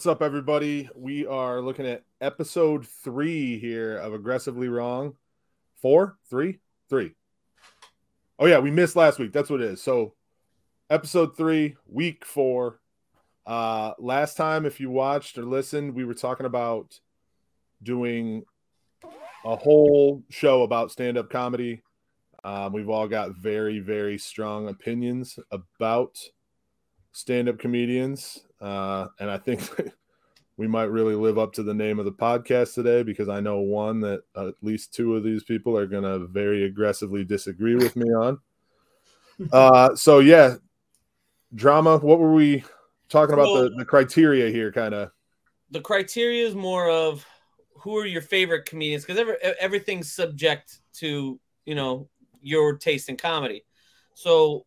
What's 0.00 0.06
up, 0.06 0.22
everybody? 0.22 0.88
We 0.94 1.26
are 1.26 1.60
looking 1.60 1.84
at 1.86 2.04
episode 2.22 2.86
three 2.86 3.58
here 3.58 3.98
of 3.98 4.14
Aggressively 4.14 4.68
Wrong. 4.68 5.12
Four, 5.82 6.16
three, 6.30 6.60
three. 6.88 7.12
Oh, 8.38 8.46
yeah. 8.46 8.60
We 8.60 8.70
missed 8.70 8.96
last 8.96 9.18
week. 9.18 9.30
That's 9.30 9.50
what 9.50 9.60
it 9.60 9.72
is. 9.72 9.82
So, 9.82 10.14
episode 10.88 11.36
three, 11.36 11.76
week 11.86 12.24
four. 12.24 12.80
Uh, 13.44 13.92
last 13.98 14.38
time, 14.38 14.64
if 14.64 14.80
you 14.80 14.88
watched 14.88 15.36
or 15.36 15.44
listened, 15.44 15.94
we 15.94 16.06
were 16.06 16.14
talking 16.14 16.46
about 16.46 16.98
doing 17.82 18.44
a 19.44 19.54
whole 19.54 20.22
show 20.30 20.62
about 20.62 20.90
stand 20.90 21.18
up 21.18 21.28
comedy. 21.28 21.82
Um, 22.42 22.72
we've 22.72 22.88
all 22.88 23.06
got 23.06 23.36
very, 23.36 23.80
very 23.80 24.16
strong 24.16 24.66
opinions 24.66 25.38
about 25.50 26.18
stand 27.12 27.48
up 27.48 27.58
comedians. 27.58 28.40
Uh, 28.60 29.06
and 29.18 29.30
I 29.30 29.38
think 29.38 29.62
we 30.56 30.66
might 30.68 30.84
really 30.84 31.14
live 31.14 31.38
up 31.38 31.52
to 31.54 31.62
the 31.62 31.74
name 31.74 31.98
of 31.98 32.04
the 32.04 32.12
podcast 32.12 32.74
today 32.74 33.02
because 33.02 33.28
I 33.28 33.40
know 33.40 33.60
one 33.60 34.00
that 34.00 34.22
at 34.36 34.54
least 34.62 34.94
two 34.94 35.16
of 35.16 35.24
these 35.24 35.42
people 35.42 35.76
are 35.76 35.86
going 35.86 36.02
to 36.02 36.26
very 36.26 36.64
aggressively 36.64 37.24
disagree 37.24 37.76
with 37.76 37.96
me 37.96 38.08
on. 38.12 38.38
Uh, 39.54 39.94
so, 39.94 40.18
yeah, 40.18 40.56
drama. 41.54 41.96
What 41.96 42.18
were 42.18 42.34
we 42.34 42.62
talking 43.08 43.32
about? 43.32 43.46
Well- 43.46 43.62
the, 43.70 43.76
the 43.78 43.84
criteria 43.86 44.50
here, 44.50 44.70
kind 44.70 44.92
of. 44.92 45.12
The 45.70 45.80
criteria 45.80 46.46
is 46.46 46.54
more 46.54 46.90
of 46.90 47.24
who 47.74 47.96
are 47.96 48.04
your 48.04 48.20
favorite 48.20 48.66
comedians 48.66 49.04
because 49.04 49.18
every, 49.18 49.36
everything's 49.58 50.12
subject 50.12 50.80
to 50.96 51.40
you 51.64 51.74
know 51.74 52.08
your 52.42 52.76
taste 52.76 53.08
in 53.08 53.16
comedy. 53.16 53.64
So 54.14 54.66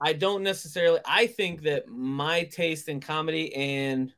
I 0.00 0.12
don't 0.12 0.42
necessarily. 0.42 1.00
I 1.04 1.26
think 1.26 1.62
that 1.62 1.88
my 1.88 2.44
taste 2.44 2.88
in 2.88 3.00
comedy 3.00 3.54
and 3.54 4.12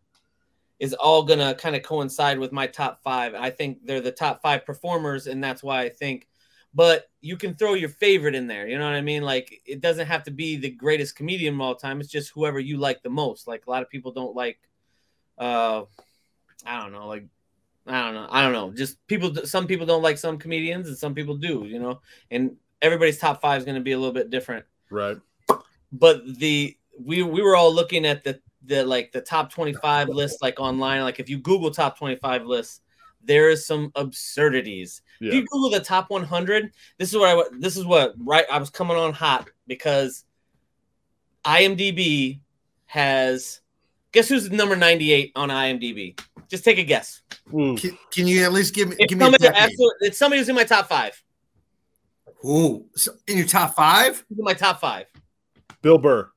is 0.79 0.95
all 0.95 1.23
gonna 1.23 1.55
kind 1.55 1.77
of 1.77 1.83
coincide 1.83 2.39
with 2.39 2.53
my 2.53 2.67
top 2.67 3.03
five. 3.03 3.35
I 3.35 3.51
think 3.51 3.87
they're 3.87 4.01
the 4.01 4.13
top 4.13 4.43
five 4.43 4.65
performers, 4.67 5.27
and 5.27 5.43
that's 5.43 5.63
why 5.63 5.83
I 5.83 5.89
think. 5.89 6.29
But 6.73 7.11
you 7.21 7.37
can 7.37 7.55
throw 7.55 7.75
your 7.75 7.89
favorite 7.89 8.35
in 8.35 8.47
there. 8.47 8.69
You 8.69 8.79
know 8.79 8.85
what 8.85 8.95
I 8.95 9.01
mean? 9.01 9.23
Like 9.23 9.61
it 9.67 9.81
doesn't 9.81 10.07
have 10.07 10.23
to 10.25 10.31
be 10.31 10.57
the 10.57 10.71
greatest 10.71 11.17
comedian 11.17 11.55
of 11.55 11.61
all 11.61 11.75
time. 11.75 12.01
It's 12.01 12.11
just 12.11 12.31
whoever 12.31 12.61
you 12.61 12.77
like 12.77 13.03
the 13.03 13.11
most. 13.11 13.49
Like 13.49 13.67
a 13.67 13.71
lot 13.71 13.83
of 13.83 13.91
people 13.91 14.13
don't 14.13 14.37
like. 14.37 14.59
Uh, 15.39 15.85
I 16.65 16.81
don't 16.81 16.93
know. 16.93 17.09
Like 17.09 17.25
I 17.87 18.03
don't 18.05 18.15
know. 18.15 18.29
I 18.31 18.43
don't 18.43 18.53
know. 18.53 18.71
Just 18.71 19.05
people. 19.07 19.35
Some 19.47 19.67
people 19.67 19.87
don't 19.87 20.03
like 20.03 20.19
some 20.19 20.39
comedians, 20.39 20.89
and 20.89 20.97
some 20.97 21.15
people 21.15 21.37
do. 21.37 21.65
You 21.67 21.79
know, 21.79 22.01
and 22.31 22.57
everybody's 22.83 23.19
top 23.19 23.41
five 23.41 23.59
is 23.59 23.65
going 23.65 23.77
to 23.77 23.81
be 23.81 23.93
a 23.93 23.99
little 23.99 24.15
bit 24.15 24.31
different 24.31 24.65
Right. 24.91 25.17
But 25.93 26.23
the 26.39 26.77
we 26.99 27.23
we 27.23 27.43
were 27.43 27.57
all 27.57 27.73
looking 27.73 28.07
at 28.07 28.25
the 28.25 28.41
the 28.65 28.85
like 28.85 29.11
the 29.13 29.21
top 29.21 29.51
25 29.51 30.09
list 30.09 30.43
like 30.43 30.61
online. 30.61 31.03
Like 31.03 31.21
if 31.21 31.29
you 31.29 31.39
google 31.39 31.71
top 31.71 31.99
25 31.99 32.45
lists 32.45 32.81
there 33.23 33.51
is 33.51 33.67
some 33.67 33.93
absurdities. 33.97 35.03
If 35.21 35.35
you 35.35 35.45
google 35.45 35.71
the 35.71 35.81
top 35.81 36.09
100 36.09 36.73
this 36.99 37.11
is 37.11 37.17
what 37.17 37.29
i 37.29 37.43
this 37.59 37.77
is 37.77 37.85
what 37.85 38.15
right 38.19 38.47
i 38.51 38.59
was 38.59 38.71
coming 38.71 38.97
on 38.97 39.13
hot 39.13 39.51
because 39.67 40.25
imdb 41.45 42.41
has 42.87 43.61
guess 44.13 44.31
who's 44.31 44.51
number 44.51 44.77
98 44.77 45.33
on 45.37 45.51
imdb 45.51 46.19
just 46.51 46.65
take 46.65 46.79
a 46.79 46.83
guess. 46.83 47.23
Ooh. 47.55 47.77
Can, 47.77 47.97
can 48.11 48.27
you 48.27 48.45
at 48.45 48.53
least 48.53 48.75
give 48.75 48.89
me 48.89 48.97
it's 48.99 49.09
give 49.09 49.19
me 49.19 49.25
somebody, 49.25 49.45
decade? 49.45 49.63
absolute- 49.63 49.95
it's 50.01 50.19
somebody 50.19 50.41
who's 50.41 50.49
in 50.49 50.57
my 50.57 50.65
top 50.65 50.89
five. 50.89 51.23
Ooh, 52.45 52.87
so 52.97 53.13
in 53.29 53.39
your 53.39 53.47
top 53.47 53.75
five? 53.75 54.25
in 54.37 54.45
my 54.45 54.55
top 54.55 54.81
five 54.81 55.07
Bill 55.83 55.99
Burr. 55.99 56.31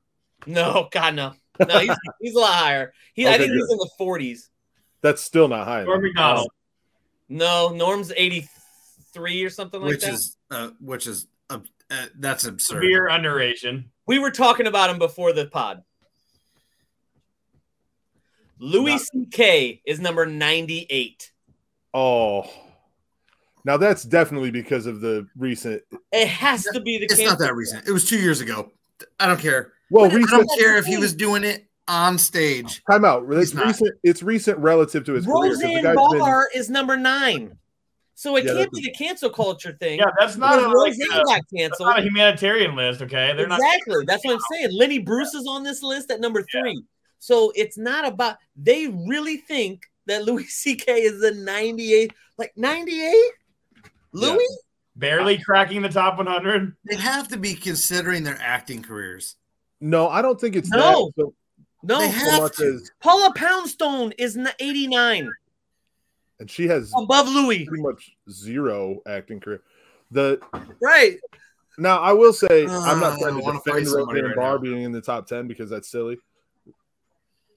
no 0.46 0.88
god 0.92 1.14
no 1.14 1.32
no 1.68 1.78
he's, 1.78 1.96
he's 2.20 2.34
a 2.34 2.38
lot 2.38 2.54
higher 2.54 2.92
he, 3.14 3.26
i 3.26 3.30
Okay, 3.34 3.38
think 3.44 3.52
he's 3.52 3.70
in 3.70 3.78
the 3.78 3.90
40s 4.00 4.48
That's 5.02 5.22
still 5.22 5.48
not 5.48 5.66
high. 5.66 5.84
Norm 5.84 6.00
enough. 6.00 6.14
Macdonald. 6.14 6.50
No, 7.28 7.68
Norm's 7.70 8.10
83 8.16 9.44
or 9.44 9.50
something 9.50 9.80
like 9.80 9.90
that. 9.90 9.96
which 9.96 10.04
that. 10.04 10.12
is 10.14 10.36
uh, 10.50 10.70
which 10.80 11.06
is 11.06 11.26
uh, 11.50 11.58
uh, 11.90 12.06
that's 12.18 12.44
absurd. 12.46 12.76
Severe 12.82 13.08
underration. 13.10 13.90
we 14.06 14.18
were 14.18 14.30
talking 14.30 14.66
about 14.66 14.90
him 14.90 14.98
before 14.98 15.32
the 15.32 15.46
pod. 15.46 15.82
Louis 18.58 18.92
Not- 18.92 19.00
C.K. 19.00 19.82
is 19.84 20.00
number 20.00 20.26
98. 20.26 21.32
Oh. 21.92 22.50
Now 23.64 23.76
that's 23.78 24.04
definitely 24.04 24.50
because 24.50 24.86
of 24.86 25.00
the 25.00 25.26
recent. 25.36 25.82
It 26.12 26.28
has 26.28 26.64
to 26.64 26.80
be 26.80 26.98
the 26.98 27.04
It's 27.04 27.20
not 27.22 27.38
that 27.38 27.54
recent. 27.54 27.88
It 27.88 27.92
was 27.92 28.06
two 28.08 28.18
years 28.18 28.40
ago. 28.42 28.70
I 29.20 29.26
don't 29.26 29.40
care. 29.40 29.72
Well, 29.90 30.06
I 30.06 30.08
don't 30.08 30.48
care 30.58 30.76
if 30.76 30.84
he 30.86 30.96
was 30.96 31.14
doing 31.14 31.44
it 31.44 31.66
on 31.86 32.18
stage. 32.18 32.82
time 32.90 33.04
out. 33.04 33.24
It's 33.30 33.52
He's 33.52 33.60
recent. 33.64 33.90
It's 34.02 34.22
recent 34.22 34.58
relative 34.58 35.04
to 35.04 35.12
his 35.12 35.26
career. 35.26 35.50
'cause 35.50 35.58
the 35.58 35.64
Roseanne 35.66 35.82
guy's 35.82 35.96
been- 36.10 36.18
Barr 36.18 36.48
is 36.54 36.70
number 36.70 36.96
nine. 36.96 37.58
So 38.16 38.36
it 38.36 38.44
Yeah, 38.44 38.54
can't 38.54 38.72
be 38.72 38.80
the 38.82 38.92
cancel 38.92 39.28
culture 39.28 39.76
thing. 39.78 39.98
Yeah, 39.98 40.04
that's 40.18 40.36
not 40.36 40.50
because 40.56 40.64
a, 40.64 40.68
like, 40.68 40.88
Roseanne 40.92 41.10
a, 41.10 41.24
got 41.24 41.26
that's 41.26 41.52
canceled. 41.52 41.88
not 41.88 41.98
a 41.98 42.02
humanitarian 42.02 42.76
list. 42.76 43.02
Okay, 43.02 43.32
they're 43.36 43.46
not. 43.48 43.58
exactly. 43.60 44.04
That's 44.06 44.24
what 44.24 44.34
I'm 44.34 44.40
saying. 44.52 44.68
Lenny 44.72 44.98
Bruce 45.00 45.34
is 45.34 45.46
on 45.48 45.62
this 45.64 45.82
list 45.82 46.10
at 46.12 46.20
number 46.20 46.42
three. 46.50 46.82
So 47.18 47.52
it's 47.56 47.76
not 47.76 48.06
about 48.06 48.36
they 48.56 48.86
really 48.86 49.38
think 49.38 49.82
that 50.06 50.24
Louis 50.24 50.44
C.K. 50.46 51.02
is 51.02 51.20
the 51.20 51.32
98, 51.32 52.12
like 52.38 52.52
98? 52.56 53.14
Louis? 54.12 54.46
Barely 54.96 55.38
cracking 55.38 55.82
the 55.82 55.88
top 55.88 56.16
100. 56.18 56.74
They 56.88 56.96
have 56.96 57.28
to 57.28 57.36
be 57.36 57.54
considering 57.54 58.22
their 58.24 58.38
acting 58.40 58.82
careers. 58.82 59.36
No, 59.80 60.08
I 60.08 60.22
don't 60.22 60.40
think 60.40 60.56
it's 60.56 60.70
No. 60.70 61.12
that 61.16 61.22
so, 61.22 61.34
No. 61.82 61.98
They 62.00 62.08
have 62.08 62.42
much 62.42 62.56
to. 62.56 62.74
as, 62.76 62.90
Paula 63.02 63.32
Poundstone 63.34 64.12
is 64.18 64.36
n- 64.36 64.48
89 64.58 65.30
and 66.40 66.50
she 66.50 66.66
has 66.68 66.92
above 66.96 67.28
Louis. 67.28 67.66
pretty 67.66 67.82
much 67.82 68.16
zero 68.30 69.00
acting 69.06 69.40
career. 69.40 69.62
The 70.10 70.40
Right. 70.80 71.18
now 71.78 71.98
I 72.00 72.12
will 72.12 72.32
say 72.32 72.64
I'm 72.64 72.70
Uh, 72.70 73.00
not 73.00 73.18
trying 73.18 73.36
I 73.36 73.40
to 73.40 73.46
defend 73.58 73.62
fight 73.64 73.86
Roseanne 73.94 74.24
right 74.24 74.36
Barr 74.36 74.58
being 74.58 74.82
in 74.82 74.92
the 74.92 75.00
top 75.00 75.26
ten 75.26 75.46
because 75.48 75.68
that's 75.70 75.88
silly. 75.88 76.18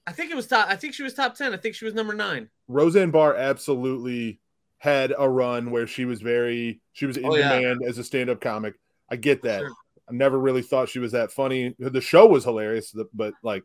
I 0.06 0.12
think 0.12 0.30
it 0.30 0.34
was 0.36 0.46
top. 0.46 0.68
I 0.70 0.76
think 0.76 0.94
she 0.94 1.02
was 1.02 1.12
top 1.14 1.34
10. 1.34 1.52
I 1.52 1.58
think 1.58 1.74
she 1.74 1.84
was 1.84 1.92
number 1.94 2.14
nine. 2.14 2.48
Roseanne 2.66 3.10
Barr 3.10 3.34
absolutely 3.36 4.40
had 4.78 5.12
a 5.18 5.28
run 5.28 5.70
where 5.70 5.86
she 5.86 6.04
was 6.04 6.20
very 6.20 6.80
she 6.92 7.04
was 7.06 7.16
in 7.16 7.26
Oh, 7.26 7.34
yeah. 7.36 7.58
demand 7.58 7.80
as 7.86 7.98
a 7.98 8.04
stand-up 8.04 8.40
comic. 8.40 8.74
I 9.10 9.16
get 9.16 9.42
that. 9.42 9.60
Sure. 9.60 9.70
I 10.08 10.12
never 10.12 10.38
really 10.38 10.62
thought 10.62 10.88
she 10.88 10.98
was 11.00 11.12
that 11.12 11.32
funny. 11.32 11.74
The 11.78 12.00
show 12.00 12.26
was 12.26 12.44
hilarious, 12.44 12.94
but 13.12 13.34
like 13.42 13.64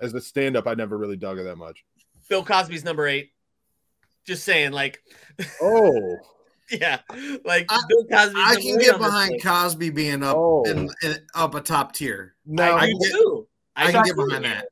as 0.00 0.12
a 0.14 0.20
stand-up, 0.20 0.66
I 0.66 0.74
never 0.74 0.96
really 0.98 1.16
dug 1.16 1.38
her 1.38 1.44
that 1.44 1.56
much. 1.56 1.84
Bill 2.28 2.44
Cosby's 2.44 2.84
number 2.84 3.06
eight. 3.06 3.30
Just 4.26 4.44
saying, 4.44 4.72
like, 4.72 5.00
Oh, 5.62 6.16
yeah, 6.70 6.98
like 7.44 7.66
I- 7.68 7.80
Bill 7.88 8.04
Cosby's 8.10 8.42
I 8.44 8.56
can 8.60 8.78
get 8.78 8.98
behind 8.98 9.32
list. 9.32 9.44
Cosby 9.44 9.90
being 9.90 10.22
up 10.24 10.36
Oh. 10.36 10.64
in, 10.64 10.90
in- 11.02 11.26
up 11.34 11.54
a 11.54 11.60
top 11.60 11.92
tier. 11.94 12.34
No, 12.44 12.64
I 12.74 12.78
I 12.80 12.86
do 12.86 12.98
get- 13.00 13.12
too. 13.12 13.48
I 13.76 13.92
can 13.92 14.02
do 14.04 14.08
get 14.14 14.16
behind 14.16 14.44
that. 14.44 14.68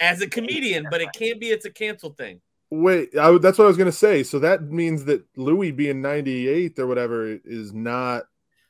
as 0.00 0.20
a 0.22 0.28
comedian, 0.28 0.86
but 0.90 1.00
it 1.00 1.08
can't 1.14 1.40
be. 1.40 1.48
It's 1.50 1.64
a 1.64 1.70
cancel 1.70 2.10
thing. 2.10 2.40
Wait, 2.70 3.16
I, 3.18 3.36
that's 3.38 3.58
what 3.58 3.64
I 3.64 3.68
was 3.68 3.76
gonna 3.76 3.90
say. 3.92 4.22
So 4.22 4.38
that 4.38 4.62
means 4.62 5.04
that 5.06 5.24
Louis 5.36 5.72
being 5.72 6.00
98 6.00 6.78
or 6.78 6.86
whatever 6.86 7.38
is 7.44 7.72
not 7.72 8.24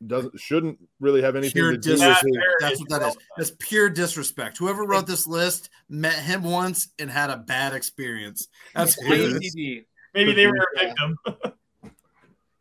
doesn't 0.06 0.40
shouldn't 0.40 0.78
really 0.98 1.20
have 1.20 1.36
anything 1.36 1.52
Pure 1.52 1.72
to 1.72 1.76
do 1.76 1.90
with 1.92 2.00
disrespect. 2.00 2.36
That's 2.60 2.80
what 2.80 2.88
that 2.88 3.08
is. 3.08 3.16
That's 3.36 3.52
pure 3.58 3.90
disrespect. 3.90 4.56
Whoever 4.56 4.84
wrote 4.86 5.06
this 5.06 5.26
list 5.26 5.68
met 5.90 6.14
him 6.14 6.42
once 6.42 6.88
and 6.98 7.10
had 7.10 7.28
a 7.28 7.36
bad 7.36 7.74
experience. 7.74 8.48
That's 8.74 8.96
what 8.96 9.12
it 9.12 9.20
is. 9.20 9.54
IMDb. 9.54 9.84
Maybe 10.14 10.32
they 10.32 10.46
were 10.46 10.66
a 10.76 10.78
victim. 10.86 11.18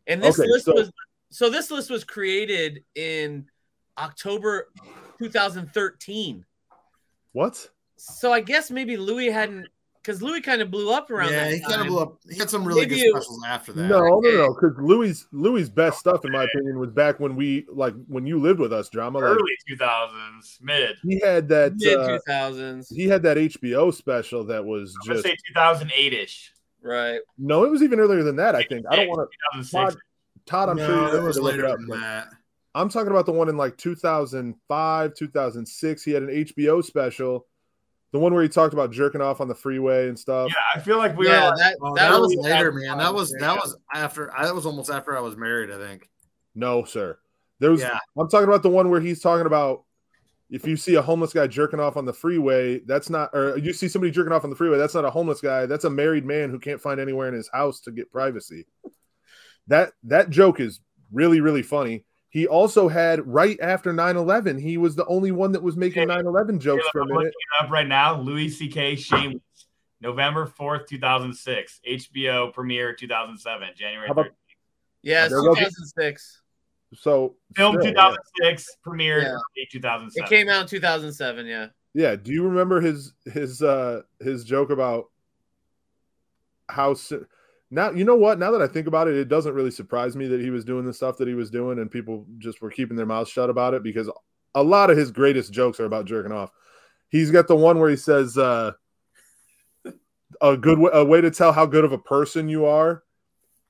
And 0.06 0.20
this 0.20 0.40
Okay, 0.40 0.48
list 0.48 0.64
so- 0.64 0.72
was 0.72 0.90
so 1.30 1.48
this 1.48 1.70
list 1.70 1.88
was 1.88 2.02
created 2.02 2.82
in 2.96 3.46
October 3.96 4.68
2013. 5.18 6.44
What? 7.32 7.68
So 7.96 8.32
I 8.32 8.40
guess 8.40 8.72
maybe 8.72 8.96
Louis 8.96 9.30
hadn't 9.30 9.68
because 10.02 10.22
Louis 10.22 10.40
kind 10.40 10.62
of 10.62 10.70
blew 10.70 10.92
up 10.92 11.10
around 11.10 11.30
that. 11.32 11.34
Yeah, 11.34 11.44
that 11.50 11.54
he 11.56 11.60
kind 11.60 11.80
of 11.82 11.86
blew 11.88 11.98
up. 11.98 12.18
He 12.30 12.38
had 12.38 12.48
some 12.50 12.64
really 12.64 12.82
Maybe 12.82 12.96
good 12.96 13.06
it- 13.06 13.10
specials 13.10 13.42
after 13.46 13.72
that. 13.74 13.88
No, 13.88 14.00
no, 14.00 14.20
no. 14.20 14.54
Because 14.54 14.76
Louis 14.78 15.26
Louis' 15.32 15.68
best 15.68 15.98
stuff, 15.98 16.24
in 16.24 16.32
my 16.32 16.44
opinion, 16.44 16.78
was 16.78 16.90
back 16.90 17.20
when 17.20 17.36
we 17.36 17.66
like 17.70 17.94
when 18.06 18.26
you 18.26 18.38
lived 18.38 18.60
with 18.60 18.72
us, 18.72 18.88
drama. 18.88 19.18
Like 19.18 19.28
Early 19.36 19.52
2000s, 19.70 20.58
mid. 20.62 20.96
he 21.02 21.20
had 21.20 21.48
that 21.48 21.74
mid 21.76 21.98
uh, 21.98 22.18
2000s, 22.28 22.92
he 22.94 23.06
had 23.08 23.22
that 23.24 23.36
HBO 23.36 23.92
special 23.94 24.44
that 24.44 24.64
was 24.64 24.94
I'm 25.02 25.12
just 25.14 25.24
say 25.26 25.36
2008 25.48 26.12
ish. 26.14 26.52
right? 26.82 27.20
no, 27.38 27.64
it 27.64 27.70
was 27.70 27.82
even 27.82 28.00
earlier 28.00 28.22
than 28.22 28.36
that. 28.36 28.54
I 28.54 28.62
think 28.64 28.86
I 28.90 28.96
don't 28.96 29.08
want 29.08 29.28
to 29.30 29.58
2006. 29.58 29.96
Todd. 30.46 30.68
I'm 30.70 30.76
no, 30.78 30.86
sure 30.86 31.08
you're 31.08 31.16
it 31.18 31.22
was 31.22 31.36
to 31.36 31.42
look 31.42 31.54
it 31.54 31.56
later 31.58 31.68
up. 31.68 31.78
than 31.78 32.00
that. 32.00 32.28
I'm 32.74 32.88
talking 32.88 33.10
about 33.10 33.26
the 33.26 33.32
one 33.32 33.48
in 33.48 33.56
like 33.56 33.76
2005, 33.76 35.14
2006. 35.14 36.02
He 36.02 36.10
had 36.12 36.22
an 36.22 36.28
HBO 36.28 36.82
special, 36.84 37.46
the 38.12 38.18
one 38.18 38.34
where 38.34 38.42
he 38.42 38.48
talked 38.48 38.74
about 38.74 38.90
jerking 38.90 39.20
off 39.20 39.40
on 39.40 39.48
the 39.48 39.54
freeway 39.54 40.08
and 40.08 40.18
stuff. 40.18 40.48
Yeah, 40.50 40.80
I 40.80 40.82
feel 40.82 40.98
like 40.98 41.16
we 41.16 41.28
yeah, 41.28 41.44
were. 41.44 41.50
Like, 41.50 41.58
that, 41.58 41.76
Oh, 41.80 41.94
that, 41.94 42.10
that, 42.10 42.20
was 42.20 42.36
was 42.36 42.44
later, 42.44 42.72
man. 42.72 42.98
That 42.98 43.14
was 43.14 43.30
that 43.38 43.54
was 43.54 43.76
after. 43.94 44.32
That 44.40 44.54
was 44.54 44.66
almost 44.66 44.90
after 44.90 45.16
I 45.16 45.20
was 45.20 45.36
married. 45.36 45.70
I 45.70 45.78
think. 45.78 46.08
No, 46.54 46.84
sir. 46.84 47.18
There 47.60 47.70
was. 47.70 47.80
Yeah. 47.80 47.98
I'm 48.18 48.28
talking 48.28 48.48
about 48.48 48.62
the 48.62 48.70
one 48.70 48.90
where 48.90 49.00
he's 49.00 49.20
talking 49.20 49.46
about 49.46 49.84
if 50.50 50.66
you 50.66 50.76
see 50.76 50.96
a 50.96 51.02
homeless 51.02 51.32
guy 51.32 51.46
jerking 51.46 51.78
off 51.78 51.96
on 51.96 52.04
the 52.04 52.12
freeway, 52.12 52.80
that's 52.80 53.08
not, 53.08 53.30
or 53.32 53.56
you 53.56 53.72
see 53.72 53.88
somebody 53.88 54.10
jerking 54.10 54.32
off 54.32 54.42
on 54.42 54.50
the 54.50 54.56
freeway, 54.56 54.78
that's 54.78 54.94
not 54.94 55.04
a 55.04 55.10
homeless 55.10 55.40
guy. 55.40 55.66
That's 55.66 55.84
a 55.84 55.90
married 55.90 56.24
man 56.24 56.50
who 56.50 56.58
can't 56.58 56.80
find 56.80 56.98
anywhere 56.98 57.28
in 57.28 57.34
his 57.34 57.48
house 57.52 57.80
to 57.82 57.92
get 57.92 58.10
privacy. 58.10 58.66
That 59.68 59.92
that 60.04 60.30
joke 60.30 60.58
is 60.58 60.80
really 61.12 61.40
really 61.40 61.62
funny. 61.62 62.04
He 62.30 62.46
also 62.46 62.88
had 62.88 63.26
right 63.26 63.58
after 63.60 63.92
9-11, 63.92 64.60
he 64.60 64.78
was 64.78 64.94
the 64.94 65.04
only 65.06 65.32
one 65.32 65.50
that 65.52 65.62
was 65.62 65.76
making 65.76 66.06
9-11 66.08 66.60
jokes 66.60 66.86
for 66.92 67.00
a 67.00 67.02
I'm 67.02 67.08
minute. 67.08 67.18
looking 67.24 67.32
up 67.60 67.70
right 67.70 67.86
now. 67.88 68.20
Louis 68.20 68.48
C.K. 68.48 68.94
Shameless, 68.96 69.42
November 70.00 70.46
fourth, 70.46 70.86
two 70.86 70.98
thousand 70.98 71.34
six. 71.34 71.80
HBO 71.86 72.52
premiere, 72.54 72.94
two 72.94 73.08
thousand 73.08 73.36
seven, 73.38 73.68
January. 73.76 74.06
How 74.06 74.12
about- 74.12 74.26
13th. 74.26 74.30
Yeah, 75.02 75.24
it's 75.24 75.32
There 75.32 75.40
we 75.42 75.48
go. 75.48 75.54
2006. 75.54 76.42
So 76.94 77.36
Film 77.56 77.74
still, 77.80 77.90
two 77.90 77.94
thousand 77.96 78.22
six, 78.40 78.66
premiere 78.82 79.22
Yeah. 79.22 79.64
two 79.70 79.80
thousand 79.80 80.10
It 80.14 80.26
came 80.26 80.48
out 80.48 80.62
in 80.62 80.66
2007. 80.68 81.46
Yeah. 81.46 81.66
Yeah. 81.94 82.14
Do 82.16 82.32
you 82.32 82.44
remember 82.44 82.80
his 82.80 83.12
his 83.24 83.60
uh 83.62 84.02
his 84.20 84.44
joke 84.44 84.70
about 84.70 85.06
how 86.68 86.94
si- 86.94 87.18
now 87.70 87.90
you 87.90 88.04
know 88.04 88.16
what? 88.16 88.38
Now 88.38 88.50
that 88.50 88.62
I 88.62 88.66
think 88.66 88.86
about 88.86 89.08
it, 89.08 89.16
it 89.16 89.28
doesn't 89.28 89.54
really 89.54 89.70
surprise 89.70 90.16
me 90.16 90.26
that 90.28 90.40
he 90.40 90.50
was 90.50 90.64
doing 90.64 90.84
the 90.84 90.92
stuff 90.92 91.16
that 91.18 91.28
he 91.28 91.34
was 91.34 91.50
doing, 91.50 91.78
and 91.78 91.90
people 91.90 92.26
just 92.38 92.60
were 92.60 92.70
keeping 92.70 92.96
their 92.96 93.06
mouths 93.06 93.30
shut 93.30 93.50
about 93.50 93.74
it 93.74 93.82
because 93.82 94.10
a 94.54 94.62
lot 94.62 94.90
of 94.90 94.98
his 94.98 95.10
greatest 95.10 95.52
jokes 95.52 95.78
are 95.78 95.84
about 95.84 96.06
jerking 96.06 96.32
off. 96.32 96.50
He's 97.08 97.30
got 97.30 97.48
the 97.48 97.56
one 97.56 97.78
where 97.78 97.90
he 97.90 97.96
says, 97.96 98.36
uh, 98.36 98.72
"A 100.40 100.56
good 100.56 100.78
way, 100.78 100.90
a 100.92 101.04
way 101.04 101.20
to 101.20 101.30
tell 101.30 101.52
how 101.52 101.66
good 101.66 101.84
of 101.84 101.92
a 101.92 101.98
person 101.98 102.48
you 102.48 102.66
are." 102.66 103.04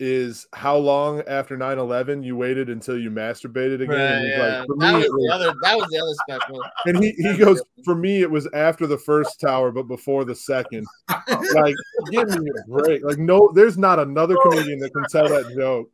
Is 0.02 0.46
how 0.54 0.78
long 0.78 1.20
after 1.28 1.58
9-11 1.58 2.24
you 2.24 2.34
waited 2.34 2.70
until 2.70 2.98
you 2.98 3.10
masturbated 3.10 3.82
again? 3.82 4.00
And 4.00 4.28
yeah. 4.28 4.58
like, 4.60 4.66
"For 4.66 4.76
that 4.78 4.94
was 4.94 5.04
was- 5.04 5.26
the 5.28 5.34
other. 5.34 5.54
That 5.62 5.76
was 5.76 5.88
the 5.90 5.98
other 5.98 6.14
special. 6.38 6.62
and 6.86 7.04
he, 7.04 7.10
he 7.18 7.36
goes, 7.36 7.62
for 7.84 7.94
me, 7.94 8.22
it 8.22 8.30
was 8.30 8.48
after 8.54 8.86
the 8.86 8.96
first 8.96 9.38
tower, 9.40 9.70
but 9.70 9.82
before 9.82 10.24
the 10.24 10.34
second. 10.34 10.86
Like, 11.54 11.74
give 12.10 12.28
me 12.28 12.48
a 12.48 12.70
break. 12.70 13.04
Like, 13.04 13.18
no, 13.18 13.50
there's 13.52 13.76
not 13.76 13.98
another 13.98 14.36
comedian 14.42 14.78
that 14.80 14.92
can 14.92 15.04
tell 15.10 15.28
that 15.28 15.54
joke 15.56 15.90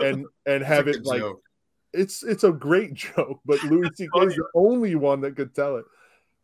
and 0.00 0.26
and 0.46 0.64
have 0.64 0.88
it 0.88 1.04
like 1.04 1.20
joke. 1.20 1.40
it's 1.92 2.22
it's 2.22 2.44
a 2.44 2.52
great 2.52 2.94
joke, 3.16 3.40
but 3.44 3.62
Louis 3.64 3.88
C.K. 3.94 4.20
is 4.26 4.34
the 4.34 4.46
only 4.54 4.94
one 4.94 5.20
that 5.20 5.36
could 5.36 5.54
tell 5.54 5.76
it. 5.76 5.84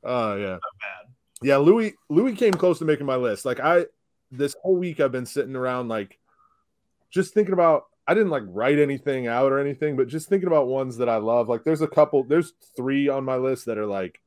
Uh 0.04 0.36
yeah. 0.38 0.58
Yeah, 1.42 1.56
Louis 1.56 1.94
Louis 2.08 2.34
came 2.36 2.52
close 2.52 2.78
to 2.78 2.84
making 2.84 3.06
my 3.06 3.16
list. 3.16 3.44
Like 3.44 3.60
I 3.60 3.86
this 4.30 4.54
whole 4.62 4.76
week 4.76 5.00
I've 5.00 5.12
been 5.12 5.26
sitting 5.26 5.56
around 5.56 5.88
like 5.88 6.18
just 7.10 7.34
thinking 7.34 7.52
about 7.52 7.84
I 8.06 8.14
didn't 8.14 8.30
like 8.30 8.42
write 8.46 8.78
anything 8.78 9.28
out 9.28 9.52
or 9.52 9.60
anything, 9.60 9.96
but 9.96 10.08
just 10.08 10.28
thinking 10.28 10.48
about 10.48 10.66
ones 10.66 10.96
that 10.96 11.08
I 11.08 11.16
love. 11.16 11.48
Like 11.48 11.64
there's 11.64 11.80
a 11.80 11.86
couple, 11.86 12.24
there's 12.24 12.54
three 12.76 13.08
on 13.08 13.24
my 13.24 13.36
list 13.36 13.66
that 13.66 13.78
are 13.78 13.86
like 13.86 14.20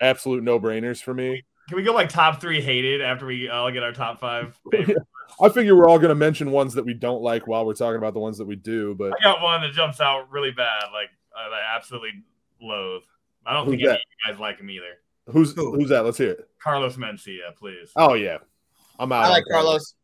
absolute 0.00 0.42
no-brainers 0.42 1.00
for 1.00 1.14
me. 1.14 1.44
Can 1.68 1.76
we 1.76 1.84
go 1.84 1.92
like 1.92 2.08
top 2.08 2.40
three 2.40 2.60
hated 2.60 3.00
after 3.00 3.24
we 3.24 3.48
all 3.48 3.70
get 3.70 3.84
our 3.84 3.92
top 3.92 4.18
five? 4.18 4.58
I 5.40 5.48
figure 5.48 5.76
we're 5.76 5.88
all 5.88 5.98
gonna 5.98 6.14
mention 6.16 6.50
ones 6.50 6.74
that 6.74 6.84
we 6.84 6.92
don't 6.92 7.22
like 7.22 7.46
while 7.46 7.64
we're 7.64 7.74
talking 7.74 7.98
about 7.98 8.14
the 8.14 8.20
ones 8.20 8.38
that 8.38 8.46
we 8.46 8.56
do, 8.56 8.94
but 8.96 9.12
I 9.12 9.22
got 9.22 9.40
one 9.40 9.60
that 9.62 9.72
jumps 9.72 10.00
out 10.00 10.30
really 10.30 10.50
bad. 10.50 10.86
Like 10.92 11.10
uh, 11.34 11.54
I, 11.54 11.60
I 11.60 11.76
absolutely 11.76 12.24
loathe. 12.60 13.02
I 13.46 13.52
don't 13.52 13.64
Who's 13.66 13.74
think 13.74 13.82
any 13.82 13.92
of 13.92 13.98
you 13.98 14.32
guys 14.32 14.40
like 14.40 14.58
him 14.58 14.70
either. 14.70 14.98
who's 15.30 15.54
Who? 15.54 15.74
who's 15.74 15.88
that? 15.90 16.04
Let's 16.04 16.18
hear 16.18 16.32
it. 16.32 16.48
Carlos 16.60 16.96
Mencia, 16.96 17.54
please. 17.56 17.92
Oh 17.96 18.14
yeah. 18.14 18.38
I'm 18.98 19.12
out. 19.12 19.24
I 19.24 19.26
on 19.26 19.30
like 19.30 19.44
Carlos. 19.50 19.94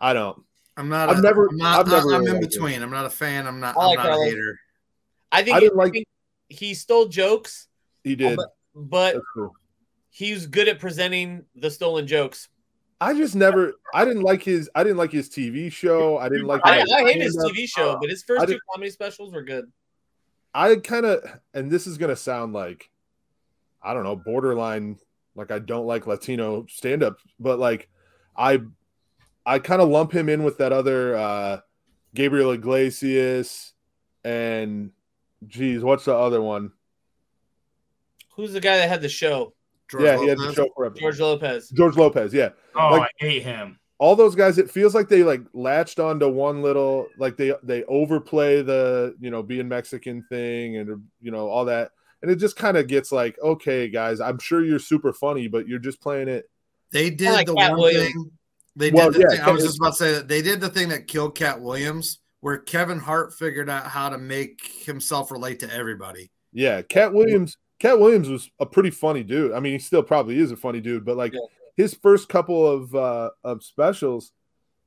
I 0.00 0.12
don't. 0.14 0.42
I'm 0.76 0.88
not. 0.88 1.08
I've 1.08 1.18
a- 1.18 1.22
never- 1.22 1.46
I'm, 1.48 1.56
not, 1.56 1.80
I've 1.80 1.86
never 1.86 1.96
I'm 2.00 2.06
really 2.06 2.16
in 2.26 2.32
liked 2.34 2.44
him. 2.44 2.50
between. 2.50 2.82
I'm 2.82 2.90
not 2.90 3.06
a 3.06 3.10
fan. 3.10 3.46
I'm 3.46 3.60
not. 3.60 3.76
I 3.76 3.80
I'm 3.80 3.86
like 3.88 3.98
not 3.98 4.18
a 4.18 4.24
hater. 4.24 4.58
I 5.32 5.42
think, 5.42 5.56
I 5.56 5.60
he, 5.60 5.66
didn't 5.66 5.76
like- 5.78 5.92
think 5.92 6.06
he 6.48 6.74
stole 6.74 7.06
jokes, 7.06 7.68
He 8.02 8.14
did. 8.16 8.38
but 8.74 9.14
That's 9.14 9.24
cool. 9.34 9.52
he's 10.10 10.46
good 10.46 10.68
at 10.68 10.78
presenting 10.78 11.44
the 11.54 11.70
stolen 11.70 12.06
jokes. 12.06 12.48
I 13.00 13.12
just 13.14 13.34
never. 13.34 13.74
I 13.92 14.04
didn't 14.04 14.22
like 14.22 14.42
his. 14.42 14.70
I 14.74 14.82
didn't 14.84 14.98
like 14.98 15.12
his 15.12 15.28
TV 15.28 15.70
show. 15.70 16.16
I 16.18 16.28
didn't 16.28 16.46
like. 16.46 16.60
I, 16.64 16.80
I 16.80 17.02
hate 17.12 17.20
his. 17.22 17.36
TV 17.36 17.68
show, 17.68 17.98
but 18.00 18.08
his 18.10 18.22
first 18.22 18.46
two 18.48 18.58
comedy 18.72 18.90
specials 18.90 19.32
were 19.32 19.42
good. 19.42 19.70
I 20.54 20.76
kind 20.76 21.04
of, 21.04 21.24
and 21.52 21.68
this 21.70 21.86
is 21.88 21.98
gonna 21.98 22.14
sound 22.16 22.52
like, 22.52 22.88
I 23.82 23.92
don't 23.94 24.04
know, 24.04 24.14
borderline. 24.16 24.98
Like 25.34 25.50
I 25.50 25.58
don't 25.58 25.86
like 25.86 26.06
Latino 26.06 26.64
stand-up, 26.68 27.16
but 27.40 27.58
like, 27.58 27.88
I, 28.36 28.60
I 29.46 29.58
kind 29.58 29.82
of 29.82 29.88
lump 29.88 30.12
him 30.12 30.28
in 30.28 30.42
with 30.44 30.58
that 30.58 30.72
other 30.72 31.16
uh 31.16 31.60
Gabriel 32.14 32.52
Iglesias, 32.52 33.72
and, 34.22 34.92
geez, 35.48 35.82
what's 35.82 36.04
the 36.04 36.14
other 36.14 36.40
one? 36.40 36.70
Who's 38.36 38.52
the 38.52 38.60
guy 38.60 38.76
that 38.78 38.88
had 38.88 39.00
the 39.02 39.08
show? 39.08 39.52
George 39.90 40.04
yeah, 40.04 40.18
he 40.18 40.28
had 40.28 40.38
the 40.38 40.42
Lopez. 40.42 40.54
show 40.56 40.68
forever. 40.76 40.94
George 40.98 41.20
Lopez. 41.20 41.68
George 41.70 41.96
Lopez. 41.96 42.32
Yeah, 42.32 42.50
Oh, 42.74 42.90
Like- 42.92 43.02
I 43.02 43.24
hate 43.24 43.42
him. 43.42 43.78
all 43.98 44.16
those 44.16 44.34
guys 44.34 44.58
it 44.58 44.70
feels 44.70 44.94
like 44.94 45.08
they 45.08 45.22
like 45.22 45.42
latched 45.52 46.00
onto 46.00 46.28
one 46.28 46.62
little 46.62 47.06
like 47.18 47.36
they 47.36 47.52
they 47.62 47.84
overplay 47.84 48.60
the 48.62 49.14
you 49.20 49.30
know 49.30 49.40
being 49.42 49.68
mexican 49.68 50.24
thing 50.28 50.76
and 50.78 50.88
you 51.22 51.30
know 51.30 51.48
all 51.48 51.64
that 51.64 51.92
and 52.20 52.28
it 52.30 52.34
just 52.36 52.56
kind 52.56 52.76
of 52.76 52.88
gets 52.88 53.12
like 53.12 53.38
okay 53.40 53.88
guys 53.88 54.20
i'm 54.20 54.38
sure 54.40 54.64
you're 54.64 54.80
super 54.80 55.12
funny 55.12 55.46
but 55.46 55.68
you're 55.68 55.78
just 55.78 56.00
playing 56.00 56.26
it 56.26 56.50
They 56.90 57.08
did 57.08 57.30
like 57.30 57.46
the 57.46 57.54
Katt 57.54 57.70
one 57.70 57.80
Williams. 57.80 58.12
thing. 58.12 58.30
They 58.76 58.90
Well, 58.90 59.10
did. 59.10 59.20
The 59.22 59.26
yeah, 59.30 59.36
thing, 59.36 59.48
I 59.48 59.50
was 59.52 59.62
just 59.64 59.78
about 59.78 59.90
to 59.90 59.96
say 59.96 60.12
that 60.14 60.28
they 60.28 60.42
did 60.42 60.60
the 60.60 60.68
thing 60.68 60.88
that 60.88 61.06
killed 61.06 61.34
Katt 61.36 61.60
Williams, 61.60 62.18
where 62.40 62.58
Kevin 62.58 62.98
Hart 62.98 63.32
figured 63.34 63.70
out 63.70 63.86
how 63.86 64.08
to 64.08 64.18
make 64.18 64.66
himself 64.84 65.30
relate 65.30 65.60
to 65.60 65.72
everybody. 65.72 66.30
yeah 66.52 66.82
katt 66.82 67.12
williams 67.12 67.56
katt 67.80 67.98
williams 67.98 68.28
was 68.28 68.48
a 68.60 68.66
pretty 68.66 68.90
funny 68.90 69.24
dude 69.24 69.50
i 69.52 69.58
mean 69.58 69.72
he 69.72 69.78
still 69.80 70.02
probably 70.04 70.38
is 70.38 70.52
a 70.52 70.56
funny 70.56 70.80
dude 70.80 71.04
but 71.04 71.16
like 71.16 71.32
Yeah. 71.32 71.40
his 71.76 71.94
first 71.94 72.28
couple 72.28 72.64
of 72.64 72.94
uh 72.94 73.30
of 73.42 73.64
specials 73.64 74.30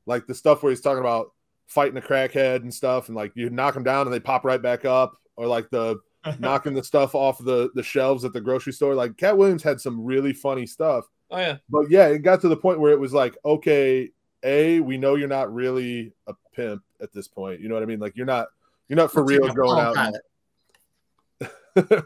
like 0.05 0.25
the 0.27 0.33
stuff 0.33 0.63
where 0.63 0.69
he's 0.69 0.79
talking 0.81 1.01
about 1.01 1.31
fighting 1.67 1.97
a 1.97 2.01
crackhead 2.01 2.57
and 2.61 2.73
stuff 2.73 3.07
and 3.09 3.17
like 3.17 3.33
you 3.35 3.49
knock 3.49 3.73
them 3.73 3.83
down 3.83 4.07
and 4.07 4.13
they 4.13 4.19
pop 4.21 4.45
right 4.45 4.61
back 4.61 4.85
up 4.85 5.17
or 5.35 5.45
like 5.47 5.69
the 5.71 5.97
knocking 6.39 6.73
the 6.73 6.83
stuff 6.83 7.13
off 7.15 7.37
the 7.43 7.69
the 7.75 7.83
shelves 7.83 8.23
at 8.23 8.31
the 8.33 8.39
grocery 8.41 8.71
store. 8.73 8.95
Like 8.95 9.17
Katt 9.17 9.37
Williams 9.37 9.63
had 9.63 9.79
some 9.81 10.03
really 10.05 10.31
funny 10.33 10.65
stuff. 10.65 11.05
Oh 11.29 11.39
yeah, 11.39 11.57
But 11.69 11.89
yeah, 11.89 12.07
it 12.07 12.19
got 12.19 12.41
to 12.41 12.47
the 12.47 12.55
point 12.55 12.79
where 12.79 12.91
it 12.91 12.99
was 12.99 13.13
like, 13.13 13.37
okay, 13.43 14.11
A, 14.43 14.79
we 14.79 14.97
know 14.97 15.15
you're 15.15 15.27
not 15.27 15.53
really 15.53 16.13
a 16.25 16.33
pimp 16.53 16.83
at 17.01 17.11
this 17.11 17.27
point. 17.27 17.59
You 17.59 17.67
know 17.67 17.75
what 17.75 17.83
I 17.83 17.85
mean? 17.85 17.99
Like 17.99 18.15
you're 18.15 18.25
not 18.25 18.47
you're 18.87 18.97
not 18.97 19.11
for 19.11 19.23
real 19.23 19.47
going 19.53 19.79
out. 19.79 19.97
and- 19.97 20.17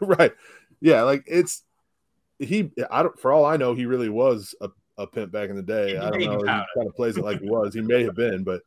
right. 0.00 0.32
Yeah, 0.80 1.02
like 1.02 1.24
it's 1.26 1.62
he 2.38 2.70
I 2.90 3.04
don't 3.04 3.18
for 3.18 3.32
all 3.32 3.44
I 3.44 3.56
know, 3.56 3.74
he 3.74 3.86
really 3.86 4.08
was 4.08 4.54
a, 4.60 4.68
a 4.98 5.06
pimp 5.06 5.30
back 5.30 5.50
in 5.50 5.56
the 5.56 5.62
day. 5.62 5.90
He 5.90 5.96
I 5.96 6.10
don't 6.10 6.20
know. 6.20 6.38
He 6.38 6.44
kind 6.44 6.88
of 6.88 6.96
plays 6.96 7.16
it 7.16 7.24
like 7.24 7.40
he 7.40 7.48
was. 7.48 7.74
He 7.74 7.80
may 7.80 8.02
have 8.02 8.16
been, 8.16 8.42
but 8.42 8.62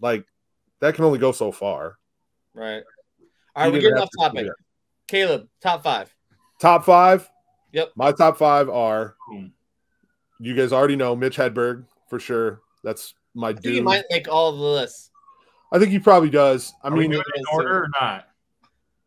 like 0.00 0.26
that 0.80 0.94
can 0.94 1.04
only 1.04 1.18
go 1.18 1.32
so 1.32 1.50
far. 1.50 1.98
right. 2.54 2.82
All 3.54 3.64
right, 3.64 3.72
we're 3.72 3.80
didn't 3.80 3.82
getting 3.82 4.02
off 4.02 4.08
topic. 4.18 4.46
that. 4.46 4.54
Caleb, 5.06 5.48
top 5.60 5.82
five. 5.82 6.14
Top 6.58 6.84
five. 6.84 7.28
Yep. 7.72 7.92
My 7.96 8.12
top 8.12 8.38
five 8.38 8.68
are 8.68 9.16
Boom. 9.28 9.52
You 10.42 10.54
guys 10.54 10.72
already 10.72 10.96
know 10.96 11.14
Mitch 11.14 11.36
Hedberg 11.36 11.84
for 12.08 12.18
sure. 12.18 12.60
That's 12.82 13.14
my 13.34 13.48
I 13.48 13.52
think 13.52 13.62
dude. 13.62 13.74
he 13.74 13.80
might 13.80 14.04
make 14.10 14.26
all 14.28 14.50
of 14.50 14.58
the 14.58 14.64
lists. 14.64 15.10
I 15.72 15.78
think 15.78 15.90
he 15.92 15.98
probably 15.98 16.30
does. 16.30 16.72
I 16.82 16.88
Are 16.88 16.92
we 16.92 17.00
mean, 17.02 17.12
doing 17.12 17.22
in 17.36 17.44
order 17.52 17.84
or 17.84 17.88
not? 18.00 18.28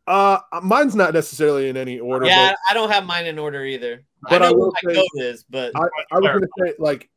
uh, 0.08 0.40
mine's 0.64 0.96
not 0.96 1.14
necessarily 1.14 1.68
in 1.70 1.78
any 1.78 2.00
order. 2.00 2.26
Yeah, 2.26 2.54
I 2.70 2.74
don't 2.74 2.90
have 2.90 3.06
mine 3.06 3.26
in 3.26 3.38
order 3.38 3.64
either. 3.66 4.04
But 4.30 4.42
I 4.42 4.48
I 4.48 4.50
know 4.50 4.56
will 4.58 4.66
who 4.66 4.74
my 4.84 4.94
say- 4.94 4.96
goat 4.96 5.24
is, 5.24 5.44
but 5.50 5.74
but 5.74 5.84
I, 6.12 6.16
I 6.16 6.20
was 6.20 6.32
gonna 6.32 6.48
say 6.68 6.74
like 6.80 7.10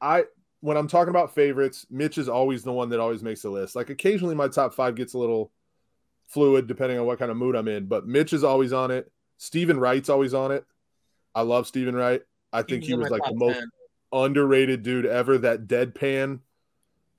I 0.00 0.24
when 0.60 0.76
I'm 0.76 0.88
talking 0.88 1.10
about 1.10 1.34
favorites, 1.34 1.84
Mitch 1.90 2.16
is 2.16 2.28
always 2.28 2.62
the 2.62 2.72
one 2.72 2.88
that 2.90 3.00
always 3.00 3.22
makes 3.22 3.42
the 3.42 3.50
list. 3.50 3.76
Like 3.76 3.90
occasionally 3.90 4.34
my 4.34 4.48
top 4.48 4.72
five 4.72 4.94
gets 4.94 5.12
a 5.14 5.18
little 5.18 5.50
fluid 6.28 6.66
depending 6.66 6.98
on 6.98 7.04
what 7.06 7.18
kind 7.18 7.30
of 7.30 7.36
mood 7.36 7.54
I'm 7.56 7.68
in, 7.68 7.84
but 7.86 8.06
Mitch 8.06 8.32
is 8.32 8.44
always 8.44 8.72
on 8.72 8.90
it. 8.90 9.10
Steven 9.36 9.78
Wright's 9.78 10.08
always 10.08 10.32
on 10.32 10.52
it. 10.52 10.64
I 11.34 11.42
love 11.42 11.66
Steven 11.66 11.94
Wright. 11.94 12.22
I 12.54 12.62
think 12.62 12.82
he's 12.82 12.90
he 12.90 12.96
was 12.96 13.10
like 13.10 13.24
the 13.24 13.34
most 13.34 13.58
10. 13.58 13.68
underrated 14.12 14.82
dude 14.82 15.06
ever. 15.06 15.38
That 15.38 15.66
deadpan, 15.66 16.40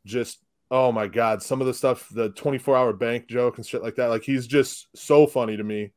just 0.06 0.40
oh 0.72 0.92
my 0.92 1.08
god, 1.08 1.44
some 1.44 1.62
of 1.62 1.68
the 1.68 1.74
stuff, 1.74 2.08
the 2.10 2.30
24 2.30 2.76
hour 2.76 2.94
bank 2.94 3.28
joke 3.28 3.58
and 3.58 3.66
shit 3.66 3.84
like 3.84 3.96
that. 3.96 4.08
Like 4.08 4.24
he's 4.24 4.48
just 4.48 4.88
so 4.96 5.28
funny 5.28 5.58
to 5.58 5.64
me. 5.64 5.92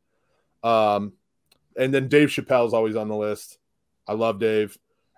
Um, 0.62 1.12
and 1.76 1.94
then 1.94 2.08
Dave 2.08 2.28
Chappelle's 2.28 2.74
always 2.74 2.96
on 2.96 3.08
the 3.08 3.16
list. 3.16 3.58
I 4.06 4.14
love 4.14 4.40
Dave, 4.40 4.76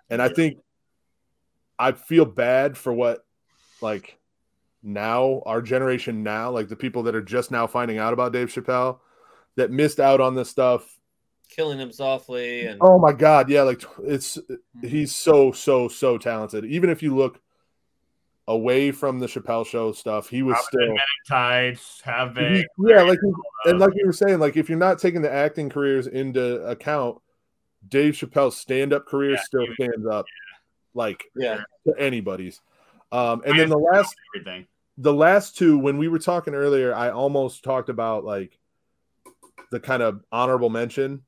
and 0.09 0.21
I 0.21 0.29
think 0.29 0.59
I 1.79 1.93
feel 1.93 2.25
bad 2.25 2.77
for 2.77 2.93
what 2.93 3.25
like 3.81 4.19
now 4.83 5.41
our 5.45 5.61
generation 5.61 6.21
now, 6.21 6.51
like 6.51 6.67
the 6.67 6.75
people 6.75 7.03
that 7.03 7.15
are 7.15 7.21
just 7.21 7.49
now 7.49 7.65
finding 7.65 7.97
out 7.97 8.13
about 8.13 8.33
Dave 8.33 8.49
Chappelle 8.49 8.99
that 9.55 9.71
missed 9.71 9.99
out 9.99 10.21
on 10.21 10.35
this 10.35 10.49
stuff 10.49 10.85
killing 11.51 11.77
him 11.79 11.91
softly 11.91 12.65
and 12.65 12.79
Oh 12.81 12.97
my 12.97 13.11
god, 13.13 13.49
yeah, 13.49 13.61
like 13.63 13.83
it's 14.03 14.39
he's 14.81 15.15
so 15.15 15.51
so 15.51 15.87
so 15.87 16.17
talented. 16.17 16.65
Even 16.65 16.89
if 16.89 17.03
you 17.03 17.15
look 17.15 17.39
away 18.47 18.91
from 18.91 19.19
the 19.19 19.27
Chappelle 19.27 19.65
show 19.65 19.91
stuff, 19.91 20.29
he 20.29 20.41
was 20.41 20.53
Robin 20.53 20.65
still 20.67 20.81
Hood, 20.81 20.89
Men 20.89 20.99
Tights, 21.27 22.01
have 22.01 22.29
he- 22.29 22.35
been. 22.43 22.65
yeah, 22.79 23.01
like 23.03 23.19
he- 23.21 23.69
and 23.69 23.79
like 23.79 23.91
you 23.95 24.05
were 24.05 24.13
saying, 24.13 24.39
like 24.39 24.57
if 24.57 24.69
you're 24.69 24.77
not 24.79 24.97
taking 24.99 25.21
the 25.21 25.31
acting 25.31 25.69
careers 25.69 26.07
into 26.07 26.65
account, 26.67 27.19
Dave 27.87 28.13
Chappelle's 28.13 28.57
stand-up 28.57 29.05
career 29.05 29.31
Yeah, 29.33 29.41
still 29.43 29.67
stands 29.73 30.07
up 30.07 30.25
like 30.93 31.23
Yeah. 31.35 31.61
to 31.87 31.93
anybody's. 31.99 32.61
Um, 33.11 33.41
and 33.45 33.59
then 33.59 33.69
the 33.69 33.77
last 33.77 34.15
everything. 34.35 34.67
the 34.97 35.13
last 35.13 35.57
two, 35.57 35.77
when 35.77 35.97
we 35.97 36.07
were 36.07 36.19
talking 36.19 36.53
earlier, 36.55 36.93
I 36.95 37.09
almost 37.09 37.63
talked 37.63 37.89
about 37.89 38.23
like 38.23 38.57
the 39.71 39.79
kind 39.79 40.01
of 40.03 40.23
honorable 40.31 40.69
mention, 40.69 41.23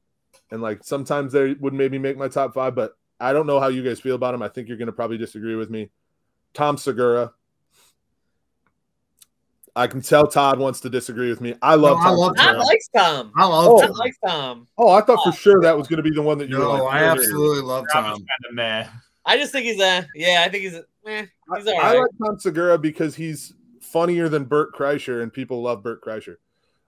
and 0.53 0.61
like 0.61 0.83
sometimes 0.83 1.33
they 1.33 1.53
would 1.53 1.73
maybe 1.73 1.97
make 1.97 2.15
my 2.17 2.27
top 2.27 2.53
five, 2.53 2.75
but 2.75 2.95
I 3.19 3.33
don't 3.33 3.47
know 3.47 3.59
how 3.59 3.67
you 3.69 3.83
guys 3.83 3.99
feel 3.99 4.15
about 4.15 4.33
him. 4.35 4.41
I 4.43 4.47
think 4.47 4.67
you're 4.67 4.77
going 4.77 4.85
to 4.85 4.93
probably 4.93 5.17
disagree 5.17 5.55
with 5.55 5.69
me. 5.69 5.89
Tom 6.53 6.77
Segura. 6.77 7.33
I 9.75 9.87
can 9.87 10.01
tell 10.01 10.27
Todd 10.27 10.59
wants 10.59 10.81
to 10.81 10.89
disagree 10.89 11.29
with 11.29 11.41
me. 11.41 11.55
I 11.59 11.73
love 11.73 11.97
No, 11.97 12.03
I 12.03 12.09
Tom 12.09 12.17
love 12.17 12.33
I 12.37 12.43
Segura. 12.45 12.63
like 12.63 12.79
Tom. 12.95 13.31
I 13.35 13.45
love 13.47 13.65
Oh. 13.67 13.81
I 13.81 13.87
Tom. 13.87 13.95
like 13.95 14.13
Tom. 14.25 14.67
Oh, 14.77 14.89
I 14.89 15.01
thought 15.01 15.23
for 15.23 15.31
sure 15.31 15.61
that 15.61 15.75
was 15.75 15.87
going 15.87 15.97
to 15.97 16.03
be 16.07 16.11
the 16.15 16.21
one 16.21 16.37
that 16.37 16.47
you 16.49 16.57
were 16.57 16.63
No, 16.63 16.83
like. 16.83 16.93
I 16.93 17.03
absolutely 17.05 17.61
love 17.63 17.85
Tom. 17.91 18.03
kind 18.03 18.21
of 18.49 18.53
meh. 18.53 18.87
I 19.25 19.37
just 19.37 19.51
think 19.51 19.65
he's 19.65 19.81
a 19.81 20.05
yeah. 20.13 20.43
I 20.45 20.49
think 20.49 20.63
he's 20.65 20.75
a, 20.75 20.83
eh, 21.07 21.25
he's 21.57 21.67
all 21.67 21.79
I 21.79 21.93
right. 21.95 21.99
like 22.01 22.11
Tom 22.23 22.37
Segura 22.39 22.77
because 22.77 23.15
he's 23.15 23.53
funnier 23.81 24.29
than 24.29 24.43
Bert 24.43 24.75
Kreischer, 24.75 25.23
and 25.23 25.33
people 25.33 25.63
love 25.63 25.81
Bert 25.81 26.03
Kreischer. 26.03 26.35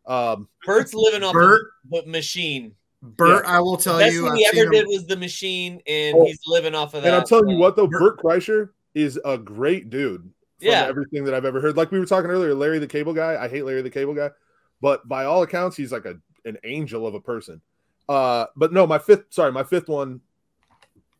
Um, 0.06 0.48
Bert's 0.64 0.94
living 0.94 1.24
off 1.24 1.34
Bert, 1.34 1.66
the 1.90 2.04
machine. 2.06 2.76
Bert, 3.06 3.46
I 3.46 3.60
will 3.62 3.78
tell 3.78 4.00
Best 4.00 4.14
you, 4.14 4.24
thing 4.24 4.32
I've 4.32 4.38
he 4.38 4.46
seen 4.46 4.60
ever 4.60 4.74
him- 4.74 4.86
did 4.86 4.88
was 4.88 5.06
the 5.08 5.18
machine, 5.18 5.82
and 5.88 6.18
Oh. 6.18 6.26
he's 6.26 6.40
living 6.48 6.76
off 6.76 6.94
of 6.94 7.04
that. 7.04 7.08
and 7.10 7.16
I'm 7.18 7.26
telling 7.26 7.50
you 7.50 7.58
what, 7.58 7.76
though, 7.76 7.88
Bert- 7.88 8.18
Bert 8.18 8.20
Kreischer 8.20 8.70
is 8.94 9.20
a 9.26 9.38
great 9.38 9.90
dude. 9.90 10.22
From 10.22 10.70
Yeah. 10.72 10.86
everything 10.88 11.26
that 11.26 11.34
I've 11.34 11.44
ever 11.46 11.60
heard. 11.60 11.76
Like 11.76 11.92
we 11.92 12.00
were 12.00 12.06
talking 12.06 12.32
earlier, 12.32 12.54
Larry 12.56 12.80
the 12.80 12.88
Cable 12.88 13.14
Guy. 13.14 13.36
I 13.44 13.50
hate 13.50 13.64
Larry 13.66 13.82
the 13.82 13.90
Cable 13.90 14.14
Guy, 14.14 14.32
but 14.82 15.06
by 15.08 15.26
all 15.26 15.44
accounts, 15.44 15.76
he's 15.76 15.92
like 15.92 16.06
a 16.06 16.16
an 16.46 16.58
angel 16.64 17.06
of 17.06 17.14
a 17.14 17.20
person. 17.20 17.62
Uh, 18.08 18.46
but 18.56 18.72
no, 18.72 18.86
my 18.88 18.98
fifth, 19.00 19.26
sorry, 19.32 19.52
my 19.52 19.64
fifth 19.64 19.90
one. 19.90 20.22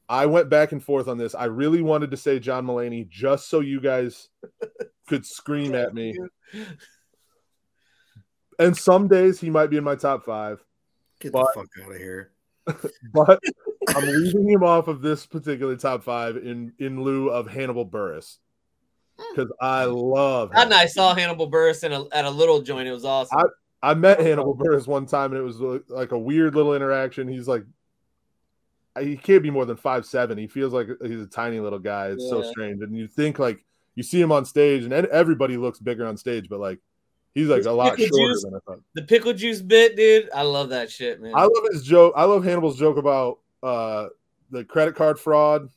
I 0.08 0.28
went 0.28 0.50
back 0.50 0.72
and 0.72 0.82
forth 0.84 1.08
on 1.08 1.18
this. 1.18 1.34
I 1.36 1.46
really 1.46 1.82
wanted 1.82 2.12
to 2.12 2.18
say 2.18 2.38
John 2.40 2.66
Mulaney 2.68 3.10
just 3.10 3.50
so 3.50 3.60
you 3.60 3.82
guys 3.82 4.30
could 5.10 5.26
scream 5.26 5.74
at 5.76 5.94
me. 5.96 6.16
And 8.60 8.78
some 8.78 9.08
days 9.08 9.40
he 9.42 9.50
might 9.50 9.70
be 9.72 9.78
in 9.78 9.84
my 9.84 9.96
top 9.96 10.24
five, 10.24 10.64
Get 11.20 11.32
but- 11.32 11.48
the 11.54 11.62
fuck 11.62 11.86
out 11.86 11.92
of 11.92 11.98
here. 11.98 12.32
but 13.14 13.40
I'm 13.90 14.08
leaving 14.08 14.50
him 14.50 14.64
off 14.64 14.88
of 14.88 15.02
this 15.02 15.26
particular 15.28 15.76
top 15.76 16.04
five 16.04 16.36
in 16.38 16.74
in 16.80 17.04
lieu 17.04 17.30
of 17.30 17.48
Hannibal 17.48 17.86
Buress 17.86 18.38
hmm. 19.20 19.36
because 19.36 19.52
I 19.62 19.86
love. 19.86 20.52
That 20.52 20.68
him. 20.68 20.74
I 20.74 20.88
saw 20.88 21.14
Hannibal 21.14 21.50
Buress 21.50 21.84
in 21.84 21.94
a, 21.94 22.06
at 22.12 22.26
a 22.26 22.30
little 22.30 22.62
joint. 22.62 22.88
It 22.88 22.92
was 22.92 23.06
awesome. 23.06 23.38
I 23.38 23.92
I 23.92 23.94
met 23.94 24.20
Hannibal 24.20 24.58
Buress 24.58 24.88
one 24.88 25.06
time, 25.06 25.32
and 25.32 25.40
it 25.40 25.44
was 25.44 25.60
like 25.90 26.12
a 26.12 26.18
weird 26.18 26.56
little 26.56 26.74
interaction. 26.74 27.28
He's 27.28 27.48
like, 27.48 27.66
he 29.00 29.16
can't 29.16 29.44
be 29.44 29.52
more 29.52 29.66
than 29.66 29.78
five 29.78 30.08
seven. 30.08 30.40
He 30.40 30.48
feels 30.48 30.74
like 30.74 30.88
he's 31.04 31.22
a 31.22 31.28
tiny 31.28 31.60
little 31.60 31.80
guy. 31.80 32.08
It's 32.08 32.28
so 32.28 32.42
strange, 32.42 32.82
and 32.82 32.98
you 32.98 33.08
think 33.08 33.38
like 33.38 33.64
you 33.94 34.02
see 34.02 34.20
him 34.20 34.32
on 34.32 34.44
stage, 34.46 34.86
and 34.86 34.94
everybody 34.94 35.58
looks 35.58 35.80
bigger 35.80 36.08
on 36.08 36.18
stage, 36.18 36.48
but 36.50 36.60
like 36.60 36.80
he's 37.36 37.48
like 37.48 37.58
His 37.58 37.66
a 37.68 37.72
lot 37.72 37.98
shorter 38.00 38.08
juice- 38.12 38.44
than 38.44 38.56
I 38.56 38.60
thought. 38.66 38.80
the 38.96 39.04
pickle 39.04 39.34
juice 39.34 39.62
bit, 39.62 39.96
dude. 39.96 40.30
I 40.34 40.42
love 40.42 40.70
that 40.70 40.90
shit, 40.90 41.22
man. 41.22 41.34
I 41.36 41.44
love 41.44 41.64
his 41.72 41.84
joke. 41.84 42.14
I 42.18 42.24
love 42.24 42.44
Hannibal's 42.44 42.80
joke 42.80 42.98
about 42.98 43.40
uh 43.62 44.08
the 44.52 44.64
credit 44.64 44.96
card 44.96 45.20
fraud, 45.20 45.70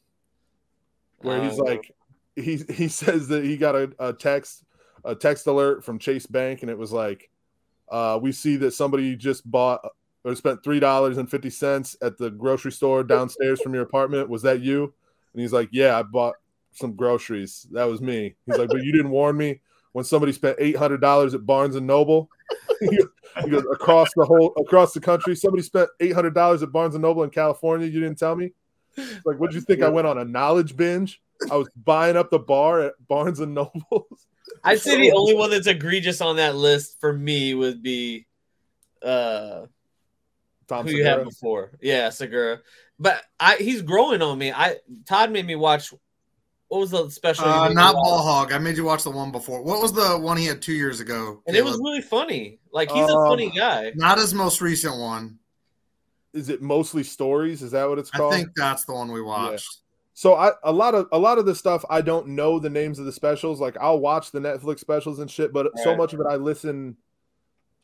where 1.19 1.43
he's 1.43 1.59
Oh. 1.59 1.65
like, 1.65 1.95
he 2.37 2.57
he 2.71 2.88
says 2.88 3.29
that 3.29 3.45
he 3.45 3.57
got 3.57 3.75
a, 3.75 3.93
a 3.99 4.12
text 4.12 4.65
a 5.05 5.15
text 5.15 5.47
alert 5.47 5.85
from 5.85 5.99
Chase 5.99 6.27
Bank, 6.27 6.62
and 6.62 6.71
it 6.71 6.79
was 6.79 6.93
like, 6.93 7.31
uh, 7.91 8.19
we 8.21 8.33
see 8.33 8.57
that 8.57 8.73
somebody 8.73 9.17
just 9.17 9.49
bought 9.50 9.81
or 10.25 10.35
spent 10.35 10.62
three 10.62 10.81
dollars 10.81 11.19
and 11.19 11.31
fifty 11.31 11.50
cents 11.50 11.97
at 12.03 12.19
the 12.19 12.31
grocery 12.31 12.73
store 12.73 13.03
downstairs 13.05 13.61
from 13.61 13.75
your 13.75 13.83
apartment. 13.85 14.29
Was 14.29 14.43
that 14.43 14.61
you? 14.61 14.93
And 15.33 15.43
he's 15.43 15.53
like, 15.53 15.69
yeah, 15.73 15.99
I 15.99 16.03
bought 16.03 16.35
some 16.73 16.95
groceries. 16.95 17.67
That 17.73 17.85
was 17.85 18.00
me. 18.00 18.35
He's 18.47 18.59
like, 18.59 18.69
but 18.69 18.83
you 18.83 18.93
didn't 18.93 19.11
warn 19.11 19.37
me 19.37 19.61
when 19.92 20.04
somebody 20.04 20.33
spent 20.33 20.57
eight 20.61 20.76
hundred 20.76 21.00
dollars 21.00 21.35
at 21.35 21.47
Barnes 21.47 21.76
and 21.76 21.87
Noble. 21.87 22.30
Across 23.37 24.11
the 24.16 24.25
whole 24.25 24.52
across 24.57 24.92
the 24.92 25.00
country. 25.00 25.37
Somebody 25.37 25.62
spent 25.62 25.90
eight 26.00 26.12
hundred 26.12 26.35
dollars 26.35 26.62
at 26.62 26.73
Barnes 26.73 26.95
and 26.95 27.02
Noble 27.02 27.23
in 27.23 27.30
California. 27.30 27.87
You 27.87 28.00
didn't 28.00 28.18
tell 28.18 28.35
me. 28.35 28.52
Like, 29.25 29.37
what'd 29.37 29.54
you 29.54 29.61
think? 29.61 29.83
I 29.83 29.88
went 29.88 30.07
on 30.07 30.18
a 30.18 30.25
knowledge 30.25 30.76
binge. 30.76 31.21
I 31.50 31.57
was 31.57 31.68
buying 31.76 32.16
up 32.16 32.30
the 32.30 32.38
bar 32.38 32.80
at 32.80 32.95
Barnes 33.07 33.40
and 33.40 33.54
Noble. 33.54 34.09
I'd 34.64 34.80
say 34.80 35.00
the 35.00 35.12
only 35.12 35.35
one 35.35 35.50
that's 35.50 35.66
egregious 35.66 36.21
on 36.21 36.37
that 36.37 36.57
list 36.57 36.99
for 37.00 37.12
me 37.12 37.54
would 37.54 37.83
be 37.83 38.26
uh 39.02 39.66
Tom 40.66 40.87
who 40.87 40.97
you 40.97 41.04
had 41.04 41.25
before. 41.25 41.73
Yeah, 41.80 42.11
Segura. 42.11 42.61
But 42.99 43.23
I 43.38 43.57
he's 43.57 43.83
growing 43.83 44.23
on 44.23 44.38
me. 44.38 44.52
I 44.52 44.76
Todd 45.07 45.30
made 45.30 45.47
me 45.47 45.54
watch 45.54 45.92
what 46.69 46.81
was 46.81 46.91
the 46.91 47.09
special? 47.11 47.45
Uh, 47.47 47.69
not 47.71 47.95
watch? 47.95 48.05
Ball 48.05 48.19
Hog. 48.23 48.53
I 48.53 48.59
made 48.59 48.77
you 48.77 48.85
watch 48.85 49.03
the 49.05 49.11
one 49.11 49.31
before. 49.33 49.63
What 49.63 49.81
was 49.83 49.93
the 49.93 50.19
one 50.19 50.37
he 50.37 50.47
had 50.47 50.61
two 50.63 50.73
years 50.75 51.01
ago? 51.01 51.43
And 51.47 51.57
it 51.57 51.65
was 51.65 51.77
really 51.79 52.03
funny. 52.03 52.59
Like 52.73 52.91
he's 52.91 53.09
a 53.09 53.13
Um, 53.15 53.29
funny 53.29 53.51
guy. 53.51 53.93
not 53.95 54.19
his 54.19 54.35
most 54.35 54.61
recent 54.61 54.99
one. 54.99 55.39
Is 56.35 56.51
it 56.51 56.61
mostly 56.61 57.03
stories? 57.03 57.63
Is 57.63 57.71
that 57.73 57.89
what 57.89 57.99
it's 57.99 58.11
called? 58.11 58.35
I 58.35 58.37
think 58.37 58.51
that's 58.55 58.85
the 58.85 58.93
one 58.93 59.11
we 59.11 59.23
watched. 59.23 59.79
So 60.13 60.35
I 60.35 60.51
a 60.65 60.73
lot 60.73 60.95
of 60.95 61.07
a 61.13 61.19
lot 61.19 61.39
of 61.39 61.47
the 61.47 61.55
stuff 61.55 61.85
I 61.89 62.01
don't 62.03 62.29
know 62.29 62.59
the 62.59 62.69
names 62.69 62.99
of 62.99 63.07
the 63.07 63.13
specials. 63.13 63.61
Like 63.61 63.77
I'll 63.81 64.01
watch 64.01 64.31
the 64.31 64.41
Netflix 64.41 64.81
specials 64.81 65.21
and 65.21 65.31
shit, 65.31 65.53
but 65.53 65.69
so 65.85 65.97
much 65.97 66.13
of 66.13 66.21
it 66.21 66.27
I 66.29 66.35
listen 66.37 66.97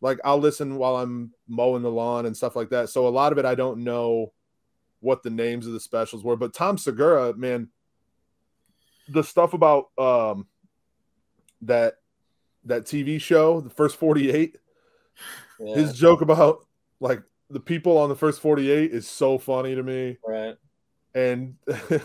like 0.00 0.18
I'll 0.24 0.38
listen 0.38 0.76
while 0.76 0.96
I'm 0.96 1.32
mowing 1.48 1.82
the 1.82 1.90
lawn 1.90 2.26
and 2.26 2.36
stuff 2.36 2.54
like 2.56 2.68
that. 2.70 2.90
So 2.90 3.06
a 3.06 3.08
lot 3.08 3.32
of 3.32 3.38
it 3.38 3.44
I 3.46 3.54
don't 3.54 3.84
know 3.84 4.32
what 5.00 5.22
the 5.22 5.30
names 5.30 5.66
of 5.66 5.72
the 5.72 5.80
specials 5.80 6.22
were. 6.24 6.36
But 6.36 6.52
Tom 6.52 6.76
Segura, 6.76 7.34
man, 7.34 7.68
the 9.08 9.22
stuff 9.22 9.54
about 9.54 9.86
um 9.98 10.46
that 11.62 11.94
that 12.64 12.84
TV 12.84 13.20
show, 13.20 13.60
the 13.60 13.70
first 13.70 13.96
48, 13.96 14.56
Yeah, 15.60 15.74
his 15.74 15.92
joke 15.92 16.22
about 16.22 16.66
like 17.00 17.22
the 17.50 17.60
people 17.60 17.98
on 17.98 18.08
the 18.08 18.16
first 18.16 18.40
48 18.40 18.92
is 18.92 19.06
so 19.06 19.38
funny 19.38 19.74
to 19.74 19.82
me 19.82 20.18
right. 20.26 20.56
and 21.14 21.54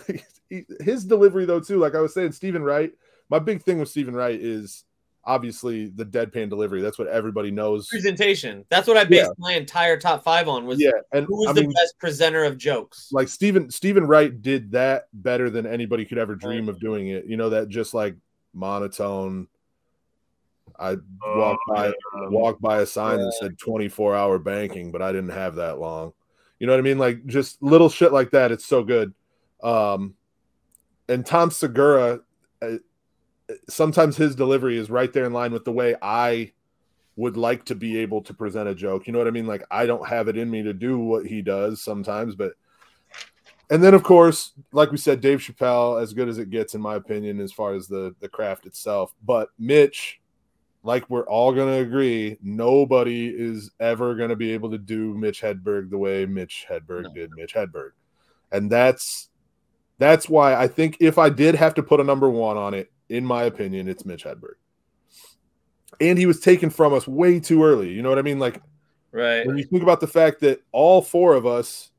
his 0.81 1.05
delivery 1.05 1.45
though 1.45 1.59
too 1.59 1.77
like 1.77 1.95
i 1.95 2.01
was 2.01 2.13
saying 2.13 2.31
steven 2.31 2.63
wright 2.63 2.91
my 3.29 3.39
big 3.39 3.61
thing 3.61 3.79
with 3.79 3.89
steven 3.89 4.13
wright 4.13 4.39
is 4.39 4.83
obviously 5.25 5.87
the 5.87 6.05
deadpan 6.05 6.49
delivery 6.49 6.81
that's 6.81 6.97
what 6.97 7.07
everybody 7.07 7.51
knows. 7.51 7.87
Presentation. 7.87 8.65
That's 8.69 8.87
what 8.87 8.97
I 8.97 9.03
based 9.03 9.31
my 9.37 9.53
entire 9.53 9.97
top 9.97 10.23
five 10.23 10.47
on 10.47 10.65
was 10.65 10.79
yeah 10.81 10.91
and 11.11 11.25
who 11.25 11.37
was 11.41 11.49
i 11.49 11.53
the 11.53 11.61
mean 11.61 11.71
best 11.73 11.97
presenter 11.99 12.43
of 12.43 12.57
jokes. 12.57 13.09
like 13.11 13.27
steven 13.27 13.69
steven 13.69 14.05
wright 14.05 14.41
did 14.41 14.71
that 14.71 15.07
better 15.13 15.49
than 15.49 15.65
anybody 15.65 16.05
could 16.05 16.17
ever 16.17 16.35
dream 16.35 16.69
of 16.69 16.79
doing 16.79 17.09
it. 17.09 17.25
You 17.25 17.37
know 17.37 17.49
that 17.49 17.69
just 17.69 17.93
like 17.93 18.15
monotone 18.53 19.47
i 20.79 20.95
walked 21.23 21.61
by 21.67 21.87
Um, 21.87 22.31
walked 22.31 22.61
by 22.61 22.79
a 22.79 22.85
sign 22.85 23.19
that 23.19 23.33
said 23.39 23.57
24 23.59 24.15
hour 24.15 24.39
banking 24.39 24.91
but 24.91 25.01
i 25.01 25.11
didn't 25.11 25.29
have 25.29 25.55
that 25.55 25.79
long. 25.79 26.13
You 26.57 26.67
know 26.67 26.73
what 26.73 26.79
i 26.79 26.83
mean? 26.83 26.97
Like 26.97 27.25
just 27.25 27.61
little 27.61 27.89
shit 27.89 28.11
like 28.11 28.31
that 28.31 28.51
it's 28.51 28.65
so 28.65 28.83
good. 28.83 29.13
Um 29.61 30.15
and 31.07 31.25
tom 31.25 31.51
segura 31.51 32.21
uh, 32.61 32.77
sometimes 33.67 34.17
his 34.17 34.35
delivery 34.35 34.77
is 34.77 34.89
right 34.89 35.13
there 35.13 35.25
in 35.25 35.33
line 35.33 35.51
with 35.51 35.65
the 35.65 35.71
way 35.71 35.95
i 36.01 36.51
would 37.15 37.35
like 37.35 37.65
to 37.65 37.75
be 37.75 37.97
able 37.97 38.21
to 38.21 38.33
present 38.33 38.69
a 38.69 38.75
joke 38.75 39.07
you 39.07 39.13
know 39.13 39.19
what 39.19 39.27
i 39.27 39.31
mean 39.31 39.47
like 39.47 39.63
i 39.71 39.85
don't 39.85 40.07
have 40.07 40.27
it 40.27 40.37
in 40.37 40.49
me 40.49 40.61
to 40.63 40.73
do 40.73 40.99
what 40.99 41.25
he 41.25 41.41
does 41.41 41.81
sometimes 41.81 42.35
but 42.35 42.53
and 43.69 43.83
then 43.83 43.93
of 43.93 44.03
course 44.03 44.53
like 44.71 44.91
we 44.91 44.97
said 44.97 45.21
dave 45.21 45.39
chappelle 45.39 46.01
as 46.01 46.13
good 46.13 46.29
as 46.29 46.37
it 46.37 46.49
gets 46.49 46.75
in 46.75 46.81
my 46.81 46.95
opinion 46.95 47.39
as 47.39 47.51
far 47.51 47.73
as 47.73 47.87
the 47.87 48.15
the 48.19 48.29
craft 48.29 48.65
itself 48.65 49.13
but 49.25 49.49
mitch 49.57 50.19
like 50.83 51.09
we're 51.09 51.27
all 51.27 51.53
going 51.53 51.67
to 51.67 51.81
agree, 51.81 52.37
nobody 52.41 53.27
is 53.27 53.71
ever 53.79 54.15
going 54.15 54.29
to 54.29 54.35
be 54.35 54.51
able 54.53 54.71
to 54.71 54.77
do 54.77 55.13
Mitch 55.17 55.41
Hedberg 55.41 55.89
the 55.89 55.97
way 55.97 56.25
Mitch 56.25 56.65
Hedberg 56.69 57.03
No. 57.03 57.13
did 57.13 57.31
Mitch 57.35 57.53
Hedberg. 57.53 57.91
And 58.51 58.71
that's 58.71 59.29
that's 59.97 60.29
why 60.29 60.55
I 60.55 60.67
think 60.67 60.97
if 61.01 61.17
I 61.17 61.29
did 61.29 61.55
have 61.55 61.73
to 61.75 61.83
put 61.83 61.99
a 61.99 62.03
number 62.03 62.29
1 62.29 62.55
on 62.55 62.73
it, 62.73 62.89
in 63.09 63.25
my 63.25 63.43
opinion, 63.43 63.87
it's 63.87 64.05
Mitch 64.05 64.23
Hedberg. 64.23 64.55
And 65.99 66.17
he 66.17 66.25
was 66.25 66.39
taken 66.39 66.69
from 66.69 66.93
us 66.93 67.07
way 67.07 67.39
too 67.39 67.63
early. 67.63 67.89
You 67.89 68.01
know 68.01 68.09
what 68.09 68.19
I 68.19 68.23
mean? 68.23 68.39
Like 68.39 68.61
Right. 69.11 69.45
when 69.45 69.57
you 69.57 69.63
think 69.63 69.81
about 69.81 69.99
the 69.99 70.07
fact 70.07 70.39
that 70.41 70.61
all 70.71 71.01
four 71.01 71.33
of 71.33 71.45
us 71.45 71.89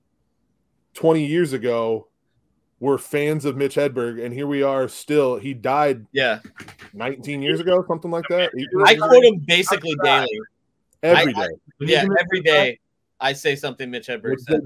20 0.95 1.27
years 1.27 1.53
ago 1.53 2.07
were 2.79 2.97
fans 2.99 3.45
of 3.45 3.57
Mitch 3.57 3.75
Hedberg 3.75 4.25
and 4.25 4.33
here 4.33 4.47
we 4.47 4.63
are 4.63 4.89
still 4.89 5.37
he 5.37 5.53
died 5.53 6.07
Yeah. 6.13 6.39
19 6.95 7.43
years 7.43 7.61
ago 7.61 7.85
something 7.87 8.11
like 8.11 8.25
that. 8.29 8.53
I 8.87 8.95
quote 8.95 9.25
him 9.25 9.39
basically 9.47 9.95
daily. 10.03 10.29
every 11.03 11.35
I- 11.35 11.47
day. 11.47 11.55
Didn't 11.81 11.91
Yeah, 11.91 12.03
commit 12.05 12.19
every 12.21 12.39
suicide? 12.39 12.65
day 12.65 12.81
I 13.21 13.33
say 13.35 13.55
something 13.57 13.91
Mitch 13.91 14.07
Hedberg 14.07 14.39
What'd 14.39 14.45
said. 14.47 14.61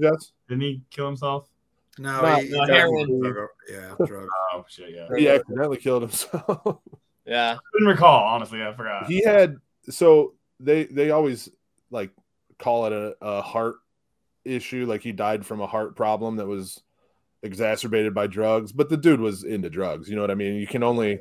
Didn't 0.47 0.61
he 0.61 0.81
kill 0.91 1.07
himself? 1.07 1.49
No, 1.97 2.21
No, 2.21 2.35
he, 2.35 2.47
he 2.47 2.51
no, 2.51 2.65
died 2.65 2.69
heroin. 2.75 3.19
drug- 3.21 3.47
Yeah, 3.71 3.95
drugs. 4.05 4.29
Oh 4.53 4.65
shit, 4.67 4.93
yeah. 4.93 5.07
He 5.17 5.29
accidentally 5.29 5.77
killed 5.77 6.01
himself. 6.03 6.77
Yeah. 7.27 7.57
Couldn't 7.73 7.87
recall, 7.87 8.23
honestly. 8.23 8.61
I 8.61 8.71
forgot. 8.75 9.07
he 9.07 9.23
had 9.23 9.55
so 9.89 10.35
they 10.59 10.83
they 10.85 11.09
always 11.09 11.49
like 11.89 12.11
call 12.59 12.85
it 12.85 12.93
a, 12.93 13.15
a 13.19 13.41
heart 13.41 13.77
issue 14.43 14.85
like 14.85 15.01
he 15.01 15.11
died 15.11 15.43
from 15.43 15.59
a 15.59 15.65
heart 15.65 15.95
problem 15.95 16.35
that 16.35 16.45
was 16.45 16.83
exacerbated 17.41 18.13
by 18.13 18.27
drugs 18.27 18.71
but 18.71 18.89
the 18.89 18.97
dude 18.97 19.19
was 19.19 19.43
into 19.43 19.69
drugs 19.71 20.07
you 20.07 20.15
know 20.15 20.21
what 20.21 20.29
i 20.31 20.35
mean 20.35 20.53
you 20.55 20.67
can 20.67 20.83
only 20.83 21.19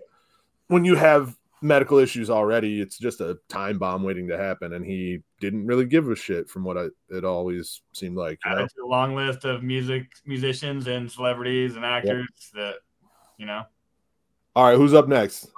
when 0.68 0.84
you 0.84 0.94
have 0.94 1.34
medical 1.64 1.98
issues 1.98 2.28
already 2.28 2.80
it's 2.80 2.98
just 2.98 3.20
a 3.20 3.38
time 3.48 3.78
bomb 3.78 4.02
waiting 4.02 4.28
to 4.28 4.36
happen 4.36 4.74
and 4.74 4.84
he 4.84 5.20
didn't 5.40 5.66
really 5.66 5.86
give 5.86 6.08
a 6.10 6.14
shit 6.14 6.48
from 6.48 6.62
what 6.62 6.76
I, 6.76 6.86
it 7.08 7.24
always 7.24 7.80
seemed 7.92 8.16
like 8.16 8.38
you 8.44 8.50
know? 8.50 8.58
Added 8.58 8.70
to 8.76 8.84
a 8.84 8.86
long 8.86 9.14
list 9.14 9.44
of 9.44 9.62
music 9.62 10.06
musicians 10.26 10.86
and 10.86 11.10
celebrities 11.10 11.76
and 11.76 11.84
actors 11.84 12.28
that 12.54 12.74
you 13.38 13.46
know. 13.46 13.62
all 14.54 14.64
right 14.64 14.76
who's 14.76 14.94
up 14.94 15.08
next 15.08 15.48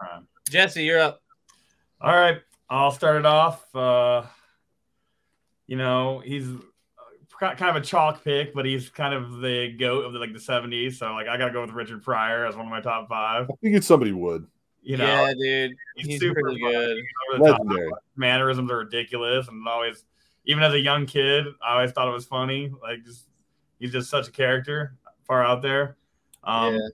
Jesse, 0.49 0.85
you're 0.85 1.01
up. 1.01 1.23
All 2.01 2.15
right, 2.15 2.41
I'll 2.71 2.93
start 2.93 3.17
it 3.17 3.27
off. 3.27 3.75
Uh, 3.75 4.23
you 5.67 5.77
know, 5.77 6.21
he's 6.25 6.47
uh, 6.47 7.55
kind 7.55 7.77
of 7.77 7.77
a 7.77 7.81
chalk 7.81 8.23
pick, 8.23 8.55
but 8.55 8.65
he's 8.65 8.89
kind 8.89 9.13
of 9.13 9.41
the 9.41 9.73
goat 9.77 10.05
of 10.05 10.13
the, 10.13 10.21
like 10.21 10.33
the 10.33 10.39
'70s. 10.39 10.95
So 10.95 11.13
like, 11.15 11.27
I 11.27 11.37
got 11.37 11.47
to 11.47 11.53
go 11.53 11.63
with 11.63 11.71
Richard 11.71 12.03
Pryor 12.03 12.47
as 12.47 12.55
one 12.55 12.67
of 12.67 12.71
my 12.71 12.81
top 12.81 13.09
five. 13.09 13.49
i 13.51 13.55
figured 13.61 13.83
somebody 13.83 14.13
would 14.13 14.47
You 14.87 14.97
know, 14.99 15.05
yeah, 15.27 15.33
dude. 15.35 15.77
he's 15.97 16.07
He's 16.07 16.21
super 16.21 16.41
pretty 16.43 16.61
good. 16.61 16.99
over 17.35 17.43
the 17.45 17.51
top. 17.51 17.59
legendary 17.61 17.91
mannerisms 18.15 18.71
are 18.71 18.79
ridiculous, 18.79 19.49
and 19.49 19.67
always, 19.67 20.05
even 20.45 20.63
as 20.63 20.73
a 20.75 20.79
young 20.79 21.07
kid, 21.07 21.45
I 21.61 21.75
always 21.75 21.91
thought 21.91 22.07
it 22.07 22.13
was 22.13 22.25
funny. 22.25 22.73
Like, 22.81 23.05
just 23.05 23.27
he's 23.81 23.91
just 23.91 24.09
such 24.09 24.29
a 24.29 24.31
character, 24.31 24.95
far 25.27 25.45
out 25.45 25.61
there. 25.61 25.97
Um, 26.45 26.75
Yeah. 26.75 26.89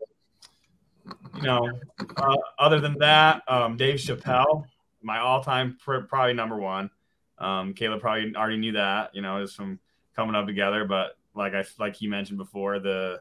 You 1.36 1.42
know, 1.42 1.68
uh, 2.16 2.36
other 2.58 2.78
than 2.80 2.96
that, 2.98 3.42
um, 3.48 3.76
Dave 3.76 3.96
Chappelle, 3.96 4.64
my 5.02 5.18
all-time 5.18 5.76
pr- 5.84 5.98
probably 5.98 6.32
number 6.32 6.56
one. 6.56 6.90
Um, 7.38 7.74
Caleb 7.74 8.00
probably 8.00 8.34
already 8.36 8.56
knew 8.56 8.72
that. 8.72 9.14
You 9.14 9.20
know, 9.20 9.42
just 9.42 9.56
from 9.56 9.80
coming 10.14 10.34
up 10.36 10.46
together. 10.46 10.84
But 10.84 11.18
like 11.34 11.54
I 11.54 11.64
like 11.78 11.96
he 11.96 12.06
mentioned 12.06 12.38
before, 12.38 12.78
the 12.78 13.20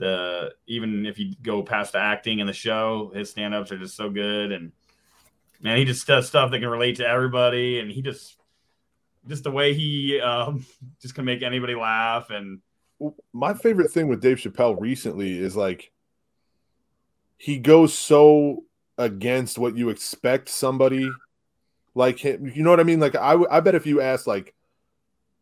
the 0.00 0.54
even 0.66 1.06
if 1.06 1.18
you 1.18 1.34
go 1.40 1.62
past 1.62 1.92
the 1.92 1.98
acting 1.98 2.40
and 2.40 2.48
the 2.48 2.54
show, 2.54 3.12
his 3.14 3.30
stand-ups 3.30 3.70
are 3.70 3.78
just 3.78 3.96
so 3.96 4.10
good 4.10 4.50
and 4.50 4.72
man, 5.60 5.76
he 5.76 5.84
just 5.84 6.06
does 6.06 6.26
stuff 6.26 6.50
that 6.50 6.60
can 6.60 6.68
relate 6.68 6.96
to 6.96 7.06
everybody, 7.06 7.78
and 7.78 7.90
he 7.90 8.02
just 8.02 8.36
just 9.28 9.44
the 9.44 9.50
way 9.50 9.74
he 9.74 10.20
um, 10.20 10.64
just 11.00 11.14
can 11.14 11.24
make 11.24 11.42
anybody 11.42 11.74
laugh. 11.74 12.30
And 12.30 12.60
my 13.32 13.54
favorite 13.54 13.90
thing 13.90 14.08
with 14.08 14.20
Dave 14.20 14.38
Chappelle 14.38 14.80
recently 14.80 15.38
is 15.38 15.56
like 15.56 15.92
he 17.36 17.58
goes 17.58 17.96
so 17.96 18.64
against 18.98 19.58
what 19.58 19.76
you 19.76 19.88
expect 19.88 20.48
somebody 20.48 21.08
like 21.94 22.18
him. 22.18 22.50
You 22.54 22.62
know 22.62 22.70
what 22.70 22.80
I 22.80 22.84
mean? 22.84 23.00
Like 23.00 23.14
I, 23.14 23.36
I 23.50 23.60
bet 23.60 23.74
if 23.74 23.86
you 23.86 24.00
ask 24.00 24.26
like 24.26 24.54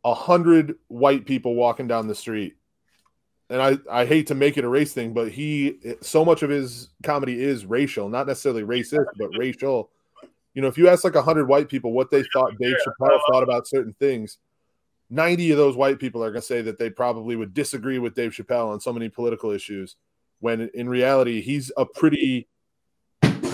a 0.04 0.14
hundred 0.14 0.76
white 0.88 1.26
people 1.26 1.54
walking 1.54 1.88
down 1.88 2.08
the 2.08 2.14
street, 2.14 2.56
and 3.50 3.62
I, 3.62 3.78
I 3.90 4.04
hate 4.04 4.26
to 4.28 4.34
make 4.34 4.58
it 4.58 4.64
a 4.64 4.68
race 4.68 4.92
thing, 4.92 5.14
but 5.14 5.30
he 5.30 5.78
so 6.00 6.24
much 6.24 6.42
of 6.42 6.50
his 6.50 6.90
comedy 7.02 7.42
is 7.42 7.64
racial, 7.64 8.08
not 8.08 8.26
necessarily 8.26 8.62
racist, 8.62 9.06
but 9.18 9.30
racial. 9.38 9.90
You 10.54 10.62
know, 10.62 10.68
if 10.68 10.76
you 10.76 10.88
ask 10.88 11.04
like 11.04 11.14
a 11.14 11.22
hundred 11.22 11.46
white 11.46 11.68
people 11.68 11.92
what 11.92 12.10
they 12.10 12.24
thought 12.32 12.58
Dave 12.58 12.76
Chappelle 12.86 13.20
thought 13.30 13.42
about 13.42 13.68
certain 13.68 13.94
things, 13.98 14.38
90 15.10 15.52
of 15.52 15.56
those 15.56 15.76
white 15.76 15.98
people 15.98 16.22
are 16.22 16.30
going 16.30 16.40
to 16.40 16.46
say 16.46 16.62
that 16.62 16.78
they 16.78 16.90
probably 16.90 17.36
would 17.36 17.54
disagree 17.54 17.98
with 17.98 18.14
Dave 18.14 18.32
Chappelle 18.32 18.72
on 18.72 18.80
so 18.80 18.92
many 18.92 19.08
political 19.08 19.50
issues 19.50 19.96
when 20.40 20.70
in 20.74 20.88
reality 20.88 21.40
he's 21.40 21.72
a 21.76 21.86
pretty 21.86 22.48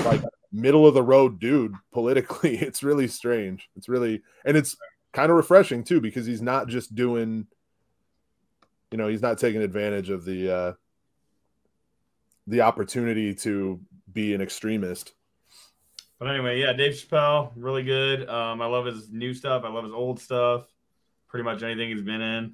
like 0.05 0.23
middle 0.53 0.87
of 0.87 0.95
the 0.95 1.03
road 1.03 1.39
dude 1.39 1.75
politically. 1.93 2.57
It's 2.63 2.83
really 2.83 3.07
strange. 3.07 3.69
It's 3.77 3.89
really 3.89 4.23
and 4.45 4.57
it's 4.57 4.77
kind 5.13 5.31
of 5.31 5.37
refreshing 5.37 5.85
too 5.85 6.01
because 6.01 6.27
he's 6.27 6.43
not 6.43 6.69
just 6.69 6.95
doing 6.95 7.47
you 8.91 8.99
know 8.99 9.09
he's 9.09 9.23
not 9.23 9.39
taking 9.39 9.63
advantage 9.63 10.11
of 10.11 10.25
the 10.25 10.55
uh 10.55 10.73
the 12.47 12.61
opportunity 12.61 13.35
to 13.35 13.81
be 14.13 14.35
an 14.35 14.41
extremist 14.41 15.15
but 16.19 16.29
anyway, 16.29 16.61
yeah, 16.61 16.73
Dave 16.73 16.93
Chappelle, 16.95 17.51
really 17.57 17.83
good. 17.83 18.29
Um, 18.29 18.63
I 18.63 18.67
love 18.67 18.87
his 18.87 19.11
new 19.11 19.35
stuff. 19.35 19.63
I 19.65 19.69
love 19.69 19.85
his 19.85 19.93
old 19.93 20.21
stuff. 20.21 20.65
Pretty 21.29 21.45
much 21.45 21.63
anything 21.63 21.91
he's 21.91 22.03
been 22.03 22.21
in. 22.21 22.53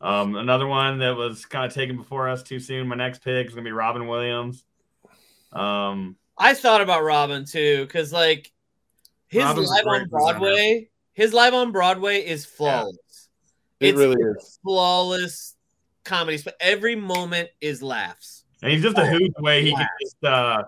Um, 0.00 0.36
another 0.36 0.66
one 0.66 0.98
that 1.00 1.16
was 1.16 1.44
kind 1.44 1.64
of 1.66 1.74
taken 1.74 1.96
before 1.96 2.28
us 2.28 2.42
too 2.42 2.60
soon. 2.60 2.86
My 2.86 2.94
next 2.94 3.22
pick 3.22 3.46
is 3.46 3.54
gonna 3.54 3.64
be 3.64 3.72
Robin 3.72 4.06
Williams. 4.06 4.64
Um, 5.52 6.16
I 6.38 6.54
thought 6.54 6.80
about 6.80 7.04
Robin 7.04 7.44
too, 7.44 7.84
because 7.84 8.12
like 8.12 8.52
his 9.28 9.44
Robin's 9.44 9.68
live 9.68 9.86
on 9.86 10.08
Broadway, 10.08 10.88
his 11.12 11.32
live 11.32 11.54
on 11.54 11.72
Broadway 11.72 12.24
is 12.24 12.46
flawless. 12.46 13.28
it 13.80 13.88
It's 13.90 13.98
really 13.98 14.16
is 14.20 14.58
flawless 14.62 15.53
comedy. 16.04 16.40
But 16.44 16.56
every 16.60 16.94
moment 16.96 17.50
is 17.60 17.82
laughs. 17.82 18.44
and 18.62 18.72
he's 18.72 18.82
just 18.82 18.98
a 18.98 19.06
hoot 19.06 19.32
the 19.36 19.42
way 19.42 19.62
he 19.62 19.74
can 19.74 19.88
just 20.00 20.24
uh, 20.24 20.64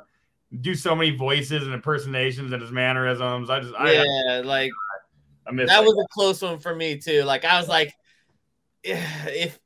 do 0.60 0.74
so 0.74 0.94
many 0.94 1.16
voices 1.16 1.64
and 1.64 1.74
impersonations 1.74 2.52
and 2.52 2.62
his 2.62 2.72
mannerisms. 2.72 3.50
I 3.50 3.60
just, 3.60 3.74
I, 3.76 3.92
yeah, 3.92 4.42
like 4.44 4.70
I 5.46 5.52
miss 5.52 5.68
that 5.70 5.82
was 5.84 5.92
a 5.92 6.06
close 6.12 6.42
one 6.42 6.58
for 6.58 6.74
me 6.74 6.98
too. 6.98 7.22
Like 7.22 7.44
I 7.44 7.58
was 7.58 7.68
like, 7.68 7.94
if 8.84 9.58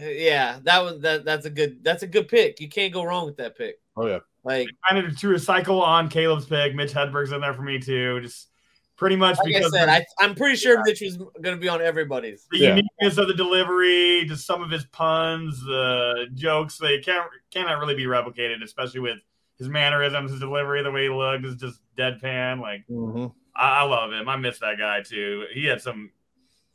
yeah, 0.00 0.60
that 0.62 0.84
was 0.84 1.00
that. 1.00 1.24
That's 1.24 1.46
a 1.46 1.50
good. 1.50 1.82
That's 1.82 2.02
a 2.02 2.06
good 2.06 2.28
pick. 2.28 2.60
You 2.60 2.68
can't 2.68 2.92
go 2.92 3.02
wrong 3.02 3.26
with 3.26 3.36
that 3.38 3.56
pick. 3.58 3.80
oh 3.96 4.06
yeah 4.06 4.20
Like 4.44 4.68
kind 4.88 5.04
of 5.04 5.18
to 5.18 5.26
recycle 5.28 5.80
on 5.80 6.08
Caleb's 6.08 6.46
pick. 6.46 6.74
Mitch 6.74 6.92
Hedberg's 6.92 7.32
in 7.32 7.40
there 7.40 7.54
for 7.54 7.62
me 7.62 7.80
too. 7.80 8.20
Just 8.20 8.48
pretty 8.96 9.16
much 9.16 9.36
like 9.44 9.54
I 9.54 9.60
said, 9.68 9.88
of, 9.88 9.94
I, 9.94 10.04
I'm 10.20 10.34
pretty 10.34 10.56
sure 10.56 10.82
Mitch 10.84 11.00
was 11.02 11.16
going 11.18 11.54
to 11.54 11.60
be 11.60 11.68
on 11.68 11.82
everybody's. 11.82 12.46
the 12.50 12.58
Yeah. 12.58 12.68
uniqueness 12.76 13.18
of 13.18 13.28
the 13.28 13.34
delivery, 13.34 14.24
just 14.26 14.46
some 14.46 14.62
of 14.62 14.70
his 14.70 14.84
puns, 14.86 15.60
the 15.60 16.26
jokes, 16.34 16.78
they 16.78 16.98
can't 17.00 17.28
cannot 17.50 17.78
really 17.78 17.94
be 17.94 18.04
replicated, 18.04 18.62
especially 18.62 19.00
with 19.00 19.18
his 19.58 19.68
mannerisms, 19.68 20.30
his 20.30 20.40
delivery, 20.40 20.82
the 20.82 20.90
way 20.90 21.04
he 21.04 21.08
looks—is 21.08 21.56
just 21.56 21.80
deadpan. 21.96 22.60
Like 22.60 22.84
Mhm. 22.90 23.32
I, 23.54 23.80
I 23.80 23.82
love 23.84 24.12
him. 24.12 24.28
I 24.28 24.36
miss 24.36 24.58
that 24.60 24.78
guy 24.78 25.02
too. 25.02 25.44
He 25.52 25.66
had 25.66 25.80
some 25.80 26.10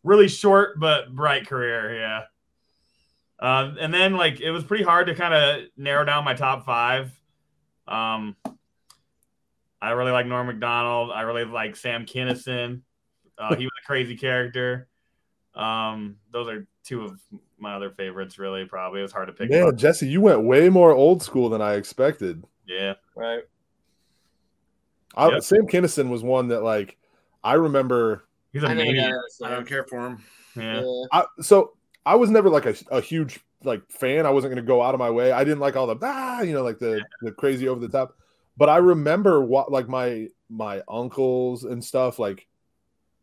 really 0.03 0.27
short 0.27 0.79
but 0.79 1.13
bright 1.15 1.47
career. 1.47 1.95
Yeah. 1.99 2.21
Uh, 3.39 3.73
and 3.79 3.91
then 3.93 4.15
like 4.15 4.39
it 4.41 4.51
was 4.51 4.63
pretty 4.63 4.83
hard 4.83 5.07
to 5.07 5.15
kind 5.15 5.33
of 5.33 5.67
narrow 5.75 6.05
down 6.05 6.23
my 6.23 6.33
top 6.35 6.65
five. 6.65 7.11
Um, 7.87 8.35
I 9.81 9.91
really 9.91 10.11
like 10.11 10.25
Norm 10.27 10.47
Macdonald. 10.47 11.11
I 11.11 11.21
really 11.21 11.43
like 11.45 11.75
Sam 11.75 12.05
Kinison. 12.05 12.81
Uh, 13.37 13.55
he 13.55 13.63
was 13.65 13.71
a 13.83 13.85
crazy 13.87 14.15
character. 14.15 14.87
Um, 15.55 16.17
those 16.31 16.47
are 16.47 16.67
two 16.83 17.03
of 17.03 17.19
my 17.57 17.73
other 17.75 17.89
favorites. 17.91 18.37
Really, 18.37 18.65
probably 18.65 18.99
it 18.99 19.03
was 19.03 19.11
hard 19.11 19.27
to 19.27 19.33
pick. 19.33 19.49
man 19.49 19.65
one. 19.65 19.77
jesse 19.77 20.07
you 20.07 20.21
went 20.21 20.43
way 20.43 20.69
more 20.69 20.91
old 20.91 21.21
school 21.21 21.49
than 21.49 21.61
i 21.61 21.73
expected 21.75 22.43
Yeah, 22.65 22.93
Right. 23.15 23.43
I, 25.15 25.29
Yep. 25.29 25.43
sam 25.43 25.67
kinison 25.67 26.09
was 26.09 26.23
one 26.23 26.47
that 26.49 26.61
like 26.63 26.97
i 27.43 27.53
remember 27.53 28.23
he's 28.53 28.63
I 28.63 28.71
a 28.71 28.75
never 28.75 28.85
maniac. 28.91 29.13
it. 29.13 29.45
I 29.45 29.49
don't 29.49 29.67
care 29.67 29.83
for 29.83 29.99
him. 30.07 30.23
Yeah. 30.55 30.81
Yeah. 30.81 31.03
I, 31.11 31.25
so 31.41 31.73
I 32.05 32.15
was 32.15 32.29
never 32.29 32.49
like 32.49 32.65
a, 32.65 32.75
a 32.91 33.01
huge 33.01 33.39
like 33.63 33.81
fan. 33.91 34.25
I 34.25 34.29
wasn't 34.31 34.53
going 34.53 34.63
to 34.63 34.67
go 34.67 34.81
out 34.81 34.93
of 34.93 34.99
my 34.99 35.09
way. 35.09 35.31
I 35.31 35.43
didn't 35.43 35.59
like 35.59 35.75
all 35.75 35.87
the 35.87 35.97
ah, 36.01 36.41
you 36.41 36.53
know, 36.53 36.63
like 36.63 36.79
the 36.79 37.03
the 37.21 37.31
crazy 37.31 37.67
over 37.67 37.79
the 37.79 37.87
top. 37.89 38.17
But 38.57 38.69
I 38.69 38.77
remember 38.77 39.41
what 39.41 39.71
like 39.71 39.87
my 39.87 40.27
my 40.49 40.81
uncles 40.87 41.63
and 41.63 41.83
stuff 41.83 42.19
like 42.19 42.47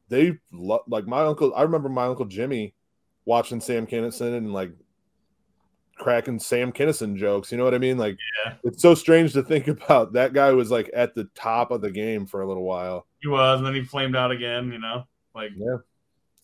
they 0.09 0.39
lo- 0.53 0.85
like 0.89 1.07
my 1.07 1.23
uncle. 1.25 1.53
I 1.55 1.63
remember 1.63 1.89
my 1.89 2.07
uncle 2.07 2.25
Jimmy 2.25 2.75
watching 3.25 3.61
Sam 3.61 3.87
Kinison 3.87 4.37
and 4.37 4.53
like 4.53 4.73
cracking 5.97 6.39
Sam 6.39 6.73
Kinison 6.73 7.17
jokes. 7.17 7.51
You 7.53 7.59
know 7.59 7.65
what 7.65 7.75
I 7.75 7.79
mean? 7.79 7.99
Like 7.99 8.17
Yeah. 8.47 8.55
it's 8.65 8.81
so 8.83 8.95
strange 8.95 9.33
to 9.35 9.43
think 9.43 9.69
about. 9.69 10.13
That 10.15 10.33
guy 10.33 10.53
was 10.53 10.71
like 10.71 10.91
at 10.95 11.15
the 11.15 11.25
top 11.35 11.71
of 11.71 11.81
the 11.81 11.91
game 11.91 12.27
for 12.27 12.41
a 12.43 12.47
little 12.49 12.65
while. 12.65 13.07
He 13.21 13.29
was, 13.29 13.59
and 13.59 13.67
then 13.67 13.75
he 13.75 13.83
flamed 13.83 14.17
out 14.17 14.31
again. 14.31 14.73
You 14.73 14.79
know, 14.79 15.05
like 15.35 15.51
Yeah, 15.57 15.77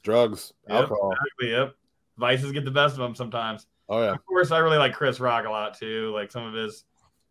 drugs, 0.03 0.53
Yep. 0.69 0.81
alcohol. 0.83 1.13
exactly. 1.13 1.51
Yep. 1.53 1.75
Vices 2.19 2.53
get 2.53 2.65
the 2.65 2.71
best 2.71 2.95
of 2.95 3.01
them 3.01 3.15
sometimes. 3.15 3.67
Oh 3.89 4.01
yeah, 4.03 4.13
Of 4.13 4.25
course, 4.27 4.51
I 4.51 4.59
really 4.59 4.79
like 4.79 4.95
Chris 4.95 5.21
Rock 5.21 5.47
a 5.47 5.51
lot 5.51 5.79
too. 5.79 6.11
Like 6.15 6.31
some 6.31 6.45
of 6.45 6.55
his 6.55 6.85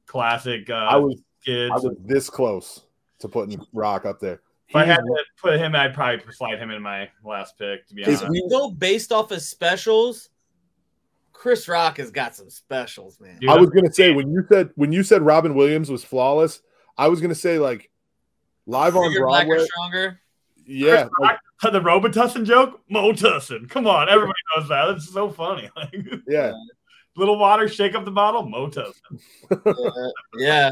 classic 0.06 0.70
uh, 0.70 0.74
I 0.74 0.98
was 0.98 1.22
skits. 1.44 1.72
I 1.72 1.76
was 1.76 1.96
this 2.06 2.30
close 2.30 2.86
to 3.20 3.28
putting 3.28 3.60
Rock 3.74 4.06
up 4.06 4.20
there. 4.20 4.42
if 4.70 4.76
I 4.76 4.86
had 4.86 4.98
to 4.98 5.24
put 5.42 5.60
him, 5.60 5.76
I'd 5.76 5.94
probably 5.94 6.20
slide 6.32 6.58
him 6.60 6.72
in 6.72 6.82
my 6.82 7.10
last 7.24 7.58
pick. 7.58 7.88
To 7.88 7.94
be 7.94 8.04
honest, 8.06 8.24
If 8.24 8.30
you 8.32 8.48
go 8.50 8.72
based 8.72 9.12
off 9.12 9.32
of 9.32 9.42
specials, 9.42 10.30
Chris 11.32 11.68
Rock 11.68 11.98
has 11.98 12.12
got 12.12 12.36
some 12.36 12.50
specials, 12.50 13.20
man. 13.20 13.38
Dude, 13.40 13.50
I 13.50 13.58
was 13.58 13.70
gonna 13.70 13.92
say 13.92 14.12
when 14.14 14.32
you 14.32 14.46
said 14.50 14.70
when 14.76 14.92
you 14.92 15.04
said 15.04 15.22
Robin 15.22 15.56
Williams 15.56 15.90
was 15.92 16.04
flawless, 16.04 16.62
I 16.98 17.08
was 17.10 17.22
gonna 17.22 17.36
say 17.36 17.60
like 17.60 17.90
live 18.66 18.96
on 18.96 19.10
Bigger, 19.12 19.26
blacker, 19.26 19.48
Broadway. 19.48 19.66
stronger. 19.66 20.20
Yeah, 20.66 21.08
Chris 21.10 21.10
Rock, 21.22 21.40
the 21.74 21.82
Robitussin 21.82 22.46
joke, 22.46 22.82
Mo 22.90 23.12
Tussin. 23.12 23.70
Come 23.70 23.88
on, 23.88 24.08
everybody 24.08 24.40
knows 24.56 24.70
that. 24.70 24.90
It's 24.92 25.12
so 25.12 25.30
funny. 25.30 25.70
Like, 25.76 25.94
yeah. 26.28 26.54
little 27.18 27.38
water, 27.38 27.68
shake 27.68 27.96
up 27.96 28.06
the 28.06 28.12
bottle. 28.12 28.46
Motos. 28.46 28.94
yeah. 30.38 30.40
Yeah, 30.40 30.72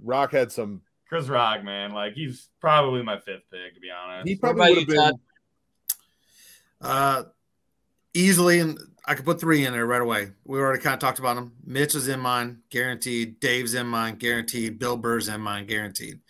Rock 0.00 0.32
had 0.32 0.52
some. 0.52 0.82
Chris 1.08 1.28
Rock, 1.28 1.62
man, 1.62 1.92
like 1.92 2.14
he's 2.14 2.48
probably 2.60 3.02
my 3.02 3.18
fifth 3.18 3.44
pick 3.50 3.74
to 3.74 3.80
be 3.80 3.88
honest. 3.90 4.26
He 4.28 4.36
probably 4.36 4.70
would 4.70 4.78
have 4.78 4.88
been. 4.88 4.96
Todd? 4.96 5.14
Uh, 6.80 7.22
easily, 8.12 8.58
and 8.58 8.78
I 9.06 9.14
could 9.14 9.24
put 9.24 9.40
three 9.40 9.64
in 9.64 9.72
there 9.72 9.86
right 9.86 10.00
away. 10.00 10.32
We 10.44 10.58
already 10.58 10.82
kind 10.82 10.94
of 10.94 11.00
talked 11.00 11.20
about 11.20 11.36
them. 11.36 11.52
Mitch 11.64 11.94
is 11.94 12.08
in 12.08 12.18
mine, 12.18 12.58
guaranteed. 12.70 13.38
Dave's 13.38 13.74
in 13.74 13.86
mine, 13.86 14.16
guaranteed. 14.16 14.78
Bill 14.78 14.96
Burr's 14.96 15.28
in 15.28 15.40
mine, 15.40 15.66
guaranteed. 15.66 16.20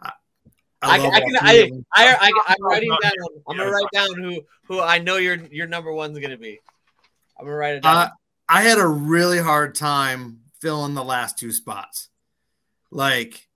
I, 0.00 0.96
I, 0.96 0.98
love 0.98 1.12
I 1.12 1.20
can. 1.20 1.28
three 1.28 1.84
I, 1.94 2.08
I, 2.08 2.14
I, 2.14 2.32
I'm 2.48 2.62
writing 2.62 2.96
down. 3.02 3.12
I'm 3.48 3.56
gonna 3.56 3.70
write 3.70 3.86
down 3.92 4.14
who 4.14 4.40
who 4.66 4.80
I 4.80 4.98
know 4.98 5.16
your 5.16 5.36
your 5.50 5.66
number 5.66 5.92
one's 5.92 6.18
gonna 6.18 6.38
be. 6.38 6.58
I'm 7.38 7.44
gonna 7.44 7.56
write 7.56 7.74
it 7.76 7.82
down. 7.82 7.96
Uh, 7.96 8.10
I 8.48 8.62
had 8.62 8.78
a 8.78 8.86
really 8.86 9.38
hard 9.38 9.74
time 9.74 10.40
filling 10.60 10.94
the 10.94 11.04
last 11.04 11.38
two 11.38 11.52
spots. 11.52 12.08
Like, 12.92 13.48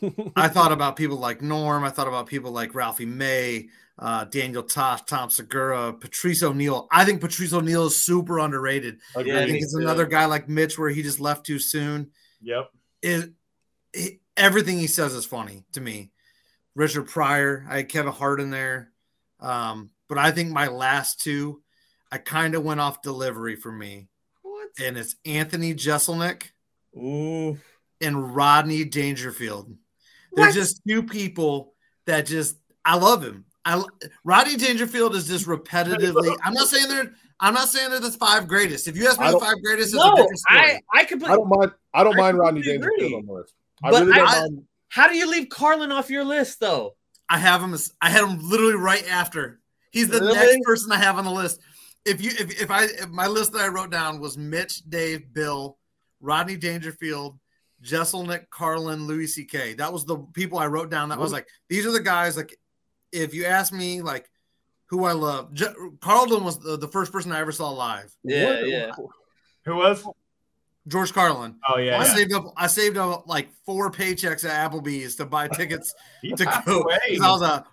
I 0.36 0.48
thought 0.48 0.72
about 0.72 0.96
people 0.96 1.18
like 1.18 1.42
Norm. 1.42 1.84
I 1.84 1.90
thought 1.90 2.08
about 2.08 2.28
people 2.28 2.52
like 2.52 2.74
Ralphie 2.74 3.04
May, 3.04 3.68
uh, 3.98 4.24
Daniel 4.24 4.62
Tosh, 4.62 5.02
Tom 5.02 5.30
Segura, 5.30 5.92
Patrice 5.92 6.42
O'Neal. 6.42 6.86
I 6.90 7.04
think 7.04 7.20
Patrice 7.20 7.52
O'Neal 7.52 7.86
is 7.86 8.02
super 8.02 8.38
underrated. 8.38 8.98
Agreed. 9.14 9.32
Yeah, 9.32 9.40
I 9.40 9.46
think 9.46 9.62
it's 9.62 9.74
too. 9.74 9.82
another 9.82 10.06
guy 10.06 10.26
like 10.26 10.48
Mitch 10.48 10.78
where 10.78 10.88
he 10.88 11.02
just 11.02 11.20
left 11.20 11.44
too 11.44 11.58
soon. 11.58 12.12
Yep. 12.40 12.70
Is 13.02 13.30
he, 13.92 14.20
everything 14.36 14.78
he 14.78 14.86
says 14.86 15.12
is 15.12 15.26
funny 15.26 15.64
to 15.72 15.80
me. 15.80 16.12
Richard 16.74 17.08
Pryor, 17.08 17.66
I 17.68 17.78
had 17.78 17.88
Kevin 17.88 18.12
Hart 18.12 18.38
in 18.38 18.50
there, 18.50 18.92
um, 19.40 19.90
but 20.08 20.18
I 20.18 20.30
think 20.30 20.52
my 20.52 20.68
last 20.68 21.20
two, 21.20 21.62
I 22.12 22.18
kind 22.18 22.54
of 22.54 22.62
went 22.62 22.80
off 22.80 23.00
delivery 23.00 23.56
for 23.56 23.72
me, 23.72 24.08
what? 24.42 24.68
and 24.78 24.98
it's 24.98 25.16
Anthony 25.24 25.74
Jeselnik 25.74 26.50
Ooh. 26.96 27.58
And 28.00 28.34
Rodney 28.34 28.84
Dangerfield. 28.84 29.74
They're 30.32 30.46
What? 30.46 30.54
just 30.54 30.80
two 30.86 31.02
people 31.02 31.74
that 32.06 32.26
just 32.26 32.56
I 32.84 32.96
love 32.96 33.22
him. 33.22 33.44
I 33.64 33.82
Rodney 34.24 34.56
Dangerfield 34.56 35.14
is 35.16 35.26
just 35.26 35.46
repetitively. 35.46 36.36
I'm 36.44 36.54
not 36.54 36.68
saying 36.68 36.88
they're. 36.88 37.12
I'm 37.40 37.52
not 37.52 37.68
saying 37.68 37.90
they're 37.90 38.00
the 38.00 38.12
five 38.12 38.48
greatest. 38.48 38.88
If 38.88 38.96
you 38.96 39.06
ask 39.08 39.20
me 39.20 39.30
the 39.30 39.38
five 39.40 39.62
greatest, 39.62 39.92
it's 39.94 40.02
a 40.02 40.06
No, 40.06 40.14
different 40.16 40.38
story. 40.38 40.60
I 40.60 40.80
I 40.94 41.00
I 41.00 41.04
completely. 41.04 41.36
don't 41.36 41.48
mind. 41.48 41.72
I 41.92 42.04
don't 42.04 42.14
I 42.14 42.18
mind 42.20 42.38
Rodney 42.38 42.62
completely 42.62 42.88
Dangerfield 42.88 43.12
on 43.20 43.26
the 43.26 43.32
list. 43.32 43.54
I 43.84 43.90
But 43.90 44.00
really 44.02 44.12
don't 44.14 44.28
I- 44.28 44.40
mind. 44.40 44.62
How 44.88 45.08
do 45.08 45.16
you 45.16 45.28
leave 45.28 45.48
Carlin 45.50 45.90
off 45.92 46.08
your 46.10 46.24
list 46.24 46.60
though? 46.60 46.96
I 47.28 47.38
have 47.38 47.60
him. 47.60 47.76
I 48.00 48.08
had 48.10 48.24
him 48.24 48.38
literally 48.40 48.76
right 48.76 49.06
after. 49.10 49.60
He's 49.90 50.08
the 50.08 50.20
Really? 50.20 50.34
next 50.34 50.64
person 50.64 50.92
I 50.92 50.96
have 50.98 51.18
on 51.18 51.24
the 51.24 51.30
list. 51.32 51.60
If 52.04 52.22
you, 52.22 52.30
if, 52.38 52.62
if 52.62 52.70
I, 52.70 52.84
if 52.84 53.08
my 53.08 53.26
list 53.26 53.52
that 53.52 53.62
I 53.62 53.68
wrote 53.68 53.90
down 53.90 54.20
was 54.20 54.38
Mitch, 54.38 54.82
Dave, 54.88 55.32
Bill, 55.32 55.76
Rodney 56.20 56.56
Dangerfield, 56.56 57.38
Jeselnik, 57.82 58.48
Carlin, 58.50 59.06
Louis 59.06 59.26
C.K. 59.26 59.74
That 59.74 59.92
was 59.92 60.04
the 60.04 60.18
people 60.34 60.58
I 60.58 60.66
wrote 60.66 60.90
down. 60.90 61.08
That 61.10 61.18
was 61.18 61.32
like 61.32 61.46
these 61.68 61.86
are 61.86 61.92
the 61.92 62.00
guys. 62.00 62.36
Like, 62.36 62.56
if 63.12 63.34
you 63.34 63.44
ask 63.44 63.72
me, 63.72 64.02
like 64.02 64.28
who 64.86 65.04
I 65.04 65.12
love, 65.12 65.52
Je- 65.52 65.66
Carlin 66.00 66.44
was 66.44 66.58
the, 66.58 66.76
the 66.76 66.88
first 66.88 67.12
person 67.12 67.32
I 67.32 67.40
ever 67.40 67.52
saw 67.52 67.70
live. 67.70 68.14
Yeah, 68.22 68.44
What- 68.46 68.68
yeah. 68.68 68.92
Who 69.66 69.76
was? 69.76 70.06
George 70.88 71.12
Carlin. 71.12 71.56
Oh 71.68 71.78
yeah. 71.78 71.98
I 71.98 72.04
yeah. 72.04 72.14
saved 72.14 72.32
up. 72.32 72.52
I 72.56 72.68
saved 72.68 72.96
up 72.96 73.26
like 73.26 73.48
four 73.64 73.90
paychecks 73.90 74.48
at 74.48 74.70
Applebee's 74.70 75.16
to 75.16 75.26
buy 75.26 75.48
tickets 75.48 75.92
to 76.36 76.62
go. 76.64 76.80
away 76.82 76.98
'cause 77.18 77.20
I 77.20 77.30
was 77.32 77.42
a 77.42 77.64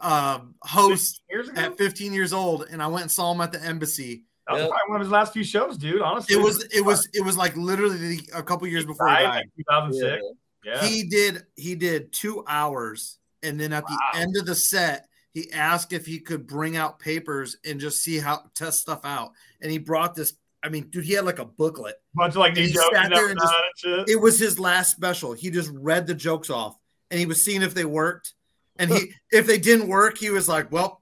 uh, 0.00 0.40
host 0.62 1.22
years 1.28 1.48
ago. 1.48 1.60
at 1.60 1.76
15 1.76 2.12
years 2.12 2.32
old, 2.32 2.66
and 2.70 2.80
I 2.82 2.86
went 2.86 3.02
and 3.02 3.10
saw 3.10 3.32
him 3.32 3.40
at 3.40 3.50
the 3.52 3.60
embassy. 3.62 4.24
That 4.46 4.52
was 4.54 4.62
Yep. 4.62 4.70
probably 4.70 4.90
one 4.90 5.00
of 5.00 5.06
his 5.06 5.12
last 5.12 5.32
few 5.32 5.44
shows, 5.44 5.78
dude. 5.78 6.02
Honestly, 6.02 6.36
It 6.36 6.42
was 6.42 6.64
it 6.64 6.84
was 6.84 7.08
it 7.14 7.24
was 7.24 7.36
like 7.36 7.56
literally 7.56 8.20
a 8.34 8.42
couple 8.42 8.66
years 8.68 8.84
before 8.84 9.08
he 9.08 9.14
died, 9.14 9.24
died. 9.24 9.50
2006. 9.92 10.22
Yeah. 10.64 10.84
He 10.86 11.04
did 11.04 11.42
he 11.56 11.74
did 11.74 12.12
two 12.12 12.44
hours, 12.46 13.18
and 13.42 13.58
then 13.60 13.72
at 13.72 13.86
the 13.86 13.98
end 14.14 14.36
of 14.36 14.46
the 14.46 14.54
set, 14.54 15.06
he 15.32 15.50
asked 15.52 15.92
if 15.92 16.06
he 16.06 16.18
could 16.20 16.46
bring 16.46 16.76
out 16.76 16.98
papers 16.98 17.56
and 17.64 17.80
just 17.80 17.98
see 18.02 18.18
how 18.18 18.42
test 18.54 18.80
stuff 18.80 19.00
out. 19.04 19.32
And 19.60 19.70
he 19.70 19.78
brought 19.78 20.14
this. 20.14 20.34
I 20.62 20.70
mean, 20.70 20.88
dude, 20.88 21.04
he 21.04 21.12
had 21.12 21.26
like 21.26 21.38
a 21.38 21.44
booklet. 21.44 21.96
bunch 22.14 22.32
of 22.32 22.38
like 22.38 22.54
new 22.54 22.62
he 22.66 22.72
jokes 22.72 22.88
sat 22.94 23.06
and 23.06 23.14
there 23.14 23.28
and 23.30 23.38
just- 23.38 23.54
shit. 23.76 24.08
It 24.08 24.16
was 24.16 24.38
his 24.38 24.58
last 24.58 24.90
special. 24.92 25.32
He 25.34 25.50
just 25.50 25.70
read 25.74 26.06
the 26.06 26.14
jokes 26.14 26.48
off, 26.48 26.76
and 27.10 27.20
he 27.20 27.26
was 27.26 27.44
seeing 27.44 27.60
if 27.62 27.74
they 27.74 27.84
worked. 27.84 28.32
And 28.78 28.90
he 28.90 29.12
if 29.30 29.46
they 29.46 29.58
didn't 29.58 29.88
work, 29.88 30.16
he 30.18 30.30
was 30.30 30.48
like, 30.48 30.72
"Well, 30.72 31.00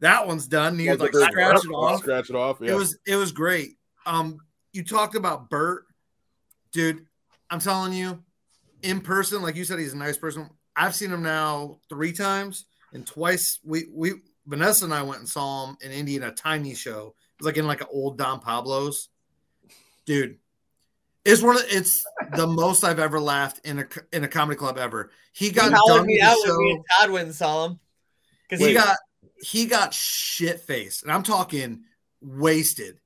that 0.00 0.26
one's 0.26 0.46
done." 0.46 0.72
And 0.72 0.80
he 0.80 0.88
was 0.88 1.00
like, 1.00 1.14
Like 1.14 1.30
"Scratch 1.30 1.64
it 1.64 1.68
off." 1.68 2.00
Scratch 2.00 2.30
it 2.30 2.36
off. 2.36 2.58
Yeah. 2.60 2.72
It 2.72 2.76
was 2.76 2.98
it 3.06 3.16
was 3.16 3.32
great. 3.32 3.76
Um, 4.06 4.38
you 4.72 4.84
talked 4.84 5.14
about 5.14 5.50
Bert, 5.50 5.84
dude. 6.72 7.06
I'm 7.50 7.60
telling 7.60 7.92
you, 7.92 8.22
in 8.82 9.00
person, 9.00 9.42
like 9.42 9.56
you 9.56 9.64
said, 9.64 9.78
he's 9.78 9.94
a 9.94 9.98
nice 9.98 10.16
person. 10.16 10.50
I've 10.76 10.94
seen 10.94 11.10
him 11.10 11.22
now 11.22 11.78
three 11.88 12.12
times, 12.12 12.66
and 12.92 13.06
twice 13.06 13.58
we 13.64 13.86
we 13.92 14.14
Vanessa 14.46 14.84
and 14.84 14.94
I 14.94 15.02
went 15.02 15.20
and 15.20 15.28
saw 15.28 15.68
him 15.68 15.76
in 15.82 15.92
Indy 15.92 16.16
in 16.16 16.22
a 16.22 16.32
tiny 16.32 16.74
show. 16.74 17.14
It 17.38 17.42
was 17.42 17.46
like 17.46 17.56
in 17.56 17.66
like 17.66 17.80
an 17.80 17.88
old 17.92 18.18
Don 18.18 18.40
Pablo's, 18.40 19.08
dude. 20.06 20.38
It's 21.24 21.42
one 21.42 21.56
of 21.56 21.64
it's 21.68 22.06
the 22.36 22.46
most 22.46 22.84
I've 22.84 22.98
ever 22.98 23.20
laughed 23.20 23.60
in 23.64 23.80
a 23.80 23.86
in 24.12 24.24
a 24.24 24.28
comedy 24.28 24.56
club 24.56 24.78
ever. 24.78 25.10
He 25.32 25.50
got 25.50 25.64
He 25.64 25.70
done 25.70 25.78
hollered 25.78 26.06
me 26.06 26.18
the 26.18 26.22
out 26.22 26.36
when 26.46 26.58
me 26.58 26.70
and 26.72 26.84
Todd 26.98 27.10
went 27.10 27.26
and 27.26 27.34
saw 27.34 27.66
him. 27.66 27.80
Because 28.48 28.64
he 28.64 28.68
he 28.68 28.74
got 28.74 28.96
he 29.40 29.66
got 29.66 29.94
shit 29.94 30.60
faced, 30.60 31.02
and 31.02 31.12
I'm 31.12 31.22
talking 31.22 31.84
wasted. 32.20 32.98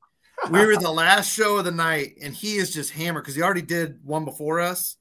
We 0.51 0.65
were 0.65 0.77
the 0.77 0.91
last 0.91 1.33
show 1.33 1.59
of 1.59 1.65
the 1.65 1.71
night, 1.71 2.15
and 2.23 2.35
he 2.35 2.57
is 2.57 2.73
just 2.73 2.91
hammered 2.91 3.23
because 3.23 3.37
he 3.37 3.43
already 3.43 3.63
did 3.63 4.01
one 4.05 4.25
before 4.25 4.61
us. 4.61 4.97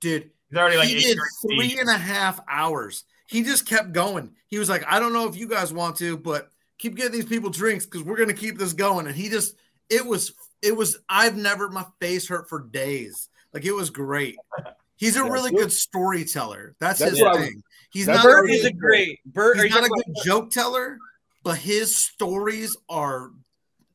Dude, 0.00 0.30
He's 0.50 0.58
already 0.58 0.76
like 0.76 0.88
he 0.88 0.94
did 0.94 1.16
years 1.16 1.38
three 1.42 1.68
deep. 1.68 1.80
and 1.80 1.88
a 1.88 1.96
half 1.96 2.40
hours. 2.48 3.04
He 3.26 3.42
just 3.42 3.66
kept 3.66 3.92
going. 3.92 4.32
He 4.48 4.58
was 4.58 4.68
like, 4.68 4.84
I 4.86 4.98
don't 4.98 5.12
know 5.12 5.28
if 5.28 5.36
you 5.36 5.46
guys 5.48 5.72
want 5.72 5.96
to, 5.98 6.16
but 6.16 6.50
keep 6.78 6.96
getting 6.96 7.12
these 7.12 7.24
people 7.26 7.50
drinks 7.50 7.84
because 7.86 8.02
we're 8.02 8.16
gonna 8.16 8.34
keep 8.34 8.58
this 8.58 8.72
going. 8.72 9.06
And 9.06 9.14
he 9.14 9.28
just 9.28 9.54
it 9.88 10.04
was 10.04 10.32
it 10.60 10.76
was 10.76 10.98
I've 11.08 11.36
never 11.36 11.68
my 11.68 11.86
face 12.00 12.26
hurt 12.26 12.48
for 12.48 12.60
days. 12.60 13.28
Like 13.54 13.64
it 13.64 13.72
was 13.72 13.90
great. 13.90 14.36
He's 14.96 15.16
a 15.16 15.24
really 15.24 15.50
good 15.50 15.72
storyteller. 15.72 16.74
That's, 16.78 16.98
That's 16.98 17.12
his 17.12 17.22
what 17.22 17.36
I 17.36 17.40
thing. 17.42 17.62
He's 17.90 18.06
that's 18.06 18.24
not 18.24 18.30
what 18.30 18.36
I 18.36 18.38
a 18.38 18.42
was 18.42 18.50
Bert 18.50 18.58
is 18.60 18.64
a 18.66 18.72
great 18.72 19.18
Bert. 19.26 19.56
He's 19.58 19.70
not 19.70 19.84
a 19.84 19.88
talking 19.88 20.14
good 20.14 20.24
joke 20.24 20.50
teller, 20.50 20.98
but 21.42 21.58
his 21.58 21.96
stories 21.96 22.76
are 22.88 23.30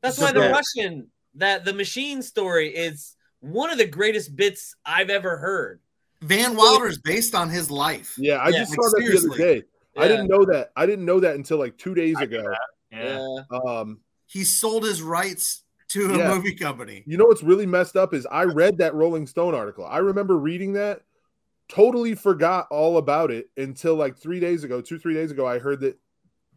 That's 0.02 0.18
why 0.18 0.32
the 0.32 0.40
Yeah. 0.40 0.50
Russian 0.50 1.10
that 1.34 1.64
the 1.64 1.72
machine 1.72 2.22
story 2.22 2.68
is 2.74 3.14
one 3.40 3.70
of 3.70 3.78
the 3.78 3.86
greatest 3.86 4.34
bits 4.36 4.74
I've 4.84 5.10
ever 5.10 5.36
heard. 5.36 5.80
Van 6.22 6.56
Wilder's 6.56 6.98
based 6.98 7.34
on 7.34 7.50
his 7.50 7.70
life. 7.70 8.14
yeah, 8.18 8.36
I 8.36 8.48
Yeah, 8.48 8.58
just 8.60 8.70
like, 8.70 8.80
saw 8.82 8.90
that 8.98 9.04
the 9.06 9.18
other 9.18 9.38
day. 9.38 9.62
I 9.98 10.08
didn't 10.08 10.28
know 10.28 10.44
that. 10.46 10.72
I 10.76 10.86
didn't 10.86 11.04
know 11.04 11.20
that 11.20 11.34
until 11.36 11.58
like 11.58 11.76
two 11.78 11.94
days 11.94 12.18
ago. 12.20 12.42
Yeah. 12.90 13.18
Yeah. 13.50 13.58
Um, 13.58 14.00
He 14.26 14.44
sold 14.44 14.84
his 14.84 15.02
rights 15.02 15.62
to 15.88 16.12
a 16.14 16.18
Yeah. 16.18 16.34
movie 16.34 16.54
company. 16.54 17.02
you 17.06 17.16
know 17.16 17.26
what's 17.26 17.42
really 17.42 17.66
messed 17.66 17.96
up 17.96 18.12
is 18.14 18.26
I 18.26 18.44
read 18.44 18.78
that 18.78 18.94
Rolling 18.94 19.26
Stone 19.26 19.54
article. 19.54 19.84
I 19.84 19.98
remember 19.98 20.36
reading 20.38 20.72
that, 20.74 21.02
totally 21.68 22.14
forgot 22.14 22.66
all 22.70 22.98
about 22.98 23.30
it 23.30 23.46
until 23.56 23.94
like 23.94 24.16
three 24.16 24.40
days 24.40 24.64
ago, 24.64 24.80
two 24.80 24.98
three 24.98 25.14
days 25.14 25.30
ago. 25.30 25.46
I 25.46 25.58
heard 25.58 25.80
that 25.80 25.98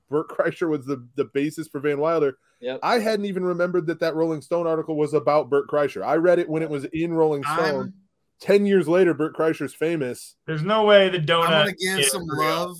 Bert 0.09 0.29
Kreischer 0.29 0.69
was 0.69 0.85
the 0.85 1.07
the 1.15 1.25
basis 1.25 1.67
for 1.67 1.79
Van 1.79 1.99
Wilder. 1.99 2.37
Yep. 2.61 2.79
I 2.83 2.99
hadn't 2.99 3.25
even 3.25 3.45
remembered 3.45 3.87
that 3.87 4.01
that 4.01 4.15
Rolling 4.15 4.41
Stone 4.41 4.67
article 4.67 4.97
was 4.97 5.13
about 5.13 5.49
Bert 5.49 5.67
Kreischer. 5.69 6.05
I 6.05 6.15
read 6.15 6.39
it 6.39 6.49
when 6.49 6.61
it 6.61 6.69
was 6.69 6.85
in 6.85 7.13
Rolling 7.13 7.43
Stone. 7.43 7.81
I'm, 7.81 7.93
Ten 8.41 8.65
years 8.65 8.87
later, 8.87 9.13
Bert 9.13 9.35
Kreischer's 9.35 9.75
famous. 9.75 10.35
There's 10.47 10.63
no 10.63 10.85
way 10.85 11.09
the 11.09 11.19
donut. 11.19 11.47
I'm 11.47 11.65
gonna 11.65 11.73
give 11.73 12.05
some 12.05 12.23
love. 12.25 12.77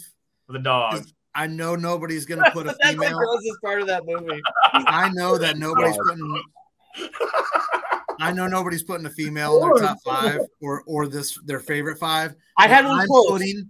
for 0.48 0.54
the 0.54 0.60
dog. 0.60 1.04
I 1.36 1.48
know 1.48 1.76
nobody's 1.76 2.26
gonna 2.26 2.50
put 2.54 2.65
a 2.65 2.70
That's 2.70 2.78
the 2.80 2.88
female. 2.94 3.18
grossest 3.18 3.62
part 3.62 3.82
of 3.82 3.88
that 3.88 4.06
movie. 4.06 4.42
I 4.72 5.10
know 5.10 5.38
that 5.38 5.58
nobody's 5.58 5.98
putting. 5.98 6.44
I 8.20 8.32
know 8.32 8.48
nobody's 8.48 8.84
putting 8.84 9.06
a 9.06 9.10
female 9.10 9.62
in 9.64 9.70
their 9.70 9.88
top 9.88 9.98
five 10.06 10.42
or 10.62 10.84
or 10.86 11.08
this 11.08 11.38
their 11.46 11.60
favorite 11.60 11.98
five. 12.00 12.36
I 12.58 12.68
had 12.68 12.84
But 12.84 12.90
one 12.90 13.00
I'm 13.02 13.08
close. 13.08 13.30
putting. 13.30 13.70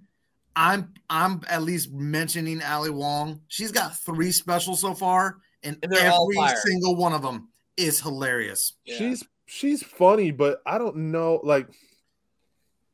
I'm 0.56 0.94
I'm 1.10 1.42
at 1.48 1.64
least 1.64 1.92
mentioning 1.92 2.62
Ali 2.64 2.90
Wong. 2.90 3.42
She's 3.48 3.72
got 3.72 3.98
three 4.00 4.32
specials 4.32 4.82
so 4.82 4.94
far, 4.94 5.38
and, 5.64 5.78
And 5.84 5.94
every 5.94 6.38
single 6.64 6.96
one 6.96 7.14
of 7.14 7.22
them 7.22 7.50
is 7.78 8.02
hilarious. 8.02 8.74
Yeah. 8.84 8.98
She's 8.98 9.24
she's 9.46 9.84
funny, 9.84 10.32
but 10.32 10.62
I 10.66 10.78
don't 10.78 11.12
know. 11.12 11.40
Like 11.44 11.68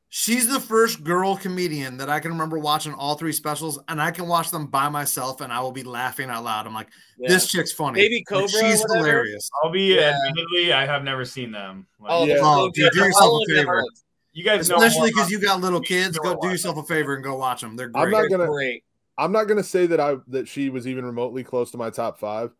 She's 0.09 0.47
the 0.47 0.59
first 0.61 1.03
girl 1.03 1.35
comedian 1.35 1.97
that 1.97 2.09
I 2.09 2.19
can 2.21 2.31
remember 2.31 2.57
watching 2.57 2.93
all 2.93 3.15
three 3.15 3.33
specials, 3.33 3.79
and 3.89 4.01
I 4.01 4.11
can 4.11 4.27
watch 4.27 4.49
them 4.49 4.67
by 4.67 4.87
myself, 4.87 5.41
and 5.41 5.51
I 5.51 5.59
will 5.59 5.73
be 5.73 5.83
laughing 5.83 6.29
out 6.29 6.43
loud. 6.45 6.65
I'm 6.67 6.73
like, 6.73 6.87
Yeah. 7.17 7.29
this 7.29 7.47
chick's 7.51 7.73
funny. 7.73 7.99
Baby 7.99 8.23
Cobra 8.23 8.43
or 8.45 8.47
she's 8.47 8.81
hilarious. 8.93 9.49
I'll 9.61 9.71
be 9.71 9.95
Yeah. 9.95 10.17
admittedly, 10.25 10.71
I 10.73 10.85
have 10.85 11.03
never 11.03 11.25
seen 11.25 11.51
them. 11.51 11.85
Like, 11.99 12.11
Oh, 12.11 12.23
Yeah. 12.25 12.37
Oh, 12.41 12.71
dude, 12.71 12.91
do 12.93 12.99
yourself 12.99 13.23
a 13.23 13.25
All 13.25 13.41
of 13.41 13.47
them 13.47 13.57
favor. 13.57 13.83
you 14.31 14.43
guys 14.45 14.61
Especially 14.69 15.09
because 15.09 15.29
you 15.31 15.39
got 15.39 15.59
little 15.59 15.81
kids, 15.81 16.17
go 16.17 16.37
do 16.41 16.49
yourself 16.49 16.77
a 16.77 16.83
favor 16.83 17.15
and 17.15 17.23
go 17.23 17.35
watch 17.35 17.59
them. 17.61 17.75
They're 17.75 17.89
great. 17.89 18.03
I'm 18.03 18.11
not 18.11 18.29
gonna- 18.29 18.47
great. 18.47 18.83
I'm 19.17 19.31
not 19.33 19.45
gonna 19.45 19.63
say 19.63 19.85
that 19.87 19.99
I 19.99 20.17
that 20.27 20.47
she 20.47 20.69
was 20.69 20.87
even 20.87 21.05
remotely 21.05 21.43
close 21.43 21.71
to 21.71 21.77
my 21.77 21.89
top 21.89 22.19
five, 22.19 22.51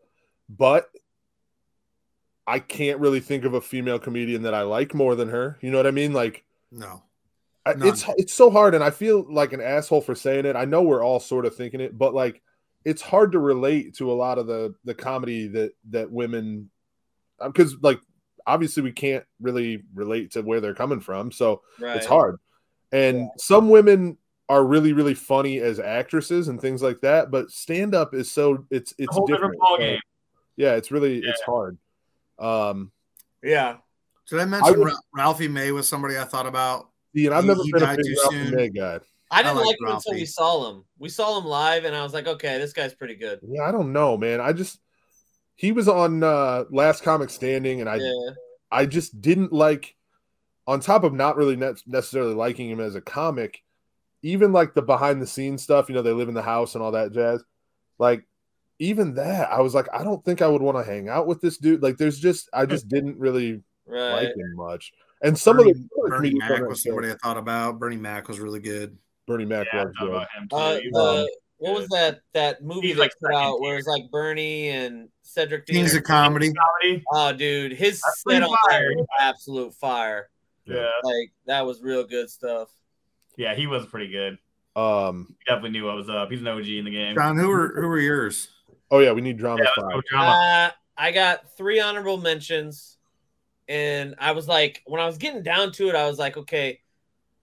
but 0.48 0.90
I 2.46 2.58
can't 2.60 2.98
really 3.00 3.20
think 3.20 3.44
of 3.44 3.54
a 3.54 3.60
female 3.60 3.98
comedian 3.98 4.42
that 4.42 4.54
I 4.54 4.62
like 4.62 4.94
more 4.94 5.14
than 5.14 5.28
her. 5.28 5.58
You 5.60 5.70
know 5.70 5.76
what 5.78 5.86
I 5.86 5.90
mean? 5.90 6.12
Like 6.12 6.44
No. 6.72 7.02
I- 7.66 7.74
None. 7.74 7.88
it's 7.88 8.04
it's 8.16 8.32
so 8.34 8.50
hard, 8.50 8.74
and 8.74 8.82
I 8.84 8.90
feel 8.90 9.26
like 9.32 9.52
an 9.52 9.60
asshole 9.60 10.00
for 10.00 10.14
saying 10.14 10.46
it. 10.46 10.56
I 10.56 10.64
know 10.64 10.82
we're 10.82 11.02
all 11.04 11.20
sort 11.20 11.44
of 11.46 11.54
thinking 11.56 11.80
it, 11.80 11.98
but 11.98 12.14
like 12.14 12.40
it's 12.84 13.02
hard 13.02 13.32
to 13.32 13.38
relate 13.40 13.96
to 13.96 14.10
a 14.10 14.14
lot 14.14 14.38
of 14.38 14.46
the 14.46 14.74
the 14.84 14.94
comedy 14.94 15.48
that 15.48 15.72
that 15.90 16.10
women 16.10 16.70
because 17.44 17.76
like 17.82 17.98
obviously 18.46 18.82
we 18.84 18.92
can't 18.92 19.24
really 19.40 19.82
relate 19.94 20.30
to 20.32 20.42
where 20.42 20.60
they're 20.60 20.74
coming 20.74 21.00
from, 21.00 21.32
so 21.32 21.62
Right. 21.80 21.96
it's 21.96 22.06
hard. 22.06 22.38
And 22.92 23.28
some 23.38 23.68
women 23.68 24.16
are 24.48 24.64
really 24.64 24.92
really 24.92 25.14
funny 25.14 25.58
as 25.58 25.80
actresses 25.80 26.46
and 26.46 26.60
things 26.60 26.80
like 26.80 27.00
that, 27.00 27.32
but 27.32 27.50
stand 27.50 27.96
up 27.96 28.14
is 28.14 28.30
so 28.30 28.64
it's 28.70 28.92
A 28.92 29.02
it's 29.02 29.14
whole 29.16 29.26
different. 29.26 29.54
different 29.54 29.60
ball 29.60 29.76
So, 29.76 29.82
game. 29.82 30.00
yeah, 30.56 30.74
it's 30.76 30.92
really 30.92 31.18
it's 31.18 31.42
hard. 31.42 31.76
Um, 32.38 32.92
Yeah. 33.42 33.78
Did 34.30 34.40
I 34.40 34.44
mention 34.44 34.78
would- 34.80 34.92
Ralphie 35.14 35.48
May 35.48 35.72
was 35.72 35.88
somebody 35.88 36.16
I 36.18 36.24
thought 36.24 36.46
about? 36.46 36.90
See, 37.16 37.26
and 37.26 37.34
I've 37.34 37.44
He- 37.44 37.48
never 37.48 37.62
he 37.62 37.72
been 37.72 37.82
a 37.82 37.86
died 37.86 37.96
big 37.96 38.06
too 38.06 38.16
Ralphie. 38.30 38.56
May 38.56 38.68
guy. 38.70 39.00
I 39.30 39.42
didn't 39.42 39.56
I 39.56 39.60
like 39.60 39.66
like 39.66 39.76
him 39.80 39.88
until 39.96 40.14
we 40.14 40.24
saw 40.24 40.70
him. 40.70 40.84
We 40.98 41.08
saw 41.08 41.38
him 41.38 41.46
live, 41.46 41.84
and 41.84 41.96
I 41.96 42.02
was 42.02 42.14
like, 42.14 42.28
okay, 42.28 42.58
this 42.58 42.72
guy's 42.72 42.94
pretty 42.94 43.16
good. 43.16 43.40
Yeah, 43.42 43.62
I 43.62 43.72
don't 43.72 43.92
know, 43.92 44.16
man. 44.16 44.40
I 44.40 44.52
just 44.52 44.78
he 45.56 45.72
was 45.72 45.88
on 45.88 46.22
uh 46.22 46.64
Last 46.70 47.02
Comic 47.02 47.30
Standing, 47.30 47.80
and 47.80 47.88
I 47.90 47.96
Yeah. 47.96 48.30
I 48.70 48.86
just 48.86 49.20
didn't 49.20 49.52
like. 49.52 49.94
On 50.68 50.80
top 50.80 51.04
of 51.04 51.14
not 51.14 51.36
really 51.36 51.54
ne- 51.54 51.74
necessarily 51.86 52.34
liking 52.34 52.68
him 52.68 52.80
as 52.80 52.96
a 52.96 53.00
comic, 53.00 53.62
even 54.22 54.52
like 54.52 54.74
the 54.74 54.82
behind 54.82 55.22
the 55.22 55.26
scenes 55.26 55.62
stuff, 55.62 55.88
you 55.88 55.94
know, 55.94 56.02
they 56.02 56.10
live 56.12 56.28
in 56.28 56.34
the 56.34 56.42
house 56.42 56.74
and 56.74 56.82
all 56.82 56.90
that 56.90 57.12
jazz. 57.12 57.40
Like 58.00 58.24
even 58.80 59.14
that, 59.14 59.52
I 59.52 59.60
was 59.60 59.74
like, 59.74 59.86
I 59.92 60.02
don't 60.02 60.24
think 60.24 60.42
I 60.42 60.48
would 60.48 60.62
want 60.62 60.76
to 60.76 60.82
hang 60.82 61.08
out 61.08 61.28
with 61.28 61.40
this 61.40 61.56
dude. 61.58 61.84
Like, 61.84 61.98
there's 61.98 62.18
just 62.18 62.48
I 62.52 62.66
just 62.66 62.88
didn't 62.88 63.16
really 63.18 63.62
Right. 63.86 64.12
like 64.24 64.28
him 64.36 64.56
much. 64.56 64.92
And 65.22 65.38
some 65.38 65.56
Bernie, 65.56 65.70
of 65.70 65.76
the 65.78 65.88
Bernie 66.08 66.16
comedians 66.30 66.50
Mac 66.50 66.68
was 66.68 66.80
show- 66.80 66.90
somebody 66.90 67.10
I 67.10 67.16
thought 67.22 67.36
about. 67.38 67.78
Bernie 67.78 67.96
Mac 67.96 68.28
was 68.28 68.38
really 68.40 68.60
good. 68.60 68.96
Bernie 69.26 69.44
Mac 69.44 69.66
Yeah, 69.72 69.84
was 69.84 69.92
good. 69.98 70.08
about 70.10 70.28
him 70.38 70.48
too. 70.48 70.56
Uh, 70.56 70.74
the, 70.74 70.90
was- 70.92 71.28
what 71.58 71.74
was 71.74 71.88
that 71.88 72.20
that 72.34 72.62
movie 72.62 72.88
He's 72.88 72.96
that 72.96 73.00
like 73.02 73.12
put 73.20 73.28
second 73.32 73.36
out 73.46 73.60
where 73.60 73.70
tier. 73.72 73.78
it's 73.78 73.88
like 73.88 74.10
Bernie 74.10 74.68
and 74.68 75.08
Cedric 75.22 75.66
Kings 75.66 75.90
Diener? 75.92 76.00
of 76.00 76.04
Comedy. 76.04 76.52
Comedy. 76.52 77.04
Oh, 77.12 77.32
dude, 77.32 77.72
his 77.72 78.02
set 78.28 78.42
on 78.42 78.50
that 78.50 78.58
fire. 78.70 78.92
absolute 79.18 79.72
fire. 79.74 80.28
Yeah, 80.66 80.90
Like 81.02 81.30
that 81.46 81.64
was 81.64 81.80
real 81.80 82.04
good 82.04 82.28
stuff. 82.28 82.68
yeah, 83.38 83.54
he 83.54 83.66
was 83.66 83.86
pretty 83.86 84.08
good. 84.08 84.36
Um. 84.80 85.28
He 85.38 85.44
definitely 85.46 85.70
knew 85.70 85.86
what 85.86 85.96
was 85.96 86.10
up. 86.10 86.30
He's 86.30 86.40
an 86.42 86.48
OG 86.48 86.66
in 86.68 86.84
the 86.84 86.90
game. 86.90 87.14
John, 87.14 87.38
who 87.38 87.48
were 87.48 87.72
who 87.80 87.88
were 87.88 88.00
yours? 88.00 88.48
Oh 88.90 88.98
yeah, 88.98 89.12
we 89.12 89.22
need 89.22 89.38
drama 89.38 89.62
Yeah, 89.64 89.70
five. 89.80 90.02
drama. 90.10 90.26
Uh, 90.30 90.70
I 90.98 91.12
got 91.12 91.56
three 91.56 91.80
honorable 91.80 92.18
mentions, 92.18 92.95
and 93.68 94.14
I 94.18 94.32
was 94.32 94.48
like, 94.48 94.82
when 94.86 95.00
I 95.00 95.06
was 95.06 95.18
getting 95.18 95.42
down 95.42 95.72
to 95.72 95.88
it, 95.88 95.94
I 95.94 96.06
was 96.06 96.18
like, 96.18 96.36
okay, 96.36 96.80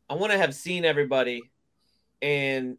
I 0.09 0.15
want 0.15 0.31
to 0.31 0.38
have 0.38 0.55
seen 0.55 0.86
everybody, 0.86 1.41
and 2.21 2.77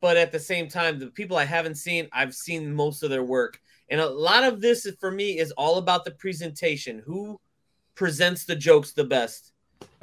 but 0.00 0.16
at 0.16 0.32
the 0.32 0.38
same 0.38 0.68
time, 0.68 0.98
the 0.98 1.08
people 1.08 1.36
I 1.36 1.44
haven't 1.44 1.76
seen, 1.76 2.08
I've 2.12 2.34
seen 2.34 2.74
most 2.74 3.02
of 3.02 3.10
their 3.10 3.24
work, 3.24 3.60
and 3.88 4.00
a 4.00 4.08
lot 4.08 4.44
of 4.44 4.60
this 4.60 4.88
for 5.00 5.10
me 5.10 5.38
is 5.38 5.52
all 5.52 5.78
about 5.78 6.04
the 6.04 6.10
presentation. 6.12 7.02
Who 7.04 7.40
presents 7.94 8.44
the 8.44 8.56
jokes 8.56 8.92
the 8.92 9.04
best? 9.04 9.52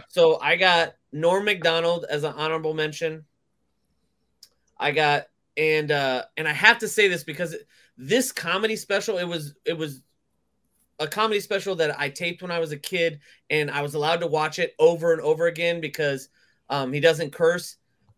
So 0.07 0.39
I 0.39 0.55
got 0.55 0.95
Norm 1.11 1.45
Macdonald 1.45 2.05
as 2.09 2.23
an 2.23 2.33
honorable 2.33 2.73
mention. 2.73 3.25
I 4.77 4.91
got 4.91 5.27
and 5.55 5.91
uh 5.91 6.23
and 6.35 6.47
I 6.47 6.53
have 6.53 6.79
to 6.79 6.87
say 6.87 7.07
this 7.07 7.23
because 7.23 7.55
this 7.97 8.31
comedy 8.31 8.75
special 8.75 9.17
it 9.17 9.25
was 9.25 9.55
it 9.65 9.77
was 9.77 10.01
a 11.03 11.07
comedy 11.07 11.39
special 11.39 11.75
that 11.75 11.99
I 11.99 12.09
taped 12.09 12.41
when 12.41 12.51
I 12.51 12.59
was 12.59 12.71
a 12.71 12.77
kid 12.77 13.19
and 13.49 13.69
I 13.69 13.81
was 13.81 13.93
allowed 13.93 14.21
to 14.21 14.27
watch 14.27 14.59
it 14.59 14.73
over 14.79 15.13
and 15.13 15.21
over 15.21 15.47
again 15.47 15.81
because 15.81 16.29
um 16.69 16.93
he 16.93 16.99
doesn't 16.99 17.33
curse 17.33 17.77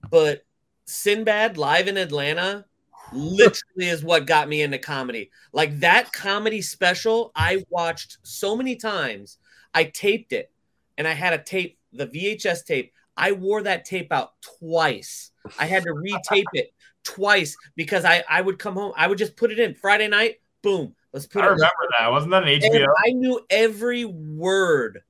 but 0.10 0.46
Sinbad 0.86 1.58
live 1.58 1.88
in 1.88 1.98
Atlanta 1.98 2.66
literally 3.12 3.90
is 3.90 4.04
what 4.04 4.28
got 4.28 4.48
me 4.48 4.62
into 4.62 4.78
comedy 4.78 5.32
like 5.54 5.80
that 5.80 6.12
comedy 6.12 6.62
special 6.62 7.32
I 7.36 7.64
watched 7.70 8.18
so 8.24 8.56
many 8.56 8.76
times 8.76 9.38
I 9.74 9.86
taped 9.86 10.34
it 10.34 10.52
and 10.98 11.08
I 11.08 11.14
had 11.14 11.34
a 11.34 11.44
tape 11.44 11.78
the 11.92 12.08
VHS 12.08 12.66
tape 12.66 12.94
I 13.18 13.32
wore 13.32 13.64
that 13.64 13.86
tape 13.86 14.12
out 14.12 14.34
twice 14.60 15.32
I 15.60 15.66
had 15.66 15.84
to 15.84 15.90
retape 15.94 16.46
it 16.54 16.72
twice 17.06 17.56
because 17.76 18.04
I 18.04 18.24
I 18.30 18.42
would 18.42 18.60
come 18.60 18.74
home. 18.74 18.92
I 18.98 19.08
would 19.08 19.18
just 19.18 19.38
put 19.38 19.52
it 19.52 19.60
in 19.60 19.76
Friday 19.76 20.10
night. 20.10 20.42
Boom. 20.62 20.96
Let's 21.16 21.28
put 21.28 21.44
I 21.44 21.48
it. 21.48 21.52
remember 21.52 21.88
that. 21.98 22.12
Wasn't 22.12 22.32
that 22.32 22.44
an 22.44 22.50
And 22.50 22.62
HBO? 22.62 22.88
I 23.06 23.12
knew 23.12 23.40
every 23.50 24.04
word. 24.04 25.02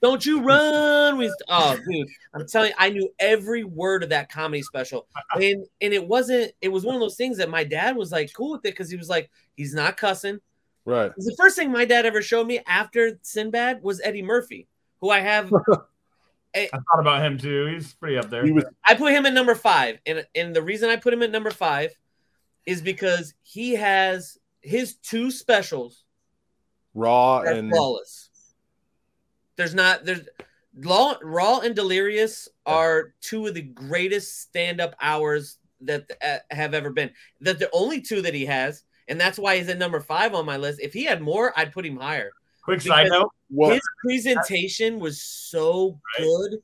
Don't 0.00 0.24
you 0.24 0.40
run? 0.40 1.18
We 1.18 1.30
oh 1.48 1.76
dude, 1.76 2.08
I'm 2.32 2.46
telling 2.46 2.70
you, 2.70 2.74
I 2.78 2.88
knew 2.88 3.10
every 3.18 3.62
word 3.62 4.02
of 4.02 4.08
that 4.08 4.30
comedy 4.30 4.62
special, 4.62 5.06
and 5.34 5.66
and 5.82 5.92
it 5.92 6.08
wasn't. 6.08 6.52
It 6.62 6.68
was 6.70 6.84
one 6.84 6.94
of 6.94 7.02
those 7.02 7.16
things 7.16 7.36
that 7.36 7.50
my 7.50 7.64
dad 7.64 7.96
was 7.96 8.10
like 8.10 8.32
cool 8.32 8.52
with 8.52 8.60
it 8.60 8.72
because 8.72 8.90
he 8.90 8.96
was 8.96 9.10
like, 9.10 9.30
he's 9.54 9.74
not 9.74 9.98
cussing. 9.98 10.40
Right. 10.86 11.12
The 11.14 11.36
first 11.38 11.56
thing 11.56 11.70
my 11.70 11.84
dad 11.84 12.06
ever 12.06 12.22
showed 12.22 12.46
me 12.46 12.60
after 12.66 13.18
Sinbad 13.20 13.82
was 13.82 14.00
Eddie 14.00 14.22
Murphy, 14.22 14.68
who 15.02 15.10
I 15.10 15.20
have. 15.20 15.52
I 16.56 16.68
thought 16.72 17.00
about 17.00 17.22
him 17.22 17.36
too. 17.36 17.66
He's 17.66 17.92
pretty 17.92 18.16
up 18.16 18.30
there. 18.30 18.44
He 18.44 18.52
was 18.52 18.64
I 18.86 18.94
put 18.94 19.12
him 19.12 19.26
at 19.26 19.34
number 19.34 19.54
five, 19.54 19.98
and 20.06 20.26
and 20.34 20.56
the 20.56 20.62
reason 20.62 20.88
I 20.88 20.96
put 20.96 21.12
him 21.12 21.22
at 21.22 21.30
number 21.30 21.50
five 21.50 21.94
is 22.64 22.80
because 22.80 23.34
he 23.42 23.74
has 23.74 24.38
his 24.62 24.94
two 24.94 25.30
specials 25.30 26.04
raw 26.94 27.40
and 27.40 27.70
flawless. 27.70 28.30
There's 29.56 29.74
not 29.74 30.04
there's 30.04 30.26
Raw, 30.74 31.16
Raw 31.22 31.60
and 31.60 31.74
Delirious 31.74 32.48
are 32.64 33.14
two 33.20 33.46
of 33.46 33.54
the 33.54 33.62
greatest 33.62 34.40
stand-up 34.40 34.94
hours 35.00 35.58
that 35.82 36.10
uh, 36.24 36.38
have 36.50 36.72
ever 36.74 36.90
been. 36.90 37.10
That 37.40 37.58
the 37.58 37.68
only 37.72 38.00
two 38.00 38.22
that 38.22 38.34
he 38.34 38.46
has, 38.46 38.84
and 39.08 39.20
that's 39.20 39.38
why 39.38 39.58
he's 39.58 39.68
at 39.68 39.78
number 39.78 40.00
five 40.00 40.34
on 40.34 40.46
my 40.46 40.56
list. 40.56 40.80
If 40.80 40.92
he 40.94 41.04
had 41.04 41.20
more, 41.20 41.52
I'd 41.58 41.72
put 41.72 41.84
him 41.84 41.96
higher. 41.96 42.30
Quick 42.64 42.80
side 42.80 43.08
note: 43.10 43.30
well, 43.50 43.70
His 43.70 43.82
presentation 44.02 44.98
was 44.98 45.20
so 45.22 46.00
Right. 46.18 46.26
good. 46.26 46.58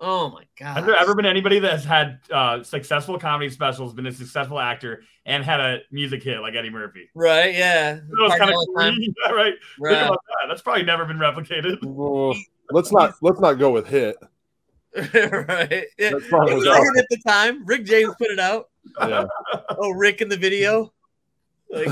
Oh 0.00 0.30
my 0.30 0.42
god! 0.58 0.78
Has 0.78 0.86
there 0.86 0.96
ever 0.96 1.14
been 1.14 1.26
anybody 1.26 1.60
that 1.60 1.70
has 1.70 1.84
had 1.84 2.18
uh, 2.32 2.64
successful 2.64 3.20
comedy 3.20 3.50
specials, 3.50 3.94
been 3.94 4.06
a 4.06 4.12
successful 4.12 4.58
actor, 4.58 5.04
and 5.24 5.44
had 5.44 5.60
a 5.60 5.78
music 5.90 6.22
hit 6.22 6.40
like 6.40 6.54
Eddie 6.54 6.70
Murphy? 6.70 7.08
Right? 7.14 7.54
Yeah. 7.54 7.94
That 7.94 8.06
was 8.10 8.34
kind 8.38 8.50
of 8.50 8.56
All 8.56 8.66
the 8.66 8.80
time. 8.82 8.94
right? 9.34 9.54
Think 9.80 10.02
about 10.02 10.18
that. 10.26 10.48
That's 10.48 10.62
probably 10.62 10.82
never 10.84 11.04
been 11.04 11.18
replicated. 11.18 11.78
well, 11.82 12.34
let's 12.70 12.92
not 12.92 13.14
let's 13.22 13.40
not 13.40 13.54
go 13.54 13.70
with 13.70 13.86
hit. 13.86 14.16
right. 14.96 15.86
Yeah. 15.98 16.08
It 16.10 16.14
was 16.14 16.30
what 16.30 16.66
a 16.66 16.70
I- 16.70 16.80
hit 16.80 16.96
at 16.98 17.06
the 17.10 17.20
time. 17.26 17.64
Rick 17.66 17.84
James 17.86 18.14
put 18.18 18.30
it 18.30 18.38
out. 18.38 18.68
Yeah. 19.00 19.24
Oh, 19.78 19.90
Rick 19.90 20.20
in 20.20 20.28
the 20.28 20.36
video. 20.36 20.92
Like 21.70 21.88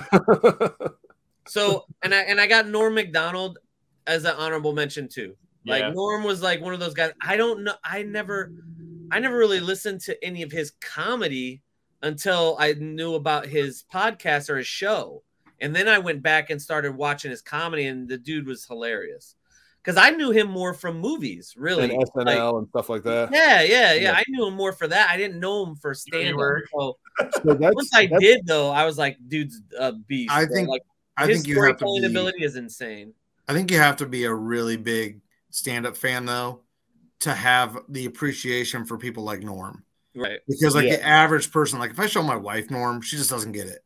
so, 1.46 1.86
and 2.02 2.14
I 2.14 2.20
and 2.22 2.40
I 2.40 2.46
got 2.46 2.68
Norm 2.68 2.94
Macdonald 2.94 3.58
as 4.06 4.24
an 4.24 4.34
honorable 4.36 4.72
mention 4.72 5.08
too. 5.08 5.34
Like 5.66 5.80
Yeah. 5.82 5.90
Norm 5.90 6.24
was 6.24 6.42
like 6.42 6.60
one 6.60 6.74
of 6.74 6.80
those 6.80 6.94
guys. 6.94 7.12
I 7.22 7.36
don't 7.36 7.64
know. 7.64 7.74
I 7.84 8.02
never, 8.02 8.52
I 9.10 9.18
never 9.18 9.36
really 9.36 9.60
listened 9.60 10.00
to 10.02 10.24
any 10.24 10.42
of 10.42 10.52
his 10.52 10.72
comedy 10.80 11.62
until 12.02 12.56
I 12.58 12.72
knew 12.74 13.14
about 13.14 13.46
his 13.46 13.84
podcast 13.92 14.48
or 14.50 14.56
his 14.58 14.66
show, 14.66 15.22
and 15.60 15.74
then 15.74 15.88
I 15.88 15.98
went 15.98 16.22
back 16.22 16.50
and 16.50 16.60
started 16.60 16.96
watching 16.96 17.30
his 17.30 17.42
comedy, 17.42 17.86
and 17.86 18.08
the 18.08 18.18
dude 18.18 18.46
was 18.46 18.64
hilarious. 18.64 19.34
Because 19.82 19.96
I 19.96 20.10
knew 20.10 20.30
him 20.30 20.48
more 20.50 20.74
from 20.74 20.98
movies, 21.00 21.54
really. 21.56 21.84
and 21.84 21.92
SNL 21.92 22.24
Like, 22.26 22.58
and 22.58 22.68
stuff 22.68 22.90
like 22.90 23.02
that. 23.04 23.30
yeah, 23.32 23.62
yeah, 23.62 23.92
yeah, 23.94 24.00
Yeah. 24.00 24.12
I 24.12 24.24
knew 24.28 24.46
him 24.46 24.54
more 24.54 24.72
for 24.72 24.86
that. 24.86 25.08
I 25.08 25.16
didn't 25.16 25.40
know 25.40 25.64
him 25.64 25.74
for 25.74 25.94
stand 25.94 26.38
up. 26.38 26.58
So 26.70 26.98
So 27.42 27.54
once 27.54 27.90
I 27.94 28.04
did, 28.04 28.46
though, 28.46 28.70
I 28.70 28.84
was 28.84 28.98
like, 28.98 29.16
dude's 29.28 29.62
a 29.78 29.92
beast. 29.92 30.32
I 30.32 30.44
think- 30.44 30.68
like 30.68 30.82
I 31.16 31.26
his 31.26 31.38
think 31.38 31.48
you 31.48 31.62
have 31.62 31.78
to 31.78 31.84
be. 31.86 32.04
ability 32.06 32.44
is 32.44 32.56
insane. 32.56 33.14
I 33.48 33.52
think 33.54 33.70
you 33.70 33.78
have 33.78 33.96
to 33.96 34.06
be 34.06 34.24
a 34.24 34.32
really 34.34 34.76
big 34.76 35.20
stand-up 35.50 35.96
fan 35.96 36.24
though 36.26 36.60
to 37.20 37.32
have 37.34 37.78
the 37.88 38.04
appreciation 38.06 38.84
for 38.84 38.96
people 38.98 39.24
like 39.24 39.42
Norm. 39.42 39.82
Right. 40.14 40.40
Because 40.48 40.74
like 40.74 40.86
Yeah. 40.86 40.96
the 40.96 41.06
average 41.06 41.50
person, 41.52 41.78
like 41.78 41.90
if 41.92 42.00
I 42.00 42.06
show 42.06 42.22
my 42.22 42.36
wife 42.36 42.70
Norm, 42.70 43.00
she 43.00 43.16
just 43.16 43.30
doesn't 43.30 43.52
get 43.52 43.66
it. 43.68 43.84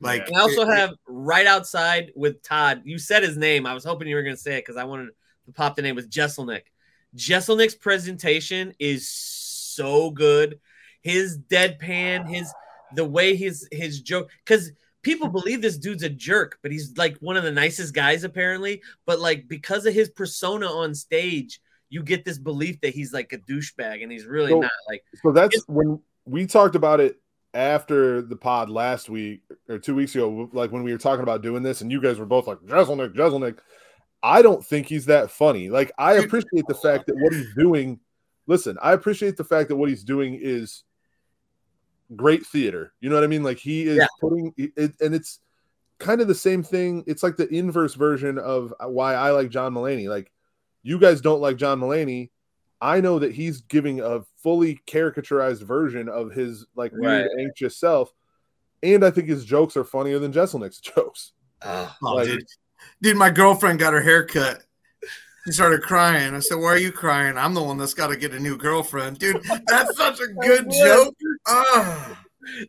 Like 0.00 0.26
And 0.28 0.36
I 0.36 0.40
also 0.40 0.62
it- 0.62 0.76
have 0.76 0.94
right 1.08 1.46
outside 1.46 2.12
with 2.14 2.42
Todd. 2.42 2.82
You 2.84 2.98
said 2.98 3.22
his 3.22 3.36
name. 3.36 3.66
I 3.66 3.74
was 3.74 3.84
hoping 3.84 4.06
you 4.08 4.14
were 4.16 4.22
going 4.22 4.36
to 4.36 4.40
say 4.40 4.58
it 4.58 4.62
because 4.64 4.76
I 4.76 4.84
wanted 4.84 5.10
to 5.46 5.52
pop 5.52 5.74
the 5.76 5.82
name 5.82 5.96
with 5.96 6.10
Jeselnik. 6.10 6.62
Jeselnik's 7.16 7.74
presentation 7.74 8.74
is 8.78 9.08
so 9.08 10.10
good. 10.10 10.60
His 11.02 11.38
deadpan, 11.38 12.28
his 12.28 12.52
the 12.94 13.04
way 13.04 13.34
his 13.34 13.68
his 13.72 14.00
joke 14.00 14.30
because 14.44 14.70
people 15.02 15.28
believe 15.28 15.62
this 15.62 15.78
dude's 15.78 16.02
a 16.02 16.08
jerk, 16.10 16.58
but 16.62 16.70
he's 16.70 16.96
like 16.96 17.16
one 17.18 17.36
of 17.36 17.44
the 17.44 17.50
nicest 17.52 17.94
guys 17.94 18.24
apparently. 18.24 18.82
But 19.06 19.20
like 19.20 19.48
because 19.48 19.86
of 19.86 19.94
his 19.94 20.10
persona 20.10 20.66
on 20.66 20.94
stage, 20.94 21.60
you 21.90 22.02
get 22.02 22.24
this 22.24 22.38
belief 22.38 22.80
that 22.82 22.94
he's 22.94 23.12
like 23.12 23.32
a 23.32 23.38
douchebag, 23.38 24.02
and 24.02 24.10
he's 24.12 24.26
really 24.26 24.50
So- 24.50 24.60
not. 24.60 24.70
Like 24.88 25.02
so 25.22 25.32
that's 25.32 25.64
when 25.68 26.00
we 26.24 26.46
talked 26.46 26.74
about 26.74 27.00
it 27.00 27.20
after 27.54 28.20
the 28.20 28.36
pod 28.36 28.68
last 28.68 29.08
week 29.08 29.40
or 29.68 29.78
two 29.78 29.94
weeks 29.94 30.14
ago, 30.14 30.50
like 30.52 30.70
when 30.70 30.82
we 30.82 30.92
were 30.92 30.98
talking 30.98 31.22
about 31.22 31.42
doing 31.42 31.62
this, 31.62 31.80
and 31.80 31.90
you 31.90 32.00
guys 32.00 32.18
were 32.18 32.26
both 32.26 32.46
like 32.46 32.58
Jeselnik, 32.58 33.14
Jeselnik. 33.14 33.58
I 34.22 34.42
don't 34.42 34.64
think 34.64 34.86
he's 34.86 35.06
that 35.06 35.30
funny. 35.30 35.70
Like 35.70 35.92
I 35.98 36.14
appreciate 36.14 36.66
the 36.68 36.74
fact 36.74 37.06
that 37.06 37.16
what 37.16 37.32
he's 37.32 37.54
doing. 37.54 38.00
Listen, 38.46 38.76
I 38.82 38.92
appreciate 38.92 39.36
the 39.36 39.44
fact 39.44 39.68
that 39.68 39.76
what 39.76 39.88
he's 39.88 40.04
doing 40.04 40.38
is 40.40 40.82
great 42.16 42.44
theater. 42.46 42.92
You 43.00 43.08
know 43.10 43.14
what 43.16 43.24
I 43.24 43.28
mean? 43.28 43.42
Like 43.42 43.58
he 43.58 43.84
is 43.86 43.96
Yeah. 43.96 44.06
putting 44.20 44.52
it, 44.56 44.94
and 45.00 45.14
it's 45.14 45.40
kind 45.98 46.20
of 46.20 46.28
the 46.28 46.34
same 46.34 46.62
thing. 46.62 47.04
It's 47.06 47.22
like 47.22 47.36
the 47.36 47.48
inverse 47.48 47.94
version 47.94 48.38
of 48.38 48.72
why 48.80 49.14
I 49.14 49.30
like 49.30 49.50
John 49.50 49.74
Mulaney. 49.74 50.08
Like 50.08 50.30
you 50.82 50.98
guys 50.98 51.20
don't 51.20 51.40
like 51.40 51.56
John 51.56 51.80
Mulaney. 51.80 52.30
I 52.80 53.00
know 53.00 53.18
that 53.18 53.32
he's 53.34 53.60
giving 53.62 54.00
a 54.00 54.20
fully 54.42 54.80
caricaturized 54.86 55.62
version 55.62 56.08
of 56.08 56.30
his 56.32 56.64
like 56.76 56.92
weird, 56.94 57.28
anxious 57.40 57.76
self, 57.76 58.12
and 58.82 59.04
I 59.04 59.10
think 59.10 59.28
his 59.28 59.44
jokes 59.44 59.76
are 59.76 59.84
funnier 59.84 60.18
than 60.18 60.32
Jeselnik's 60.32 60.78
jokes. 60.80 61.32
Oh, 61.62 61.96
Like- 62.00 62.26
dude. 62.28 62.44
dude, 63.02 63.16
my 63.16 63.30
girlfriend 63.30 63.78
got 63.80 63.92
her 63.92 64.00
hair 64.00 64.24
cut. 64.24 64.62
She 65.44 65.52
started 65.52 65.82
crying. 65.82 66.34
I 66.34 66.40
said, 66.40 66.56
Why 66.58 66.66
are 66.68 66.78
you 66.78 66.92
crying? 66.92 67.36
I'm 67.38 67.54
the 67.54 67.62
one 67.62 67.78
that's 67.78 67.94
got 67.94 68.08
to 68.08 68.16
get 68.16 68.34
a 68.34 68.38
new 68.38 68.56
girlfriend. 68.56 69.18
Dude, 69.18 69.42
that's 69.66 69.96
such 69.96 70.20
a 70.20 70.26
good 70.40 70.70
joke. 70.70 71.14
Ah. 71.46 72.18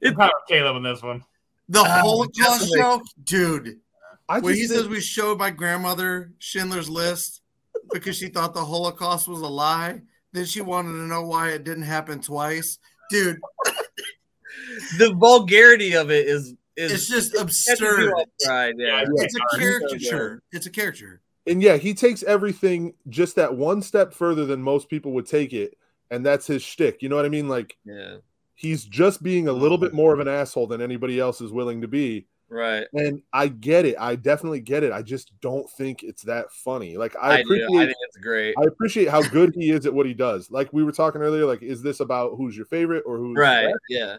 I'm 0.03 0.29
Caleb 0.47 0.77
in 0.77 0.83
this 0.83 1.01
one. 1.03 1.23
the 1.67 1.79
Ah, 1.81 1.99
Holocaust 2.01 2.35
definitely. 2.71 2.79
joke, 2.79 3.01
dude. 3.23 3.79
I 4.29 4.39
When 4.39 4.53
he 4.55 4.61
think- 4.61 4.71
says 4.71 4.87
we 4.87 5.01
showed 5.01 5.37
my 5.37 5.49
grandmother 5.51 6.31
Schindler's 6.39 6.89
List 6.89 7.38
because 7.93 8.15
she 8.17 8.27
thought 8.29 8.53
the 8.53 8.63
Holocaust 8.65 9.27
was 9.27 9.41
a 9.41 9.47
lie, 9.47 10.01
then 10.33 10.45
she 10.45 10.61
wanted 10.61 10.91
to 10.91 11.07
know 11.07 11.23
why 11.23 11.49
it 11.51 11.63
didn't 11.63 11.83
happen 11.83 12.21
twice. 12.21 12.77
Dude, 13.09 13.39
the 14.97 15.13
vulgarity 15.15 15.93
of 15.93 16.11
it 16.11 16.27
is 16.27 16.55
is 16.75 16.91
it's 16.93 17.07
just 17.09 17.33
catches 17.33 17.41
absurd. 17.77 17.99
you 18.01 18.11
off 18.11 18.27
guard, 18.45 18.75
yeah. 18.77 19.01
Yeah. 19.01 19.05
It's 19.23 19.35
a 19.35 19.39
Sorry. 19.51 19.63
caricature. 19.63 20.43
It's 20.51 20.65
a 20.65 20.69
caricature. 20.69 21.21
and 21.47 21.61
yeah, 21.61 21.77
he 21.77 21.93
takes 21.93 22.23
everything 22.23 22.93
just 23.09 23.35
that 23.35 23.55
one 23.55 23.81
step 23.81 24.13
further 24.13 24.45
than 24.45 24.61
most 24.61 24.89
people 24.89 25.11
would 25.13 25.25
take 25.25 25.51
it, 25.53 25.77
and 26.09 26.25
that's 26.25 26.47
his 26.47 26.61
shtick. 26.63 27.01
You 27.01 27.09
know 27.09 27.15
what 27.15 27.25
I 27.25 27.29
mean? 27.29 27.47
Like 27.49 27.75
Yeah. 27.85 28.17
he's 28.55 28.85
just 28.85 29.21
being 29.23 29.47
a 29.47 29.53
little 29.53 29.77
bit 29.77 29.93
more 29.93 30.13
of 30.13 30.19
an 30.19 30.27
asshole 30.27 30.67
than 30.67 30.81
anybody 30.81 31.19
else 31.19 31.41
is 31.41 31.51
willing 31.51 31.81
to 31.81 31.87
be. 31.87 32.27
Right. 32.49 32.87
And 32.93 33.21
I 33.31 33.47
get 33.47 33.85
it. 33.85 33.95
I 33.99 34.15
definitely 34.15 34.59
get 34.59 34.83
it. 34.83 34.91
I 34.91 35.01
just 35.01 35.39
don't 35.39 35.69
think 35.69 36.03
it's 36.03 36.23
that 36.23 36.51
funny. 36.51 36.97
Like 36.97 37.15
I, 37.15 37.33
I, 37.33 37.37
do. 37.37 37.41
appreciate 37.43 37.79
I 37.79 37.85
think 37.85 37.97
it's 38.07 38.17
great. 38.17 38.55
I 38.57 38.63
appreciate 38.65 39.09
how 39.09 39.21
good 39.21 39.53
he 39.55 39.69
is 39.69 39.85
at 39.85 39.93
what 39.93 40.07
he 40.07 40.13
does. 40.13 40.49
Like 40.49 40.73
we 40.73 40.83
were 40.83 40.91
talking 40.91 41.21
earlier, 41.21 41.45
like 41.45 41.61
is 41.61 41.83
this 41.83 41.99
about 41.99 42.35
who's 42.37 42.57
your 42.57 42.65
favorite 42.65 43.03
or 43.05 43.17
who's 43.17 43.37
Right. 43.37 43.73
Yeah. 43.87 44.17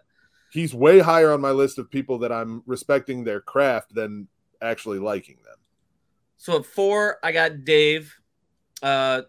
He's 0.52 0.74
way 0.74 1.00
higher 1.00 1.32
on 1.32 1.40
my 1.40 1.50
list 1.50 1.78
of 1.78 1.90
people 1.90 2.18
that 2.18 2.32
I'm 2.32 2.62
respecting 2.66 3.24
their 3.24 3.40
craft 3.40 3.94
than 3.94 4.28
actually 4.60 4.98
liking 4.98 5.38
them. 5.44 5.56
So 6.36 6.56
at 6.56 6.66
four, 6.66 7.18
I 7.22 7.32
got 7.32 7.64
Dave. 7.64 8.16
Uh, 8.82 9.22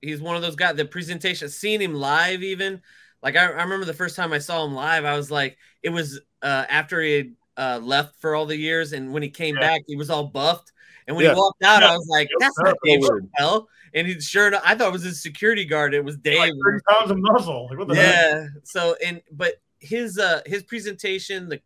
he's 0.00 0.20
one 0.20 0.36
of 0.36 0.42
those 0.42 0.56
guys. 0.56 0.76
The 0.76 0.84
presentation, 0.84 1.48
seeing 1.48 1.80
him 1.80 1.94
live, 1.94 2.42
even 2.42 2.82
like 3.22 3.36
I, 3.36 3.44
I 3.44 3.62
remember 3.62 3.84
the 3.84 3.94
first 3.94 4.16
time 4.16 4.32
I 4.32 4.38
saw 4.38 4.64
him 4.64 4.74
live, 4.74 5.04
I 5.04 5.16
was 5.16 5.30
like, 5.30 5.58
it 5.82 5.90
was 5.90 6.20
uh, 6.42 6.64
after 6.68 7.00
he 7.00 7.12
had 7.16 7.32
uh, 7.60 7.78
left 7.82 8.18
for 8.20 8.34
all 8.34 8.46
the 8.46 8.56
years, 8.56 8.92
and 8.94 9.12
when 9.12 9.22
he 9.22 9.28
came 9.28 9.54
Yeah. 9.54 9.60
back, 9.60 9.82
he 9.86 9.94
was 9.96 10.08
all 10.10 10.24
buffed. 10.24 10.72
And 11.06 11.14
when 11.16 11.24
Yeah. 11.26 11.34
he 11.34 11.38
walked 11.38 11.62
out, 11.62 11.82
Yeah. 11.82 11.90
I 11.92 11.96
was 11.96 12.06
like, 12.08 12.28
"That's 12.38 12.58
not 12.58 12.74
Dave. 12.84 13.00
Chappelle." 13.02 13.66
And 13.92 14.06
he 14.06 14.20
sure, 14.20 14.46
enough, 14.48 14.62
I 14.64 14.74
thought 14.74 14.88
it 14.88 14.92
was 14.92 15.02
his 15.02 15.20
security 15.22 15.64
guard. 15.64 15.92
It 15.94 16.04
was 16.04 16.16
Dave. 16.16 16.38
Like 16.38 16.52
30 16.64 16.80
pounds 16.88 17.10
of 17.10 17.18
muscle. 17.18 17.66
Like, 17.68 17.78
what 17.78 17.88
the 17.88 17.94
heck? 17.96 18.14
yeah 18.14 18.46
so 18.64 18.96
and 19.04 19.20
but 19.32 19.54
his 19.80 20.18
uh 20.18 20.40
his 20.46 20.62
presentation 20.62 21.48
the 21.48 21.60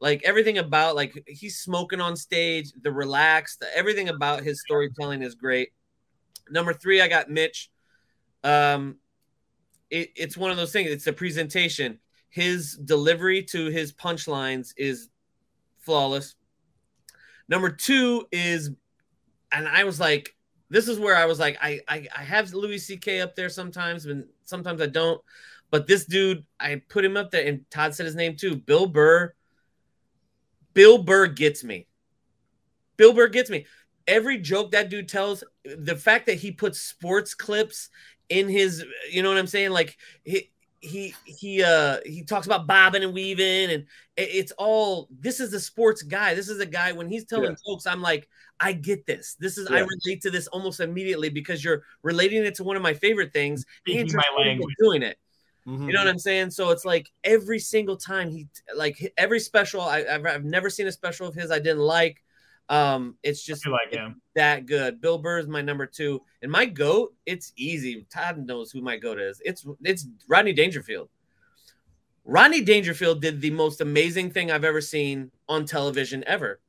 like 0.00 0.22
everything 0.24 0.58
about 0.58 0.94
like 0.94 1.24
he's 1.26 1.58
smoking 1.58 2.00
on 2.00 2.14
stage 2.16 2.70
the 2.82 2.92
relaxed 2.92 3.64
everything 3.74 4.08
about 4.08 4.42
his 4.42 4.60
storytelling 4.60 5.22
is 5.22 5.34
great 5.34 5.70
number 6.50 6.74
three 6.74 7.00
i 7.00 7.08
got 7.08 7.30
mitch 7.30 7.70
um 8.44 8.98
it, 9.90 10.10
it's 10.14 10.36
one 10.36 10.50
of 10.50 10.58
those 10.58 10.72
things 10.72 10.90
it's 10.90 11.06
the 11.06 11.12
presentation 11.12 11.98
his 12.28 12.76
delivery 12.76 13.42
to 13.42 13.66
his 13.70 13.92
punchlines 13.94 14.74
is 14.76 15.08
flawless 15.84 16.34
number 17.48 17.70
two 17.70 18.26
is 18.32 18.70
and 19.52 19.68
i 19.68 19.84
was 19.84 20.00
like 20.00 20.34
this 20.70 20.88
is 20.88 20.98
where 20.98 21.16
i 21.16 21.26
was 21.26 21.38
like 21.38 21.56
i 21.60 21.80
i, 21.88 22.06
I 22.16 22.22
have 22.22 22.52
louis 22.54 22.78
ck 22.78 23.20
up 23.20 23.34
there 23.34 23.48
sometimes 23.48 24.06
and 24.06 24.24
sometimes 24.44 24.80
i 24.80 24.86
don't 24.86 25.20
but 25.74 25.88
this 25.88 26.04
dude, 26.04 26.44
I 26.60 26.82
put 26.88 27.04
him 27.04 27.16
up 27.16 27.32
there, 27.32 27.44
and 27.44 27.68
Todd 27.68 27.96
said 27.96 28.06
his 28.06 28.14
name 28.14 28.36
too. 28.36 28.54
Bill 28.54 28.86
Burr. 28.86 29.34
Bill 30.72 31.02
Burr 31.02 31.26
gets 31.26 31.64
me. 31.64 31.88
Bill 32.96 33.12
Burr 33.12 33.26
gets 33.26 33.50
me. 33.50 33.66
Every 34.06 34.38
joke 34.38 34.70
that 34.70 34.88
dude 34.88 35.08
tells, 35.08 35.42
the 35.64 35.96
fact 35.96 36.26
that 36.26 36.36
he 36.36 36.52
puts 36.52 36.80
sports 36.80 37.34
clips 37.34 37.88
in 38.28 38.48
his, 38.48 38.84
you 39.10 39.24
know 39.24 39.30
what 39.30 39.38
I'm 39.38 39.48
saying? 39.48 39.72
Like 39.72 39.96
he 40.22 40.52
he 40.84 41.14
he 41.24 41.62
uh 41.62 41.98
he 42.04 42.22
talks 42.22 42.46
about 42.46 42.66
bobbing 42.66 43.02
and 43.02 43.12
weaving, 43.14 43.70
and 43.70 43.84
it- 44.16 44.30
it's 44.40 44.52
all. 44.52 45.08
This 45.18 45.40
is 45.40 45.50
the 45.50 45.58
sports 45.60 46.02
guy. 46.02 46.34
This 46.34 46.48
is 46.48 46.60
a 46.60 46.66
guy 46.66 46.92
when 46.92 47.08
he's 47.08 47.24
telling 47.24 47.50
Yeah. 47.50 47.56
jokes. 47.66 47.86
I'm 47.86 48.02
like, 48.02 48.28
I 48.60 48.72
get 48.72 49.06
this. 49.06 49.34
This 49.40 49.58
is 49.58 49.66
I 49.68 49.80
relate 49.80 50.20
to 50.22 50.30
this 50.30 50.46
almost 50.48 50.80
immediately 50.80 51.28
because 51.30 51.64
you're 51.64 51.82
relating 52.02 52.44
it 52.44 52.54
to 52.56 52.64
one 52.64 52.76
of 52.76 52.82
my 52.82 52.94
favorite 52.94 53.32
things. 53.32 53.64
Speaking 53.80 54.02
and 54.02 54.14
my 54.14 54.24
language. 54.44 54.74
doing 54.78 55.02
it. 55.02 55.18
Mhm. 55.66 55.86
You 55.86 55.92
know 55.94 56.00
what 56.00 56.08
I'm 56.08 56.18
saying? 56.18 56.50
So 56.50 56.70
it's 56.70 56.84
like 56.84 57.10
every 57.24 57.58
single 57.58 57.96
time 57.96 58.30
he, 58.30 58.46
like 58.76 59.12
every 59.16 59.40
special, 59.40 59.80
I, 59.80 60.04
I've, 60.04 60.26
I've 60.26 60.44
never 60.44 60.68
seen 60.70 60.86
a 60.86 60.92
special 60.92 61.26
of 61.26 61.34
his 61.34 61.50
I 61.50 61.58
didn't 61.58 61.78
like. 61.80 62.22
Um, 62.68 63.16
it's 63.22 63.42
just 63.42 63.66
like 63.66 63.92
him. 63.92 64.20
that 64.34 64.66
good. 64.66 65.00
Bill 65.00 65.18
Burr 65.18 65.38
is 65.38 65.46
my 65.46 65.60
number 65.60 65.86
two, 65.86 66.22
and 66.42 66.50
my 66.50 66.64
goat. 66.64 67.14
It's 67.26 67.52
easy. 67.56 68.06
Todd 68.12 68.38
knows 68.46 68.70
who 68.70 68.80
my 68.80 68.96
goat 68.96 69.20
is. 69.20 69.40
It's 69.44 69.66
it's 69.82 70.06
Rodney 70.28 70.52
Dangerfield. 70.52 71.10
Rodney 72.24 72.62
Dangerfield 72.62 73.20
did 73.20 73.40
the 73.40 73.50
most 73.50 73.82
amazing 73.82 74.30
thing 74.30 74.50
I've 74.50 74.64
ever 74.64 74.80
seen 74.80 75.30
on 75.48 75.66
television 75.66 76.24
ever. 76.26 76.60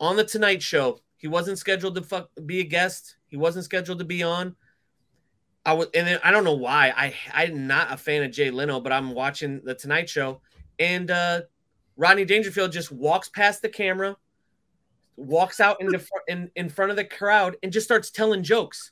On 0.00 0.16
the 0.16 0.24
Tonight 0.24 0.62
Show, 0.62 1.00
he 1.18 1.28
wasn't 1.28 1.58
scheduled 1.58 1.96
to 1.96 2.02
fuck, 2.02 2.30
be 2.46 2.60
a 2.60 2.64
guest. 2.64 3.16
He 3.26 3.36
wasn't 3.36 3.66
scheduled 3.66 3.98
to 3.98 4.06
be 4.06 4.22
on. 4.22 4.56
I 5.66 5.74
was, 5.74 5.88
and 5.92 6.06
then, 6.06 6.18
I 6.24 6.30
don't 6.30 6.44
know 6.44 6.54
why. 6.54 6.94
I 6.96 7.14
I'm 7.34 7.66
not 7.66 7.92
a 7.92 7.98
fan 7.98 8.22
of 8.22 8.30
Jay 8.30 8.50
Leno, 8.50 8.80
but 8.80 8.92
I'm 8.92 9.12
watching 9.12 9.60
the 9.62 9.74
Tonight 9.74 10.08
Show, 10.08 10.40
and 10.78 11.10
uh, 11.10 11.42
Rodney 11.96 12.24
Dangerfield 12.24 12.72
just 12.72 12.90
walks 12.90 13.28
past 13.28 13.60
the 13.60 13.68
camera, 13.68 14.16
walks 15.20 15.60
out 15.60 15.80
in 15.80 15.88
the 15.88 15.98
fr- 15.98 16.24
in, 16.28 16.50
in 16.56 16.68
front 16.68 16.90
of 16.90 16.96
the 16.96 17.04
crowd, 17.04 17.56
and 17.62 17.72
just 17.72 17.86
starts 17.86 18.10
telling 18.10 18.42
jokes. 18.42 18.90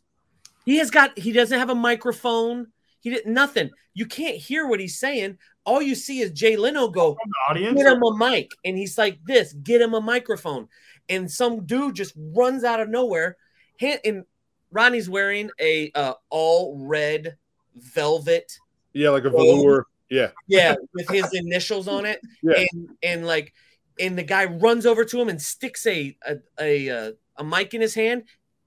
He 0.65 0.77
has 0.79 0.91
got. 0.91 1.19
He 1.19 1.33
doesn't 1.33 1.59
have 1.59 1.71
a 1.71 1.75
microphone. 1.75 2.69
He 3.01 3.11
did 3.11 3.27
nothing. 3.27 3.71
You 3.95 4.07
can't 4.07 4.37
hear 4.37 4.67
what 4.67 4.81
he's 4.81 4.99
saying. 4.99 5.39
All 5.65 5.81
you 5.83 5.95
see 5.95 6.21
is 6.21 6.31
Jay 6.33 6.57
Leno 6.57 6.89
go, 6.89 7.15
From 7.15 7.31
the 7.31 7.51
audience. 7.53 7.83
get 7.83 7.93
him 7.93 8.03
a 8.03 8.17
mic. 8.17 8.51
And 8.65 8.77
he's 8.77 8.97
like 8.99 9.19
this, 9.25 9.53
get 9.53 9.81
him 9.81 9.95
a 9.95 10.01
microphone. 10.01 10.69
And 11.09 11.31
some 11.31 11.65
dude 11.67 11.95
just 11.95 12.15
runs 12.17 12.65
out 12.65 12.81
of 12.81 12.89
nowhere. 12.89 13.37
And 13.81 14.25
Ronnie's 14.71 15.09
wearing 15.09 15.51
a 15.61 15.91
uh, 15.95 16.15
all 16.31 16.77
red 16.87 17.37
velvet, 17.75 18.53
Yeah, 18.93 19.11
like 19.11 19.25
a 19.25 19.31
velour. 19.31 19.87
Yeah. 20.11 20.31
yeah, 20.47 20.75
with 20.95 21.09
his 21.09 21.33
initials 21.35 21.87
on 21.89 22.05
it. 22.07 22.21
Yeah. 22.43 22.65
And 22.73 22.89
and 23.03 23.27
like, 23.27 23.53
and 24.01 24.19
the 24.19 24.23
guy 24.23 24.45
runs 24.45 24.87
over 24.87 25.05
to 25.05 25.21
him 25.21 25.29
and 25.29 25.41
sticks 25.41 25.87
a 25.87 26.17
a 26.27 26.37
a, 26.61 26.91
uh, 26.91 27.13
a 27.37 27.45
mic 27.45 27.75
in 27.75 27.81
his 27.81 27.95
hand. 27.95 28.25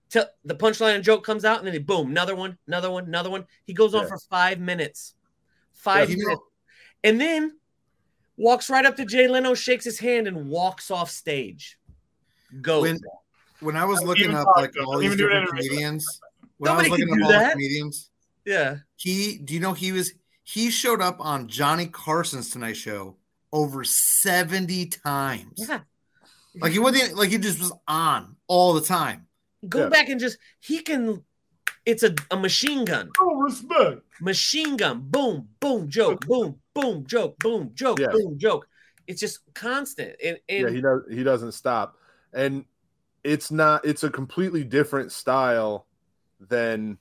Till 0.10 0.26
the 0.44 0.56
punchline 0.56 0.96
and 0.96 1.04
joke 1.04 1.24
comes 1.26 1.46
out, 1.46 1.60
and 1.60 1.67
then 1.67 1.74
he 1.74 1.80
boom, 1.80 2.12
another 2.12 2.36
one, 2.36 2.58
another 2.67 2.91
one, 2.91 3.06
another 3.06 3.30
one. 3.30 3.46
He 3.63 3.74
goes 3.74 3.94
on 3.94 4.04
Yeah. 4.04 4.10
for 4.10 4.17
five 4.30 4.60
minutes, 4.60 5.13
five 5.74 6.10
Yeah, 6.10 6.15
you 6.17 6.28
know- 6.28 6.44
and 7.04 7.20
then 7.20 7.58
walks 8.36 8.69
right 8.69 8.86
up 8.86 8.98
to 8.98 9.06
Jay 9.06 9.27
Leno, 9.27 9.54
shakes 9.54 9.86
his 9.86 10.00
hand, 10.00 10.27
and 10.27 10.50
walks 10.50 10.92
off 10.92 11.10
stage. 11.10 11.77
Go. 12.62 12.82
When 12.82 13.00
when 13.62 13.77
I 13.77 13.86
was 13.86 14.00
Don't 14.00 14.10
looking 14.10 14.34
up 14.36 14.48
like 14.56 14.73
all 14.86 14.98
these 14.98 15.06
even 15.13 15.17
do 15.17 15.27
it 15.27 15.40
different 15.40 15.50
comedians, 15.63 16.19
when 16.58 16.71
Nobody 16.71 16.90
I 16.90 16.92
was 16.92 17.00
looking 17.00 17.15
do 17.15 17.23
up 17.23 17.32
all 17.34 17.46
the 17.46 17.52
comedians, 17.52 18.10
yeah. 18.44 18.77
he 18.98 19.38
do 19.38 19.54
you 19.54 19.60
know 19.62 19.71
he 19.73 19.94
was 19.94 20.13
he 20.44 20.69
showed 20.71 21.02
up 21.02 21.17
on 21.21 21.48
Johnny 21.48 21.86
Carson's 21.86 22.50
Tonight 22.50 22.73
Show 22.73 23.15
over 23.52 23.83
70 23.83 24.87
times. 24.87 25.54
Yeah. 25.56 25.81
Like 26.56 26.71
he 26.71 26.79
wasn't 26.79 27.15
like 27.15 27.29
he 27.29 27.37
just 27.37 27.60
was 27.60 27.71
on 27.87 28.35
all 28.47 28.73
the 28.73 28.81
time. 28.81 29.27
Go 29.67 29.83
Yeah. 29.83 29.89
back 29.89 30.10
and 30.10 30.19
just 30.19 30.37
he 30.60 30.79
can. 30.79 31.23
It's 31.85 32.04
a, 32.04 32.13
a 32.29 32.37
machine 32.37 32.85
gun. 32.85 33.10
Oh, 33.19 33.35
respect. 33.37 34.02
Machine 34.19 34.77
gun. 34.77 35.02
Boom, 35.02 35.47
boom, 35.60 35.89
joke. 35.89 36.25
Boom, 36.27 36.60
boom, 36.75 37.06
joke. 37.08 37.39
Boom, 37.39 37.71
joke. 37.73 37.99
Yeah. 37.99 38.12
Boom, 38.12 38.37
joke. 38.37 38.67
It's 39.08 39.19
just 39.19 39.39
constant. 39.54 40.15
And, 40.23 40.39
and 40.47 40.62
yeah, 40.67 40.69
he 40.69 40.81
does. 40.81 41.02
He 41.10 41.23
doesn't 41.23 41.54
stop, 41.54 41.97
and 42.33 42.65
it's 43.23 43.49
not. 43.49 43.85
It's 43.85 44.04
a 44.04 44.10
completely 44.10 44.63
different 44.63 45.12
style 45.12 45.87
than 46.39 46.97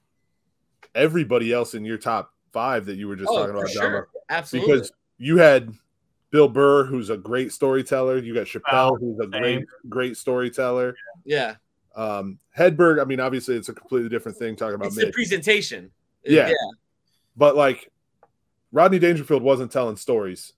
everybody 0.95 1.53
else 1.53 1.75
in 1.75 1.85
your 1.85 1.99
top 1.99 2.33
five 2.53 2.87
that 2.87 2.97
you 2.97 3.09
were 3.09 3.17
just 3.17 3.29
oh, 3.31 3.39
talking 3.39 3.53
for 3.53 3.59
about, 3.61 3.71
sure. 3.71 4.09
Absolutely. 4.29 4.75
Because 4.75 4.93
you 5.19 5.39
had 5.39 5.73
Bill 6.31 6.49
Burr, 6.49 6.85
who's 6.85 7.11
a 7.11 7.17
great 7.17 7.53
storyteller. 7.53 8.19
You 8.19 8.35
got 8.35 8.47
Chappelle, 8.47 8.99
who's 9.01 9.19
a 9.21 9.27
great 9.27 9.65
great 9.89 10.17
storyteller. 10.17 10.95
Yeah, 11.25 11.57
Um, 11.97 12.39
Hedberg, 12.57 13.01
I 13.01 13.05
mean, 13.05 13.21
obviously 13.21 13.57
it's 13.57 13.69
a 13.69 13.75
completely 13.75 14.09
different 14.09 14.39
thing 14.39 14.55
talking 14.57 14.75
about 14.77 14.89
it's 14.89 14.97
the 14.97 15.11
presentation. 15.13 15.91
Yeah. 16.25 16.53
but 17.37 17.57
like 17.57 17.91
Rodney 18.73 18.99
Dangerfield 18.99 19.43
wasn't 19.43 19.73
telling 19.73 19.97
stories. 19.97 20.53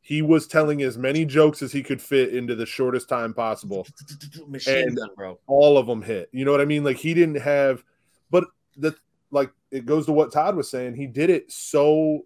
He 0.00 0.22
was 0.22 0.46
telling 0.46 0.80
as 0.82 0.96
many 0.96 1.26
jokes 1.26 1.60
as 1.60 1.70
he 1.70 1.82
could 1.82 2.00
fit 2.00 2.34
into 2.34 2.54
the 2.54 2.64
shortest 2.64 3.08
time 3.10 3.34
possible. 3.34 3.86
Machine 4.48 4.88
And- 4.88 4.96
gun, 4.96 5.08
bro. 5.14 5.38
All 5.46 5.76
of 5.76 5.86
them 5.86 6.00
hit. 6.02 6.30
You 6.32 6.44
know 6.46 6.50
what 6.50 6.62
I 6.62 6.64
mean? 6.64 6.82
Like 6.82 6.96
he 6.96 7.12
didn't 7.14 7.40
have, 7.42 7.84
but 8.30 8.44
the 8.76 8.94
like 9.30 9.50
it 9.70 9.84
goes 9.84 10.06
to 10.06 10.12
what 10.12 10.32
Todd 10.32 10.56
was 10.56 10.70
saying. 10.70 10.94
He 10.94 11.06
did 11.06 11.28
it 11.28 11.52
so 11.52 12.24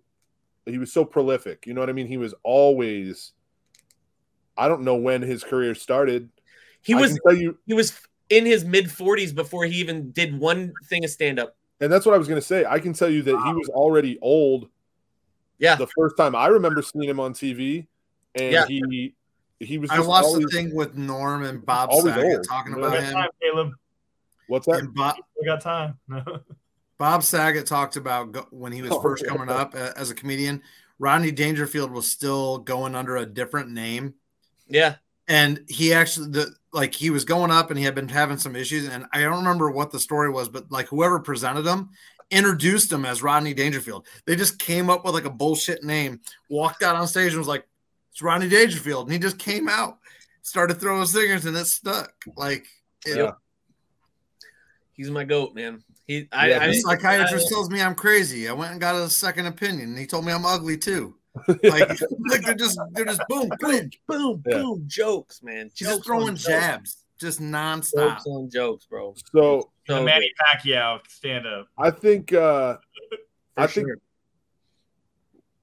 he 0.66 0.78
was 0.78 0.92
so 0.92 1.04
prolific. 1.04 1.66
You 1.66 1.74
know 1.74 1.80
what 1.80 1.90
I 1.90 1.92
mean? 1.92 2.06
He 2.06 2.16
was 2.18 2.34
always. 2.42 3.32
I 4.56 4.68
don't 4.68 4.82
know 4.82 4.96
when 4.96 5.22
his 5.22 5.42
career 5.44 5.74
started. 5.74 6.28
He 6.82 6.94
was 6.94 7.18
you, 7.30 7.58
he 7.66 7.74
was 7.74 7.98
in 8.28 8.44
his 8.44 8.64
mid 8.64 8.86
40s 8.86 9.34
before 9.34 9.64
he 9.64 9.76
even 9.76 10.10
did 10.10 10.38
one 10.38 10.72
thing 10.88 11.04
of 11.04 11.10
stand 11.10 11.38
up. 11.38 11.56
and 11.80 11.92
that's 11.92 12.04
what 12.06 12.14
I 12.14 12.18
was 12.18 12.28
going 12.28 12.40
to 12.40 12.46
say. 12.46 12.64
I 12.64 12.78
can 12.78 12.92
tell 12.92 13.08
you 13.08 13.22
that 13.22 13.30
he 13.46 13.52
was 13.54 13.68
already 13.70 14.18
old 14.20 14.68
Yeah. 15.58 15.76
the 15.76 15.86
first 15.86 16.16
time 16.16 16.34
I 16.34 16.48
remember 16.48 16.82
seeing 16.82 17.08
him 17.08 17.18
on 17.20 17.32
TV, 17.34 17.86
and 18.34 18.52
Yeah. 18.52 18.66
he 18.66 19.14
he 19.60 19.78
was. 19.78 19.90
I 19.90 19.96
Just 19.96 20.08
watched 20.08 20.26
always, 20.26 20.46
the 20.46 20.50
thing 20.50 20.74
with 20.74 20.96
Norm 20.96 21.44
and 21.44 21.64
Bob 21.64 21.92
Saget 21.92 22.24
old. 22.24 22.46
talking 22.48 22.74
We 22.74 22.82
We 22.82 22.88
about 22.88 23.02
him. 23.02 23.14
time, 23.14 23.28
Caleb. 23.40 23.70
What's 24.48 24.66
that? 24.66 24.80
And 24.80 24.94
Bob, 24.94 25.16
We 25.40 25.46
got 25.46 25.60
time. 25.60 25.98
Bob 27.02 27.24
Saget 27.24 27.66
talked 27.66 27.96
about 27.96 28.30
go, 28.30 28.46
when 28.52 28.70
he 28.70 28.80
was 28.80 28.92
Oh, 28.92 29.00
first 29.02 29.24
yeah. 29.24 29.30
coming 29.30 29.48
up 29.48 29.74
a- 29.74 29.92
as 29.98 30.10
a 30.12 30.14
comedian. 30.14 30.62
Rodney 31.00 31.32
Dangerfield 31.32 31.90
was 31.90 32.08
still 32.08 32.58
going 32.58 32.94
under 32.94 33.16
a 33.16 33.26
different 33.26 33.70
name, 33.70 34.14
Yeah. 34.68 34.94
and 35.26 35.64
he 35.68 35.92
actually 35.92 36.28
the 36.28 36.54
like 36.72 36.94
he 36.94 37.10
was 37.10 37.24
going 37.24 37.50
up 37.50 37.70
and 37.70 37.78
he 37.78 37.84
had 37.84 37.96
been 37.96 38.06
having 38.08 38.38
some 38.38 38.54
issues. 38.54 38.86
And 38.88 39.06
I 39.12 39.20
don't 39.22 39.38
remember 39.38 39.68
what 39.72 39.90
the 39.90 39.98
story 39.98 40.30
was, 40.30 40.48
but 40.48 40.70
like 40.70 40.86
whoever 40.86 41.18
presented 41.18 41.66
him 41.66 41.90
introduced 42.30 42.92
him 42.92 43.04
as 43.04 43.20
Rodney 43.20 43.52
Dangerfield. 43.52 44.06
They 44.24 44.36
just 44.36 44.60
came 44.60 44.88
up 44.88 45.04
with 45.04 45.12
like 45.14 45.24
a 45.24 45.30
bullshit 45.30 45.82
name, 45.82 46.20
walked 46.48 46.84
out 46.84 46.94
on 46.94 47.08
stage 47.08 47.30
and 47.32 47.38
was 47.38 47.48
like, 47.48 47.66
"It's 48.12 48.22
Rodney 48.22 48.48
Dangerfield," 48.48 49.06
and 49.08 49.12
he 49.12 49.18
just 49.18 49.40
came 49.40 49.68
out, 49.68 49.98
started 50.42 50.74
throwing 50.80 51.04
singers, 51.06 51.46
and 51.46 51.56
it 51.56 51.64
stuck. 51.66 52.14
Like 52.36 52.64
it, 53.04 53.16
Yeah. 53.16 53.32
He's 54.92 55.10
my 55.10 55.24
goat, 55.24 55.52
man. 55.56 55.82
He 56.06 56.28
I, 56.32 56.48
Yeah, 56.50 56.62
I, 56.62 56.66
The 56.68 56.74
psychiatrist 56.74 57.46
I- 57.46 57.48
tells 57.54 57.70
me 57.70 57.80
I'm 57.80 57.94
crazy. 57.94 58.48
I 58.48 58.52
went 58.52 58.72
and 58.72 58.80
got 58.80 58.94
a 58.96 59.08
second 59.10 59.46
opinion. 59.46 59.90
And 59.90 59.98
he 59.98 60.06
told 60.06 60.24
me 60.26 60.32
I'm 60.32 60.44
ugly 60.46 60.76
too. 60.76 61.16
Like, 61.48 61.62
like 62.28 62.42
they're 62.44 62.54
just 62.54 62.78
they're 62.92 63.06
just 63.06 63.22
boom, 63.28 63.48
boom, 63.58 63.90
boom, 64.06 64.42
Yeah. 64.46 64.58
boom, 64.58 64.84
jokes, 64.86 65.42
man. 65.42 65.70
He's 65.74 65.88
just 65.88 66.04
throwing 66.04 66.28
on 66.28 66.36
jokes. 66.36 66.44
jabs, 66.46 66.96
just 67.18 67.40
nonstop. 67.40 67.94
Jokes 68.18 68.26
on 68.26 68.50
jokes, 68.50 68.84
bro. 68.84 69.14
so 69.32 69.70
the 69.88 69.94
So 69.96 70.04
Manny 70.04 70.30
Pacquiao 70.40 71.00
stand 71.08 71.46
up. 71.46 71.68
I 71.78 71.90
think 71.90 72.32
uh 72.34 72.76
for 73.08 73.62
I 73.62 73.66
think 73.66 73.88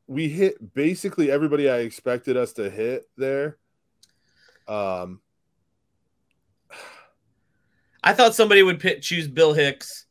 we 0.08 0.28
hit 0.28 0.74
basically 0.74 1.30
everybody 1.30 1.70
I 1.70 1.80
expected 1.82 2.36
us 2.36 2.54
to 2.54 2.68
hit 2.72 3.04
there. 3.16 3.58
Um, 4.68 5.22
I 8.04 8.14
thought 8.14 8.34
somebody 8.34 8.64
would 8.64 8.80
pit, 8.80 9.02
choose 9.04 9.28
Bill 9.28 9.54
Hicks. 9.54 10.06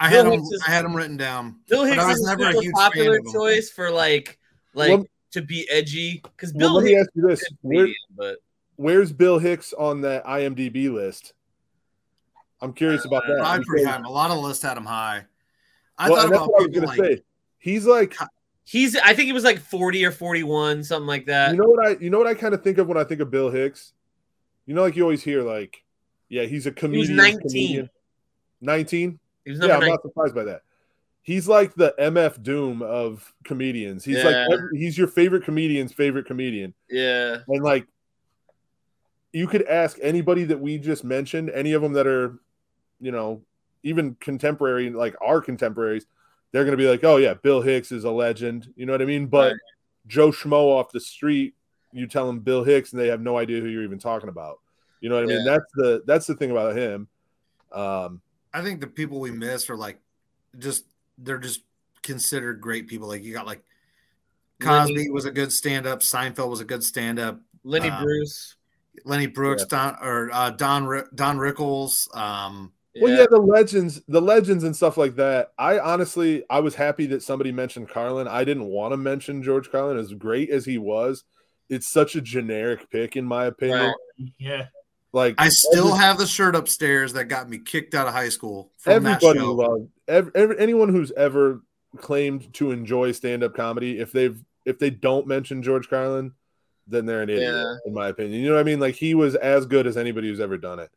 I 0.00 0.08
had 0.08 0.22
Bill 0.24 0.32
him. 0.32 0.40
Is- 0.40 0.62
I 0.66 0.70
had 0.70 0.84
him 0.84 0.96
written 0.96 1.16
down. 1.16 1.56
Bill 1.68 1.84
Hicks 1.84 2.04
was 2.04 2.18
is 2.20 2.26
never 2.26 2.44
a 2.48 2.60
huge 2.60 2.72
popular 2.72 3.12
fan 3.12 3.20
of 3.20 3.26
him. 3.26 3.32
choice 3.32 3.70
for 3.70 3.90
like 3.90 4.38
like 4.74 4.90
Well- 4.90 5.06
to 5.32 5.42
be 5.42 5.68
edgy 5.70 6.20
because 6.22 6.52
well, 6.54 6.68
Bill 6.70 6.74
let 6.76 6.84
me 6.84 6.90
Hicks 6.92 7.02
ask 7.02 7.10
you 7.14 7.28
this: 7.28 7.42
Where, 7.60 7.76
comedian, 7.84 7.96
but 8.16 8.36
where's 8.76 9.12
Bill 9.12 9.38
Hicks 9.38 9.72
on 9.72 10.00
that 10.00 10.24
IMDb 10.24 10.92
list? 10.92 11.34
I'm 12.62 12.72
curious 12.72 13.04
about 13.04 13.22
that. 13.26 13.38
Probably 13.38 13.64
pretty 13.64 13.84
high. 13.84 14.00
A 14.04 14.10
lot 14.10 14.30
of 14.30 14.38
lists 14.38 14.62
had 14.62 14.76
him 14.76 14.84
high. 14.84 15.24
I 15.96 16.08
well, 16.10 16.20
thought 16.22 16.28
about 16.28 16.48
what 16.50 16.60
I 16.60 16.62
was 16.62 16.66
people 16.68 16.88
gonna 16.88 16.98
like 17.02 17.18
say. 17.18 17.22
He's 17.58 17.86
like, 17.86 18.16
he's 18.64 18.96
I 18.96 19.14
think 19.14 19.26
he 19.26 19.32
was 19.32 19.44
like 19.44 19.58
40 19.58 20.04
or 20.04 20.10
41, 20.10 20.82
something 20.84 21.06
like 21.06 21.26
that. 21.26 21.52
you 21.52 21.58
know 21.60 21.68
what 21.68 21.86
I, 21.86 21.96
you 22.00 22.10
know 22.10 22.18
what 22.18 22.26
I 22.26 22.34
kind 22.34 22.54
of 22.54 22.62
think 22.64 22.78
of 22.78 22.86
when 22.86 22.96
I 22.96 23.04
think 23.04 23.20
of 23.20 23.30
Bill 23.30 23.50
Hicks. 23.50 23.92
You 24.66 24.74
know, 24.74 24.82
like 24.82 24.96
you 24.96 25.02
always 25.02 25.22
hear, 25.22 25.42
like, 25.42 25.84
yeah, 26.28 26.44
he's 26.44 26.66
a 26.66 26.72
comedian. 26.72 27.16
19. 27.16 27.90
Nineteen. 28.62 29.18
He 29.44 29.50
was 29.52 29.60
Yeah, 29.60 29.66
I'm 29.74 29.80
19. 29.80 29.88
not 29.90 30.02
surprised 30.02 30.34
by 30.34 30.44
that. 30.44 30.62
He's 31.22 31.46
like 31.48 31.74
the 31.74 31.94
MF 31.98 32.42
Doom 32.42 32.80
of 32.82 33.34
comedians. 33.44 34.04
He's 34.04 34.24
like 34.24 34.32
Yeah. 34.32 34.48
every- 34.52 34.78
he's 34.78 34.96
your 34.96 35.06
favorite 35.06 35.44
comedian's 35.44 35.92
favorite 35.92 36.26
comedian. 36.26 36.74
Yeah. 36.88 37.38
And 37.46 37.62
like 37.62 37.86
you 39.32 39.46
could 39.46 39.62
ask 39.66 39.98
anybody 40.02 40.44
that 40.44 40.58
we 40.60 40.78
just 40.78 41.04
mentioned, 41.04 41.50
any 41.50 41.72
of 41.72 41.82
them 41.82 41.92
that 41.92 42.06
are, 42.06 42.38
you 43.00 43.12
know, 43.12 43.42
even 43.82 44.16
contemporary, 44.16 44.90
like 44.90 45.14
our 45.20 45.40
contemporaries, 45.40 46.06
they're 46.52 46.64
gonna 46.64 46.76
be 46.76 46.88
like, 46.88 47.04
Oh 47.04 47.16
yeah, 47.18 47.34
Bill 47.34 47.60
Hicks 47.60 47.92
is 47.92 48.04
a 48.04 48.10
legend. 48.10 48.72
You 48.76 48.86
know 48.86 48.92
what 48.92 49.02
I 49.02 49.06
mean? 49.06 49.26
But 49.26 49.52
Right. 49.52 49.60
Joe 50.06 50.30
Schmo 50.30 50.64
off 50.78 50.90
the 50.90 51.00
street, 51.00 51.54
you 51.92 52.06
tell 52.06 52.26
them 52.26 52.40
Bill 52.40 52.64
Hicks 52.64 52.92
and 52.92 53.00
they 53.00 53.08
have 53.08 53.20
no 53.20 53.36
idea 53.36 53.60
who 53.60 53.68
you're 53.68 53.84
even 53.84 53.98
talking 53.98 54.28
about. 54.28 54.58
You 55.00 55.08
know 55.10 55.14
what 55.16 55.24
I 55.24 55.26
mean? 55.28 55.44
That's 55.44 55.72
the 55.74 56.02
that's 56.06 56.26
the 56.26 56.34
thing 56.34 56.50
about 56.50 56.76
him. 56.76 57.08
Um 57.72 58.20
I 58.52 58.62
think 58.62 58.80
the 58.80 58.86
people 58.86 59.20
we 59.20 59.30
miss 59.30 59.70
are 59.70 59.76
like 59.76 59.98
just 60.58 60.84
they're 61.18 61.38
just 61.38 61.62
considered 62.02 62.60
great 62.60 62.88
people. 62.88 63.08
Like 63.08 63.22
you 63.22 63.32
got 63.32 63.46
like 63.46 63.62
Cosby 64.60 64.94
Lenny, 64.94 65.10
was 65.10 65.24
a 65.24 65.30
good 65.30 65.52
stand 65.52 65.86
up. 65.86 66.00
Seinfeld 66.00 66.50
was 66.50 66.60
a 66.60 66.64
good 66.64 66.84
stand 66.84 67.18
up. 67.18 67.40
Lenny 67.64 67.88
um, 67.88 68.02
Bruce. 68.02 68.56
Lenny 69.04 69.26
Brooks, 69.26 69.62
Yeah. 69.62 69.94
Don 69.94 69.96
or 70.02 70.30
uh, 70.32 70.50
Don 70.50 70.86
Ri- 70.86 71.08
Don 71.14 71.38
Rickles. 71.38 72.14
Um, 72.16 72.72
Well, 73.00 73.16
yeah, 73.16 73.26
the 73.30 73.38
legends, 73.38 74.02
the 74.08 74.20
legends 74.20 74.64
and 74.64 74.74
stuff 74.74 74.96
like 74.96 75.16
that. 75.16 75.52
I 75.58 75.78
honestly, 75.78 76.44
I 76.50 76.60
was 76.60 76.74
happy 76.74 77.06
that 77.06 77.22
somebody 77.22 77.52
mentioned 77.52 77.88
Carlin. 77.88 78.28
I 78.28 78.44
didn't 78.44 78.66
want 78.66 78.92
to 78.92 78.96
mention 78.96 79.42
George 79.42 79.70
Carlin, 79.70 79.96
as 79.96 80.12
great 80.12 80.50
as 80.50 80.64
he 80.64 80.76
was. 80.76 81.24
It's 81.68 81.90
such 81.90 82.16
a 82.16 82.20
generic 82.20 82.90
pick, 82.90 83.16
in 83.16 83.24
my 83.24 83.46
opinion. 83.46 83.94
Right. 84.18 84.32
Yeah. 84.38 84.66
Like 85.12 85.34
I 85.38 85.48
still 85.48 85.88
every- 85.88 85.98
have 85.98 86.18
the 86.18 86.26
shirt 86.26 86.54
upstairs 86.54 87.12
that 87.14 87.24
got 87.24 87.48
me 87.48 87.58
kicked 87.58 87.94
out 87.94 88.06
of 88.06 88.12
high 88.12 88.28
school. 88.28 88.70
Everybody 88.86 89.40
loved 89.40 89.88
ev 90.06 90.30
ev- 90.34 90.56
anyone 90.58 90.88
who's 90.88 91.10
ever 91.12 91.62
claimed 91.98 92.52
to 92.54 92.70
enjoy 92.70 93.10
stand-up 93.12 93.54
comedy. 93.54 93.98
If 93.98 94.12
they've 94.12 94.38
if 94.64 94.78
they 94.78 94.90
don't 94.90 95.26
mention 95.26 95.62
George 95.62 95.88
Carlin, 95.88 96.32
then 96.86 97.06
they're 97.06 97.22
an 97.22 97.30
idiot, 97.30 97.52
Yeah. 97.54 97.74
in 97.86 97.92
my 97.94 98.08
opinion. 98.08 98.40
You 98.40 98.48
know 98.50 98.54
what 98.54 98.60
I 98.60 98.64
mean? 98.64 98.78
Like 98.78 98.94
he 98.94 99.14
was 99.14 99.34
as 99.34 99.66
good 99.66 99.86
as 99.86 99.96
anybody 99.96 100.28
who's 100.28 100.40
ever 100.40 100.56
done 100.58 100.78
it. 100.78 100.90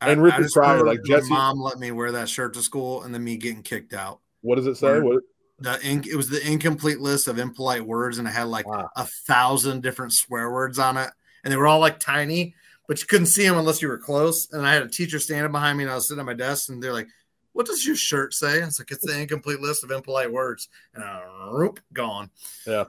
And 0.00 0.18
I 0.18 0.22
Richard 0.22 0.42
just 0.44 0.54
Pryor, 0.54 0.84
like 0.84 1.00
my 1.04 1.16
Jesse- 1.16 1.28
mom 1.30 1.60
let 1.60 1.78
me 1.78 1.90
wear 1.92 2.12
that 2.12 2.28
shirt 2.28 2.54
to 2.54 2.62
school, 2.62 3.02
and 3.02 3.12
then 3.14 3.22
me 3.22 3.36
getting 3.36 3.62
kicked 3.62 3.92
out. 3.92 4.20
What 4.40 4.54
does 4.56 4.66
it 4.66 4.76
say? 4.76 4.92
Word. 5.00 5.04
What? 5.04 5.22
the 5.58 5.78
inc- 5.84 6.06
it 6.08 6.16
was 6.16 6.28
the 6.28 6.44
incomplete 6.44 6.98
list 6.98 7.28
of 7.28 7.38
impolite 7.38 7.86
words 7.86 8.18
and 8.18 8.26
it 8.26 8.32
had 8.32 8.48
like 8.48 8.66
Wow. 8.66 8.90
a 8.96 9.04
thousand 9.06 9.80
different 9.82 10.12
swear 10.12 10.50
words 10.50 10.76
on 10.76 10.96
it 10.96 11.08
and 11.44 11.52
they 11.52 11.56
were 11.56 11.68
all 11.68 11.78
like 11.78 12.00
tiny 12.00 12.56
but 12.88 13.00
you 13.00 13.06
couldn't 13.06 13.26
see 13.26 13.46
them 13.46 13.58
unless 13.58 13.80
you 13.80 13.88
were 13.88 13.98
close 13.98 14.52
and 14.52 14.66
i 14.66 14.72
had 14.72 14.82
a 14.82 14.88
teacher 14.88 15.18
standing 15.18 15.52
behind 15.52 15.78
me 15.78 15.84
and 15.84 15.90
i 15.90 15.94
was 15.94 16.08
sitting 16.08 16.20
at 16.20 16.26
my 16.26 16.34
desk 16.34 16.68
and 16.68 16.82
they're 16.82 16.92
like 16.92 17.08
what 17.52 17.66
does 17.66 17.86
your 17.86 17.96
shirt 17.96 18.32
say 18.32 18.60
it's 18.60 18.78
like 18.78 18.90
it's 18.90 19.04
the 19.04 19.20
incomplete 19.20 19.60
list 19.60 19.84
of 19.84 19.90
impolite 19.90 20.32
words 20.32 20.68
and 20.94 21.04
I, 21.04 21.22
whoop, 21.50 21.80
gone 21.92 22.30
Yeah. 22.66 22.84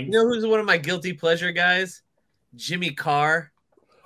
You 0.00 0.10
know 0.10 0.26
who's 0.28 0.44
one 0.44 0.60
of 0.60 0.66
my 0.66 0.76
guilty 0.76 1.14
pleasure 1.14 1.50
guys? 1.50 2.02
Jimmy 2.56 2.90
Carr 2.90 3.50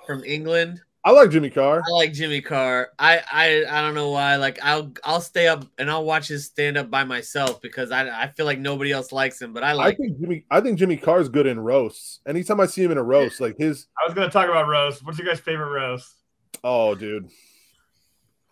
from 0.05 0.23
England. 0.23 0.81
I 1.07 1.11
like 1.11 1.29
Jimmy 1.31 1.49
Carr. 1.49 1.81
I 1.87 1.91
like 1.91 2.11
Jimmy 2.13 2.41
Carr. 2.41 2.89
I 2.99 3.21
I 3.31 3.65
I 3.69 3.81
don't 3.81 3.95
know 3.95 4.09
why. 4.11 4.35
Like 4.35 4.59
I'll 4.61 4.91
I'll 5.03 5.21
stay 5.21 5.47
up 5.47 5.65
and 5.77 5.89
I'll 5.89 6.03
watch 6.03 6.27
his 6.27 6.45
stand 6.45 6.77
up 6.77 6.89
by 6.91 7.03
myself 7.05 7.61
because 7.61 7.91
I 7.91 8.09
I 8.23 8.27
feel 8.27 8.45
like 8.45 8.59
nobody 8.59 8.91
else 8.91 9.11
likes 9.11 9.41
him, 9.41 9.53
but 9.53 9.63
I 9.63 9.71
like. 9.73 9.93
I 9.93 9.97
think 9.97 10.19
Jimmy. 10.19 10.45
I 10.51 10.59
think 10.61 10.77
Jimmy 10.77 10.97
Carr 10.97 11.17
Carr's 11.17 11.29
good 11.29 11.47
in 11.47 11.59
roasts. 11.59 12.19
Anytime 12.27 12.59
I 12.59 12.65
see 12.65 12.83
him 12.83 12.91
in 12.91 12.97
a 12.97 13.03
roast, 13.03 13.39
like 13.39 13.57
his, 13.57 13.87
I 13.97 14.05
was 14.05 14.13
gonna 14.13 14.29
talk 14.29 14.49
about 14.49 14.67
roast. 14.67 15.05
What's 15.05 15.17
your 15.17 15.27
guys' 15.27 15.39
favorite 15.39 15.69
roast? 15.71 16.13
oh, 16.63 16.93
dude, 16.93 17.29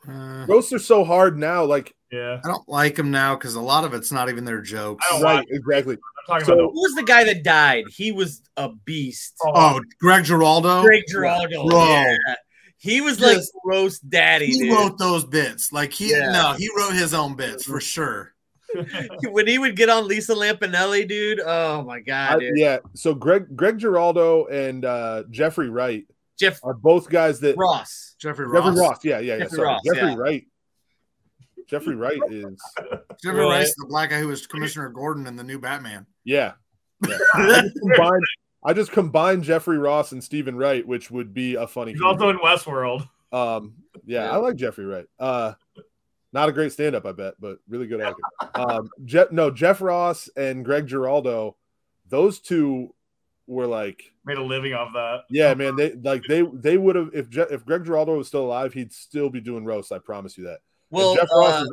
Uh, 0.07 0.45
roasts 0.47 0.71
are 0.71 0.79
so 0.79 1.03
hard 1.03 1.37
now. 1.37 1.65
Like, 1.65 1.93
Yeah. 2.11 2.39
i 2.43 2.47
don't 2.47 2.67
like 2.69 2.95
them 2.95 3.11
now 3.11 3.35
because 3.35 3.55
a 3.55 3.61
lot 3.61 3.83
of 3.83 3.93
it's 3.93 4.11
not 4.11 4.29
even 4.29 4.45
their 4.45 4.61
jokes 4.61 5.05
I 5.09 5.13
don't 5.13 5.23
right, 5.23 5.35
watch- 5.35 5.45
exactly. 5.49 5.97
I'm 6.29 6.43
So- 6.43 6.55
Who 6.55 6.81
was 6.81 6.93
the 6.95 7.03
guy 7.03 7.23
that 7.25 7.43
died? 7.43 7.85
He 7.89 8.11
was 8.11 8.41
a 8.57 8.69
beast. 8.69 9.35
the, 9.41 9.51
oh 9.53 9.79
greg 9.99 10.23
giraldo 10.25 10.81
Greg 10.83 11.03
Giraldo. 11.07 11.67
Bro. 11.67 11.85
Yeah. 11.87 12.15
He 12.85 13.01
was 13.01 13.19
like 13.19 13.37
Just- 13.37 13.51
roast 13.65 14.07
daddy, 14.07 14.45
he 14.45 14.59
dude. 14.59 14.73
wrote 14.73 14.99
those 14.99 15.25
bits 15.25 15.71
like 15.73 15.91
he 15.91 16.11
Yeah. 16.11 16.31
no 16.31 16.53
he 16.53 16.69
wrote 16.77 16.93
his 16.93 17.15
own 17.15 17.35
bits 17.35 17.63
for 17.65 17.79
sure 17.93 18.33
when 19.31 19.47
he 19.47 19.57
would 19.57 19.75
get 19.75 19.89
on 19.89 20.07
Lisa 20.07 20.35
Lampanelli, 20.35 21.07
dude. 21.07 21.39
Oh 21.39 21.81
my 21.83 21.99
god, 21.99 22.41
dude. 22.41 22.51
yeah. 22.57 22.77
So 22.93 23.15
Greg, 23.15 23.55
Greg 23.55 23.79
Giraldo 23.79 24.45
and 24.45 24.85
uh, 24.85 25.23
Jeffrey 25.31 25.69
Wright 25.69 26.05
Jeff 26.37 26.59
are 26.63 26.73
both 26.75 27.09
guys 27.09 27.39
that 27.39 27.57
Ross. 27.57 28.15
jeffrey 28.19 28.45
ross, 28.45 28.65
Jeffrey 28.65 28.79
Ross. 28.81 29.05
Yeah, 29.05 29.19
yeah, 29.19 29.33
yeah. 29.37 29.43
Jeffrey. 29.45 29.59
Ross, 29.63 29.81
Jeffrey 29.85 30.09
yeah. 30.09 30.15
Wright. 30.15 30.45
Jeffrey 31.67 31.95
Wright 31.95 32.19
is 32.29 32.61
jeffrey 33.23 33.41
Wright, 33.45 33.67
the 33.77 33.85
black 33.87 34.11
guy 34.11 34.19
who 34.19 34.27
was 34.27 34.45
commissioner 34.45 34.89
gordon 34.89 35.25
in 35.25 35.35
the 35.35 35.43
new 35.43 35.57
batman 35.57 36.05
yeah. 36.23 36.51
yeah. 37.07 37.17
I, 37.33 37.61
just 37.63 37.79
combined, 37.79 38.21
I 38.65 38.73
just 38.73 38.91
combined 38.91 39.43
Jeffrey 39.43 39.77
Ross 39.77 40.11
and 40.11 40.23
Steven 40.23 40.55
Wright, 40.55 40.85
which 40.87 41.11
would 41.11 41.33
be 41.33 41.55
a 41.55 41.67
funny. 41.67 41.91
He's 41.93 42.01
also 42.01 42.29
in 42.29 42.37
Westworld. 42.39 43.07
Um, 43.31 43.75
yeah, 44.05 44.25
Yeah. 44.25 44.31
I 44.31 44.37
like 44.37 44.55
Jeffrey 44.55 44.85
Wright. 44.85 45.05
Uh, 45.19 45.53
not 46.33 46.49
a 46.49 46.51
great 46.51 46.71
stand-up, 46.71 47.05
I 47.05 47.11
bet, 47.11 47.35
but 47.39 47.59
really 47.69 47.87
good 47.87 48.01
actor. 48.01 48.21
Um, 48.55 48.89
Jeff, 49.05 49.31
no, 49.31 49.51
Jeff 49.51 49.81
Ross 49.81 50.29
and 50.35 50.65
Greg 50.65 50.87
Giraldo, 50.87 51.55
those 52.09 52.39
two 52.39 52.93
were 53.47 53.67
like, 53.67 54.01
Made 54.25 54.37
a 54.37 54.43
living 54.43 54.73
off 54.73 54.91
that. 54.93 55.21
yeah, 55.29 55.53
man, 55.53 55.75
they 55.75 55.93
like 55.93 56.23
they 56.27 56.41
they 56.53 56.77
would 56.77 56.95
have 56.95 57.11
if 57.13 57.29
Je- 57.29 57.45
if 57.51 57.63
Greg 57.65 57.85
Giraldo 57.85 58.17
was 58.17 58.27
still 58.27 58.43
alive, 58.45 58.73
he'd 58.73 58.91
still 58.91 59.29
be 59.29 59.39
doing 59.39 59.63
roast. 59.63 59.91
I 59.91 59.99
promise 59.99 60.35
you 60.37 60.45
that. 60.45 60.59
Well, 60.89 61.15
Jeff 61.15 61.27
Ross 61.31 61.61
uh, 61.61 61.63
is- 61.65 61.71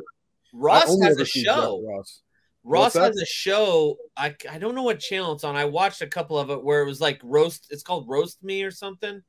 Ross 0.53 1.01
has 1.03 1.19
a 1.19 1.25
show. 1.25 1.81
Ross. 1.87 2.21
Ross 2.63 2.93
has 2.93 3.17
a 3.17 3.25
show. 3.25 3.97
I 4.15 4.35
I 4.49 4.57
don't 4.57 4.75
know 4.75 4.83
what 4.83 4.99
channel 4.99 5.33
it's 5.33 5.43
on. 5.43 5.55
I 5.55 5.65
watched 5.65 6.01
a 6.01 6.07
couple 6.07 6.37
of 6.39 6.49
it 6.49 6.63
where 6.63 6.81
it 6.81 6.85
was 6.85 7.01
like 7.01 7.19
roast. 7.23 7.67
It's 7.71 7.83
called 7.83 8.07
Roast 8.07 8.43
Me 8.43 8.63
or 8.63 8.71
something, 8.71 9.21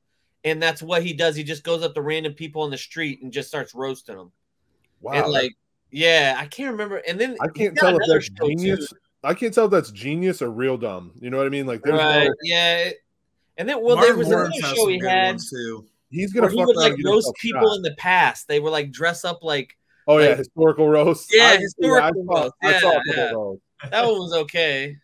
and 0.43 0.61
that's 0.63 0.81
what 0.81 1.03
he 1.03 1.13
does. 1.13 1.35
He 1.35 1.43
just 1.43 1.63
goes 1.63 1.83
up 1.83 1.93
to 1.95 2.01
random 2.01 2.33
people 2.33 2.61
on 2.61 2.71
the 2.71 2.77
street 2.77 3.21
and 3.21 3.31
just 3.33 3.49
starts 3.49 3.75
roasting 3.75 4.15
them. 4.15 4.31
Wow, 5.01 5.13
and 5.13 5.31
like, 5.31 5.51
yeah, 5.91 6.35
I 6.37 6.45
can't 6.45 6.71
remember. 6.71 6.97
And 7.07 7.19
then 7.19 7.35
I 7.41 7.47
can't 7.49 7.75
tell 7.75 7.89
if 7.89 7.95
another 7.97 8.13
that's 8.13 8.25
show, 8.27 8.47
too. 8.47 8.55
genius. 8.55 8.93
I 9.23 9.33
can't 9.33 9.53
tell 9.53 9.65
if 9.65 9.71
that's 9.71 9.91
genius 9.91 10.41
or 10.41 10.49
real 10.51 10.77
dumb. 10.77 11.11
You 11.19 11.29
know 11.29 11.37
what 11.37 11.47
I 11.47 11.49
mean? 11.49 11.65
Like, 11.65 11.81
there's 11.81 11.97
right? 11.99 12.27
no, 12.27 12.33
Yeah. 12.43 12.91
And 13.57 13.67
then 13.67 13.81
well, 13.81 13.95
Martin 13.95 14.11
there 14.11 14.17
was 14.17 14.27
Lawrence 14.27 14.57
another 14.57 14.75
show 14.75 14.87
he 14.87 14.99
had 14.99 15.39
too. 15.39 15.85
he's 16.09 16.31
gonna 16.33 16.47
where 16.47 16.51
he 16.51 16.57
fuck 16.57 16.67
would 16.67 16.75
like 16.77 16.93
and 16.93 17.05
roast 17.05 17.33
people 17.41 17.67
shot. 17.67 17.75
in 17.77 17.81
the 17.81 17.95
past. 17.97 18.47
They 18.47 18.59
were 18.59 18.69
like 18.69 18.91
dress 18.91 19.25
up 19.25 19.43
like 19.43 19.77
Oh 20.07 20.17
yeah, 20.19 20.35
historical 20.35 20.87
roast. 20.89 21.29
Yeah, 21.33 21.43
I, 21.45 21.57
historical 21.57 22.03
I 22.03 22.11
saw, 22.11 22.41
roast. 22.43 22.53
I 22.63 22.79
saw 22.79 22.89
a 22.89 22.93
Yeah, 22.93 22.97
couple 22.99 23.13
yeah. 23.15 23.23
of 23.25 23.31
those. 23.31 23.57
that 23.91 24.05
one 24.05 24.13
was 24.19 24.33
okay. 24.33 24.97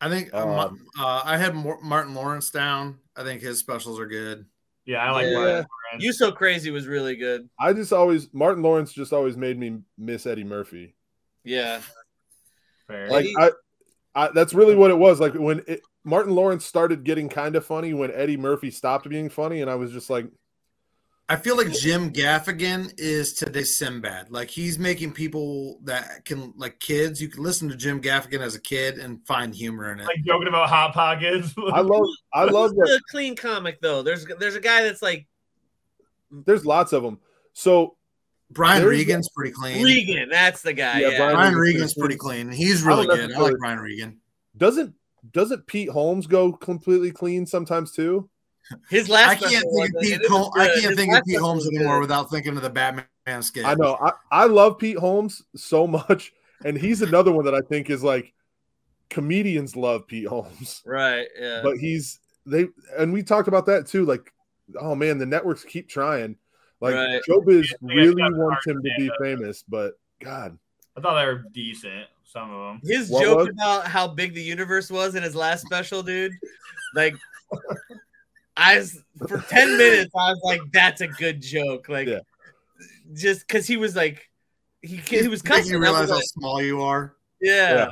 I 0.00 0.08
think 0.08 0.32
uh, 0.32 0.48
Um, 0.48 0.86
uh, 0.98 1.22
I 1.24 1.36
had 1.36 1.54
Martin 1.54 2.14
Lawrence 2.14 2.50
down. 2.50 2.98
I 3.16 3.22
think 3.22 3.42
his 3.42 3.58
specials 3.58 4.00
are 4.00 4.06
good. 4.06 4.46
Yeah, 4.86 5.04
I 5.04 5.10
like 5.12 5.26
Yeah. 5.26 5.32
Martin 5.34 5.52
Lawrence. 5.54 6.04
You 6.04 6.12
so 6.12 6.32
crazy 6.32 6.70
was 6.70 6.86
really 6.86 7.16
good. 7.16 7.48
I 7.58 7.72
just 7.72 7.92
always 7.92 8.32
Martin 8.32 8.62
Lawrence 8.62 8.92
just 8.92 9.12
always 9.12 9.36
made 9.36 9.58
me 9.58 9.78
miss 9.98 10.26
Eddie 10.26 10.44
Murphy. 10.44 10.94
Yeah. 11.44 11.80
Fair. 12.86 13.08
Like 13.08 13.26
Eddie- 13.26 13.36
I, 13.36 13.50
I 14.14 14.28
that's 14.34 14.54
really 14.54 14.74
what 14.74 14.90
it 14.90 14.98
was. 14.98 15.20
Like 15.20 15.34
when 15.34 15.62
it, 15.66 15.82
Martin 16.02 16.34
Lawrence 16.34 16.64
started 16.64 17.04
getting 17.04 17.28
kind 17.28 17.54
of 17.56 17.66
funny 17.66 17.92
when 17.92 18.10
Eddie 18.10 18.38
Murphy 18.38 18.70
stopped 18.70 19.06
being 19.08 19.28
funny, 19.28 19.60
and 19.60 19.70
I 19.70 19.74
was 19.74 19.92
just 19.92 20.08
like, 20.08 20.26
I 21.30 21.36
feel 21.36 21.56
like 21.56 21.70
Jim 21.72 22.12
Gaffigan 22.12 22.92
is 22.98 23.34
today's 23.34 23.78
Sinbad. 23.78 24.32
Like 24.32 24.50
he's 24.50 24.80
making 24.80 25.12
people 25.12 25.78
that 25.84 26.24
can 26.24 26.52
like 26.56 26.80
kids. 26.80 27.22
You 27.22 27.28
can 27.28 27.44
listen 27.44 27.68
to 27.68 27.76
Jim 27.76 28.02
Gaffigan 28.02 28.40
as 28.40 28.56
a 28.56 28.60
kid 28.60 28.98
and 28.98 29.24
find 29.28 29.54
humor 29.54 29.92
in 29.92 30.00
it. 30.00 30.06
like 30.06 30.24
joking 30.26 30.48
about 30.48 30.68
hot 30.68 30.92
pockets. 30.92 31.54
I 31.72 31.82
love, 31.82 32.04
I 32.34 32.44
love 32.44 32.74
that. 32.74 32.84
the 32.86 33.00
clean 33.12 33.36
comic 33.36 33.80
though. 33.80 34.02
There's 34.02 34.26
there's 34.40 34.56
a 34.56 34.60
guy 34.60 34.82
that's 34.82 35.02
like 35.02 35.28
There's 36.32 36.66
lots 36.66 36.92
of 36.92 37.04
them. 37.04 37.20
So 37.52 37.96
Brian 38.50 38.82
there's- 38.82 38.98
Regan's 38.98 39.28
pretty 39.28 39.52
clean. 39.52 39.84
Regan. 39.84 40.30
That's 40.30 40.62
the 40.62 40.72
guy. 40.72 40.98
Yeah, 40.98 41.08
Yeah. 41.10 41.18
Brian- 41.18 41.34
Brian 41.36 41.54
Regan's 41.54 41.74
Regan's 41.74 41.94
pretty 41.94 42.16
pretty 42.16 42.18
clean. 42.42 42.50
He's 42.50 42.82
really 42.82 43.06
don't 43.06 43.16
good. 43.16 43.32
I 43.34 43.38
like 43.38 43.54
Brian 43.60 43.78
Regan. 43.78 44.18
doesn't 44.56 44.94
doesn't 45.32 45.64
Pete 45.68 45.90
Holmes 45.90 46.26
go 46.26 46.52
completely 46.52 47.12
clean 47.12 47.46
sometimes 47.46 47.92
too? 47.92 48.28
His 48.88 49.08
last. 49.08 49.30
I 49.30 49.34
can't 49.36 49.50
special 49.52 49.72
think 49.76 49.94
of 49.96 50.00
Pete. 50.02 50.12
it 50.20 50.26
Hol- 50.28 50.52
I 50.56 50.66
can't 50.68 50.82
His 50.82 50.96
think 50.96 51.14
of 51.14 51.24
Pete 51.24 51.38
Holmes 51.38 51.66
anymore 51.66 51.96
good. 51.96 52.00
without 52.02 52.30
thinking 52.30 52.56
of 52.56 52.62
the 52.62 52.70
Batman 52.70 53.42
skit. 53.42 53.64
I 53.64 53.74
know. 53.74 53.96
I, 54.00 54.12
I 54.30 54.44
love 54.46 54.78
Pete 54.78 54.98
Holmes 54.98 55.42
so 55.56 55.86
much, 56.08 56.32
and 56.64 56.76
he's 56.76 57.02
another 57.02 57.32
one 57.32 57.44
that 57.46 57.54
I 57.54 57.60
think 57.62 57.90
is 57.90 58.02
like 58.04 58.32
comedians 59.08 59.74
love 59.76 60.06
Pete 60.06 60.26
Holmes, 60.28 60.82
Right. 60.86 61.26
Yeah. 61.38 61.60
but 61.62 61.78
he's 61.78 62.20
they 62.46 62.66
and 62.96 63.12
we 63.12 63.22
talked 63.22 63.48
about 63.48 63.66
that 63.66 63.86
too. 63.86 64.04
Like, 64.04 64.32
oh 64.80 64.94
man, 64.94 65.18
the 65.18 65.26
networks 65.26 65.64
keep 65.64 65.88
trying. 65.88 66.36
Like 66.80 66.94
Right. 66.94 67.20
Showbiz 67.28 67.66
Yeah, 67.82 67.94
really 67.94 68.22
wants 68.22 68.66
him 68.66 68.82
to 68.82 68.88
to 68.88 68.94
be 68.98 69.10
up. 69.10 69.16
famous, 69.20 69.62
but 69.68 69.94
God, 70.22 70.56
I 70.96 71.00
thought 71.00 71.20
they 71.20 71.26
were 71.26 71.44
decent. 71.52 72.06
Some 72.24 72.54
of 72.54 72.60
them. 72.68 72.80
His 72.84 73.10
What 73.10 73.24
joke 73.24 73.38
was- 73.38 73.48
about 73.48 73.86
how 73.88 74.06
big 74.06 74.34
the 74.34 74.42
universe 74.42 74.88
was 74.90 75.16
in 75.16 75.22
his 75.24 75.34
last 75.34 75.66
special, 75.66 76.02
dude. 76.02 76.32
Like, 76.94 77.14
I 78.60 78.78
was 78.78 79.02
for 79.26 79.38
ten 79.48 79.76
minutes. 79.78 80.10
I 80.14 80.30
was 80.30 80.40
like, 80.44 80.60
"That's 80.72 81.00
a 81.00 81.08
good 81.08 81.40
joke." 81.40 81.88
Like, 81.88 82.08
Yeah. 82.08 82.20
just 83.14 83.46
because 83.46 83.66
he 83.66 83.76
was 83.76 83.96
like, 83.96 84.28
he 84.82 84.96
he 84.96 85.28
was 85.28 85.42
Making 85.42 85.56
cussing. 85.58 85.72
you 85.72 85.78
realize 85.80 86.08
how 86.10 86.16
like, 86.16 86.24
small 86.24 86.62
you 86.62 86.82
are. 86.82 87.14
yeah. 87.40 87.74
Yeah. 87.74 87.90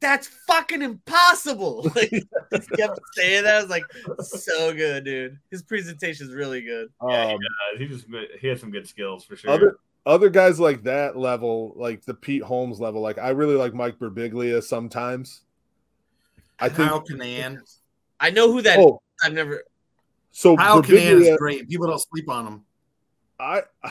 That's 0.00 0.28
fucking 0.46 0.82
impossible. 0.82 1.90
Like, 1.96 2.10
he 2.10 2.22
just 2.54 2.70
kept 2.70 3.00
saying 3.14 3.42
that. 3.44 3.56
I 3.56 3.60
was 3.60 3.68
like, 3.70 3.82
so 4.20 4.72
good, 4.72 5.04
dude. 5.04 5.38
His 5.50 5.62
presentation 5.62 6.28
is 6.28 6.32
really 6.34 6.62
good. 6.62 6.88
Yeah, 7.08 7.26
he 7.26 7.32
um, 7.34 7.40
does. 7.40 7.80
He 7.80 7.86
just 7.86 8.06
he 8.40 8.46
has 8.48 8.60
some 8.60 8.70
good 8.70 8.86
skills 8.86 9.24
for 9.24 9.36
sure. 9.36 9.50
other 9.50 9.78
other 10.06 10.30
guys 10.30 10.58
like 10.60 10.84
that 10.84 11.16
level, 11.16 11.72
like 11.76 12.04
the 12.04 12.14
Pete 12.14 12.42
Holmes 12.42 12.78
level, 12.80 13.00
like 13.00 13.18
I 13.18 13.30
really 13.30 13.56
like 13.56 13.74
Mike 13.74 13.98
Birbiglia 13.98 14.62
sometimes. 14.62 15.42
I 16.60 16.68
think. 16.68 16.88
Kyle 16.88 17.02
Kinane. 17.04 17.58
I 18.20 18.30
know 18.30 18.50
who 18.52 18.62
that 18.62 18.78
is. 18.78 18.84
Oh, 18.84 19.00
I've 19.24 19.32
never. 19.32 19.64
So 20.30 20.56
Kyle 20.56 20.82
Kinane 20.82 20.86
Birbiglia- 20.86 21.32
is 21.32 21.38
great. 21.38 21.68
People 21.68 21.86
don't 21.86 21.98
sleep 21.98 22.28
on 22.28 22.46
him. 22.46 22.64
I 23.40 23.62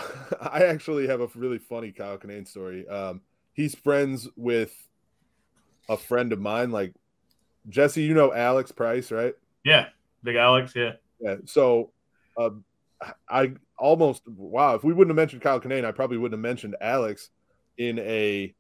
I 0.42 0.66
actually 0.66 1.08
have 1.08 1.22
a 1.22 1.28
really 1.36 1.58
funny 1.60 1.92
Kyle 1.92 2.18
Kinane 2.18 2.48
story. 2.48 2.88
Um, 2.88 3.22
he's 3.54 3.76
friends 3.76 4.28
with 4.36 4.74
a 5.90 5.98
friend 5.98 6.34
of 6.34 6.40
mine, 6.40 6.72
like 6.72 6.94
Jesse. 7.70 8.04
You 8.04 8.14
know 8.14 8.34
Alex 8.34 8.72
Price, 8.72 9.12
right? 9.12 9.34
yeah, 9.64 9.88
Big 10.24 10.36
Alex. 10.36 10.74
Yeah, 10.76 10.94
Yeah. 11.20 11.36
So, 11.46 11.92
uh, 12.38 12.52
I 13.30 13.54
almost 13.78 14.24
wow. 14.28 14.76
If 14.76 14.84
we 14.84 14.94
wouldn't 14.94 15.12
have 15.12 15.22
mentioned 15.22 15.42
Kyle 15.42 15.60
Kinane, 15.60 15.86
I 15.86 15.92
probably 15.92 16.18
wouldn't 16.18 16.38
have 16.38 16.50
mentioned 16.50 16.76
Alex 16.82 17.30
in 17.78 18.00
a 18.00 18.54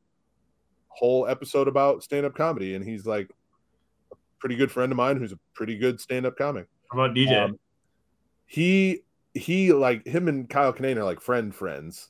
whole 0.89 1.28
episode 1.28 1.67
about 1.67 2.03
stand-up 2.03 2.36
comedy. 2.36 2.75
And 2.75 2.84
he's 2.84 3.05
like 3.05 3.30
a 4.11 4.15
pretty 4.39 4.55
good 4.55 4.71
friend 4.71 4.91
of 4.91 4.95
mine 4.95 5.17
who's 5.17 5.32
a 5.32 5.39
pretty 5.53 5.78
good 5.78 5.99
stand-up 5.99 6.38
comic. 6.38 6.67
How 6.91 6.99
about 6.99 7.15
DJ? 7.15 7.45
Um, 7.45 7.59
he 8.47 9.03
he 9.33 9.73
like 9.73 10.07
him 10.07 10.27
and 10.27 10.49
Kyle 10.49 10.73
Kinane 10.73 10.97
are 10.97 11.03
like 11.03 11.21
friend 11.21 11.53
friends, 11.53 12.09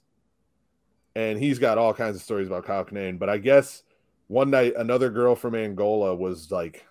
and 1.15 1.37
he's 1.37 1.59
got 1.59 1.77
all 1.77 1.93
kinds 1.93 2.15
of 2.15 2.21
stories 2.21 2.47
about 2.47 2.65
Kyle 2.65 2.85
Kinane. 2.85 3.19
But 3.19 3.29
I 3.29 3.39
guess 3.39 3.83
one 4.27 4.51
night 4.51 4.73
another 4.77 5.09
girl 5.09 5.35
from 5.35 5.55
Angola 5.55 6.15
was 6.15 6.51
like 6.51 6.85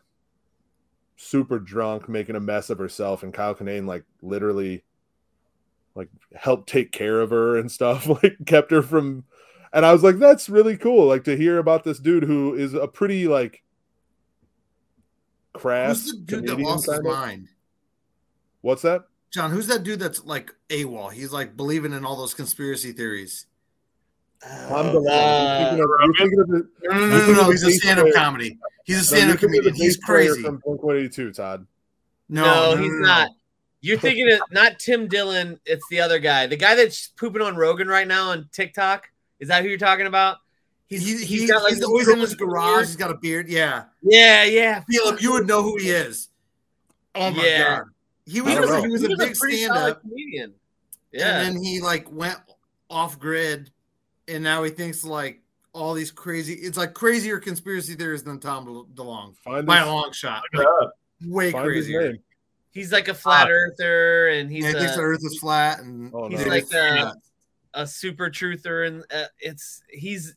super 1.16 1.59
drunk, 1.59 2.09
making 2.09 2.36
a 2.36 2.40
mess 2.40 2.68
of 2.68 2.78
herself, 2.78 3.22
and 3.22 3.32
Kyle 3.32 3.55
Kinane 3.55 3.86
like 3.86 4.05
literally 4.20 4.84
like 5.94 6.09
helped 6.34 6.68
take 6.68 6.92
care 6.92 7.20
of 7.20 7.30
her 7.30 7.57
and 7.57 7.70
stuff, 7.70 8.07
like 8.22 8.36
kept 8.47 8.72
her 8.72 8.82
from. 8.82 9.24
And 9.72 9.86
I 9.86 9.92
was 9.92 10.03
like, 10.03 10.18
that's 10.18 10.49
really 10.49 10.76
cool, 10.76 11.07
like 11.07 11.24
to 11.24 11.36
hear 11.36 11.59
about 11.59 11.84
this 11.84 11.99
dude 11.99 12.24
who 12.24 12.55
is 12.55 12.74
a 12.74 12.88
pretty 12.88 13.28
like 13.28 13.62
crass 15.53 16.03
Who's 16.03 16.12
the 16.12 16.18
dude 16.18 16.47
that 16.49 16.59
lost 16.59 16.90
his 16.90 17.01
mind? 17.03 17.49
What's 18.61 18.82
that? 18.82 19.05
John, 19.37 19.51
who's 19.51 19.66
that 19.66 19.82
dude 19.82 20.01
that's 20.01 20.24
like 20.24 20.55
AWOL? 20.70 21.12
He's 21.12 21.30
like 21.30 21.59
believing 21.59 21.93
in 21.93 22.07
all 22.07 22.16
those 22.16 22.32
conspiracy 22.32 22.93
theories. 22.93 23.45
I'm 24.43 24.93
the. 24.95 25.01
Uh, 25.11 25.76
You're 25.76 25.76
thinking 25.76 25.84
of- 25.84 25.91
you're 26.01 26.14
thinking 26.16 26.41
of 26.41 26.49
the- 26.49 26.68
No, 26.84 26.95
no, 26.95 27.07
no, 27.07 27.26
no, 27.26 27.32
no. 27.43 27.51
He's 27.51 27.62
a 27.62 27.70
stand-up 27.72 28.07
comedy. 28.14 28.59
He's 28.84 29.01
a 29.01 29.05
stand-up 29.05 29.28
you're 29.43 29.51
thinking 29.51 29.59
of 29.59 29.64
the 29.64 29.70
comedian. 29.72 29.87
He's 29.87 29.97
crazy. 29.99 30.43
From 30.43 30.57
Blink 30.64 30.82
182, 30.82 31.32
Todd. 31.32 31.66
No, 32.30 32.45
no, 32.45 32.74
no, 32.76 32.82
he's 32.82 32.93
no, 32.93 32.99
no. 32.99 33.07
not. 33.07 33.30
You're 33.82 33.99
thinking 33.99 34.32
of 34.32 34.41
not 34.51 34.78
Tim 34.78 35.07
Dillon. 35.07 35.61
It's 35.66 35.84
the 35.91 36.01
other 36.01 36.18
guy, 36.18 36.47
the 36.47 36.57
guy 36.57 36.74
that's 36.74 37.09
pooping 37.09 37.43
on 37.43 37.57
Rogan 37.57 37.89
right 37.89 38.09
now 38.09 38.30
on 38.30 38.49
TikTok. 38.53 39.09
Is 39.39 39.49
that 39.49 39.62
who 39.62 39.68
you're 39.68 39.76
talking 39.78 40.07
about? 40.07 40.39
He's, 40.87 41.05
he, 41.07 41.12
he's 41.18 41.28
he's, 41.28 41.51
got, 41.51 41.62
like, 41.62 41.74
he's 41.74 41.84
always 41.84 42.09
in 42.09 42.18
his 42.20 42.34
beard. 42.34 42.49
garage. 42.51 42.87
He's 42.87 42.97
got 42.97 43.11
a 43.11 43.16
beard. 43.18 43.49
Yeah. 43.49 43.84
Yeah, 44.03 44.45
yeah. 44.45 44.82
Philip, 44.91 45.20
you 45.20 45.32
would 45.32 45.47
know 45.47 45.62
who 45.62 45.76
he 45.76 45.91
is. 45.91 46.28
Oh 47.14 47.30
my 47.30 47.45
Yeah. 47.45 47.76
god. 47.78 47.84
He 48.27 48.41
was, 48.41 48.55
don't 48.55 48.68
know. 48.68 48.83
he 48.83 48.89
was 48.89 49.05
a 49.05 49.09
big 49.16 49.35
pretty 49.37 49.59
stand 49.59 49.74
solid 49.74 49.91
up. 49.93 50.01
comedian. 50.03 50.53
Yeah, 51.12 51.41
And 51.41 51.57
then 51.57 51.62
he 51.62 51.81
like 51.81 52.11
went 52.12 52.39
off 52.91 53.18
grid 53.18 53.70
and 54.29 54.43
now 54.45 54.62
he 54.64 54.70
thinks 54.70 55.05
like 55.05 55.41
all 55.72 55.95
these 55.95 56.11
crazy 56.11 56.55
it's 56.55 56.77
like 56.77 56.93
crazier 56.95 57.39
conspiracy 57.39 57.95
theories 57.95 58.22
than 58.24 58.39
Tom 58.41 58.64
De- 58.64 59.03
DeLonge. 59.03 59.37
Find 59.39 59.66
By 59.66 59.79
his, 59.79 59.87
a 59.87 59.91
long 59.91 60.12
shot. 60.12 60.43
Like, 60.53 60.66
way 61.24 61.53
find 61.53 61.64
his 61.66 61.85
crazier. 61.87 62.12
name. 62.12 62.18
he's 62.72 62.93
like 62.93 63.09
a 63.09 63.14
flat 63.14 63.47
Ah. 63.47 63.51
earther, 63.53 64.29
and 64.29 64.51
he's 64.51 64.64
yeah, 64.64 64.72
he 64.72 64.79
thinks 64.79 64.97
the 64.97 65.03
earth 65.03 65.20
is 65.24 65.39
flat 65.39 65.79
and 65.81 66.11
Oh, 66.14 66.29
he's 66.29 66.45
no. 66.45 66.51
like 66.51 66.64
uh, 66.64 66.68
Yeah. 66.79 67.12
a 67.74 67.87
super 67.87 68.29
truther, 68.29 68.87
and 68.89 69.05
uh, 69.14 69.27
it's 69.39 69.83
he's 69.89 70.35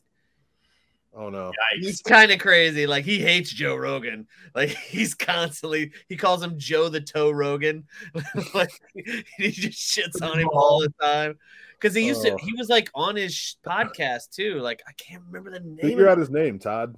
Oh 1.14 1.28
no. 1.28 1.50
Yikes. 1.50 1.82
he's 1.82 2.02
kind 2.02 2.30
of 2.30 2.38
crazy. 2.38 2.86
Like 2.86 3.04
he 3.04 3.18
hates 3.18 3.50
Joe 3.50 3.74
Rogan. 3.76 4.26
Like 4.54 4.68
he's 4.88 5.14
constantly 5.14 5.92
he 6.08 6.16
calls 6.16 6.42
him 6.42 6.58
Joe 6.58 6.88
the 6.88 7.00
Toe 7.00 7.30
Rogan. 7.30 7.84
like 8.54 8.70
he 8.94 9.50
just 9.50 9.78
shits 9.78 10.22
on 10.22 10.38
him 10.38 10.48
all 10.52 10.80
the 10.80 10.92
time. 11.02 11.38
Because 11.80 11.94
he 11.94 12.06
used 12.06 12.22
to 12.22 12.32
Oh. 12.32 12.36
he 12.36 12.52
was 12.54 12.68
like 12.68 12.90
on 12.94 13.16
his 13.16 13.34
sh- 13.34 13.54
podcast 13.66 14.30
too. 14.30 14.60
Like 14.60 14.82
I 14.86 14.92
can't 14.92 15.22
remember 15.26 15.50
the 15.50 15.60
name. 15.60 15.78
Figure 15.80 16.08
out 16.08 16.18
his 16.18 16.30
name, 16.30 16.58
Todd. 16.58 16.94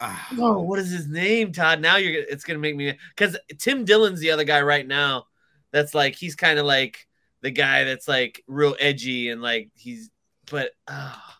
Oh, 0.00 0.60
what 0.62 0.80
is 0.80 0.90
his 0.90 1.06
name, 1.06 1.52
Todd? 1.52 1.80
Now 1.80 1.96
you're 1.96 2.24
it's 2.28 2.42
gonna 2.44 2.58
make 2.58 2.74
me 2.74 2.98
because 3.14 3.36
Tim 3.58 3.84
Dillon's 3.84 4.18
the 4.18 4.32
other 4.32 4.44
guy 4.44 4.60
right 4.62 4.86
now. 4.86 5.26
That's 5.70 5.94
like 5.94 6.16
he's 6.16 6.34
kind 6.34 6.58
of 6.58 6.66
like 6.66 7.06
the 7.42 7.50
guy 7.50 7.84
that's 7.84 8.08
like 8.08 8.42
real 8.48 8.74
edgy 8.80 9.28
and 9.30 9.40
like 9.40 9.70
he's 9.74 10.10
but 10.50 10.72
ah, 10.88 11.38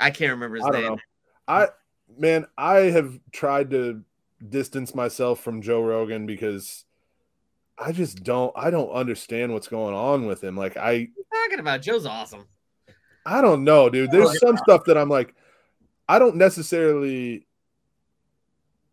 I 0.00 0.10
can't 0.10 0.32
remember 0.32 0.56
his 0.56 0.64
I 0.64 0.70
name. 0.70 0.82
know. 0.82 0.98
I 1.46 1.68
man, 2.18 2.46
I 2.56 2.76
have 2.90 3.20
tried 3.32 3.70
to 3.70 4.02
distance 4.48 4.94
myself 4.94 5.40
from 5.40 5.60
Joe 5.60 5.82
Rogan 5.82 6.26
because 6.26 6.84
I 7.78 7.92
just 7.92 8.24
don't 8.24 8.52
I 8.56 8.70
don't 8.70 8.90
understand 8.90 9.52
what's 9.52 9.68
going 9.68 9.94
on 9.94 10.26
with 10.26 10.42
him. 10.42 10.56
Like 10.56 10.76
I 10.76 11.08
Talking 11.32 11.60
about 11.60 11.82
Joe's 11.82 12.06
awesome. 12.06 12.46
I 13.26 13.42
don't 13.42 13.64
know, 13.64 13.90
dude. 13.90 14.10
There's 14.10 14.40
some 14.40 14.56
stuff 14.56 14.84
that 14.86 14.96
I'm 14.96 15.10
like 15.10 15.34
I 16.08 16.18
don't 16.18 16.36
necessarily 16.36 17.46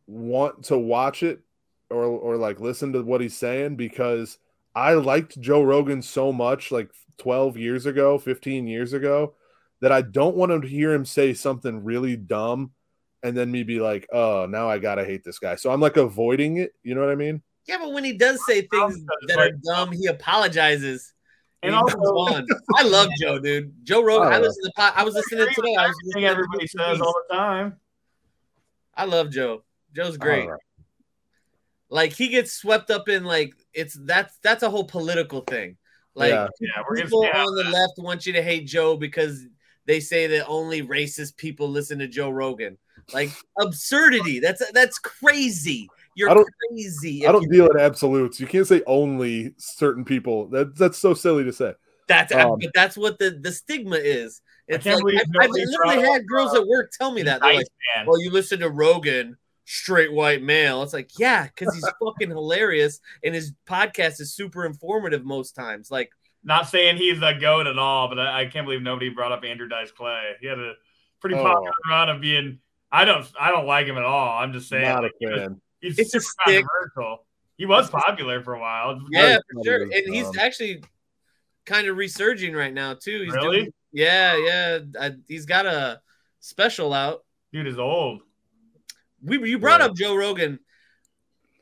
want 0.06 0.66
to 0.66 0.78
watch 0.78 1.24
it 1.24 1.42
or 1.90 2.04
or 2.04 2.36
like 2.38 2.60
listen 2.60 2.94
to 2.94 3.02
what 3.02 3.22
he's 3.22 3.38
saying 3.38 3.78
because 3.78 4.38
I 4.76 4.94
liked 4.94 5.40
Joe 5.40 5.64
Rogan 5.64 6.02
so 6.02 6.32
much 6.32 6.72
like 6.72 6.92
12 7.18 7.58
years 7.58 7.86
ago, 7.86 8.18
15 8.18 8.68
years 8.68 8.94
ago 8.94 9.34
that 9.82 9.92
I 9.92 10.02
don't 10.02 10.36
want 10.36 10.62
to 10.62 10.68
hear 10.68 10.94
him 10.94 11.06
say 11.06 11.34
something 11.34 11.84
really 11.84 12.16
dumb 12.16 12.72
and 13.24 13.36
then 13.36 13.52
me 13.52 13.64
be 13.64 13.80
like, 13.80 14.08
"Oh, 14.14 14.46
now 14.50 14.70
I 14.70 14.78
got 14.80 14.96
to 14.96 15.06
hate 15.06 15.24
this 15.24 15.40
guy." 15.40 15.56
So 15.56 15.72
I'm 15.72 15.82
like 15.82 15.98
avoiding 15.98 16.58
it, 16.58 16.74
you 16.84 16.96
know 16.96 17.02
what 17.02 17.10
I 17.10 17.16
mean? 17.16 17.42
Yeah, 17.68 17.78
but 17.80 17.92
when 17.94 18.04
he 18.04 18.14
does 18.14 18.40
say 18.46 18.62
things 18.62 19.04
that 19.28 19.38
are 19.40 19.52
dumb, 19.52 19.92
he 19.92 20.06
apologizes. 20.06 21.14
And 21.64 21.74
he 21.74 21.78
also, 21.78 21.98
on. 21.98 22.46
I 22.76 22.84
love 22.84 23.10
Joe, 23.20 23.40
dude. 23.40 23.74
Joe 23.84 24.04
Rogan. 24.04 24.32
I 24.32 24.38
Oh. 24.38 24.42
listen 24.42 24.64
to. 24.64 24.72
po- 24.78 24.92
I 24.96 25.04
was 25.04 25.16
listening 25.16 25.48
today. 25.54 25.76
I 25.76 25.88
was 25.88 25.96
everything 25.98 26.06
listening 26.06 26.24
to 26.24 26.30
everybody 26.30 26.68
says 26.68 26.90
Beast. 26.92 27.02
all 27.02 27.22
the 27.28 27.36
time. 27.36 27.80
I 28.96 29.06
love 29.06 29.32
Joe. 29.32 29.64
Joe's 29.94 30.18
great. 30.18 30.44
All 30.44 30.52
right. 30.52 30.62
Like 31.90 32.14
he 32.14 32.28
gets 32.28 32.54
swept 32.54 32.92
up 32.92 33.10
in 33.10 33.24
like 33.24 33.54
it's 33.74 33.96
that's 33.96 34.38
that's 34.44 34.62
a 34.64 34.70
whole 34.70 34.84
political 34.86 35.42
thing. 35.42 35.78
Like 36.16 36.32
Yeah. 36.32 36.48
Yeah, 36.60 36.84
we're 36.88 36.96
people 36.98 37.26
on 37.26 37.56
the 37.56 37.64
left 37.64 37.94
want 37.98 38.26
you 38.26 38.34
to 38.34 38.42
hate 38.44 38.68
Joe 38.68 38.96
because 38.98 39.46
they 39.88 40.00
say 40.00 40.28
that 40.28 40.46
only 40.48 40.84
racist 40.84 41.38
people 41.38 41.68
listen 41.70 41.98
to 42.00 42.08
Joe 42.08 42.30
Rogan. 42.30 42.78
Like 43.14 43.32
absurdity. 43.60 44.40
That's 44.40 44.62
that's 44.72 45.00
crazy. 45.00 45.90
You're 46.16 46.30
I 46.30 46.34
don't- 46.34 46.50
crazy. 46.70 47.26
I 47.26 47.32
don't 47.32 47.50
deal 47.50 47.70
in 47.72 47.80
absolutes. 47.80 48.40
You 48.40 48.48
can't 48.48 48.68
say 48.68 48.82
only 48.86 49.54
certain 49.58 50.04
people. 50.04 50.48
That 50.50 50.76
that's 50.76 50.98
so 50.98 51.14
silly 51.14 51.44
to 51.46 51.54
say. 51.54 51.74
That's 52.08 52.34
um, 52.34 52.58
but 52.60 52.72
that's 52.74 52.98
what 52.98 53.18
the 53.20 53.32
the 53.32 53.52
stigma 53.52 53.98
is. 53.98 54.42
It's 54.68 54.84
can't 54.84 54.96
like 54.96 55.04
believe 55.06 55.22
I've, 55.40 55.44
I've 55.46 55.50
literally 55.52 55.96
brought 56.04 56.14
had 56.14 56.28
girls 56.28 56.54
at 56.54 56.68
work 56.68 56.92
tell 56.98 57.12
me 57.12 57.24
that. 57.24 57.40
They're 57.42 57.50
Nice 57.50 57.58
like, 57.58 57.68
man. 57.96 58.06
well, 58.06 58.22
you 58.22 58.30
listen 58.32 58.60
to 58.60 58.70
Rogan, 58.70 59.38
straight 59.64 60.12
white 60.12 60.42
male. 60.42 60.84
It's 60.84 60.94
like, 60.94 61.12
yeah, 61.18 61.44
because 61.48 61.74
he's 61.74 61.88
fucking 62.04 62.30
hilarious 62.30 63.00
and 63.24 63.34
his 63.34 63.54
podcast 63.70 64.20
is 64.20 64.34
super 64.34 64.66
informative 64.66 65.24
most 65.24 65.54
times. 65.54 65.90
Like, 65.92 66.10
Not 66.48 66.68
saying 66.70 66.96
he's 66.98 67.22
a 67.22 67.34
goat 67.34 67.68
at 67.68 67.78
all, 67.78 68.08
but 68.08 68.18
I, 68.20 68.42
I 68.42 68.46
can't 68.46 68.66
believe 68.66 68.82
nobody 68.82 69.10
brought 69.10 69.32
up 69.34 69.44
Andrew 69.44 69.68
Dice 69.68 69.92
Clay. 69.92 70.32
He 70.40 70.48
had 70.48 70.58
a 70.58 70.74
pretty 71.20 71.36
Oh. 71.36 71.44
popular 71.44 71.72
run 71.90 72.10
of 72.10 72.22
being. 72.22 72.60
I 72.90 73.04
don't. 73.04 73.28
I 73.40 73.52
don't 73.52 73.66
like 73.68 73.86
him 73.86 73.98
at 73.98 74.04
all. 74.06 74.40
I'm 74.40 74.54
just 74.54 74.70
saying. 74.70 74.84
Not 74.86 75.00
a 75.00 75.02
like, 75.08 75.12
he 75.20 75.26
was- 75.28 75.40
fan. 75.40 75.62
he's 75.82 76.00
It's 76.00 76.16
a 76.16 76.22
super 76.22 76.32
stick. 76.46 76.66
controversial. 76.66 77.26
He 77.58 77.66
was 77.66 77.90
popular 77.90 78.42
for 78.42 78.54
a 78.56 78.60
while. 78.60 78.98
yeah, 79.12 79.38
for 79.54 79.64
sure. 79.64 79.82
And 79.84 79.94
he's 80.16 80.28
Um, 80.28 80.40
actually 80.40 80.84
kind 81.66 81.88
of 81.88 81.98
resurging 81.98 82.54
right 82.54 82.74
now 82.74 82.94
too. 82.94 83.24
He's 83.24 83.34
Really? 83.34 83.58
doing, 83.64 83.74
yeah, 83.92 84.38
yeah. 84.38 84.80
I, 85.00 85.12
he's 85.28 85.46
got 85.46 85.66
a 85.66 86.00
special 86.40 86.94
out. 86.94 87.26
Dude 87.52 87.68
is 87.68 87.78
old. 87.78 88.22
We 89.22 89.50
you 89.50 89.60
brought 89.60 89.82
Yeah. 89.82 89.88
up 89.88 89.96
Joe 89.98 90.16
Rogan. 90.16 90.60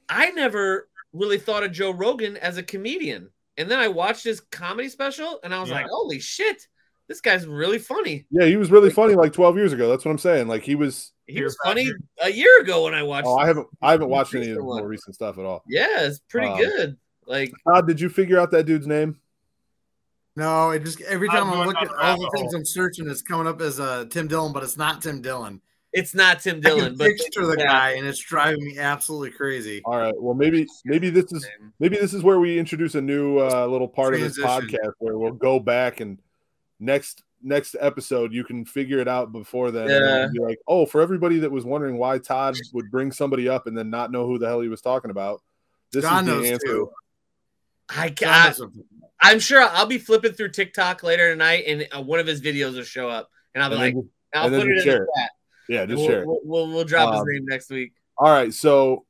I 0.08 0.30
never 0.32 0.90
really 1.14 1.40
thought 1.40 1.64
of 1.64 1.72
Joe 1.72 1.90
Rogan 1.92 2.38
as 2.38 2.58
a 2.58 2.64
comedian, 2.64 3.30
and 3.58 3.70
then 3.70 3.80
I 3.80 3.88
watched 3.88 4.24
his 4.24 4.40
comedy 4.42 4.90
special, 4.90 5.40
and 5.44 5.54
I 5.54 5.60
was 5.60 5.70
Yeah. 5.70 5.76
like, 5.76 5.88
"Holy 5.90 6.20
shit, 6.20 6.68
this 7.08 7.22
guy's 7.22 7.46
really 7.48 7.80
funny." 7.80 8.26
Yeah, 8.32 8.46
he 8.46 8.56
was 8.58 8.72
really 8.72 8.90
funny 8.90 9.16
like 9.16 9.34
12 9.34 9.56
years 9.58 9.74
ago. 9.74 9.90
That's 9.90 10.06
what 10.06 10.12
I'm 10.12 10.18
saying. 10.18 10.48
Like 10.48 10.64
he 10.64 10.76
was. 10.76 11.12
He 11.28 11.42
was 11.42 11.58
funny 11.64 11.86
Factor. 11.88 11.98
a 12.22 12.30
year 12.30 12.62
ago 12.62 12.84
when 12.84 12.94
I 12.94 13.02
watched. 13.02 13.26
Oh, 13.28 13.38
I 13.38 13.48
haven't. 13.48 13.68
I 13.82 13.92
haven't 13.92 14.10
watched 14.10 14.36
any 14.36 14.50
of 14.52 14.58
the 14.58 14.64
one. 14.64 14.80
more 14.80 14.88
recent 14.88 15.16
stuff 15.16 15.38
at 15.40 15.46
all. 15.46 15.64
Yeah, 15.68 16.02
it's 16.06 16.20
pretty 16.30 16.48
Um, 16.48 16.58
good. 16.60 16.98
Like, 17.26 17.52
Todd, 17.68 17.88
did 17.88 18.00
you 18.00 18.10
figure 18.10 18.40
out 18.40 18.52
that 18.52 18.66
dude's 18.68 18.86
name? 18.86 19.20
No, 20.36 20.70
it 20.72 20.84
just 20.84 21.02
every 21.02 21.30
I'm 21.30 21.36
time 21.38 21.48
I'm 21.48 21.54
going 21.56 21.68
looking, 21.70 21.88
down 21.88 21.98
all 21.98 22.18
the 22.20 22.32
things. 22.38 22.54
I'm 22.54 22.66
searching 22.66 23.08
is 23.10 23.22
coming 23.22 23.48
up 23.48 23.62
as 23.62 23.80
uh, 23.80 24.06
Tim 24.10 24.28
Dillon, 24.28 24.52
but 24.54 24.64
it's 24.64 24.78
not 24.78 25.02
Tim 25.02 25.22
Dillon. 25.22 25.62
It's 25.96 26.14
not 26.14 26.42
Tim 26.42 26.60
Dillon, 26.60 26.90
can 26.90 26.98
but 26.98 27.08
picture 27.08 27.46
the 27.46 27.56
yeah. 27.58 27.66
guy, 27.66 27.92
and 27.92 28.06
it's 28.06 28.20
driving 28.20 28.64
me 28.64 28.78
absolutely 28.78 29.32
crazy. 29.32 29.82
All 29.86 29.98
right. 29.98 30.14
Well, 30.16 30.36
maybe 30.36 30.68
maybe 30.84 31.10
this 31.10 31.32
is 31.32 31.48
maybe 31.80 31.96
this 31.96 32.14
is 32.14 32.22
where 32.22 32.40
we 32.40 32.60
introduce 32.60 32.96
a 32.96 33.02
new 33.02 33.40
uh, 33.40 33.66
little 33.66 33.88
part 33.88 34.14
of 34.14 34.20
this 34.20 34.38
podcast 34.38 34.92
where 35.00 35.18
we'll 35.18 35.32
go 35.32 35.60
back 35.60 36.02
and 36.02 36.20
next 36.80 37.24
next 37.42 37.76
episode 37.80 38.34
you 38.34 38.44
can 38.44 38.66
figure 38.66 39.00
it 39.00 39.08
out 39.08 39.32
before 39.32 39.72
then. 39.72 39.90
Yeah. 39.90 40.28
be 40.34 40.40
like, 40.40 40.60
oh, 40.68 40.86
for 40.86 41.00
everybody 41.02 41.40
that 41.40 41.52
was 41.52 41.64
wondering 41.64 41.98
why 41.98 42.18
Todd 42.18 42.56
would 42.74 42.92
bring 42.92 43.12
somebody 43.12 43.48
up 43.48 43.66
and 43.66 43.78
then 43.78 43.90
not 43.90 44.12
know 44.12 44.28
who 44.28 44.38
the 44.38 44.48
hell 44.48 44.60
he 44.60 44.68
was 44.68 44.82
talking 44.82 45.12
about, 45.12 45.42
this 45.94 46.04
God 46.04 46.24
is 46.24 46.26
the 46.26 46.34
knows 46.34 46.52
answer. 46.52 46.68
too. 46.68 46.92
I 47.90 48.10
God 48.10 48.16
can 48.16 48.46
knows 48.48 48.60
what- 48.60 48.86
I'm 49.22 49.40
sure 49.40 49.62
I'll 49.62 49.86
be 49.86 49.98
flipping 49.98 50.34
through 50.34 50.50
TikTok 50.50 51.02
later 51.02 51.32
tonight, 51.32 51.64
and 51.68 51.88
uh, 51.96 52.02
one 52.02 52.20
of 52.20 52.28
his 52.28 52.42
videos 52.42 52.76
will 52.76 52.84
show 52.84 53.10
up, 53.10 53.30
and 53.54 53.64
I'll 53.64 53.70
be 53.70 53.76
And 53.76 53.84
like, 53.84 53.94
then 53.94 54.10
I'll 54.34 54.50
put 54.50 54.68
it 54.68 54.78
in 54.78 54.84
share 54.84 55.00
the 55.00 55.08
chat. 55.18 55.32
Yeah, 55.70 55.86
just 55.86 56.00
We'll, 56.00 56.08
share. 56.08 56.26
we'll, 56.26 56.40
we'll, 56.44 56.68
we'll 56.70 56.84
drop 56.84 57.10
Um, 57.10 57.16
his 57.16 57.24
name 57.34 57.46
next 57.46 57.70
week. 57.70 57.94
All 58.18 58.32
right. 58.32 58.54
So, 58.54 59.06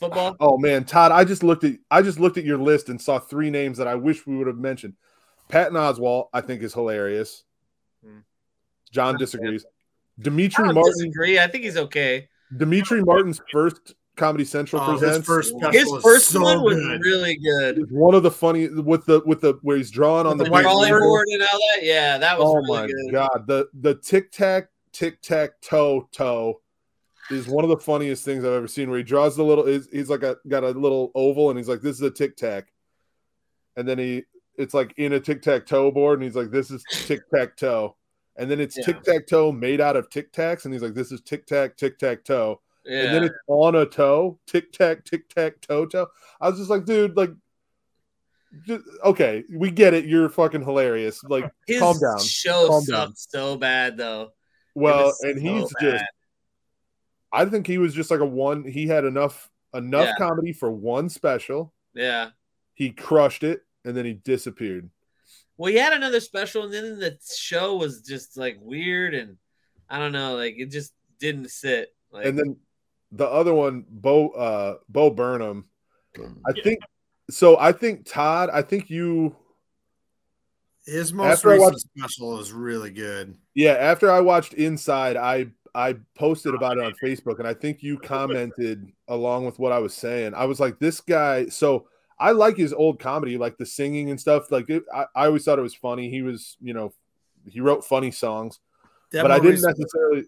Football. 0.00 0.36
oh 0.40 0.58
man, 0.58 0.84
Todd, 0.84 1.12
I 1.12 1.24
just 1.24 1.42
looked 1.42 1.64
at 1.64 1.74
I 1.90 2.02
just 2.02 2.18
looked 2.20 2.36
at 2.38 2.44
your 2.44 2.58
list 2.58 2.88
and 2.88 3.00
saw 3.00 3.18
three 3.18 3.50
names 3.50 3.78
that 3.78 3.86
I 3.88 3.94
wish 3.94 4.26
we 4.26 4.36
would 4.36 4.46
have 4.46 4.58
mentioned. 4.58 4.94
Patton 5.48 5.74
Oswalt, 5.76 6.28
I 6.32 6.40
think, 6.40 6.62
is 6.62 6.74
hilarious. 6.74 7.44
Hmm. 8.04 8.18
John 8.90 9.12
Not 9.14 9.20
a 9.22 9.24
disagrees. 9.24 9.64
I 9.66 10.22
Demetri 10.22 10.64
don't 10.64 10.74
Martin. 10.74 10.92
disagree. 10.92 11.38
I 11.38 11.48
think 11.48 11.64
he's 11.64 11.76
okay. 11.76 12.28
Demetri 12.56 13.02
Martin's 13.02 13.40
first 13.50 13.94
Comedy 14.16 14.44
Central 14.44 14.80
Oh, 14.80 14.96
his 14.96 15.24
first 15.26 15.48
special 15.50 15.72
His 15.72 15.90
was 15.90 16.02
first 16.04 16.28
so 16.28 16.40
one 16.40 16.62
was 16.62 16.76
good. 16.76 17.00
really 17.02 17.36
good. 17.36 17.78
is 17.78 17.90
one 17.90 18.14
of 18.14 18.22
the 18.22 18.30
funny 18.30 18.68
with 18.68 19.04
the 19.06 19.20
with 19.26 19.40
the 19.40 19.58
where 19.62 19.76
he's 19.76 19.90
drawing 19.90 20.24
on 20.26 20.38
the, 20.38 20.44
the 20.44 20.50
white 20.50 20.60
big 20.60 20.66
Rolling 20.66 20.90
board. 20.90 21.00
wheel. 21.02 21.08
board 21.10 21.26
and 21.32 21.42
all 21.42 21.48
that. 21.74 21.84
Yeah, 21.84 22.18
that 22.18 22.38
was 22.38 22.48
Oh 22.48 22.54
really 22.54 22.68
my 22.80 22.86
good. 22.86 23.12
god, 23.12 23.44
the 23.48 23.68
the 23.80 23.94
tic 23.96 24.30
tac 24.30 24.68
tic 24.94 25.20
tac 25.20 25.60
toe 25.60 26.08
toe 26.12 26.60
is 27.30 27.46
one 27.48 27.64
of 27.64 27.70
the 27.70 27.76
funniest 27.76 28.24
things 28.24 28.44
I've 28.44 28.52
ever 28.52 28.68
seen. 28.68 28.88
Where 28.88 28.98
he 28.98 29.04
draws 29.04 29.36
the 29.36 29.42
little, 29.44 29.66
he's, 29.66 29.88
he's 29.90 30.08
like 30.08 30.22
a 30.22 30.36
got 30.48 30.64
a 30.64 30.70
little 30.70 31.10
oval, 31.14 31.50
and 31.50 31.58
he's 31.58 31.68
like, 31.68 31.80
"This 31.82 31.96
is 31.96 32.02
a 32.02 32.10
tic 32.10 32.36
tac," 32.36 32.72
and 33.76 33.86
then 33.86 33.98
he 33.98 34.24
it's 34.56 34.72
like 34.74 34.94
in 34.96 35.12
a 35.14 35.20
tic 35.20 35.42
tac 35.42 35.66
toe 35.66 35.90
board, 35.90 36.18
and 36.18 36.24
he's 36.24 36.36
like, 36.36 36.50
"This 36.50 36.70
is 36.70 36.82
tic 36.90 37.20
tac 37.34 37.56
toe," 37.56 37.96
and 38.36 38.50
then 38.50 38.60
it's 38.60 38.76
Yeah. 38.78 38.84
tic 38.84 39.02
tac 39.02 39.26
toe 39.26 39.50
made 39.52 39.80
out 39.80 39.96
of 39.96 40.08
tic 40.10 40.32
tacs, 40.32 40.64
and 40.64 40.72
he's 40.72 40.82
like, 40.82 40.94
"This 40.94 41.10
is 41.12 41.20
tic 41.22 41.44
tac 41.46 41.76
tic 41.76 41.98
tac 41.98 42.24
toe," 42.24 42.60
Yeah. 42.84 43.00
and 43.04 43.14
then 43.14 43.24
it's 43.24 43.34
on 43.48 43.74
a 43.74 43.84
toe, 43.86 44.38
tic 44.46 44.70
tac 44.72 45.04
tic 45.04 45.28
tac 45.28 45.60
toe 45.60 45.86
toe. 45.86 46.06
I 46.40 46.48
was 46.48 46.58
just 46.58 46.70
like, 46.70 46.84
dude, 46.84 47.16
like. 47.16 47.30
Just, 48.68 48.84
okay, 49.02 49.42
we 49.52 49.68
get 49.72 49.94
it. 49.94 50.04
You're 50.04 50.28
fucking 50.28 50.62
hilarious. 50.62 51.24
Like, 51.24 51.50
His 51.66 51.80
calm 51.80 51.98
down. 51.98 52.20
show 52.20 52.68
Calm 52.68 52.84
down. 52.84 53.16
so 53.16 53.56
bad 53.56 53.96
though. 53.96 54.30
Well, 54.74 55.14
and 55.22 55.40
he's 55.40 55.72
just 55.80 56.04
I 57.32 57.44
think 57.46 57.66
he 57.66 57.78
was 57.78 57.94
just 57.94 58.10
like 58.10 58.20
a 58.20 58.24
one. 58.24 58.64
He 58.64 58.86
had 58.86 59.04
enough 59.04 59.50
enough 59.72 60.06
Yeah. 60.06 60.16
comedy 60.18 60.52
for 60.52 60.70
one 60.70 61.08
special. 61.08 61.72
yeah. 61.94 62.30
He 62.76 62.90
crushed 62.90 63.44
it, 63.44 63.62
and 63.84 63.96
then 63.96 64.04
he 64.04 64.14
disappeared. 64.14 64.90
Well, 65.56 65.70
he 65.70 65.78
had 65.78 65.92
another 65.92 66.18
special, 66.18 66.64
and 66.64 66.72
then 66.74 66.98
the 66.98 67.16
show 67.36 67.76
was 67.76 68.02
just 68.02 68.36
like 68.36 68.56
weird, 68.60 69.14
and 69.14 69.36
I 69.88 69.98
don't 70.00 70.10
know, 70.12 70.34
like 70.36 70.54
it 70.58 70.70
just 70.72 70.92
didn't 71.20 71.50
sit. 71.50 71.94
Like, 72.10 72.26
And 72.26 72.36
then 72.38 72.56
the 73.12 73.26
other 73.28 73.54
one, 73.54 73.84
Bo 73.88 74.30
uh, 74.30 74.78
Bo 74.88 75.10
Burnham. 75.10 75.68
I 76.18 76.20
Yeah. 76.56 76.62
think 76.64 76.80
so. 77.30 77.56
I 77.58 77.70
think 77.72 78.06
Todd. 78.06 78.50
I 78.52 78.62
think 78.62 78.90
you. 78.90 79.36
His 80.86 81.12
most 81.12 81.32
After 81.38 81.48
recent 81.50 81.62
watched- 81.72 81.86
special 81.98 82.40
is 82.40 82.52
really 82.52 82.90
good. 82.90 83.36
Yeah, 83.54 83.72
after 83.72 84.10
I 84.10 84.20
watched 84.20 84.54
Inside, 84.54 85.16
I 85.16 85.46
I 85.74 85.96
posted 86.14 86.52
oh, 86.52 86.56
about 86.56 86.76
it 86.78 86.84
on 86.84 86.94
Facebook, 87.02 87.38
and 87.38 87.48
I 87.48 87.54
think 87.54 87.82
you 87.82 87.98
commented 87.98 88.92
along 89.08 89.44
with 89.46 89.58
what 89.58 89.72
I 89.72 89.78
was 89.78 89.94
saying. 89.94 90.34
I 90.34 90.44
was 90.44 90.60
like, 90.60 90.78
this 90.78 91.00
guy. 91.00 91.46
So 91.46 91.88
I 92.18 92.30
like 92.30 92.56
his 92.56 92.72
old 92.72 93.00
comedy, 93.00 93.36
like 93.38 93.56
the 93.58 93.66
singing 93.66 94.10
and 94.10 94.20
stuff. 94.20 94.50
Like 94.52 94.70
it, 94.70 94.84
I, 94.94 95.06
I 95.16 95.26
always 95.26 95.44
thought 95.44 95.58
it 95.58 95.62
was 95.62 95.74
funny. 95.74 96.10
He 96.10 96.22
was, 96.22 96.56
you 96.60 96.74
know, 96.74 96.92
he 97.48 97.60
wrote 97.60 97.84
funny 97.84 98.10
songs, 98.12 98.60
That 99.10 99.22
but 99.22 99.30
I 99.32 99.36
didn't 99.38 99.52
recent- 99.52 99.78
necessarily. 99.78 100.24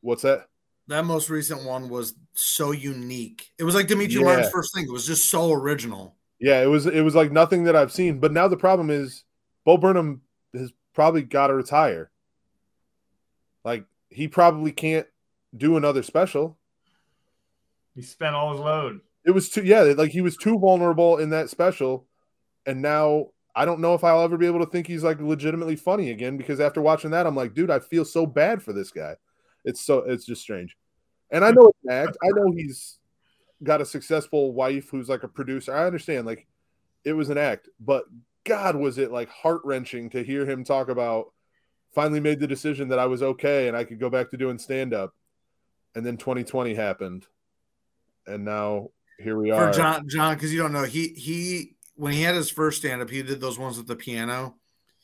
What's 0.00 0.22
that? 0.22 0.48
That 0.88 1.04
most 1.04 1.28
recent 1.30 1.64
one 1.64 1.88
was 1.88 2.14
so 2.34 2.72
unique. 2.72 3.50
It 3.58 3.64
was 3.64 3.74
like 3.74 3.86
Demetri 3.88 4.16
Yeah. 4.20 4.24
Martin's 4.24 4.50
first 4.50 4.74
thing. 4.74 4.84
It 4.84 4.92
was 4.92 5.06
just 5.06 5.30
so 5.30 5.52
original. 5.52 6.16
Yeah, 6.40 6.62
it 6.62 6.66
was 6.66 6.86
it 6.86 7.00
was 7.02 7.14
like 7.14 7.32
nothing 7.32 7.64
that 7.64 7.76
I've 7.76 7.92
seen. 7.92 8.20
But 8.20 8.32
now 8.32 8.48
the 8.48 8.56
problem 8.56 8.90
is, 8.90 9.24
Bo 9.64 9.76
Burnham 9.76 10.22
has 10.54 10.72
probably 10.94 11.22
got 11.22 11.48
to 11.48 11.54
retire. 11.54 12.10
Like 13.64 13.84
he 14.10 14.28
probably 14.28 14.72
can't 14.72 15.06
do 15.56 15.76
another 15.76 16.02
special. 16.02 16.58
He 17.94 18.02
spent 18.02 18.34
all 18.34 18.52
his 18.52 18.60
load. 18.60 19.00
It 19.24 19.32
was 19.32 19.50
too 19.50 19.62
yeah, 19.62 19.82
like 19.82 20.10
he 20.10 20.20
was 20.20 20.36
too 20.36 20.58
vulnerable 20.58 21.18
in 21.18 21.30
that 21.30 21.50
special, 21.50 22.06
and 22.66 22.80
now 22.80 23.26
I 23.54 23.64
don't 23.64 23.80
know 23.80 23.94
if 23.94 24.04
I'll 24.04 24.22
ever 24.22 24.36
be 24.38 24.46
able 24.46 24.60
to 24.60 24.70
think 24.70 24.86
he's 24.86 25.02
like 25.02 25.20
legitimately 25.20 25.76
funny 25.76 26.10
again 26.10 26.36
because 26.36 26.60
after 26.60 26.80
watching 26.80 27.10
that, 27.10 27.26
I'm 27.26 27.34
like, 27.34 27.54
dude, 27.54 27.70
I 27.70 27.80
feel 27.80 28.04
so 28.04 28.24
bad 28.24 28.62
for 28.62 28.72
this 28.72 28.90
guy. 28.90 29.16
It's 29.64 29.80
so 29.80 29.98
it's 29.98 30.24
just 30.24 30.42
strange. 30.42 30.76
And 31.30 31.44
I 31.44 31.50
know 31.50 31.66
it's 31.66 31.90
act. 31.90 32.16
I 32.22 32.28
know 32.28 32.52
he's 32.52 33.00
got 33.62 33.80
a 33.80 33.84
successful 33.84 34.52
wife 34.52 34.88
who's 34.90 35.08
like 35.08 35.24
a 35.24 35.28
producer. 35.28 35.74
I 35.74 35.86
understand, 35.86 36.26
like 36.26 36.46
it 37.04 37.12
was 37.12 37.30
an 37.30 37.38
act, 37.38 37.68
but 37.80 38.04
God, 38.48 38.76
was 38.76 38.98
it 38.98 39.12
like 39.12 39.28
heart 39.28 39.60
wrenching 39.64 40.10
to 40.10 40.22
hear 40.22 40.44
him 40.48 40.64
talk 40.64 40.88
about 40.88 41.32
finally 41.94 42.20
made 42.20 42.40
the 42.40 42.46
decision 42.46 42.88
that 42.88 42.98
I 42.98 43.06
was 43.06 43.22
okay 43.22 43.68
and 43.68 43.76
I 43.76 43.84
could 43.84 44.00
go 44.00 44.10
back 44.10 44.30
to 44.30 44.36
doing 44.36 44.58
stand 44.58 44.94
up. 44.94 45.14
And 45.94 46.04
then 46.04 46.16
2020 46.16 46.74
happened. 46.74 47.26
And 48.26 48.44
now 48.44 48.90
here 49.18 49.38
we 49.38 49.50
are. 49.50 49.72
For 49.72 49.78
John, 49.78 50.08
John, 50.08 50.34
because 50.34 50.52
you 50.52 50.60
don't 50.60 50.72
know, 50.72 50.84
he 50.84 51.08
he 51.08 51.76
when 51.94 52.12
he 52.12 52.22
had 52.22 52.34
his 52.34 52.50
first 52.50 52.78
stand 52.78 53.02
up, 53.02 53.10
he 53.10 53.22
did 53.22 53.40
those 53.40 53.58
ones 53.58 53.76
with 53.76 53.86
the 53.86 53.96
piano. 53.96 54.56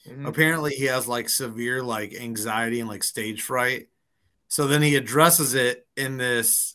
Mhm. 0.06 0.28
Apparently, 0.28 0.72
he 0.72 0.84
has 0.84 1.08
like 1.08 1.28
severe 1.28 1.82
like 1.82 2.14
anxiety 2.14 2.80
and 2.80 2.88
like 2.88 3.02
stage 3.02 3.42
fright. 3.42 3.88
So 4.48 4.66
then 4.66 4.82
he 4.82 4.94
addresses 4.94 5.54
it 5.54 5.86
in 5.96 6.16
this 6.18 6.74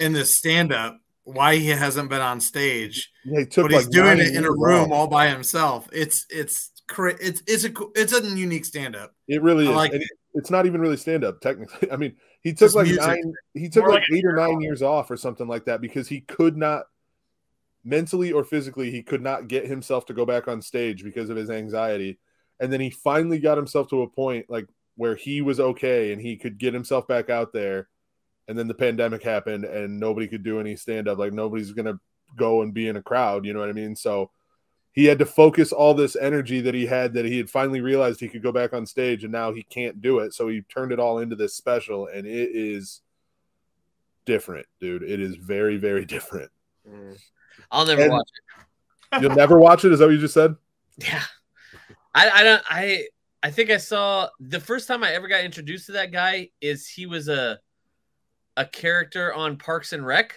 in 0.00 0.12
this 0.12 0.34
stand 0.34 0.72
up 0.72 1.00
why 1.34 1.56
he 1.56 1.68
hasn't 1.68 2.10
been 2.10 2.20
on 2.20 2.40
stage, 2.40 3.10
Yeah, 3.24 3.40
he 3.40 3.46
took 3.46 3.70
but 3.70 3.72
he's 3.72 3.88
doing 3.88 4.18
it 4.18 4.34
in 4.34 4.44
a 4.44 4.50
room 4.50 4.92
all 4.92 5.06
by 5.06 5.28
himself. 5.28 5.88
It's 5.92 6.26
it's 6.30 6.70
it's 6.98 7.42
it's 7.46 7.64
a 7.64 7.72
it's 7.94 8.12
a 8.12 8.22
unique 8.36 8.64
stand 8.64 8.96
up. 8.96 9.14
It 9.28 9.42
really 9.42 9.66
I 9.66 9.70
is. 9.70 9.76
like 9.76 9.92
it. 9.92 10.02
it's 10.34 10.50
not 10.50 10.66
even 10.66 10.80
really 10.80 10.96
stand 10.96 11.24
up 11.24 11.40
technically. 11.40 11.90
I 11.92 11.96
mean, 11.96 12.16
he 12.42 12.52
took 12.52 12.74
like 12.74 12.86
music. 12.86 13.06
nine 13.06 13.32
he 13.54 13.68
took 13.68 13.84
More 13.84 13.92
like, 13.92 14.02
like 14.10 14.18
eight 14.18 14.24
or 14.24 14.34
nine 14.34 14.60
years 14.60 14.82
off 14.82 15.10
or 15.10 15.16
something 15.16 15.48
like 15.48 15.64
that 15.66 15.80
because 15.80 16.08
he 16.08 16.20
could 16.22 16.56
not 16.56 16.84
mentally 17.84 18.32
or 18.32 18.44
physically 18.44 18.90
he 18.90 19.02
could 19.02 19.22
not 19.22 19.48
get 19.48 19.66
himself 19.66 20.06
to 20.06 20.14
go 20.14 20.26
back 20.26 20.48
on 20.48 20.60
stage 20.60 21.02
because 21.02 21.30
of 21.30 21.36
his 21.36 21.50
anxiety. 21.50 22.18
And 22.58 22.72
then 22.72 22.80
he 22.80 22.90
finally 22.90 23.38
got 23.38 23.56
himself 23.56 23.88
to 23.88 24.02
a 24.02 24.08
point 24.08 24.46
like 24.50 24.66
where 24.96 25.16
he 25.16 25.40
was 25.40 25.60
okay 25.60 26.12
and 26.12 26.20
he 26.20 26.36
could 26.36 26.58
get 26.58 26.74
himself 26.74 27.08
back 27.08 27.30
out 27.30 27.52
there. 27.52 27.88
And 28.48 28.58
then 28.58 28.66
the 28.68 28.74
pandemic 28.74 29.22
happened 29.22 29.64
and 29.64 30.00
nobody 30.00 30.26
could 30.26 30.42
do 30.42 30.58
any 30.60 30.74
stand 30.76 31.06
up. 31.08 31.18
Like 31.18 31.32
nobody's 31.32 31.72
gonna 31.72 32.00
go 32.36 32.62
and 32.62 32.74
be 32.74 32.88
in 32.88 32.96
a 32.96 33.02
crowd, 33.02 33.44
you 33.44 33.52
know 33.52 33.60
what 33.60 33.68
I 33.68 33.72
mean? 33.72 33.94
So 33.96 34.30
he 34.92 35.04
had 35.04 35.20
to 35.20 35.26
focus 35.26 35.70
all 35.72 35.94
this 35.94 36.16
energy 36.16 36.60
that 36.62 36.74
he 36.74 36.84
had 36.86 37.14
that 37.14 37.24
he 37.24 37.36
had 37.38 37.48
finally 37.48 37.80
realized 37.80 38.18
he 38.18 38.28
could 38.28 38.42
go 38.42 38.50
back 38.52 38.72
on 38.72 38.84
stage 38.86 39.22
and 39.22 39.32
now 39.32 39.52
he 39.52 39.62
can't 39.62 40.00
do 40.02 40.18
it 40.18 40.34
so 40.34 40.48
he 40.48 40.62
turned 40.62 40.90
it 40.90 40.98
all 40.98 41.20
into 41.20 41.36
this 41.36 41.54
special 41.54 42.08
and 42.08 42.26
it 42.26 42.50
is 42.52 43.00
different 44.24 44.66
dude 44.80 45.02
it 45.04 45.20
is 45.20 45.36
very 45.36 45.76
very 45.76 46.04
different 46.04 46.50
Mhm. 46.88 47.16
I'll 47.70 47.86
never 47.86 48.02
And- 48.02 48.10
watch 48.12 48.28
it. 49.12 49.22
you'll 49.22 49.34
never 49.36 49.58
watch 49.58 49.84
it 49.84 49.92
is 49.92 50.00
that 50.00 50.06
what 50.06 50.12
you 50.12 50.18
just 50.18 50.34
said 50.34 50.56
Yeah. 50.98 51.22
I 52.14 52.30
I 52.30 52.42
don't 52.42 52.62
I 52.68 53.06
I 53.44 53.50
think 53.52 53.70
I 53.70 53.76
saw 53.76 54.28
the 54.40 54.60
first 54.60 54.88
time 54.88 55.02
I 55.04 55.12
ever 55.12 55.28
got 55.28 55.44
introduced 55.44 55.86
to 55.86 55.92
that 55.92 56.10
guy 56.10 56.50
is 56.60 56.88
he 56.88 57.06
was 57.06 57.28
a 57.28 57.60
a 58.60 58.64
character 58.66 59.32
on 59.34 59.56
Parks 59.56 59.92
and 59.92 60.04
Rec. 60.06 60.34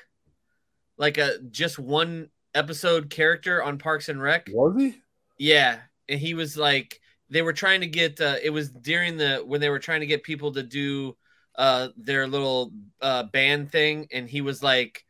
Like 0.98 1.18
a 1.18 1.40
just 1.52 1.80
one 1.80 2.30
episode 2.54 3.10
character 3.10 3.62
on 3.64 3.78
Parks 3.78 4.10
and 4.10 4.22
Rec. 4.22 4.48
was 4.52 4.76
he 4.78 4.96
Yeah, 5.38 5.80
and 6.08 6.20
he 6.20 6.34
was 6.34 6.56
like 6.58 7.00
they 7.30 7.42
were 7.42 7.54
trying 7.54 7.82
to 7.82 7.88
get 7.88 8.22
uh, 8.22 8.36
it 8.44 8.52
was 8.52 8.70
during 8.70 9.18
the 9.18 9.38
when 9.46 9.60
they 9.60 9.70
were 9.70 9.80
trying 9.80 10.02
to 10.02 10.06
get 10.06 10.24
people 10.24 10.52
to 10.54 10.64
do 10.64 11.16
uh 11.56 11.90
their 11.98 12.28
little 12.28 12.72
uh 13.02 13.24
band 13.24 13.72
thing 13.72 14.08
and 14.12 14.28
he 14.30 14.42
was 14.42 14.62
like 14.64 15.04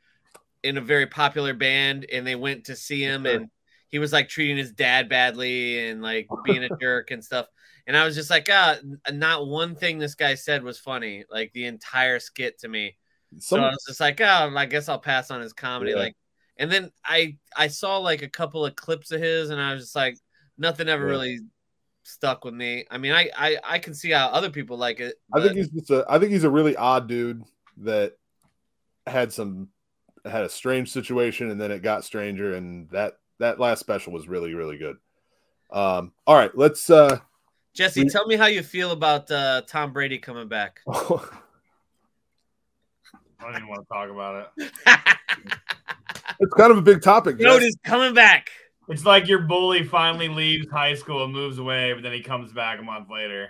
in 0.64 0.78
a 0.78 0.82
very 0.82 1.06
popular 1.08 1.54
band 1.54 2.06
and 2.12 2.26
they 2.28 2.36
went 2.36 2.66
to 2.66 2.76
see 2.76 3.02
him 3.02 3.24
Sure. 3.24 3.36
and 3.36 3.50
he 3.90 4.00
was 4.00 4.12
like 4.12 4.28
treating 4.30 4.58
his 4.58 4.72
dad 4.74 5.08
badly 5.10 5.88
and 5.90 6.02
like 6.02 6.28
being 6.44 6.64
a 6.64 6.70
jerk 6.82 7.12
and 7.12 7.24
stuff 7.24 7.48
and 7.88 7.96
I 7.96 8.04
was 8.06 8.16
just 8.16 8.30
like 8.30 8.50
ah 8.52 8.76
not 9.12 9.48
one 9.48 9.76
thing 9.76 10.00
this 10.00 10.16
guy 10.16 10.36
said 10.36 10.64
was 10.64 10.80
funny 10.80 11.24
like 11.30 11.52
the 11.54 11.66
entire 11.66 12.20
skit 12.20 12.60
to 12.60 12.68
me 12.68 12.98
so 13.40 13.58
I 13.58 13.70
was 13.70 13.84
just 13.88 14.00
like, 14.00 14.20
oh, 14.22 14.54
I 14.56 14.66
guess 14.66 14.90
I'll 14.90 15.00
pass 15.00 15.32
on 15.32 15.42
his 15.42 15.54
comedy. 15.54 15.92
Yeah. 15.92 15.98
Like, 15.98 16.16
and 16.58 16.72
then 16.72 16.92
I 17.06 17.38
I 17.58 17.68
saw 17.68 17.98
like 17.98 18.22
a 18.22 18.30
couple 18.30 18.66
of 18.66 18.76
clips 18.76 19.12
of 19.12 19.22
his, 19.22 19.50
and 19.50 19.60
I 19.62 19.74
was 19.74 19.84
just 19.84 19.96
like, 19.96 20.18
nothing 20.58 20.88
ever 20.90 21.06
Yeah. 21.06 21.12
really 21.12 21.40
stuck 22.04 22.44
with 22.46 22.54
me. 22.54 22.86
I 22.92 22.98
mean, 22.98 23.12
I 23.14 23.30
I, 23.36 23.58
I 23.64 23.80
can 23.80 23.94
see 23.94 24.12
how 24.12 24.28
other 24.28 24.50
people 24.50 24.78
like 24.78 25.00
it. 25.00 25.16
i 25.34 25.42
think 25.42 25.56
he's 25.56 25.70
just 25.70 25.90
a 25.90 26.06
i 26.10 26.20
think 26.20 26.32
he's 26.32 26.44
a 26.44 26.50
really 26.50 26.76
odd 26.76 27.08
dude 27.08 27.42
that 27.78 28.18
had 29.08 29.32
some 29.34 29.70
had 30.26 30.44
a 30.44 30.50
strange 30.50 30.92
situation 30.92 31.50
and 31.50 31.60
then 31.60 31.72
it 31.72 31.82
got 31.82 32.04
stranger 32.04 32.54
and 32.54 32.90
that 32.92 33.18
that 33.40 33.60
last 33.60 33.80
special 33.80 34.14
was 34.14 34.28
really 34.28 34.54
really 34.54 34.78
good 34.78 34.96
um 35.72 36.12
all 36.28 36.36
right 36.36 36.56
let's 36.58 36.90
uh 36.90 37.18
Jesse, 37.74 38.04
we- 38.04 38.10
tell 38.10 38.28
me 38.28 38.36
how 38.36 38.46
you 38.46 38.62
feel 38.62 38.92
about 38.92 39.32
uh, 39.32 39.64
Tom 39.68 39.92
Brady 39.94 40.20
coming 40.20 40.48
back. 40.48 40.82
I 43.44 43.52
don't 43.52 43.56
even 43.58 43.68
want 43.68 43.82
to 43.82 43.94
talk 43.94 44.10
about 44.10 44.48
it. 44.58 44.72
it's 46.40 46.54
kind 46.56 46.72
of 46.72 46.78
a 46.78 46.82
big 46.82 47.02
topic 47.02 47.38
Jess. 47.38 47.46
Notice 47.46 47.76
coming 47.84 48.14
back. 48.14 48.50
It's 48.90 49.06
like 49.06 49.28
your 49.28 49.40
bully 49.40 49.84
finally 49.84 50.28
leaves 50.28 50.68
high 50.70 50.96
school 50.96 51.24
and 51.24 51.32
moves 51.34 51.58
away, 51.58 51.94
but 51.94 52.04
then 52.04 52.12
he 52.14 52.22
comes 52.22 52.52
back 52.54 52.80
a 52.80 52.84
month 52.84 53.10
later. 53.10 53.50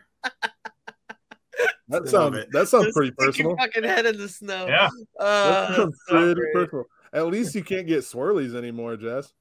that 1.87 2.03
Love 2.05 2.09
sounds 2.09 2.37
that 2.51 2.67
sounds 2.67 2.85
Just 2.85 2.95
pretty 2.95 3.11
stick 3.13 3.37
your 3.39 3.55
personal 3.55 3.57
Fucking 3.57 3.83
head 3.83 4.05
in 4.05 4.17
the 4.17 4.29
snow. 4.29 4.67
Yeah. 4.67 4.89
That 5.19 5.25
Uh, 5.25 5.75
sounds 5.75 5.97
so 6.07 6.15
pretty 6.15 6.33
great. 6.35 6.53
personal. 6.53 6.85
At 7.13 7.27
least 7.27 7.53
you 7.55 7.63
can't 7.63 7.85
get 7.87 7.99
swirlies 7.99 8.55
anymore, 8.55 8.97
Jess. 8.97 9.33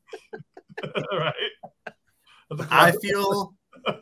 right? 1.12 1.32
I 2.70 2.92
feel 3.02 3.54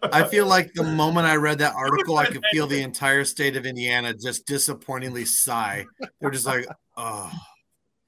I 0.02 0.24
feel 0.24 0.46
like 0.46 0.72
the 0.74 0.82
moment 1.02 1.26
I 1.26 1.36
read 1.36 1.58
that 1.58 1.74
article, 1.74 2.16
I 2.18 2.26
could 2.26 2.44
feel 2.52 2.66
the 2.66 2.82
entire 2.82 3.24
state 3.24 3.56
of 3.56 3.66
Indiana 3.66 4.14
just 4.14 4.46
disappointingly 4.46 5.24
sigh. 5.24 5.86
They're 6.20 6.30
just 6.30 6.46
like, 6.46 6.66
oh, 6.96 7.30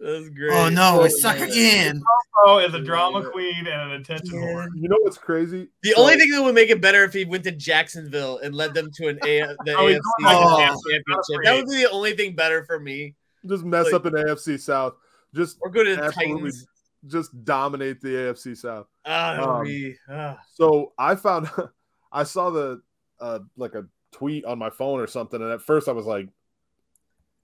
That 0.00 0.08
was 0.10 0.30
great. 0.30 0.52
oh 0.52 0.68
no, 0.68 0.98
we 0.98 1.04
Oh, 1.04 1.08
suck 1.08 1.38
again. 1.38 2.02
Oh, 2.44 2.58
is 2.58 2.74
a 2.74 2.80
drama 2.80 3.28
queen 3.30 3.66
and 3.66 3.92
an 3.92 4.00
attention 4.00 4.34
Yeah. 4.34 4.40
whore. 4.46 4.66
You 4.74 4.88
know 4.88 4.96
what's 5.02 5.18
crazy? 5.18 5.68
The 5.82 5.90
So- 5.90 6.02
only 6.02 6.16
thing 6.16 6.30
that 6.32 6.42
would 6.42 6.54
make 6.54 6.70
it 6.70 6.80
better 6.80 7.04
if 7.04 7.12
he 7.12 7.24
went 7.24 7.44
to 7.44 7.52
Jacksonville 7.52 8.38
and 8.38 8.54
led 8.54 8.74
them 8.74 8.90
to 8.96 9.08
an 9.08 9.18
A 9.24 9.40
the 9.64 9.74
Oh, 9.76 9.86
AFC 9.86 9.98
going 9.98 9.98
to 9.98 10.00
oh. 10.24 10.58
championship. 10.90 11.44
That 11.44 11.54
would 11.56 11.66
be 11.68 11.82
the 11.84 11.90
only 11.90 12.14
thing 12.14 12.34
better 12.34 12.64
for 12.64 12.80
me. 12.80 13.14
just 13.46 13.64
mess 13.64 13.86
like- 13.86 13.94
up 13.94 14.06
an 14.06 14.14
AFC 14.14 14.58
South. 14.60 14.94
Just 15.34 15.56
Or 15.62 15.70
go 15.70 15.82
to 15.82 15.96
the 15.96 16.10
Titans. 16.10 16.66
Just 17.06 17.44
dominate 17.44 18.00
the 18.00 18.08
AFC 18.08 18.56
South. 18.56 18.86
Ah, 19.04 19.34
that 19.36 19.42
Um, 19.48 19.64
be. 19.64 19.96
ah. 20.08 20.38
So 20.54 20.92
I 20.98 21.14
found 21.14 21.48
I 22.12 22.24
saw 22.24 22.50
the 22.50 22.82
uh 23.20 23.40
like 23.56 23.74
a 23.74 23.86
tweet 24.12 24.44
on 24.44 24.58
my 24.58 24.70
phone 24.70 25.00
or 25.00 25.06
something, 25.06 25.40
and 25.40 25.50
at 25.50 25.62
first 25.62 25.88
I 25.88 25.92
was 25.92 26.06
like, 26.06 26.28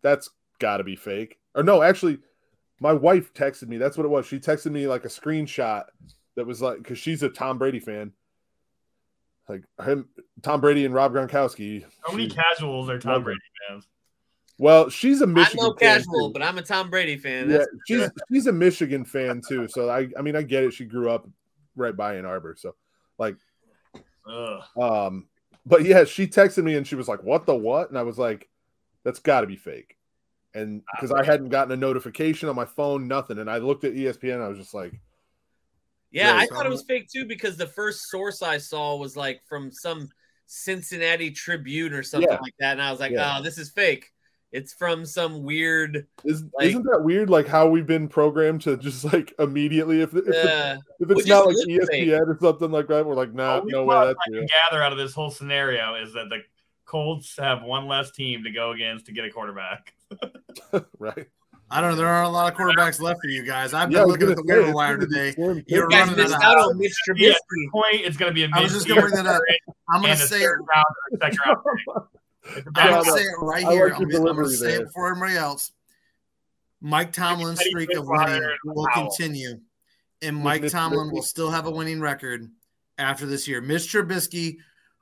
that's 0.03 0.31
gotta 0.59 0.85
be 0.85 0.97
fake. 0.97 1.39
Or 1.55 1.63
no, 1.63 1.83
actually, 1.83 2.19
my 2.81 2.93
wife 2.93 3.33
texted 3.35 3.69
me. 3.69 3.79
That's 3.79 3.97
what 3.97 4.05
it 4.07 4.11
was. 4.11 4.27
She 4.27 4.39
texted 4.39 4.71
me 4.73 4.87
like 4.87 5.05
a 5.05 5.09
screenshot 5.09 5.85
that 6.37 6.47
was 6.47 6.63
like 6.63 6.79
because 6.79 6.99
she's 6.99 7.23
a 7.23 7.29
Tom 7.29 7.59
Brady 7.59 7.81
fan. 7.81 8.13
Like 9.49 9.63
him, 9.85 10.09
Tom 10.43 10.61
Brady 10.61 10.85
and 10.85 10.95
Rob 10.95 11.15
Gronkowski. 11.15 11.85
How 12.07 12.13
many 12.13 12.29
She- 12.29 12.35
casuals 12.37 12.91
are 12.91 12.99
Tom 12.99 13.25
Brady 13.25 13.41
fans? 13.69 13.87
Well, 14.59 14.89
she's 14.91 15.21
a 15.21 15.25
I'm 15.25 15.33
Michigan 15.35 15.65
no 15.65 15.75
fan, 15.75 15.99
casual, 15.99 16.29
too. 16.29 16.33
but 16.35 16.43
I'm 16.43 16.59
a 16.59 16.63
Tom 16.63 16.91
Brady 16.91 17.17
fan. 17.17 17.49
yeah, 17.49 17.59
That's 17.59 17.69
she's 17.87 18.11
she's 18.31 18.47
a 18.47 18.53
Michigan 18.53 19.05
fan 19.05 19.41
too. 19.47 19.69
So 19.69 19.89
I 19.89 20.09
I 20.19 20.23
mean 20.23 20.37
I 20.37 20.43
get 20.43 20.65
it. 20.65 20.75
She 20.75 20.85
grew 20.85 21.11
up 21.11 21.29
right 21.77 21.97
by 21.97 22.17
Ann 22.17 22.27
Arbor, 22.27 22.55
so 22.59 22.75
like 23.19 23.37
Ugh. 24.29 24.63
um, 24.81 25.27
but 25.65 25.85
yeah, 25.85 26.05
she 26.05 26.27
texted 26.27 26.65
me 26.65 26.75
and 26.77 26.87
she 26.87 26.95
was 26.97 27.09
like, 27.09 27.23
"What 27.23 27.47
the 27.47 27.55
what?" 27.55 27.89
And 27.89 27.99
I 27.99 28.03
was 28.03 28.19
like, 28.19 28.49
"That's 29.05 29.21
got 29.21 29.41
to 29.43 29.47
be 29.47 29.57
fake." 29.57 29.97
And 30.55 30.83
because 30.95 31.13
I 31.13 31.25
hadn't 31.25 31.51
gotten 31.51 31.73
a 31.73 31.77
notification 31.77 32.49
on 32.49 32.57
my 32.57 32.65
phone, 32.65 33.07
nothing, 33.07 33.39
and 33.39 33.51
I 33.51 33.59
looked 33.59 33.85
at 33.85 33.93
ESPN, 33.95 34.35
and 34.35 34.43
I 34.43 34.49
was 34.49 34.59
just 34.59 34.75
like, 34.75 34.99
yeah. 36.11 36.35
I 36.37 36.47
thought 36.47 36.67
it 36.67 36.71
was 36.71 36.85
fake 36.89 37.09
too 37.13 37.27
because 37.27 37.57
the 37.57 37.67
first 37.67 38.09
source 38.09 38.43
I 38.43 38.59
saw 38.59 38.97
was 38.97 39.15
like 39.17 39.43
from 39.47 39.71
some 39.71 40.09
Cincinnati 40.47 41.31
Tribune 41.31 41.93
or 41.93 42.03
something 42.03 42.29
Yeah. 42.31 42.39
like 42.41 42.55
that, 42.61 42.73
and 42.73 42.83
I 42.83 42.91
was 42.91 42.99
like, 43.01 43.13
Yeah. 43.13 43.37
oh, 43.39 43.43
this 43.43 43.59
is 43.59 43.69
fake. 43.71 44.11
It's 44.51 44.73
from 44.73 45.05
some 45.05 45.43
weird. 45.43 46.07
Is, 46.25 46.45
Like- 46.59 46.69
"Isn't 46.69 46.85
that 46.85 47.03
weird? 47.03 47.29
Like 47.29 47.47
how 47.47 47.69
we've 47.69 47.87
been 47.87 48.09
programmed 48.09 48.63
to 48.63 48.77
just 48.79 49.05
like 49.05 49.35
immediately 49.39 50.01
if 50.01 50.15
if, 50.15 50.27
Uh, 50.29 50.77
if 51.01 51.11
it's 51.11 51.27
not 51.27 51.47
like 51.47 51.57
just. 51.57 51.69
ESPN 51.69 52.21
or 52.27 52.39
something 52.41 52.71
like 52.71 52.89
that, 52.89 53.05
we're 53.05 53.15
like, 53.15 53.35
nah, 53.35 53.59
All 53.59 53.65
no 53.67 53.85
way, 53.85 54.07
that's 54.07 54.19
I 54.27 54.31
can 54.33 54.47
gather 54.71 54.83
out 54.83 54.93
of 54.93 54.99
this 54.99 55.13
whole 55.13 55.31
scenario 55.31 55.95
is 55.97 56.15
that 56.15 56.29
the 56.31 56.39
Colts 56.87 57.37
have 57.39 57.63
one 57.63 57.87
less 57.87 58.11
team 58.11 58.45
to 58.45 58.51
go 58.51 58.71
against 58.71 59.05
to 59.07 59.13
get 59.13 59.27
a 59.27 59.31
quarterback. 59.31 59.93
right? 60.99 61.27
I 61.71 61.83
don't 61.83 61.91
know. 61.91 61.97
There 61.97 62.07
aren't 62.07 62.29
a 62.29 62.31
lot 62.31 62.51
of 62.51 62.59
quarterbacks 62.59 62.99
left 62.99 63.21
for 63.23 63.29
you 63.29 63.45
guys. 63.45 63.75
I've 63.75 63.91
been 63.91 64.01
was 64.01 64.13
looking 64.13 64.31
at 64.31 64.37
the 64.37 64.43
waiver 64.47 64.73
wire 64.73 64.97
gonna 64.97 65.07
today. 65.07 65.35
You're 65.37 65.83
you 65.83 65.89
guys 65.91 66.09
running 66.09 66.17
missed 66.17 66.33
out 66.37 66.41
of 66.41 66.43
out 66.47 66.57
house. 66.57 66.69
on 66.71 66.79
Mitch 66.79 66.95
Yeah. 67.15 67.33
Trubisky. 67.35 67.71
Point, 67.71 68.07
it's 68.07 68.17
going 68.17 68.31
to 68.31 68.35
be 68.35 68.45
a 68.45 68.49
I 68.55 68.63
was 68.63 68.73
just 68.73 68.89
gonna 68.89 69.03
bring 69.03 69.13
that 69.17 69.27
up. 69.27 69.43
I'm 69.91 70.01
gonna 70.01 70.17
say 70.17 70.39
third 70.41 70.61
round, 70.61 70.85
second 71.21 71.39
round. 71.45 71.59
pick. 72.55 72.65
It's 72.67 72.79
a 72.79 72.81
I'm 72.81 72.91
gonna 72.91 73.05
say 73.19 73.23
it 73.25 73.35
right 73.41 73.65
I 73.65 73.73
here. 73.73 73.89
like 73.89 74.01
I'm, 74.01 74.09
gonna- 74.09 74.31
I'm 74.31 74.37
gonna 74.37 74.49
say 74.51 74.75
it 74.75 74.85
before 74.87 75.11
everybody 75.11 75.37
else. 75.37 75.73
Mike 76.81 77.13
Tomlin's 77.13 77.61
streak 77.61 77.91
of 77.97 78.07
Bridgewater 78.07 78.33
winning 78.35 78.57
will 78.65 78.87
continue, 78.95 79.61
and 80.23 80.37
Mike 80.37 80.63
Mitch 80.63 80.73
Tomlin 80.73 81.09
Trubisky. 81.09 81.13
will 81.13 81.23
still 81.23 81.51
have 81.51 81.67
a 81.67 81.71
winning 81.71 82.01
record 82.01 82.49
after 82.99 83.27
this 83.27 83.49
year. 83.49 83.61
Mitch 83.61 83.93
Trubisky 83.93 84.57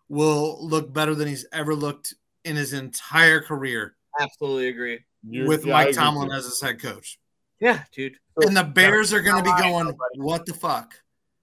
will 0.09 0.59
look 0.67 0.93
better 0.93 1.15
than 1.15 1.29
he's 1.29 1.47
ever 1.53 1.75
looked 1.75 2.15
in 2.45 2.57
his 2.57 2.73
entire 2.73 3.41
career 3.41 3.95
Absolutely 4.21 4.69
agree. 4.69 5.01
You're- 5.29 5.47
with 5.49 5.67
yeah, 5.67 5.73
Mike 5.75 5.89
agree 5.89 5.95
Tomlin 5.97 6.29
too. 6.31 6.35
as 6.37 6.45
his 6.45 6.61
head 6.63 6.81
coach. 6.81 7.19
Yeah, 7.61 7.83
dude. 7.93 8.17
And 8.39 8.57
the 8.57 8.65
Bears 8.65 9.13
are 9.13 9.21
going 9.21 9.43
to 9.43 9.51
be 9.55 9.61
going, 9.63 9.93
what 10.17 10.47
the 10.47 10.55
fuck? 10.55 10.95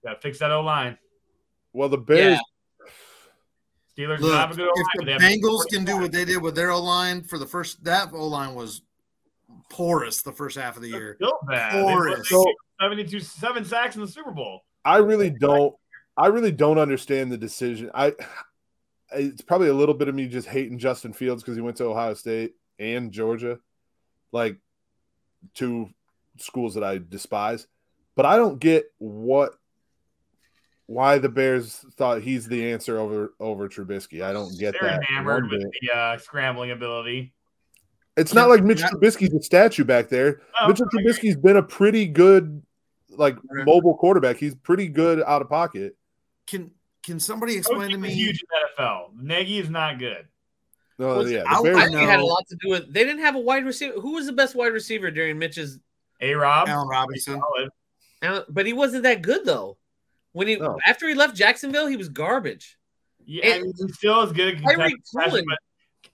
Gotta 0.04 0.18
fix 0.20 0.38
that 0.40 0.50
O 0.50 0.60
line. 0.62 0.96
Well, 1.72 1.88
the 1.88 1.98
Bears. 1.98 2.38
Steelers 3.96 4.18
Look, 4.20 4.32
have 4.34 4.50
a 4.50 4.54
good 4.54 4.68
O 4.68 4.72
line. 4.72 4.74
if 4.76 4.86
but 4.96 5.00
the 5.00 5.04
they 5.06 5.12
have- 5.12 5.20
Bengals 5.22 5.66
can 5.68 5.84
do 5.84 5.98
what 5.98 6.12
they 6.12 6.24
did 6.24 6.42
with 6.42 6.54
their 6.54 6.70
O 6.72 6.80
line 6.82 7.22
for 7.22 7.38
the 7.38 7.46
first, 7.46 7.82
that 7.84 8.12
O 8.12 8.26
line 8.26 8.54
was 8.54 8.82
porous 9.70 10.22
the 10.22 10.32
first 10.32 10.56
half 10.58 10.76
of 10.76 10.82
the 10.82 10.88
year. 10.88 11.14
Still 11.16 11.38
bad. 11.46 11.74
They 11.74 11.82
Porous. 11.82 12.28
put 12.28 12.54
72 12.80 13.20
seven 13.20 13.64
sacks 13.64 13.94
in 13.94 14.02
the 14.02 14.08
Super 14.08 14.32
Bowl. 14.32 14.64
I 14.84 14.98
really 14.98 15.30
don't. 15.30 15.74
I 16.16 16.26
really 16.26 16.52
don't 16.52 16.78
understand 16.78 17.30
the 17.32 17.38
decision. 17.38 17.90
I. 17.94 18.14
It's 19.16 19.42
probably 19.42 19.68
a 19.68 19.74
little 19.74 19.94
bit 19.94 20.08
of 20.08 20.14
me 20.14 20.26
just 20.26 20.48
hating 20.48 20.78
Justin 20.78 21.12
Fields 21.12 21.42
because 21.42 21.54
he 21.54 21.62
went 21.62 21.76
to 21.76 21.84
Ohio 21.84 22.14
State 22.14 22.54
and 22.80 23.12
Georgia, 23.12 23.60
like 24.32 24.58
two 25.54 25.88
schools 26.38 26.74
that 26.74 26.82
I 26.82 26.98
despise. 26.98 27.68
But 28.16 28.26
I 28.26 28.36
don't 28.36 28.58
get 28.58 28.86
what 28.98 29.54
why 30.86 31.18
the 31.18 31.28
Bears 31.28 31.84
thought 31.96 32.22
he's 32.22 32.46
the 32.46 32.72
answer 32.72 32.98
over 32.98 33.34
over 33.40 33.68
Trubisky. 33.68 34.22
I 34.22 34.32
don't 34.32 34.58
get 34.58 34.74
They're 34.80 34.90
that. 34.90 35.02
enamored 35.10 35.50
with 35.50 35.62
the 35.80 35.90
uh, 35.96 36.18
scrambling 36.18 36.70
ability. 36.70 37.32
It's 38.16 38.32
not 38.34 38.48
like 38.48 38.62
Mitch 38.62 38.80
Trubisky's 38.80 39.34
a 39.34 39.42
statue 39.42 39.82
back 39.84 40.08
there. 40.08 40.40
Oh, 40.60 40.68
Mitchell 40.68 40.86
I 40.86 41.00
agree. 41.00 41.12
Trubisky's 41.12 41.36
been 41.36 41.56
a 41.56 41.62
pretty 41.62 42.06
good, 42.06 42.62
like 43.10 43.36
mobile 43.50 43.96
quarterback. 43.96 44.36
He's 44.36 44.54
pretty 44.54 44.86
good 44.88 45.22
out 45.26 45.42
of 45.42 45.48
pocket. 45.48 45.96
Can 46.46 46.70
can 47.02 47.18
somebody 47.18 47.56
explain 47.56 47.90
to 47.90 47.98
me? 47.98 48.10
huge 48.10 48.42
NFL. 48.78 49.16
Nagy 49.20 49.58
is 49.58 49.68
not 49.70 49.98
good. 49.98 50.28
No, 50.96 51.08
Well, 51.08 51.28
yeah, 51.28 51.42
I 51.48 51.56
the 51.56 51.62
would 51.62 51.72
Bears, 51.72 51.76
I 51.78 51.86
think 51.88 52.02
it 52.02 52.08
had 52.08 52.20
a 52.20 52.24
lot 52.24 52.46
to 52.48 52.56
do 52.60 52.68
with 52.70 52.92
they 52.92 53.02
didn't 53.04 53.22
have 53.22 53.34
a 53.34 53.40
wide 53.40 53.64
receiver. 53.64 53.94
Who 54.00 54.12
was 54.12 54.26
the 54.26 54.32
best 54.32 54.54
wide 54.54 54.72
receiver 54.72 55.10
during 55.10 55.38
Mitch's? 55.38 55.80
A 56.20 56.34
Rob. 56.34 56.68
Allen 56.68 56.86
Robinson. 56.88 57.40
But 58.48 58.64
he 58.66 58.72
wasn't 58.72 59.02
that 59.02 59.22
good 59.22 59.44
though. 59.44 59.76
When 60.34 60.46
he 60.48 60.56
No. 60.56 60.78
after 60.86 61.08
he 61.08 61.14
left 61.14 61.34
Jacksonville, 61.34 61.86
he 61.86 61.96
was 61.96 62.08
garbage. 62.10 62.76
Yeah, 63.24 63.54
I 63.54 63.58
mean, 63.62 63.72
he's 63.78 63.96
still 63.96 64.20
as 64.20 64.32
good. 64.32 64.56
at 64.56 64.62
Tarik 64.62 64.92
contested 65.12 65.44
Cohen. 65.46 65.56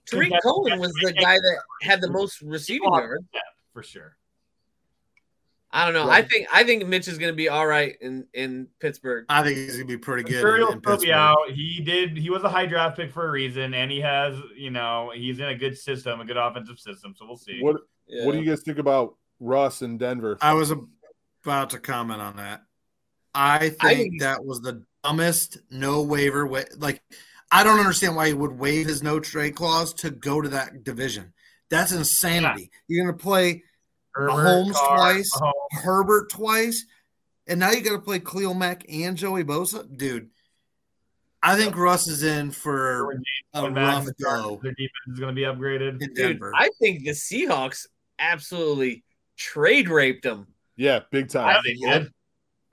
Tarik 0.05 0.33
Cohen 0.41 0.79
was 0.79 0.93
the 1.03 1.11
guy 1.13 1.35
that 1.35 1.57
had 1.81 1.99
the 2.01 2.09
most 2.09 2.41
receiving 2.41 2.83
People 2.83 2.97
yards. 2.97 3.25
Yeah, 3.33 3.39
for 3.73 3.83
sure. 3.83 4.15
I 5.73 5.85
don't 5.85 5.93
know. 5.93 6.05
Yeah. 6.07 6.13
I 6.17 6.21
think 6.21 6.47
I 6.53 6.63
think 6.65 6.85
Mitch 6.87 7.07
is 7.07 7.17
going 7.17 7.31
to 7.31 7.35
be 7.35 7.47
all 7.49 7.65
right 7.65 7.95
in 8.01 8.27
in 8.33 8.67
Pittsburgh. 8.79 9.25
I 9.29 9.41
think 9.41 9.57
he's 9.57 9.73
gonna 9.75 9.85
be 9.85 9.97
pretty 9.97 10.23
good. 10.23 10.39
Sure, 10.41 10.55
in- 10.55 10.61
he'll 10.61 10.71
in 10.73 10.79
still 10.79 10.91
be 10.97 10.97
Pittsburgh. 11.05 11.15
out. 11.15 11.51
He 11.51 11.81
did. 11.81 12.17
He 12.17 12.29
was 12.29 12.43
a 12.43 12.49
high 12.49 12.65
draft 12.65 12.97
pick 12.97 13.11
for 13.11 13.25
a 13.27 13.31
reason, 13.31 13.73
and 13.73 13.89
he 13.89 14.01
has, 14.01 14.35
you 14.55 14.69
know, 14.69 15.11
he's 15.15 15.39
in 15.39 15.45
a 15.47 15.55
good 15.55 15.77
system, 15.77 16.19
a 16.19 16.25
good 16.25 16.37
offensive 16.37 16.77
system. 16.79 17.15
So 17.17 17.25
we'll 17.25 17.37
see. 17.37 17.61
what 17.61 17.77
Yeah. 18.07 18.25
what 18.25 18.33
do 18.33 18.39
you 18.39 18.45
guys 18.49 18.61
think 18.63 18.79
about 18.79 19.15
Russ 19.39 19.81
in 19.81 19.97
Denver? 19.97 20.37
I 20.41 20.53
was 20.53 20.73
about 21.43 21.69
to 21.71 21.79
comment 21.79 22.21
on 22.21 22.35
that. 22.37 22.63
I 23.33 23.69
think, 23.69 23.83
I 23.83 23.95
think- 23.95 24.21
that 24.21 24.43
was 24.43 24.61
the 24.61 24.83
dumbest 25.03 25.57
no 25.69 26.01
waiver 26.01 26.45
way. 26.45 26.65
Like, 26.77 27.01
I 27.51 27.63
don't 27.63 27.79
understand 27.79 28.15
why 28.15 28.27
he 28.27 28.33
would 28.33 28.51
waive 28.57 28.87
his 28.87 29.03
no 29.03 29.19
trade 29.19 29.55
clause 29.55 29.93
to 29.95 30.09
go 30.09 30.41
to 30.41 30.49
that 30.49 30.83
division. 30.83 31.33
That's 31.69 31.91
insanity. 31.91 32.69
You're 32.87 33.05
going 33.05 33.17
to 33.17 33.21
play 33.23 33.63
Herbert, 34.13 34.31
Mahomes 34.33 34.73
Carr, 34.73 34.97
twice. 34.97 35.31
Mahomes. 35.35 35.81
Herbert 35.83 36.29
twice, 36.29 36.85
and 37.47 37.59
now 37.59 37.71
you 37.71 37.81
got 37.81 37.91
to 37.91 37.99
play 37.99 38.19
Khalil 38.19 38.53
Mack 38.53 38.83
and 38.89 39.17
Joey 39.17 39.43
Bosa, 39.43 39.85
dude. 39.97 40.29
I 41.43 41.55
think 41.57 41.75
Russ 41.75 42.07
is 42.07 42.21
in 42.23 42.51
for 42.51 43.11
a 43.53 43.63
When 43.63 43.73
Max 43.73 44.05
rough 44.05 44.15
go 44.21 44.59
Their 44.61 44.73
defense 44.73 44.91
is 45.13 45.19
going 45.19 45.33
to 45.33 45.39
be 45.39 45.45
upgraded. 45.47 45.89
in 46.01 46.13
Dude, 46.13 46.15
Denver. 46.15 46.51
I 46.55 46.69
think 46.79 47.03
the 47.03 47.11
Seahawks 47.11 47.87
absolutely 48.19 49.03
trade 49.37 49.89
raped 49.89 50.23
him. 50.25 50.47
Yeah, 50.77 50.99
big 51.11 51.25
I 51.35 51.53
time. 51.53 51.63
think 51.63 51.79
good. 51.83 52.11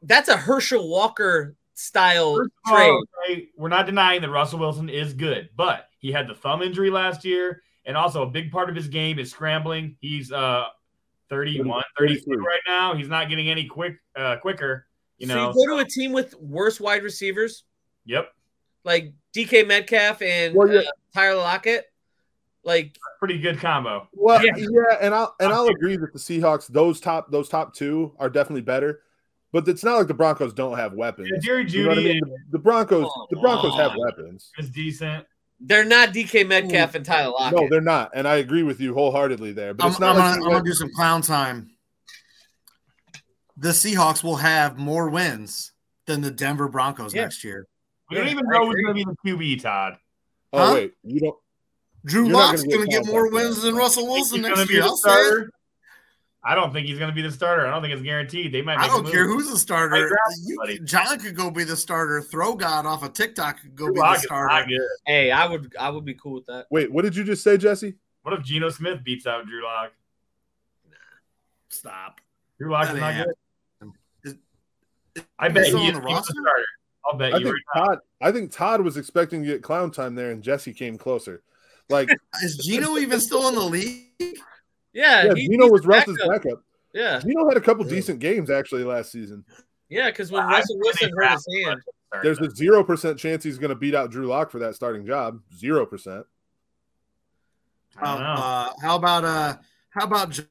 That's 0.02 0.28
a 0.28 0.36
Herschel 0.36 0.88
Walker 0.88 1.56
style 1.74 2.36
First 2.36 2.50
trade. 2.66 2.88
all, 2.90 3.02
okay, 3.30 3.48
we're 3.56 3.68
not 3.68 3.86
denying 3.86 4.20
that 4.22 4.30
Russell 4.30 4.58
Wilson 4.58 4.88
is 4.88 5.12
good, 5.14 5.48
but 5.56 5.88
he 5.98 6.12
had 6.12 6.26
the 6.28 6.34
thumb 6.34 6.62
injury 6.62 6.90
last 6.90 7.24
year, 7.24 7.62
and 7.84 7.96
also 7.96 8.22
a 8.22 8.26
big 8.30 8.50
part 8.50 8.68
of 8.68 8.76
his 8.76 8.88
game 8.88 9.18
is 9.18 9.30
scrambling. 9.30 9.96
He's 10.00 10.30
uh 10.32 10.64
31, 11.30 11.82
32 11.98 12.30
right 12.36 12.60
now. 12.66 12.94
He's 12.94 13.08
not 13.08 13.28
getting 13.28 13.48
any 13.50 13.66
quick 13.66 13.96
uh 14.16 14.36
quicker. 14.36 14.86
You 15.18 15.26
know, 15.26 15.52
so 15.52 15.60
you 15.60 15.68
go 15.68 15.76
to 15.76 15.82
a 15.82 15.88
team 15.88 16.12
with 16.12 16.34
worse 16.34 16.80
wide 16.80 17.02
receivers 17.02 17.64
yep, 18.04 18.32
like 18.84 19.12
DK 19.34 19.66
Metcalf 19.66 20.22
and 20.22 20.54
Well, 20.54 20.72
yeah. 20.72 20.80
uh, 20.80 20.90
Tyler 21.12 21.36
Lockett. 21.38 21.86
Like 22.64 22.96
pretty 23.18 23.38
good 23.38 23.58
combo. 23.58 24.08
Well, 24.12 24.44
Yeah. 24.44 24.52
yeah. 24.56 24.96
and 25.00 25.14
I'll 25.14 25.34
and 25.40 25.52
I'll 25.52 25.66
agree 25.68 25.96
that 25.96 26.12
the 26.12 26.18
Seahawks, 26.18 26.66
those 26.68 27.00
top 27.00 27.30
those 27.30 27.48
top 27.48 27.74
two 27.74 28.14
are 28.18 28.28
definitely 28.28 28.62
better, 28.62 29.00
but 29.52 29.66
it's 29.68 29.82
not 29.84 29.96
like 29.98 30.06
the 30.08 30.14
Broncos 30.14 30.52
don't 30.52 30.76
have 30.78 30.92
weapons. 30.94 31.28
Yeah, 31.32 31.38
Jerry 31.40 31.68
You 31.68 31.84
know 31.84 31.92
I 31.92 31.94
mean? 31.96 32.20
The, 32.20 32.36
the 32.52 32.58
Broncos, 32.58 33.08
the 33.30 33.36
Come 33.36 33.42
Broncos 33.42 33.74
have 33.76 33.92
weapons. 33.96 34.50
It's 34.58 34.68
decent. 34.70 35.24
they're 35.60 35.84
not 35.84 36.10
DK 36.10 36.46
Metcalf 36.46 36.94
and 36.94 37.04
Tyler 37.04 37.32
Lockett. 37.38 37.58
No, 37.58 37.68
they're 37.68 37.80
not, 37.80 38.10
and 38.14 38.26
I 38.28 38.36
agree 38.36 38.62
with 38.62 38.80
you 38.80 38.94
wholeheartedly 38.94 39.52
there. 39.52 39.74
But 39.74 39.84
I'm, 39.84 39.90
it's 39.90 40.00
not 40.00 40.16
I'm 40.16 40.16
like 40.18 40.34
gonna, 40.34 40.44
I'm 40.46 40.52
gonna 40.52 40.64
do 40.64 40.72
some 40.74 40.90
clown 40.94 41.22
time. 41.22 41.70
The 43.56 43.70
Seahawks 43.70 44.22
will 44.22 44.36
have 44.36 44.78
more 44.78 45.08
wins 45.08 45.72
than 46.06 46.20
the 46.20 46.30
Denver 46.30 46.68
Broncos 46.68 47.14
Yeah. 47.14 47.22
next 47.22 47.42
year. 47.42 47.66
We 48.10 48.16
don't 48.16 48.28
even 48.28 48.46
know 48.48 48.66
who's 48.66 48.76
going 48.82 48.86
to 48.86 48.94
be 48.94 49.04
the 49.04 49.16
QB, 49.36 49.60
Todd. 49.62 49.98
Oh 50.52 50.66
Huh? 50.68 50.74
wait, 50.74 50.92
you 51.02 51.20
don't. 51.20 51.36
Drew 52.06 52.26
You're 52.28 52.36
Locke's 52.36 52.62
gonna 52.62 52.76
going 52.76 52.88
to 52.88 52.92
get 52.96 53.04
get 53.04 53.12
more 53.12 53.30
wins 53.30 53.60
than 53.62 53.74
Russell 53.74 54.06
Wilson 54.06 54.40
next 54.42 54.70
year. 54.70 54.80
the 54.82 54.86
I'll 54.86 54.96
say 54.96 55.10
it. 55.10 55.48
Starter? 56.40 56.52
I 56.52 56.54
don't 56.54 56.72
think 56.72 56.86
he's 56.86 56.98
going 56.98 57.10
to 57.10 57.14
be 57.14 57.22
the 57.22 57.32
starter. 57.32 57.66
I 57.66 57.70
don't 57.70 57.82
think 57.82 57.92
it's 57.94 58.02
guaranteed. 58.02 58.52
They 58.52 58.62
might. 58.62 58.78
I 58.78 58.86
don't 58.86 59.06
a 59.06 59.10
care 59.10 59.26
who's 59.26 59.50
the 59.50 59.58
starter. 59.58 60.08
You- 60.46 60.78
John 60.84 61.18
could 61.18 61.36
go 61.36 61.50
be 61.50 61.64
the 61.64 61.76
starter. 61.76 62.22
Throw 62.22 62.54
God 62.54 62.86
off 62.86 63.02
of 63.02 63.12
TikTok 63.12 63.60
could 63.60 63.74
go 63.74 63.86
Drew 63.86 63.94
be 63.94 64.00
Lock 64.00 64.14
the 64.16 64.18
is 64.20 64.24
starter. 64.24 64.66
Hey, 65.06 65.30
I 65.30 65.46
would 65.46 65.74
I 65.78 65.90
would 65.90 66.04
be 66.04 66.14
cool 66.14 66.34
with 66.34 66.46
that. 66.46 66.66
Wait, 66.70 66.90
what 66.92 67.02
did 67.02 67.16
you 67.16 67.24
just 67.24 67.42
say, 67.42 67.56
Jesse? 67.56 67.94
What 68.22 68.34
if 68.38 68.44
Geno 68.44 68.70
Smith 68.70 69.02
beats 69.04 69.26
out 69.26 69.46
Drew 69.46 69.64
Lock? 69.64 69.92
Stop. 71.70 72.20
Drew 72.58 72.70
Lock 72.70 72.86
That 72.86 72.94
is 72.94 73.00
not 73.00 73.26
good. 73.26 73.92
Is- 74.24 74.34
I 75.38 75.48
bet 75.48 75.66
He's 75.66 75.74
he 75.74 75.80
on 75.80 75.86
is 75.86 75.92
the 75.94 76.00
he's 76.00 76.00
the 76.00 76.14
roster? 76.14 76.32
starter. 76.32 76.64
I'll 77.06 77.18
bet 77.18 77.34
I 77.34 77.38
you 77.38 77.44
think 77.44 77.56
right 77.56 77.80
now. 77.80 77.84
Todd. 77.86 77.98
I 78.20 78.32
think 78.32 78.52
Todd 78.52 78.80
was 78.82 78.96
expecting 78.96 79.42
to 79.42 79.48
get 79.48 79.62
clown 79.62 79.90
time 79.90 80.14
there, 80.14 80.30
and 80.30 80.42
Jesse 80.42 80.72
came 80.74 80.98
closer. 80.98 81.42
Like, 81.88 82.08
Is 82.42 82.56
Geno 82.58 82.96
even 82.98 83.18
still 83.20 83.48
in 83.48 83.54
the 83.54 83.60
league? 83.62 84.06
Yeah, 84.92 85.24
yeah, 85.26 85.34
he- 85.34 85.48
Geno 85.48 85.68
was 85.68 85.82
the 85.82 85.88
Russ's 85.88 86.16
backup. 86.18 86.42
backup. 86.44 86.62
Yeah, 86.94 87.20
Geno 87.20 87.46
had 87.48 87.56
a 87.56 87.60
couple 87.60 87.84
Yeah. 87.86 87.90
decent 87.94 88.18
games 88.20 88.50
actually 88.50 88.84
last 88.84 89.12
season. 89.12 89.44
yeah, 89.88 90.10
because 90.10 90.30
when 90.32 90.42
I- 90.42 90.50
Russell 90.58 90.78
Wilson 90.78 91.10
hurt 91.16 91.32
his 91.32 91.46
hand, 91.64 91.80
There's 92.22 92.40
a 92.40 92.48
zero 92.50 92.82
percent 92.82 93.18
chance 93.18 93.44
he's 93.44 93.58
going 93.58 93.68
to 93.68 93.74
beat 93.76 93.94
out 93.94 94.10
Drew 94.10 94.26
Lock 94.26 94.50
for 94.50 94.58
that 94.60 94.74
starting 94.74 95.04
job. 95.06 95.42
Zero 95.54 95.84
percent. 95.84 96.24
I. 98.00 98.14
Uh, 98.14 98.72
how 98.80 98.96
about 98.96 99.24
uh, 99.24 99.56
how 99.90 100.04
about 100.06 100.34
Sucks. 100.34 100.48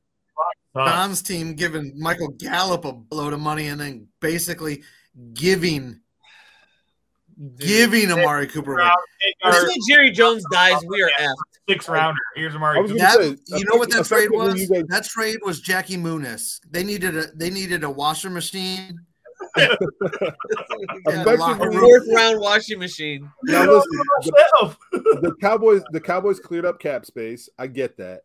John's 0.76 1.22
team 1.24 1.56
giving 1.56 1.94
Michael 1.98 2.28
Gallup 2.30 2.86
a 2.86 3.02
load 3.12 3.34
of 3.34 3.40
money 3.40 3.68
and 3.70 3.82
then 3.82 4.08
basically 4.20 4.84
giving 5.34 6.00
giving 7.58 8.12
Amari 8.12 8.48
Cooper 8.48 8.80
away. 8.80 8.90
Take 9.22 9.36
our 9.44 9.54
soon 9.54 9.70
Jerry 9.90 10.12
Jones 10.12 10.44
dies, 10.52 10.82
we 10.88 11.02
are 11.04 11.10
effed. 11.20 11.36
six 11.70 11.88
rounder. 11.90 12.20
Here's 12.36 12.56
Amari 12.56 12.82
Cooper. 12.88 12.98
That, 13.00 13.16
say, 13.20 13.36
you 13.58 13.66
know 13.66 13.78
what 13.78 13.90
that 13.92 14.06
trade 14.06 14.30
was? 14.32 14.54
guys- 14.68 14.84
That 14.90 15.04
trade 15.06 15.38
was 15.46 15.60
Jackie 15.62 15.98
Muniz. 15.98 16.60
They 16.70 16.84
needed 16.84 17.16
a 17.16 17.28
they 17.36 17.50
needed 17.50 17.84
a 17.84 17.90
washer 17.90 18.30
machine. 18.30 19.00
and 19.56 19.68
a 19.72 19.78
Effectively- 21.06 21.38
locker 21.38 21.68
A 21.68 21.70
room. 21.72 21.80
fourth 21.80 22.08
round 22.14 22.40
washing 22.40 22.80
machine. 22.80 23.30
Now 23.44 23.66
listen, 23.72 23.90
the, 24.24 24.76
the 25.22 25.36
Cowboys 25.42 25.84
the 25.92 26.02
Cowboys 26.02 26.40
cleared 26.40 26.66
up 26.66 26.80
cap 26.80 27.06
space. 27.06 27.50
I 27.58 27.68
get 27.68 27.98
that. 27.98 28.22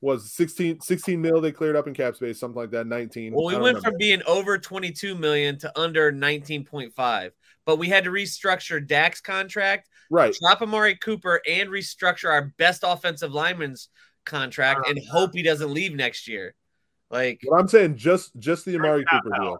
Was 0.00 0.30
16, 0.30 0.80
16 0.80 1.20
mil 1.20 1.40
they 1.40 1.50
cleared 1.50 1.74
up 1.74 1.88
in 1.88 1.94
cap 1.94 2.14
space, 2.14 2.38
something 2.38 2.56
like 2.60 2.70
that. 2.70 2.86
19. 2.86 3.32
Well, 3.34 3.46
we 3.46 3.54
went 3.54 3.64
remember. 3.64 3.80
from 3.80 3.96
being 3.98 4.22
over 4.28 4.56
22 4.56 5.16
million 5.16 5.58
to 5.58 5.76
under 5.76 6.12
19.5, 6.12 7.30
but 7.68 7.76
we 7.76 7.90
had 7.90 8.04
to 8.04 8.10
restructure 8.10 8.84
Dak's 8.84 9.20
contract, 9.20 9.90
right. 10.08 10.34
drop 10.40 10.62
Amari 10.62 10.96
Cooper, 10.96 11.42
and 11.46 11.68
restructure 11.68 12.30
our 12.30 12.50
best 12.56 12.82
offensive 12.82 13.34
lineman's 13.34 13.90
contract 14.24 14.88
and 14.88 14.96
uh-huh. 14.96 15.18
hope 15.18 15.34
he 15.34 15.42
doesn't 15.42 15.70
leave 15.70 15.94
next 15.94 16.26
year. 16.28 16.54
Like, 17.10 17.40
What 17.44 17.60
I'm 17.60 17.68
saying, 17.68 17.96
just 17.96 18.34
just 18.38 18.64
the 18.64 18.76
Amari 18.76 19.04
Cooper 19.04 19.28
now. 19.28 19.42
deal. 19.42 19.58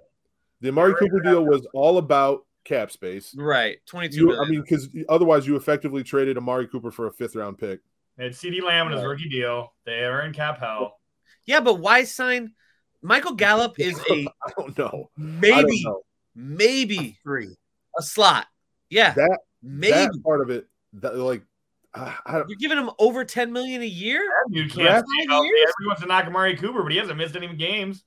The 0.62 0.68
Amari 0.70 0.92
Right 0.92 1.00
Cooper 1.00 1.20
deal 1.20 1.44
was 1.44 1.66
all 1.74 1.98
about 1.98 2.46
cap 2.64 2.90
space. 2.90 3.34
Right, 3.36 3.76
twenty-two 3.84 4.38
I 4.40 4.48
mean, 4.48 4.62
because 4.62 4.88
otherwise 5.11 5.46
you 5.46 5.56
effectively 5.56 6.02
traded 6.02 6.38
Amari 6.38 6.66
Cooper 6.66 6.90
for 6.90 7.09
a 7.09 7.12
fifth 7.12 7.36
round 7.36 7.59
pick. 7.59 7.80
And 8.16 8.24
had 8.24 8.32
CeeDee 8.32 8.62
Lamb 8.62 8.86
in 8.86 8.94
his 8.94 9.04
rookie 9.04 9.28
deal. 9.28 9.74
They 9.84 10.02
are 10.04 10.22
in 10.22 10.32
cap 10.32 10.61
hell. 10.61 10.98
yeah, 11.44 11.61
but 11.61 11.74
why 11.74 12.04
sign? 12.04 12.54
Michael 13.02 13.34
Gallup 13.34 13.78
is 13.78 14.00
a 14.11 14.26
I 14.46 14.50
don't 14.56 14.78
know. 14.78 14.86
I 15.18 15.20
don't 15.20 15.40
maybe, 15.40 15.84
know. 15.84 16.00
maybe 16.34 17.18
Three. 17.22 17.54
A 17.99 18.03
slot. 18.03 18.46
Yeah, 18.90 19.12
That 19.14 19.40
maybe 19.62 19.92
that 19.92 20.20
part 20.24 20.40
of 20.40 20.51
it, 20.51 20.66
that, 20.94 21.16
like, 21.16 21.42
I, 21.94 22.14
I 22.24 22.32
don't, 22.38 22.49
you're 22.49 22.59
giving 22.59 22.78
him 22.78 22.90
over 22.99 23.24
ten 23.24 23.53
million 23.53 23.82
a 23.82 23.86
year. 23.86 24.20
That 24.46 24.55
dude 24.55 24.70
can't 24.72 24.84
Yeah. 24.84 24.99
stay 25.01 25.26
healthy. 25.28 25.49
Everyone's 25.80 26.01
to 26.01 26.07
knock 26.07 26.24
Amari 26.26 26.57
Cooper, 26.57 26.82
but 26.82 26.92
he 26.92 26.99
hasn't 26.99 27.18
missed 27.18 27.36
any 27.36 27.49
games. 27.55 28.05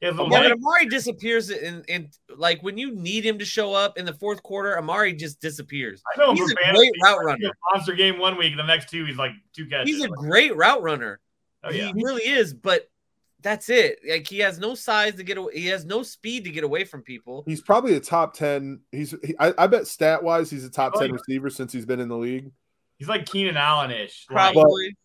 He 0.00 0.06
has 0.06 0.16
a 0.18 0.22
Yeah, 0.22 0.28
but. 0.28 0.52
Amari 0.52 0.86
disappears 0.86 1.50
in, 1.50 1.82
in 1.88 2.10
like 2.36 2.62
when 2.62 2.76
you 2.78 2.94
need 2.94 3.24
him 3.24 3.38
to 3.38 3.44
show 3.44 3.72
up 3.72 3.96
in 3.96 4.04
the 4.04 4.12
fourth 4.12 4.42
quarter, 4.42 4.76
Amari 4.78 5.14
just 5.14 5.40
disappears. 5.40 6.02
I 6.14 6.20
know 6.20 6.34
He's 6.34 6.52
a 6.52 6.54
fantasy. 6.56 6.78
great 6.78 6.92
route 7.02 7.24
runner. 7.24 7.46
a 7.48 7.74
Monster 7.74 7.94
game 7.94 8.18
one 8.18 8.36
week, 8.36 8.56
the 8.56 8.62
next 8.62 8.90
two 8.90 9.04
he's 9.06 9.16
like 9.16 9.32
two 9.54 9.66
catches. 9.66 9.88
He's 9.90 10.04
a 10.04 10.08
great 10.08 10.54
route 10.54 10.82
runner. 10.82 11.18
oh 11.64 11.70
yeah. 11.70 11.86
He 11.86 11.92
really 11.96 12.22
is, 12.28 12.52
but 12.52 12.88
that's 13.46 13.68
it. 13.68 14.00
Like 14.08 14.26
he 14.26 14.40
has 14.40 14.58
no 14.58 14.74
size 14.74 15.14
to 15.14 15.22
get 15.22 15.38
away. 15.38 15.52
He 15.54 15.66
has 15.68 15.84
no 15.84 16.02
speed 16.02 16.42
to 16.44 16.50
get 16.50 16.64
away 16.64 16.82
from 16.82 17.02
people. 17.02 17.44
he's 17.46 17.60
probably 17.60 17.94
a 17.94 18.00
top 18.00 18.34
ten. 18.34 18.80
He's 18.90 19.14
he, 19.24 19.36
I, 19.38 19.54
I 19.56 19.66
bet 19.68 19.86
stat 19.86 20.20
wise 20.20 20.50
he's 20.50 20.64
a 20.64 20.70
top 20.70 20.94
Oh, 20.96 21.00
ten 21.00 21.10
yeah. 21.10 21.14
receiver 21.14 21.48
since 21.48 21.72
he's 21.72 21.86
been 21.86 22.00
in 22.00 22.08
the 22.08 22.16
league. 22.16 22.50
He's 22.98 23.06
like 23.08 23.24
Keenan 23.24 23.56
Allen 23.56 23.92
ish. 23.92 24.26
Probably. 24.26 24.96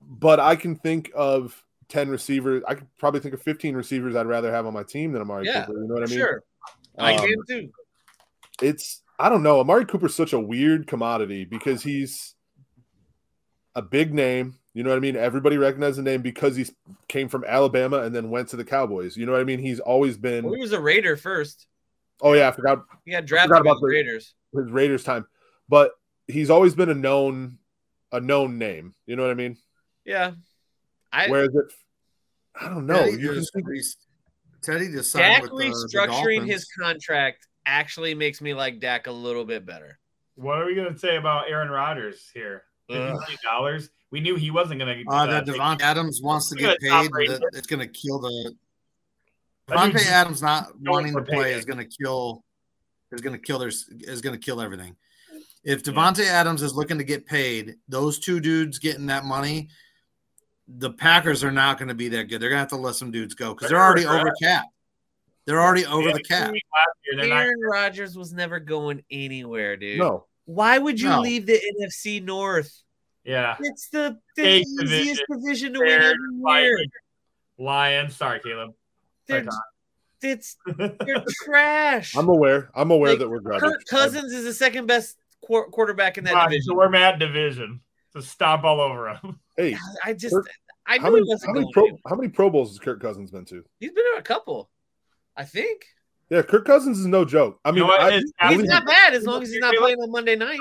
But 0.00 0.40
I 0.40 0.56
can 0.56 0.74
think 0.76 1.10
of 1.14 1.62
ten 1.90 2.08
receivers. 2.08 2.62
I 2.66 2.76
could 2.76 2.86
probably 2.98 3.20
think 3.20 3.34
of 3.34 3.42
fifteen 3.42 3.76
receivers 3.76 4.16
I'd 4.16 4.24
rather 4.26 4.50
have 4.50 4.64
on 4.64 4.72
my 4.72 4.84
team 4.84 5.12
than 5.12 5.20
Amari 5.20 5.44
Yeah, 5.46 5.66
Cooper. 5.66 5.82
You 5.82 5.88
know 5.88 5.94
what 5.94 6.02
I 6.04 6.06
mean? 6.06 6.18
sure. 6.18 6.42
I 6.98 7.14
Um, 7.14 7.20
can 7.26 7.36
too. 7.46 7.70
it's 8.62 9.02
I 9.18 9.28
don't 9.28 9.42
know. 9.42 9.60
Amari 9.60 9.84
Cooper's 9.84 10.14
such 10.14 10.32
a 10.32 10.40
weird 10.40 10.86
commodity 10.86 11.44
because 11.44 11.82
he's 11.82 12.34
a 13.74 13.82
big 13.82 14.14
name. 14.14 14.58
You 14.74 14.82
know 14.82 14.90
what 14.90 14.96
I 14.96 15.00
mean? 15.00 15.16
Everybody 15.16 15.58
recognizes 15.58 15.96
the 15.96 16.02
name 16.02 16.22
because 16.22 16.56
he 16.56 16.66
came 17.08 17.28
from 17.28 17.44
Alabama 17.44 17.98
and 17.98 18.14
then 18.14 18.30
went 18.30 18.48
to 18.48 18.56
the 18.56 18.64
Cowboys. 18.64 19.16
You 19.16 19.26
know 19.26 19.32
what 19.32 19.40
I 19.40 19.44
mean? 19.44 19.58
He's 19.58 19.80
always 19.80 20.16
been. 20.16 20.44
Well, 20.44 20.54
he 20.54 20.60
was 20.60 20.72
a 20.72 20.80
Raider 20.80 21.16
first. 21.16 21.66
Oh 22.22 22.32
yeah, 22.32 22.48
I 22.48 22.52
forgot 22.52 22.84
He 23.04 23.10
got 23.10 23.26
drafted 23.26 23.48
forgot 23.50 23.60
about 23.62 23.74
the 23.80 23.86
the- 23.86 23.92
Raiders. 23.92 24.34
his 24.54 24.70
Raiders 24.70 25.04
time, 25.04 25.26
but 25.68 25.92
he's 26.26 26.50
always 26.50 26.74
been 26.74 26.88
a 26.88 26.94
known, 26.94 27.58
a 28.12 28.20
known 28.20 28.58
name. 28.58 28.94
You 29.06 29.16
know 29.16 29.22
what 29.22 29.30
I 29.30 29.34
mean? 29.34 29.56
Yeah. 30.04 30.32
I 31.12 31.28
Whereas 31.28 31.50
it, 31.54 31.72
I 32.58 32.68
don't 32.68 32.86
know. 32.86 33.04
Teddy 33.04 33.20
You 33.20 33.28
can 33.28 33.34
just, 33.34 33.52
think, 33.52 33.66
Teddy 34.62 34.88
just 34.88 35.14
Dak 35.14 35.42
with 35.42 35.50
the, 35.50 35.56
the 35.56 35.98
restructuring 35.98 36.46
his 36.46 36.66
contract 36.80 37.46
actually 37.66 38.14
makes 38.14 38.40
me 38.40 38.54
like 38.54 38.80
Dak 38.80 39.06
a 39.06 39.12
little 39.12 39.44
bit 39.44 39.66
better. 39.66 39.98
What 40.36 40.58
are 40.58 40.64
we 40.64 40.74
gonna 40.74 40.96
say 40.96 41.16
about 41.16 41.50
Aaron 41.50 41.68
Rodgers 41.68 42.30
here? 42.32 42.62
Fifty 42.88 43.36
dollars. 43.44 43.90
We 44.12 44.20
knew 44.20 44.36
he 44.36 44.50
wasn't 44.52 44.78
gonna. 44.78 45.02
Uh, 45.08 45.26
that 45.26 45.46
take- 45.46 45.56
Davante 45.56 45.80
Adams 45.80 46.20
wants 46.22 46.48
to 46.50 46.54
get 46.56 46.76
the 46.80 46.88
top 46.90 47.02
paid. 47.04 47.10
rating. 47.12 47.40
That 47.40 47.50
it's 47.54 47.66
going 47.66 47.80
to 47.80 47.88
kill 47.88 48.20
the 48.20 48.54
That 49.68 49.90
dude's 49.92 50.04
Davante 50.04 50.10
Adams 50.10 50.42
not 50.42 50.66
wanting 50.80 51.14
to 51.14 51.22
play 51.22 51.54
is 51.54 51.64
going 51.64 51.78
to 51.78 51.84
kill. 52.00 52.44
Is 53.10 53.20
going 53.20 53.34
to 53.34 53.38
kill 53.42 53.58
their 53.58 53.68
is 53.68 54.20
going 54.22 54.38
to 54.38 54.44
kill 54.44 54.60
everything. 54.60 54.96
If 55.64 55.82
Davante 55.82 56.24
Adams 56.26 56.62
is 56.62 56.74
looking 56.74 56.98
to 56.98 57.04
get 57.04 57.26
paid, 57.26 57.76
those 57.88 58.18
two 58.18 58.38
dudes 58.40 58.78
getting 58.78 59.06
that 59.06 59.24
money, 59.24 59.68
the 60.68 60.90
Packers 60.90 61.42
are 61.44 61.50
not 61.52 61.78
going 61.78 61.88
to 61.88 61.94
be 61.94 62.08
that 62.08 62.24
good. 62.24 62.40
They're 62.40 62.48
going 62.50 62.58
to 62.58 62.62
have 62.62 62.68
to 62.70 62.76
let 62.76 62.94
some 62.96 63.10
dudes 63.10 63.34
go 63.34 63.54
because 63.54 63.68
they're 63.70 63.78
They're 63.78 63.86
already 63.86 64.06
over 64.06 64.32
cap. 64.42 64.64
They're 65.44 65.60
already 65.60 65.84
over 65.86 66.08
Yeah, 66.08 66.14
the 66.14 66.22
cap. 66.22 66.48
last 66.48 66.56
year, 67.04 67.20
they're 67.20 67.28
not- 67.28 67.42
Aaron 67.44 67.60
Rodgers 67.60 68.16
was 68.16 68.32
never 68.32 68.58
going 68.60 69.02
anywhere, 69.10 69.76
dude. 69.76 69.98
no. 69.98 70.26
Why 70.44 70.76
would 70.78 71.00
you 71.00 71.08
No. 71.08 71.20
leave 71.20 71.46
the 71.46 71.60
NFC 71.80 72.18
North? 72.22 72.82
Yeah. 73.24 73.56
It's 73.60 73.88
the, 73.88 74.18
the 74.36 74.42
Big 74.42 74.64
easiest 74.66 74.80
division. 74.80 75.24
division 75.30 75.72
to 75.74 75.78
win 75.80 75.88
Bears, 75.88 76.04
every 76.04 76.62
year. 76.62 76.76
Vikings, 76.76 76.92
Lions. 77.58 78.16
Sorry, 78.16 78.40
Caleb. 78.40 78.72
They're, 79.26 79.46
it's 80.22 80.56
they're 80.76 81.24
trash. 81.44 82.16
I'm 82.16 82.28
aware. 82.28 82.70
I'm 82.74 82.90
aware 82.90 83.10
Like, 83.10 83.18
that 83.20 83.28
we're 83.30 83.40
garbage. 83.40 83.60
Kirk 83.62 83.84
Cousins 83.88 84.32
is 84.32 84.44
the 84.44 84.52
second 84.54 84.86
best 84.86 85.16
qu- 85.46 85.64
quarterback 85.70 86.18
in 86.18 86.24
that 86.24 86.32
Fine, 86.34 86.50
division. 86.50 86.62
So 86.68 86.74
we're 86.76 86.88
mad 86.90 87.18
division. 87.18 87.80
To 88.14 88.20
stomp 88.22 88.64
all 88.64 88.80
over 88.80 89.10
him. 89.14 89.38
Hey, 89.56 89.76
I 90.04 90.14
just, 90.14 90.34
Kirk- 90.34 90.48
I 90.86 90.96
knew 90.98 91.02
how 91.02 91.08
he 91.08 91.14
many, 91.14 91.28
wasn't 91.28 91.48
how 91.48 91.52
many 91.54 91.72
going 91.72 91.88
pro, 91.88 91.98
how 92.10 92.16
many 92.16 92.28
Pro 92.30 92.50
Bowls 92.50 92.70
has 92.70 92.78
Kirk 92.78 93.00
Cousins 93.02 93.30
been 93.30 93.44
to? 93.46 93.62
He's 93.80 93.90
been 93.92 94.04
to 94.14 94.18
a 94.18 94.22
couple, 94.22 94.70
I 95.36 95.44
think. 95.44 95.84
Yeah, 96.32 96.40
Kirk 96.40 96.64
Cousins 96.64 96.98
is 96.98 97.04
no 97.04 97.26
joke. 97.26 97.60
I 97.62 97.68
You 97.68 97.74
mean, 97.74 97.86
know? 97.88 97.92
I, 97.92 98.12
He's 98.12 98.32
believe 98.40 98.66
not 98.70 98.86
bad 98.86 99.12
as 99.12 99.26
long 99.26 99.42
as 99.42 99.50
he's 99.50 99.60
not 99.60 99.74
playing 99.74 99.98
on 99.98 100.10
Monday 100.10 100.34
night. 100.34 100.58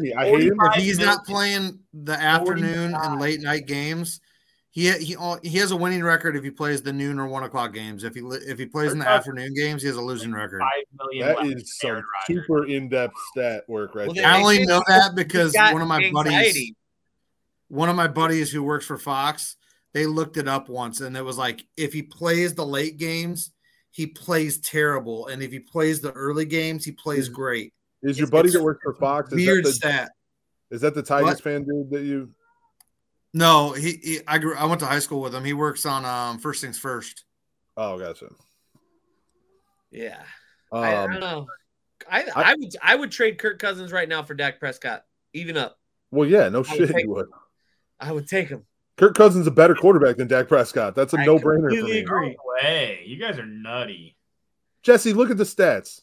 Me, 0.00 0.14
I 0.14 0.24
hate 0.24 0.44
him. 0.44 0.56
If 0.58 0.82
he's 0.82 0.98
not 0.98 1.26
playing 1.26 1.80
the 1.92 2.14
afternoon 2.14 2.92
45. 2.92 3.04
and 3.12 3.20
late 3.20 3.40
night 3.42 3.66
games, 3.66 4.22
he 4.70 4.90
he 4.90 5.14
oh, 5.16 5.38
he 5.42 5.58
has 5.58 5.70
a 5.70 5.76
winning 5.76 6.02
record 6.02 6.34
if 6.34 6.42
he 6.42 6.50
plays 6.50 6.80
the 6.80 6.94
noon 6.94 7.18
or 7.18 7.26
one 7.26 7.42
o'clock 7.42 7.74
games. 7.74 8.04
If 8.04 8.14
he 8.14 8.20
if 8.22 8.58
he 8.58 8.64
plays 8.64 8.94
in 8.94 9.00
the 9.00 9.06
afternoon 9.06 9.52
games, 9.52 9.82
he 9.82 9.88
has 9.88 9.98
a 9.98 10.00
losing 10.00 10.32
record. 10.32 10.60
Five 10.60 10.84
million. 10.98 11.26
that 11.28 11.36
left 11.44 11.60
is 11.60 11.76
for 11.78 11.86
Aaron 11.88 12.04
some 12.26 12.36
super 12.36 12.66
in-depth 12.66 13.14
stat 13.32 13.64
work 13.68 13.94
right 13.94 14.06
Well, 14.06 14.14
there. 14.14 14.26
I 14.26 14.40
only 14.40 14.64
know 14.64 14.82
that 14.88 15.14
because 15.14 15.54
one 15.54 15.82
of 15.82 15.88
my 15.88 16.10
buddies, 16.10 16.72
one 17.68 17.90
of 17.90 17.96
my 17.96 18.08
buddies 18.08 18.50
who 18.50 18.62
works 18.62 18.86
for 18.86 18.96
Fox, 18.96 19.56
they 19.92 20.06
looked 20.06 20.38
it 20.38 20.48
up 20.48 20.70
once, 20.70 21.02
and 21.02 21.18
it 21.18 21.22
was 21.22 21.36
like 21.36 21.66
if 21.76 21.92
he 21.92 22.00
plays 22.00 22.54
the 22.54 22.64
late 22.64 22.96
games, 22.96 23.50
he 23.92 24.06
plays 24.08 24.58
terrible, 24.58 25.28
and 25.28 25.42
if 25.42 25.52
he 25.52 25.60
plays 25.60 26.00
the 26.00 26.10
early 26.12 26.44
games, 26.44 26.84
he 26.84 26.90
plays 26.92 27.28
great. 27.28 27.72
Is 28.02 28.18
your 28.18 28.24
it's- 28.26 28.30
buddy 28.30 28.48
it's 28.48 28.56
that 28.56 28.64
works 28.64 28.80
for 28.82 28.94
Fox? 28.94 29.30
Is 29.30 29.36
Weird 29.36 29.64
that 29.64 29.68
the, 29.68 29.72
stat. 29.74 30.10
is 30.70 30.80
that 30.80 30.94
the 30.94 31.02
Tigers 31.02 31.34
What? 31.34 31.40
fan 31.42 31.64
dude 31.64 31.90
that 31.90 32.02
you? 32.02 32.30
No, 33.34 33.72
he, 33.72 33.92
he 34.02 34.20
I 34.26 34.38
grew 34.38 34.54
I 34.56 34.64
went 34.66 34.80
to 34.80 34.86
high 34.86 34.98
school 34.98 35.20
with 35.22 35.34
him. 35.34 35.44
He 35.44 35.52
works 35.54 35.86
on 35.86 36.04
um 36.04 36.38
first 36.38 36.60
things 36.60 36.78
first. 36.78 37.24
Oh, 37.76 37.98
gotcha. 37.98 38.28
Yeah, 39.90 40.22
I, 40.72 40.78
I 40.78 41.04
Um, 41.04 41.10
don't 41.12 41.20
know. 41.20 41.46
I, 42.10 42.22
I- 42.34 42.42
I 42.52 42.54
would 42.54 42.76
I 42.82 42.96
would 42.96 43.10
trade 43.12 43.38
Kirk 43.38 43.58
Cousins 43.58 43.92
right 43.92 44.08
now 44.08 44.22
for 44.22 44.34
Dak 44.34 44.58
Prescott. 44.58 45.04
Even 45.34 45.56
up, 45.56 45.78
well, 46.10 46.28
yeah, 46.28 46.48
no 46.50 46.60
I 46.60 46.62
shit, 46.76 46.90
take- 46.90 47.04
you 47.04 47.10
would. 47.10 47.28
I 48.00 48.10
would 48.12 48.26
take 48.28 48.48
him. 48.48 48.64
Kirk 48.96 49.14
Cousins 49.14 49.42
is 49.42 49.46
a 49.46 49.50
better 49.52 49.74
quarterback 49.74 50.16
than 50.16 50.28
Dak 50.28 50.48
Prescott. 50.48 50.94
That's 50.94 51.14
a 51.14 51.18
I 51.18 51.24
no-brainer 51.26 51.40
for 51.62 51.68
completely 51.70 51.98
agree. 52.00 52.28
No 52.30 52.36
way. 52.62 53.02
You 53.06 53.18
guys 53.18 53.38
are 53.38 53.46
nutty. 53.46 54.16
Jesse, 54.82 55.12
look 55.12 55.30
at 55.30 55.36
the 55.38 55.44
stats. 55.44 56.02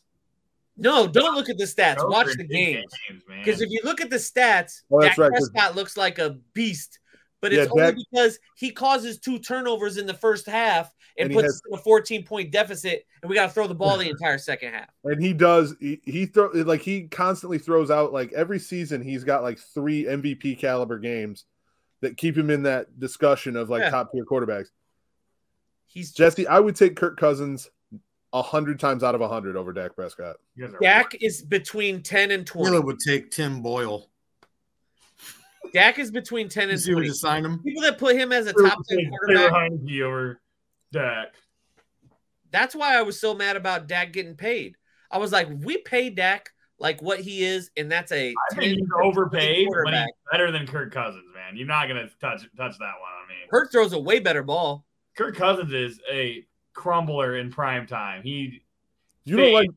No, 0.78 1.08
don't 1.08 1.36
look 1.36 1.50
at 1.50 1.58
the 1.58 1.66
stats. 1.66 1.98
Those 1.98 2.12
Watch 2.12 2.28
the 2.32 2.38
big 2.38 2.50
games. 2.50 2.86
man. 3.28 3.40
Because 3.44 3.62
if 3.62 3.70
you 3.70 3.82
look 3.84 4.00
at 4.02 4.10
the 4.10 4.16
stats, 4.16 4.84
Oh, 4.92 5.02
that's 5.02 5.16
Dak 5.16 5.18
right, 5.18 5.32
'cause- 5.32 5.50
Prescott 5.52 5.76
looks 5.76 5.98
like 5.98 6.20
a 6.20 6.38
beast. 6.54 7.00
But 7.42 7.52
Yeah, 7.52 7.64
it's 7.64 7.72
only 7.72 7.84
Dak- 7.84 7.96
because 8.12 8.40
he 8.56 8.72
causes 8.72 9.18
two 9.20 9.40
turnovers 9.40 9.98
in 9.98 10.06
the 10.06 10.14
first 10.14 10.46
half 10.46 10.94
and, 11.18 11.28
And 11.28 11.34
puts 11.36 11.46
has- 11.46 11.62
a 11.74 11.78
14 11.78 12.26
point 12.26 12.52
deficit, 12.52 13.06
and 13.22 13.30
we 13.30 13.36
got 13.36 13.48
to 13.48 13.54
throw 13.54 13.68
the 13.68 13.76
ball 13.76 13.98
the 13.98 14.10
entire 14.10 14.38
second 14.38 14.74
half. 14.74 14.90
And 15.04 15.22
he 15.22 15.34
does. 15.34 15.76
He, 15.80 16.02
he 16.06 16.26
throw 16.26 16.50
like 16.54 16.82
he 16.82 17.08
constantly 17.08 17.58
throws 17.60 17.92
out 17.92 18.12
like 18.14 18.32
every 18.34 18.60
season. 18.60 19.02
He's 19.02 19.24
got 19.24 19.44
like 19.44 19.60
three 19.60 20.06
MVP 20.06 20.56
caliber 20.60 20.98
games 21.00 21.46
that 22.02 22.18
keep 22.18 22.38
him 22.38 22.50
in 22.50 22.64
that 22.64 23.00
discussion 23.00 23.56
of 23.56 23.70
like 23.70 23.82
Yeah. 23.82 23.90
top 23.90 24.12
tier 24.12 24.26
quarterbacks. 24.26 24.68
He's 25.86 26.12
Jesse, 26.12 26.48
I 26.48 26.60
would 26.60 26.76
take 26.76 26.96
Kirk 26.96 27.18
Cousins 27.18 27.70
a 28.32 28.42
hundred 28.42 28.80
times 28.80 29.04
out 29.04 29.16
of 29.16 29.22
a 29.22 29.28
hundred 29.28 29.56
over 29.56 29.74
Dak 29.74 29.96
Prescott. 29.96 30.36
You 30.56 30.68
guys 30.68 30.76
Dak 30.82 31.16
is 31.22 31.42
between 31.42 32.04
10 32.04 32.32
and 32.32 32.46
20. 32.46 32.70
Taylor 32.70 32.82
would 32.86 33.00
take 33.00 33.32
Tim 33.32 33.62
Boyle. 33.62 34.10
Dak 35.74 36.00
is 36.00 36.12
between 36.12 36.48
10 36.50 36.70
and 36.70 36.84
20. 36.84 37.08
you 37.08 37.14
signed 37.14 37.46
him? 37.46 37.60
People 37.64 37.82
that 37.84 37.98
put 37.98 38.16
him 38.16 38.32
as 38.32 38.48
a 38.48 38.54
top 38.54 38.80
10 38.88 38.98
Taylor 38.98 39.10
quarterback, 39.20 39.52
Heinicke 39.72 40.02
over 40.02 40.42
Dak. 40.92 41.28
that's 42.52 42.76
why 42.76 42.98
I 42.98 43.02
was 43.02 43.20
so 43.20 43.34
mad 43.34 43.56
about 43.56 43.88
Dak 43.88 44.14
getting 44.14 44.36
paid. 44.36 44.76
I 45.12 45.18
was 45.18 45.32
like, 45.32 45.48
we 45.64 45.78
pay 45.80 46.10
Dak 46.12 46.52
like 46.80 47.02
what 47.02 47.20
he 47.20 47.44
is, 47.44 47.70
and 47.78 47.92
that's 47.92 48.12
a 48.12 48.34
I 48.52 48.56
think 48.56 48.78
he's 48.80 48.88
overpaid, 49.02 49.68
but 49.84 49.94
he's 49.94 50.06
better 50.32 50.52
than 50.52 50.66
Kirk 50.68 50.92
Cousins, 50.94 51.26
man. 51.34 51.56
You're 51.58 51.68
not 51.68 51.88
gonna 51.88 52.10
touch 52.22 52.42
touch 52.58 52.78
that 52.80 52.94
one 53.00 53.12
on 53.22 53.28
me. 53.28 53.36
Hurt 53.50 53.72
throws 53.72 53.94
a 53.94 54.00
way 54.00 54.20
better 54.20 54.44
ball. 54.44 54.86
Kirk 55.18 55.36
Cousins 55.36 55.74
is 55.74 56.00
a 56.12 56.46
crumbler 56.74 57.38
in 57.38 57.52
prime 57.52 57.86
time. 57.88 58.24
He 58.24 58.62
You 59.26 59.38
don't 59.38 59.54
like 59.54 59.70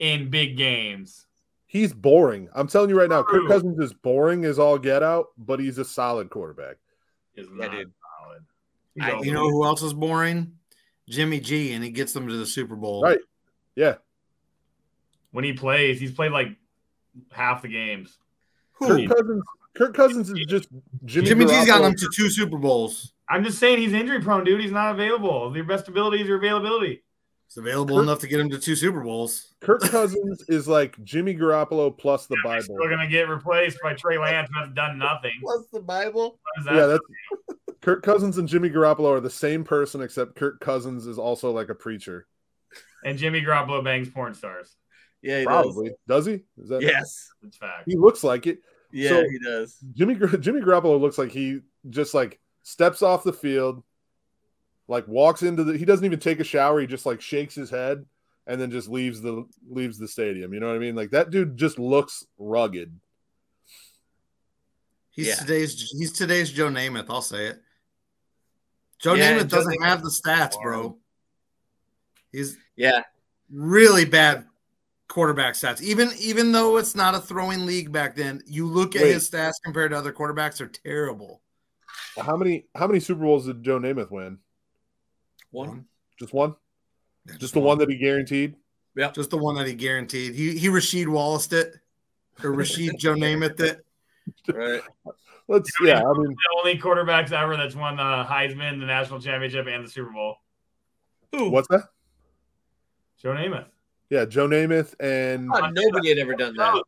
in 0.00 0.30
big 0.30 0.56
games. 0.56 1.26
he's 1.66 1.92
boring. 1.92 2.48
I'm 2.54 2.66
telling 2.66 2.90
you 2.90 2.98
right 2.98 3.08
now, 3.08 3.22
Kirk 3.22 3.46
Cousins 3.46 3.78
is 3.78 3.92
boring 3.92 4.44
as 4.44 4.58
all 4.58 4.78
get 4.78 5.02
out, 5.02 5.28
but 5.38 5.60
he's 5.60 5.78
a 5.78 5.84
solid 5.84 6.30
quarterback. 6.30 6.76
Is 7.36 7.46
Yeah, 7.56 7.66
not 7.66 7.70
dude. 7.76 7.92
solid. 8.18 8.44
He's 8.94 9.04
I- 9.04 9.20
You 9.20 9.32
know 9.32 9.48
who 9.48 9.64
else 9.64 9.82
is 9.82 9.92
boring? 9.94 10.56
Jimmy 11.08 11.38
G, 11.40 11.72
and 11.72 11.82
he 11.84 11.90
gets 11.90 12.12
them 12.12 12.26
to 12.28 12.36
the 12.36 12.46
Super 12.46 12.74
Bowl. 12.76 13.02
Right. 13.02 13.18
Yeah. 13.76 13.96
When 15.32 15.44
he 15.44 15.52
plays, 15.52 16.00
he's 16.00 16.12
played 16.12 16.32
like 16.32 16.48
half 17.32 17.62
the 17.62 17.68
games. 17.68 18.16
Who? 18.74 19.06
Kirk 19.08 19.16
Cousins 19.16 19.42
Kirk 19.76 19.94
Cousins 19.94 20.30
is 20.30 20.46
just 20.46 20.68
Jimmy, 21.04 21.26
Jimmy 21.28 21.44
G's 21.46 21.66
got 21.66 21.80
Garoppolo. 21.80 21.82
them 21.84 21.94
to 21.96 22.08
two 22.14 22.28
Super 22.30 22.58
Bowls. 22.58 23.12
I'm 23.28 23.44
just 23.44 23.58
saying 23.58 23.78
he's 23.78 23.92
injury 23.92 24.20
prone, 24.20 24.42
dude. 24.44 24.60
He's 24.60 24.72
not 24.72 24.92
available. 24.94 25.52
Your 25.54 25.64
best 25.64 25.86
ability 25.88 26.22
is 26.22 26.28
your 26.28 26.38
availability. 26.38 27.02
It's 27.46 27.56
available 27.56 27.96
Kirk- 27.96 28.02
enough 28.04 28.18
to 28.20 28.26
get 28.28 28.40
him 28.40 28.50
to 28.50 28.58
two 28.58 28.74
Super 28.76 29.00
Bowls. 29.00 29.54
Kirk 29.60 29.80
Cousins 29.82 30.42
is 30.48 30.66
like 30.68 31.02
Jimmy 31.04 31.34
Garoppolo 31.36 31.96
plus 31.96 32.26
the 32.26 32.34
They're 32.42 32.52
Bible. 32.52 32.62
still 32.64 32.88
gonna 32.88 33.08
get 33.08 33.28
replaced 33.28 33.78
by 33.82 33.94
Trey 33.94 34.18
Lance, 34.18 34.48
who 34.52 34.60
has 34.64 34.74
done 34.74 34.98
nothing. 34.98 35.32
Plus 35.40 35.66
the 35.72 35.80
Bible. 35.80 36.38
What 36.42 36.58
is 36.60 36.64
that? 36.66 36.74
Yeah, 36.74 36.86
that's 36.86 37.60
Kirk 37.80 38.02
Cousins 38.02 38.38
and 38.38 38.48
Jimmy 38.48 38.70
Garoppolo 38.70 39.16
are 39.16 39.20
the 39.20 39.30
same 39.30 39.62
person, 39.64 40.00
except 40.02 40.34
Kirk 40.36 40.60
Cousins 40.60 41.06
is 41.06 41.18
also 41.18 41.50
like 41.50 41.68
a 41.70 41.74
preacher. 41.74 42.26
and 43.04 43.16
Jimmy 43.16 43.40
Garoppolo 43.40 43.82
bangs 43.84 44.08
porn 44.10 44.34
stars. 44.34 44.76
Yeah, 45.22 45.40
he 45.40 45.44
Probably 45.44 45.90
does 46.08 46.26
he? 46.26 46.40
Is 46.60 46.68
that. 46.70 46.80
Yes. 46.82 47.28
It's 47.46 47.56
fact. 47.56 47.84
He 47.86 47.96
looks 47.96 48.24
like 48.24 48.46
it. 48.46 48.60
Yeah, 48.92 49.10
So- 49.10 49.28
he 49.28 49.38
does. 49.38 49.76
Jimmy 49.94 50.14
Gar- 50.14 50.36
Jimmy 50.38 50.60
Garoppolo 50.60 51.00
looks 51.00 51.18
like 51.18 51.30
he 51.30 51.60
just 51.90 52.14
like 52.14 52.40
steps 52.62 53.02
off 53.02 53.22
the 53.22 53.32
field, 53.32 53.82
like 54.88 55.06
walks 55.06 55.42
into 55.42 55.62
the. 55.64 55.76
He 55.76 55.84
doesn't 55.84 56.04
even 56.04 56.18
take 56.20 56.40
a 56.40 56.44
shower. 56.44 56.80
He 56.80 56.86
just 56.86 57.06
like 57.06 57.20
shakes 57.20 57.54
his 57.54 57.70
head 57.70 58.04
and 58.46 58.60
then 58.60 58.70
just 58.70 58.88
leaves 58.88 59.20
the 59.20 59.44
leaves 59.68 59.98
the 59.98 60.08
stadium. 60.08 60.52
You 60.54 60.60
know 60.60 60.68
what 60.68 60.76
I 60.76 60.80
mean? 60.80 60.96
Like 60.96 61.10
that 61.10 61.30
dude 61.30 61.56
just 61.56 61.78
looks 61.78 62.26
rugged. 62.38 62.98
He's 65.10 65.26
Yeah. 65.28 65.34
today's 65.36 65.90
he's 65.90 66.12
today's 66.12 66.50
Joe 66.50 66.68
Namath. 66.68 67.06
I'll 67.10 67.22
say 67.22 67.46
it. 67.48 67.60
Joe 68.98 69.14
Yeah, 69.14 69.32
Namath 69.34 69.42
Joe 69.50 69.56
doesn't 69.58 69.80
Namath- 69.80 69.84
have 69.86 70.02
the 70.02 70.10
stats, 70.10 70.60
bro. 70.62 70.98
He's 72.32 72.56
Yeah. 72.76 73.02
really 73.50 74.04
bad 74.04 74.46
quarterback 75.10 75.54
stats. 75.54 75.82
Even 75.82 76.10
even 76.18 76.52
though 76.52 76.78
it's 76.78 76.94
not 76.94 77.14
a 77.14 77.20
throwing 77.20 77.66
league 77.66 77.92
back 77.92 78.14
then, 78.14 78.40
you 78.46 78.64
look 78.66 78.96
at 78.96 79.02
Wait. 79.02 79.12
his 79.12 79.28
stats 79.28 79.54
compared 79.62 79.90
to 79.90 79.98
other 79.98 80.12
quarterbacks, 80.12 80.56
they're 80.56 80.68
terrible. 80.68 81.42
How 82.18 82.36
many 82.36 82.66
how 82.74 82.86
many 82.86 83.00
Super 83.00 83.22
Bowls 83.22 83.44
did 83.44 83.62
Joe 83.62 83.78
Namath 83.78 84.10
win? 84.10 84.38
One. 85.50 85.84
Just 86.18 86.32
one? 86.32 86.54
Yeah, 87.28 87.34
Just 87.38 87.54
the 87.54 87.60
one 87.60 87.78
that 87.78 87.90
he 87.90 87.96
guaranteed? 87.96 88.56
Yeah. 88.96 89.10
Just 89.10 89.30
the 89.30 89.38
one 89.38 89.56
that 89.56 89.66
he 89.66 89.74
guaranteed. 89.74 90.34
He 90.34 90.56
he 90.56 90.68
Rasheed 90.68 91.08
Wallace 91.08 91.52
it 91.52 91.74
or 92.42 92.50
Rasheed 92.50 92.96
Joe 92.98 93.14
Namath 93.14 93.60
it. 93.60 93.84
Right. 94.54 94.80
Let's 95.48 95.68
yeah. 95.82 95.98
I 95.98 96.12
mean, 96.12 96.28
The 96.28 96.58
only 96.58 96.78
quarterbacks 96.78 97.32
ever 97.32 97.56
that's 97.56 97.74
won 97.74 97.96
the 97.96 98.02
Heisman, 98.02 98.78
the 98.78 98.86
national 98.86 99.20
championship, 99.20 99.66
and 99.66 99.84
the 99.84 99.90
Super 99.90 100.10
Bowl. 100.12 100.36
Who? 101.32 101.50
what's 101.50 101.66
that? 101.68 101.88
Joe 103.20 103.30
Namath. 103.30 103.66
Yeah, 104.10 104.24
Joe 104.24 104.48
Namath 104.48 104.94
and 105.00 105.50
God, 105.50 105.72
nobody 105.72 106.08
had 106.10 106.18
ever 106.18 106.34
done 106.34 106.54
that. 106.56 106.82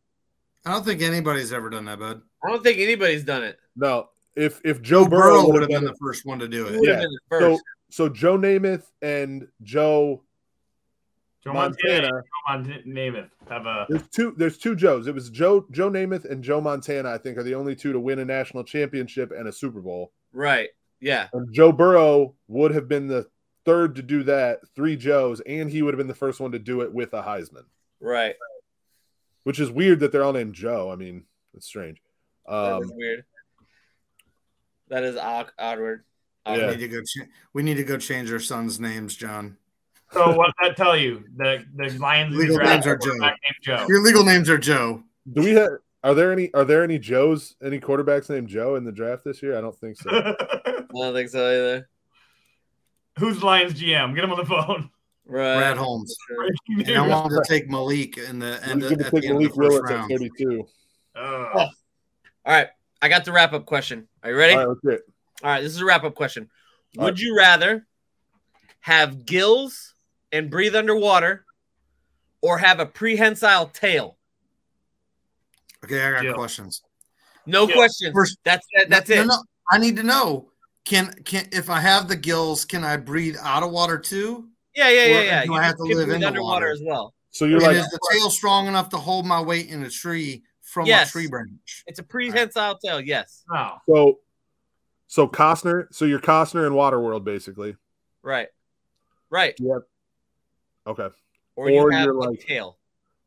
I 0.65 0.71
don't 0.71 0.85
think 0.85 1.01
anybody's 1.01 1.51
ever 1.53 1.69
done 1.69 1.85
that, 1.85 1.99
bud. 1.99 2.21
I 2.43 2.49
don't 2.49 2.63
think 2.63 2.79
anybody's 2.79 3.23
done 3.23 3.43
it. 3.43 3.57
no. 3.75 4.09
If 4.35 4.59
if 4.65 4.81
Joe 4.81 5.03
Joe 5.03 5.09
Burrow 5.09 5.21
Burrow 5.21 5.45
would 5.45 5.53
would 5.53 5.61
have 5.61 5.61
have 5.61 5.69
been 5.69 5.85
been 5.85 5.91
the 5.93 5.97
first 6.01 6.25
one 6.25 6.39
to 6.39 6.47
do 6.47 6.65
it. 6.65 6.79
Yeah. 6.83 7.01
been 7.01 7.11
the 7.11 7.19
so 7.39 7.49
first? 7.51 7.63
so 7.91 8.09
Joe 8.09 8.35
Namath 8.37 8.85
and 9.03 9.47
Joe 9.61 10.23
Joe 11.43 11.53
Montana. 11.53 12.09
Montana. 12.49 12.67
Joe 12.67 12.73
Mont- 12.73 12.87
Namath 12.87 13.29
have 13.47 13.65
a. 13.67 13.85
There's 13.89 14.07
two. 14.07 14.33
There's 14.35 14.57
two 14.57 14.75
Joes. 14.75 15.05
It 15.05 15.13
was 15.13 15.29
Joe 15.29 15.67
Joe 15.69 15.91
Namath 15.91 16.25
and 16.25 16.43
Joe 16.43 16.61
Montana. 16.61 17.11
I 17.11 17.19
think 17.19 17.37
are 17.37 17.43
the 17.43 17.53
only 17.53 17.75
two 17.75 17.93
to 17.93 17.99
win 17.99 18.17
a 18.19 18.25
national 18.25 18.63
championship 18.63 19.31
and 19.31 19.47
a 19.47 19.51
Super 19.51 19.81
Bowl. 19.81 20.11
Right. 20.31 20.69
Yeah. 20.99 21.27
And 21.33 21.53
Joe 21.53 21.71
Burrow 21.71 22.33
would 22.47 22.73
have 22.73 22.87
been 22.87 23.07
the 23.07 23.27
third 23.65 23.95
to 23.95 24.01
do 24.01 24.23
that. 24.23 24.59
Three 24.75 24.95
Joes, 24.95 25.41
and 25.41 25.69
he 25.69 25.81
would 25.81 25.93
have 25.93 25.97
been 25.97 26.07
the 26.07 26.13
first 26.15 26.39
one 26.39 26.51
to 26.51 26.59
do 26.59 26.81
it 26.81 26.93
with 26.93 27.13
a 27.13 27.21
Heisman, 27.23 27.65
Right. 27.99 28.35
which 29.43 29.59
is 29.59 29.69
weird 29.71 29.99
that 30.01 30.11
they're 30.11 30.23
all 30.23 30.33
named 30.33 30.53
Joe. 30.55 30.91
I 30.91 30.95
mean, 30.95 31.25
it's 31.53 31.65
strange. 31.67 32.01
Um, 32.47 32.83
is 32.83 32.91
weird. 32.93 33.23
That 34.89 35.03
is 35.03 35.15
odd, 35.15 35.47
oddward. 35.57 36.03
We 36.45 36.57
need 36.57 36.79
to 36.79 36.87
go. 36.89 37.01
Cha- 37.01 37.25
we 37.53 37.63
need 37.63 37.75
to 37.75 37.83
go 37.85 37.97
change 37.97 38.31
our 38.31 38.39
sons' 38.39 38.79
names, 38.79 39.15
John. 39.15 39.57
So 40.11 40.35
what 40.35 40.47
does 40.47 40.53
that 40.69 40.77
tell 40.77 40.95
you? 40.97 41.23
The 41.37 41.63
the 41.75 41.89
Lions 41.99 42.35
Legal 42.35 42.57
draft 42.57 42.85
names 42.85 42.87
are 42.87 42.93
a 42.95 42.99
quarterback 42.99 43.37
named 43.41 43.57
Joe. 43.79 43.85
Your 43.87 44.01
legal 44.03 44.25
names 44.25 44.49
are 44.49 44.57
Joe. 44.57 45.03
do 45.31 45.41
we 45.41 45.51
have? 45.51 45.69
Are 46.03 46.13
there 46.13 46.33
any? 46.33 46.53
Are 46.53 46.65
there 46.65 46.83
any 46.83 46.99
Joes? 46.99 47.55
Any 47.63 47.79
quarterbacks 47.79 48.29
named 48.29 48.49
Joe 48.49 48.75
in 48.75 48.83
the 48.83 48.91
draft 48.91 49.23
this 49.23 49.41
year? 49.41 49.57
I 49.57 49.61
don't 49.61 49.75
think 49.75 49.95
so. 49.97 50.09
I 50.11 50.73
don't 50.91 51.13
think 51.13 51.29
so 51.29 51.47
either. 51.49 51.89
Who's 53.19 53.39
the 53.39 53.45
Lions 53.45 53.73
GM? 53.79 54.15
Get 54.15 54.23
him 54.23 54.31
on 54.31 54.37
the 54.39 54.45
phone. 54.45 54.89
Right. 55.25 55.57
Brad 55.57 55.77
Holmes. 55.77 56.15
Sure. 56.27 56.49
And 56.85 56.89
I 56.97 57.07
wanted 57.07 57.35
to 57.35 57.43
take 57.47 57.69
Malik 57.69 58.17
in 58.17 58.39
the 58.39 58.59
He's 58.63 58.71
end 58.71 58.81
going 58.81 58.93
at 58.93 58.97
to 58.97 59.03
the 59.11 59.21
take 59.21 59.29
end 59.29 59.35
of 59.35 59.39
Malik 59.41 59.53
the 59.53 59.55
first 59.55 59.71
Willis 59.71 59.91
at 59.91 59.95
round. 59.95 60.09
32. 60.09 60.67
Ugh. 61.15 61.49
All 61.55 61.69
right. 62.45 62.67
I 63.01 63.09
got 63.09 63.23
the 63.25 63.31
wrap 63.31 63.53
up 63.53 63.65
question. 63.65 64.07
Are 64.23 64.31
you 64.31 64.37
ready? 64.37 64.53
All 64.53 64.59
right, 64.59 64.67
let's 64.67 64.79
get. 64.81 65.01
All 65.43 65.49
right, 65.49 65.61
this 65.61 65.73
is 65.73 65.81
a 65.81 65.85
wrap 65.85 66.03
up 66.03 66.15
question. 66.15 66.49
All 66.97 67.05
Would 67.05 67.19
you 67.19 67.35
rather 67.37 67.85
have 68.81 69.25
gills 69.25 69.93
and 70.31 70.49
breathe 70.49 70.75
underwater 70.75 71.45
or 72.41 72.57
have 72.57 72.79
a 72.79 72.85
prehensile 72.85 73.67
tail? 73.67 74.17
Okay, 75.83 76.01
I 76.01 76.11
got 76.11 76.23
Yeah. 76.23 76.33
questions. 76.33 76.81
No 77.45 77.67
Yeah. 77.67 77.75
questions. 77.75 78.13
First- 78.13 78.37
that's. 78.43 78.65
That's 78.87 79.09
No, 79.09 79.15
it. 79.21 79.25
no, 79.27 79.43
I 79.71 79.77
need 79.79 79.97
to 79.97 80.03
know. 80.03 80.51
Can 80.85 81.13
can 81.23 81.47
if 81.51 81.69
I 81.69 81.79
have 81.79 82.07
the 82.07 82.15
gills, 82.15 82.65
can 82.65 82.83
I 82.83 82.97
breathe 82.97 83.37
out 83.41 83.63
of 83.63 83.71
water 83.71 83.97
too? 83.97 84.49
Yeah, 84.75 84.89
yeah, 84.89 85.05
yeah, 85.05 85.17
Or 85.19 85.23
yeah. 85.23 85.45
do 85.45 85.51
You 85.51 85.57
I 85.57 85.63
have 85.63 85.77
to 85.77 85.83
live 85.83 86.09
in 86.09 86.19
the 86.21 86.27
underwater 86.27 86.65
water? 86.65 86.71
as 86.71 86.81
well. 86.83 87.13
So 87.29 87.45
you're 87.45 87.57
and 87.57 87.67
like, 87.67 87.75
is 87.77 87.89
the 87.89 87.99
tail 88.11 88.29
strong 88.29 88.67
enough 88.67 88.89
to 88.89 88.97
hold 88.97 89.25
my 89.25 89.41
weight 89.41 89.69
in 89.69 89.83
a 89.83 89.89
tree 89.89 90.43
from 90.61 90.85
Yes. 90.87 91.09
a 91.09 91.11
tree 91.13 91.27
branch? 91.27 91.83
It's 91.87 91.99
a 91.99 92.03
prehensile 92.03 92.77
tail. 92.77 92.99
Yes. 92.99 93.43
Oh. 93.51 93.77
so, 93.87 94.19
so 95.07 95.27
Costner. 95.27 95.87
So 95.91 96.05
you're 96.05 96.19
Costner 96.19 96.67
in 96.67 96.73
Waterworld, 96.73 97.23
basically. 97.23 97.75
Right. 98.23 98.47
Right. 99.29 99.55
Yep. 99.59 99.81
Okay. 100.87 101.07
Or, 101.55 101.69
you 101.69 101.79
Or 101.79 101.91
have 101.91 102.05
you're 102.05 102.15
a 102.15 102.29
like- 102.29 102.39
tail. 102.41 102.77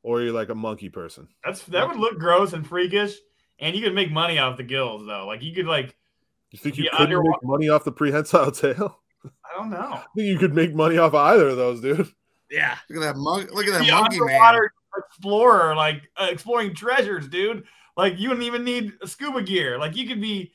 Or 0.03 0.21
you're 0.23 0.33
like 0.33 0.51
a 0.51 0.55
monkey 0.55 0.89
person. 0.89 1.27
That's 1.45 1.63
that 1.65 1.89
would 1.89 1.97
look 1.97 2.19
gross 2.19 2.53
and 2.53 2.65
freakish, 2.65 3.17
and 3.59 3.75
you 3.75 3.83
could 3.83 3.95
make 3.95 4.13
money 4.13 4.39
off 4.39 4.57
the 4.57 4.63
gills 4.63 5.05
though. 5.05 5.27
Like 5.27 5.43
you 5.43 5.53
could 5.53 5.67
like 5.67 5.97
You 6.57 6.63
think 6.63 6.79
you 6.79 6.89
couldn't 6.97 7.23
make 7.23 7.43
money 7.43 7.69
off 7.69 7.85
the 7.85 7.93
prehensile 7.93 8.51
tail? 8.53 8.99
I 9.25 9.59
don't 9.59 9.71
know. 9.71 9.77
I 9.79 10.05
think 10.15 10.29
you 10.29 10.39
could 10.39 10.55
make 10.55 10.75
money 10.75 10.99
off 10.99 11.15
either 11.15 11.49
of 11.49 11.57
those, 11.57 11.81
dude. 11.81 12.09
Yeah. 12.51 12.77
Look 12.89 13.03
at 13.03 13.15
that 13.15 13.19
mon- 13.19 13.49
Look 13.53 13.67
at 13.67 13.73
that 13.73 13.85
The 13.87 13.93
monkey 13.93 14.21
man. 14.21 14.69
explorer, 14.99 15.75
like 15.75 16.03
uh, 16.17 16.29
exploring 16.31 16.75
treasures, 16.75 17.29
dude. 17.29 17.65
Like 17.97 18.19
you 18.19 18.29
wouldn't 18.29 18.47
even 18.47 18.65
need 18.65 18.93
scuba 19.05 19.43
gear. 19.43 19.79
Like 19.79 19.97
you 19.97 20.07
could 20.07 20.21
be 20.21 20.53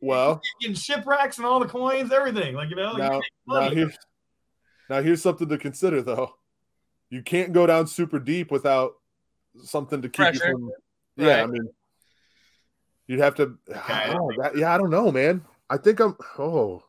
Well, 0.00 0.40
in 0.62 0.74
shipwrecks 0.74 1.36
and 1.38 1.46
all 1.46 1.60
the 1.60 1.66
coins, 1.66 2.12
everything. 2.12 2.54
Like 2.54 2.70
you 2.70 2.76
know, 2.76 2.92
you 2.92 2.98
now, 2.98 3.10
could 3.20 3.22
now 3.46 3.70
here's 3.70 3.98
now 4.90 5.02
here's 5.02 5.22
something 5.22 5.48
to 5.48 5.58
consider 5.58 6.02
though. 6.02 6.34
You 7.10 7.22
can't 7.22 7.52
go 7.52 7.66
down 7.66 7.86
super 7.86 8.18
deep 8.18 8.50
without 8.50 8.92
something 9.62 10.00
to 10.02 10.08
keep 10.08 10.16
Pressure. 10.16 10.46
you 10.48 10.52
from. 10.52 10.70
Yeah, 11.26 11.42
I 11.42 11.46
mean, 11.46 11.68
you'd 13.06 13.20
have 13.20 13.34
to. 13.36 13.58
Okay. 13.70 14.14
Oh, 14.18 14.30
that- 14.42 14.56
yeah, 14.56 14.74
I 14.74 14.78
don't 14.78 14.90
know, 14.90 15.10
man. 15.12 15.42
I 15.70 15.76
think 15.76 16.00
I'm. 16.00 16.16
Oh, 16.38 16.82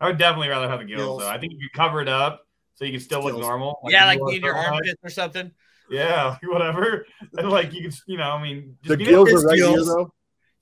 I 0.00 0.06
would 0.06 0.18
definitely 0.18 0.48
rather 0.48 0.68
have 0.68 0.80
the 0.80 0.84
gills, 0.86 1.00
Gills. 1.00 1.18
though. 1.20 1.28
I 1.28 1.38
think 1.38 1.52
you 1.52 1.58
could 1.68 1.76
cover 1.78 2.00
it 2.00 2.08
up 2.08 2.46
so 2.74 2.84
you 2.84 2.92
can 2.92 3.00
still 3.00 3.20
look 3.22 3.32
Gills. 3.34 3.42
normal. 3.42 3.78
yeah, 3.88 4.06
like 4.06 4.18
you 4.18 4.28
in 4.28 4.42
your 4.42 4.54
to 4.54 4.58
armpits 4.58 5.00
or 5.02 5.10
something. 5.10 5.50
Yeah, 5.90 6.36
whatever. 6.44 7.04
And 7.36 7.48
like 7.50 7.72
you 7.72 7.82
can, 7.82 7.92
you 8.06 8.16
know, 8.18 8.30
I 8.30 8.42
mean, 8.42 8.76
the 8.84 8.96
gills 8.96 9.32
are 9.32 9.46
right 9.46 9.56
here 9.56 9.66
gills. 9.72 9.86
though. 9.86 10.12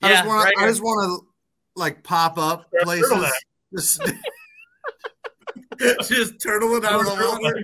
I 0.01 0.09
Yeah, 0.09 0.15
just 0.15 0.27
want 0.27 0.43
right 0.45 0.55
to. 0.57 0.63
I 0.63 0.67
just 0.67 0.81
want 0.83 1.21
to 1.21 1.27
like 1.75 2.03
pop 2.03 2.37
up 2.37 2.67
Yeah, 2.73 2.83
places. 2.83 3.09
turtleneck. 3.11 3.31
Just, 5.79 6.09
just 6.09 6.41
turtle 6.41 6.75
it 6.75 6.83
out 6.83 6.99
of 7.01 7.05
the 7.05 7.39
water. 7.41 7.63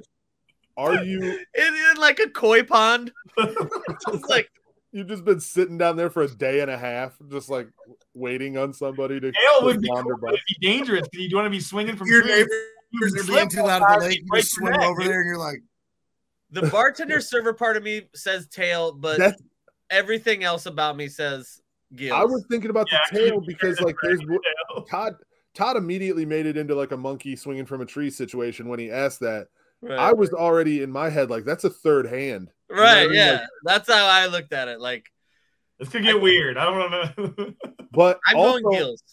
Are 0.78 1.04
you? 1.04 1.20
in, 1.22 1.74
in 1.74 1.98
like 1.98 2.20
a 2.20 2.30
koi 2.30 2.64
pond. 2.64 3.12
It's 3.38 4.30
like 4.30 4.50
You've 4.96 5.08
just 5.10 5.26
been 5.26 5.42
sitting 5.42 5.78
down 5.78 5.98
there 5.98 6.10
for 6.10 6.24
a 6.24 6.28
day 6.30 6.62
and 6.62 6.72
a 6.72 6.78
half, 6.78 7.18
just 7.30 7.50
like 7.50 7.68
waiting 8.14 8.58
on 8.58 8.72
somebody 8.72 9.20
to 9.20 9.30
Tail 9.30 9.64
would 9.64 9.82
be, 9.82 9.90
cool, 9.90 10.16
but 10.22 10.30
it'd 10.30 10.40
be 10.48 10.66
dangerous 10.66 11.06
because 11.12 11.28
you 11.30 11.36
want 11.36 11.46
to 11.48 11.50
be 11.50 11.60
swinging 11.60 11.98
from 11.98 12.08
Your 12.08 12.22
trees. 12.22 12.34
neighbors 12.34 12.54
You 12.92 13.22
are 13.22 13.26
being 13.28 13.50
too 13.50 13.62
loud 13.64 13.82
outside, 13.82 13.96
at 13.96 14.00
the 14.00 14.06
lake. 14.06 14.20
you 14.20 14.26
You 14.32 14.42
just 14.42 14.58
your 14.58 14.72
neck, 14.72 14.80
over 14.84 15.02
dude. 15.02 15.12
there, 15.12 15.20
and 15.20 15.28
you're 15.28 15.38
like, 15.38 15.62
the 16.52 16.62
bartender 16.70 17.20
server 17.20 17.52
part 17.52 17.76
of 17.76 17.84
me 17.84 18.04
says 18.16 18.48
tail, 18.48 18.94
but 18.94 19.18
That's 19.18 19.42
everything 19.90 20.46
else 20.46 20.66
about 20.66 20.96
me 20.96 21.10
says 21.10 21.60
gills. 21.94 22.18
I 22.18 22.24
was 22.24 22.46
thinking 22.50 22.70
about 22.70 22.88
Yeah, 22.90 23.00
the 23.12 23.20
tail 23.20 23.42
because 23.46 23.82
like 23.82 23.98
there's 24.02 24.22
Todd 24.90 25.16
Todd 25.54 25.76
immediately 25.76 26.26
made 26.26 26.46
it 26.46 26.56
into 26.56 26.74
like 26.74 26.94
a 26.94 26.98
monkey 26.98 27.36
swinging 27.36 27.66
from 27.66 27.82
a 27.82 27.86
tree 27.86 28.10
situation 28.10 28.70
when 28.70 28.80
he 28.80 28.90
asked 28.90 29.20
that. 29.20 29.48
Right. 29.82 29.98
I 30.00 30.14
was 30.14 30.32
already 30.34 30.82
in 30.82 30.92
my 30.92 31.10
head 31.10 31.30
like 31.30 31.46
that's 31.46 31.64
a 31.64 31.70
third 31.70 32.08
hand. 32.08 32.50
right. 32.70 33.04
you 33.04 33.10
know, 33.10 33.14
Yeah, 33.16 33.32
like- 33.34 33.42
that's 33.64 33.90
how 33.92 34.06
I 34.08 34.28
looked 34.28 34.54
at 34.54 34.68
it. 34.68 34.80
Like 34.80 35.06
This 35.80 35.90
could 35.90 36.04
get 36.04 36.22
weird. 36.22 36.58
I 36.58 36.66
don't 36.66 36.92
know. 37.38 37.54
But 37.92 38.20
I'm 38.28 38.36
also, 38.38 38.60
going 38.60 38.76
gills. 38.78 39.04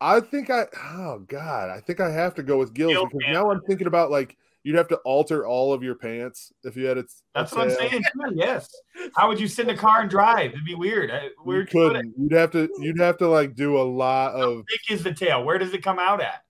I 0.00 0.18
think 0.20 0.50
I 0.50 0.66
oh 0.94 1.20
god, 1.28 1.70
I 1.70 1.80
think 1.80 2.00
I 2.00 2.10
have 2.10 2.34
to 2.36 2.42
go 2.42 2.58
with 2.58 2.74
gills 2.74 2.92
Gill 2.92 3.04
because 3.06 3.20
pants. 3.22 3.34
now 3.36 3.50
I'm 3.50 3.60
thinking 3.68 3.86
about 3.86 4.10
like 4.10 4.36
you'd 4.64 4.74
have 4.76 4.88
to 4.88 4.96
alter 4.98 5.46
all 5.46 5.72
of 5.72 5.84
your 5.84 5.94
pants 5.94 6.52
if 6.64 6.76
you 6.76 6.86
had 6.86 6.98
it. 6.98 7.06
That's 7.34 7.52
what 7.52 7.62
I'm 7.62 7.70
saying. 7.70 7.90
too, 8.02 8.32
Yes. 8.34 8.68
How 9.16 9.28
would 9.28 9.38
you 9.38 9.46
sit 9.46 9.68
in 9.68 9.74
a 9.74 9.78
car 9.78 10.00
and 10.00 10.10
drive? 10.10 10.50
It'd 10.52 10.64
be 10.64 10.74
weird. 10.74 11.10
I- 11.12 11.22
You 11.24 11.30
Where'd 11.44 11.72
you 11.72 11.80
put 11.80 11.94
it? 11.94 11.98
couldn't. 12.00 12.14
You'd 12.18 12.32
have 12.32 12.50
to. 12.52 12.68
You'd 12.80 12.98
have 12.98 13.18
to 13.18 13.28
like 13.28 13.54
do 13.54 13.78
a 13.78 13.82
lot 13.86 14.32
of. 14.34 14.40
How 14.40 14.50
of. 14.50 14.64
thick 14.68 14.96
is 14.98 15.04
the 15.04 15.14
tail? 15.14 15.44
Where 15.44 15.58
does 15.58 15.72
it 15.72 15.82
come 15.84 15.98
out 16.00 16.20
at? 16.20 16.42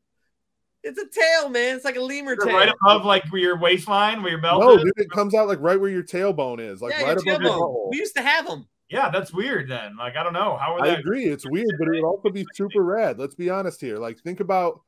It's 0.84 0.98
a 0.98 1.06
tail, 1.08 1.48
man. 1.50 1.76
It's 1.76 1.84
like 1.84 1.96
a 1.96 2.00
lemur 2.00 2.36
tail. 2.36 2.54
right 2.54 2.68
above 2.68 3.04
like 3.04 3.24
where 3.32 3.40
your 3.40 3.58
waistline, 3.58 4.22
where 4.22 4.30
your 4.32 4.40
belt 4.40 4.60
No, 4.62 4.76
is? 4.76 4.84
dude, 4.84 4.92
it 4.96 5.10
comes 5.10 5.34
out 5.34 5.48
like 5.48 5.58
right 5.60 5.80
where 5.80 5.90
your 5.90 6.04
tailbone 6.04 6.60
is, 6.60 6.80
like 6.80 6.92
yeah, 6.92 7.02
right 7.02 7.18
your 7.24 7.34
above 7.34 7.42
your 7.42 7.52
tailbone. 7.52 7.58
butthole. 7.60 7.90
We 7.90 7.96
used 7.98 8.14
to 8.16 8.22
have 8.22 8.46
them. 8.46 8.66
Yeah, 8.88 9.10
that's 9.10 9.32
weird. 9.32 9.68
Then, 9.68 9.96
like, 9.98 10.16
I 10.16 10.22
don't 10.22 10.32
know 10.32 10.56
how 10.56 10.74
would 10.74 10.82
I 10.84 10.90
that. 10.90 11.00
agree, 11.00 11.26
it's 11.26 11.44
weird, 11.50 11.68
but 11.78 11.88
it 11.88 11.90
would 12.02 12.04
also 12.04 12.30
be 12.30 12.46
super 12.54 12.82
rad. 12.82 13.18
Let's 13.18 13.34
be 13.34 13.50
honest 13.50 13.80
here. 13.82 13.98
Like, 13.98 14.18
think 14.20 14.40
about 14.40 14.80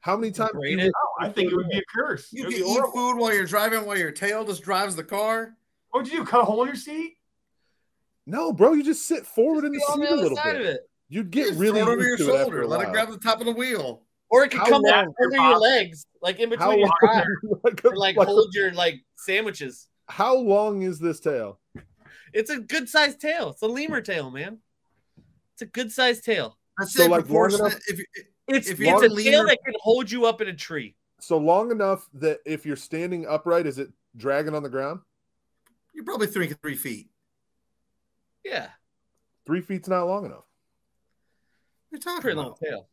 how 0.00 0.14
many 0.16 0.30
times 0.30 0.50
Braid 0.52 0.78
you. 0.78 0.92
I 1.20 1.30
think 1.30 1.52
it 1.52 1.56
would 1.56 1.68
be 1.70 1.78
a 1.78 1.82
curse. 1.88 2.28
You 2.32 2.44
can 2.44 2.52
eat 2.52 2.62
horrible. 2.62 2.92
food 2.92 3.16
while 3.18 3.32
you're 3.32 3.46
driving, 3.46 3.86
while 3.86 3.96
your 3.96 4.10
tail 4.10 4.44
just 4.44 4.62
drives 4.62 4.94
the 4.94 5.04
car. 5.04 5.54
Oh, 5.54 5.60
what 5.90 6.02
would 6.04 6.12
you 6.12 6.18
do? 6.18 6.24
Cut 6.26 6.42
a 6.42 6.44
hole 6.44 6.60
in 6.62 6.66
your 6.68 6.76
seat? 6.76 7.14
No, 8.26 8.52
bro, 8.52 8.72
you 8.74 8.82
just 8.82 9.06
sit 9.06 9.24
forward 9.24 9.64
in 9.64 9.72
Be 9.72 9.78
the 9.78 9.84
on 9.84 10.00
seat 10.00 10.08
the 10.10 10.14
a 10.14 10.16
little 10.16 10.36
side 10.36 10.52
bit. 10.52 10.60
of 10.60 10.66
it. 10.66 10.80
You'd 11.08 11.24
You 11.26 11.30
get 11.30 11.46
just 11.48 11.58
really 11.60 11.80
throw 11.80 11.90
it 11.92 11.92
over 11.94 12.02
your 12.02 12.10
used 12.18 12.24
to 12.24 12.30
it 12.30 12.34
after 12.40 12.42
shoulder. 12.52 12.66
Let 12.66 12.80
it 12.88 12.92
grab 12.92 13.10
the 13.10 13.18
top 13.18 13.38
of 13.40 13.46
the 13.46 13.52
wheel. 13.52 14.02
Or 14.28 14.44
it 14.44 14.50
could 14.50 14.60
How 14.60 14.66
come 14.68 14.82
long- 14.82 14.92
out 14.92 15.14
under 15.22 15.36
your 15.36 15.58
legs, 15.58 16.06
like 16.20 16.40
in 16.40 16.50
How 16.50 16.56
between 16.56 16.78
your 16.80 16.88
long, 16.88 16.96
thighs, 17.14 17.26
like, 17.64 17.84
a- 17.84 17.88
or 17.88 17.96
like 17.96 18.16
like 18.16 18.26
a- 18.28 18.30
hold 18.30 18.54
your 18.54 18.72
like 18.72 18.96
sandwiches. 19.16 19.88
how 20.08 20.34
long 20.36 20.82
is 20.82 20.98
this 20.98 21.20
tail? 21.20 21.60
It's 22.32 22.50
a 22.50 22.58
good 22.58 22.88
sized 22.88 23.20
tail. 23.20 23.50
It's 23.50 23.62
a 23.62 23.66
lemur 23.68 24.00
tail, 24.00 24.30
man. 24.30 24.58
It's 25.54 25.62
a 25.62 25.66
good 25.66 25.90
sized 25.92 26.24
tail. 26.24 26.58
I'd 26.78 26.88
So, 26.88 27.02
like, 27.04 27.10
long 27.10 27.22
proportionate. 27.22 27.72
enough- 27.72 27.82
If, 27.88 28.00
It's 28.48 28.68
If 28.68 28.72
it's 28.72 28.80
you're 28.80 29.04
a 29.04 29.06
a 29.12 29.22
tail 29.22 29.46
that 29.46 29.58
can 29.64 29.74
hold 29.80 30.10
you 30.10 30.26
up 30.26 30.40
in 30.40 30.48
a 30.48 30.54
tree. 30.54 30.94
So 31.20 31.38
long 31.38 31.70
enough 31.70 32.06
that 32.14 32.40
if 32.44 32.66
you're 32.66 32.76
standing 32.76 33.26
upright, 33.26 33.66
is 33.66 33.78
it 33.78 33.88
dragging 34.16 34.54
on 34.54 34.62
the 34.62 34.68
ground? 34.68 35.00
you're 35.94 36.04
probably 36.04 36.26
three 36.26 36.48
three 36.48 36.76
feet. 36.76 37.08
Yeah, 38.44 38.68
Three 39.46 39.60
feet's 39.62 39.88
not 39.88 40.04
long 40.04 40.26
enough. 40.26 40.44
What 41.88 42.00
are 42.00 42.02
talking 42.02 42.20
pretty 42.20 42.36
long 42.36 42.54
tail. 42.62 42.88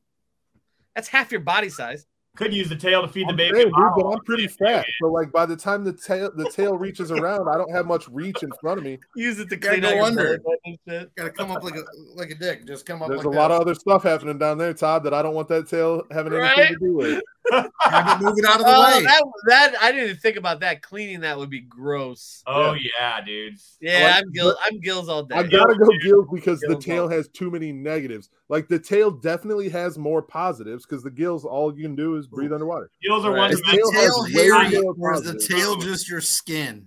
That's 0.95 1.07
half 1.07 1.31
your 1.31 1.41
body 1.41 1.69
size. 1.69 2.05
Could 2.35 2.51
use 2.51 2.67
the 2.67 2.75
tail 2.75 3.03
to 3.03 3.07
feed 3.07 3.27
the 3.27 3.31
I'm 3.31 3.35
baby. 3.37 3.57
saying, 3.57 3.67
dude, 3.67 3.91
but. 3.95 4.07
I'm 4.09 4.19
pretty 4.21 4.47
fat. 4.47 4.87
So 4.99 5.07
like 5.11 5.31
by 5.31 5.45
the 5.45 5.55
time 5.55 5.83
the 5.83 5.93
tail 5.93 6.31
the 6.35 6.49
tail 6.49 6.75
reaches 6.75 7.11
around, 7.11 7.47
I 7.47 7.57
don't 7.59 7.71
have 7.71 7.85
much 7.85 8.07
reach 8.09 8.41
in 8.41 8.49
front 8.59 8.79
of 8.79 8.83
me. 8.83 8.97
Use 9.15 9.37
it 9.39 9.49
to 9.49 9.55
Gotta 9.55 9.79
clean 9.79 9.81
go 9.83 9.89
out 9.89 9.95
your 9.95 10.05
under. 10.05 10.39
belly 10.39 10.79
button. 10.87 11.11
Got 11.15 11.23
to 11.25 11.29
come 11.29 11.51
up 11.51 11.63
like 11.63 11.75
a 11.75 11.83
like 12.15 12.31
a 12.31 12.35
dick. 12.35 12.65
Just 12.65 12.87
come 12.87 13.03
up. 13.03 13.09
There's 13.09 13.23
like 13.23 13.35
a 13.35 13.37
lot 13.37 13.51
of 13.51 13.61
other 13.61 13.75
stuff 13.75 14.01
happening 14.01 14.39
down 14.39 14.57
there, 14.57 14.73
Todd, 14.73 15.03
that 15.03 15.13
I 15.13 15.21
don't 15.21 15.35
want 15.35 15.47
that 15.49 15.67
tail 15.69 16.01
having 16.09 16.33
anything 16.33 16.73
to 16.73 16.79
do 16.79 16.93
with. 16.95 17.21
Have 17.51 18.21
it 18.21 18.23
move 18.23 18.37
it 18.37 18.45
out 18.45 18.59
of 18.61 18.65
the 18.65 18.73
Oh, 18.73 18.97
way. 18.97 19.03
that 19.03 19.23
that 19.47 19.75
I 19.81 19.91
didn't 19.91 20.05
even 20.09 20.17
think 20.17 20.37
about 20.37 20.61
that. 20.61 20.81
Cleaning 20.81 21.19
that 21.21 21.37
would 21.37 21.49
be 21.49 21.59
gross. 21.59 22.41
Oh 22.47 22.73
yeah, 22.73 23.19
dude. 23.25 23.55
Yeah, 23.81 24.05
Like, 24.05 24.15
I'm 24.23 24.31
Gil. 24.31 24.55
I'm 24.65 24.79
Gills 24.79 25.09
all 25.09 25.23
day. 25.23 25.35
I 25.35 25.43
gotta 25.43 25.75
go 25.75 25.87
gills 26.01 26.27
because 26.33 26.59
the 26.61 26.77
tail 26.77 27.03
all- 27.03 27.09
has 27.09 27.27
too 27.27 27.51
many 27.51 27.71
negatives. 27.73 28.29
Like 28.47 28.67
the 28.69 28.79
tail 28.79 29.11
definitely 29.11 29.67
has 29.69 29.97
more 29.97 30.21
positives 30.21 30.85
because 30.85 31.03
the 31.03 31.11
gills 31.11 31.43
all 31.43 31.75
you 31.75 31.83
can 31.83 31.95
do 31.95 32.15
is 32.15 32.27
breathe 32.27 32.53
underwater. 32.53 32.89
Gills 33.01 33.25
are 33.25 33.31
Right. 33.31 33.37
one 33.39 33.51
Is 33.51 33.59
the 33.61 33.71
tail 33.71 33.91
the 33.91 33.97
has 33.97 34.03
tail 34.05 34.23
way 34.23 34.31
hairy 34.31 34.77
or 34.99 35.13
is 35.15 35.23
the 35.23 35.37
tail 35.39 35.75
just 35.75 36.09
your 36.09 36.21
skin? 36.21 36.85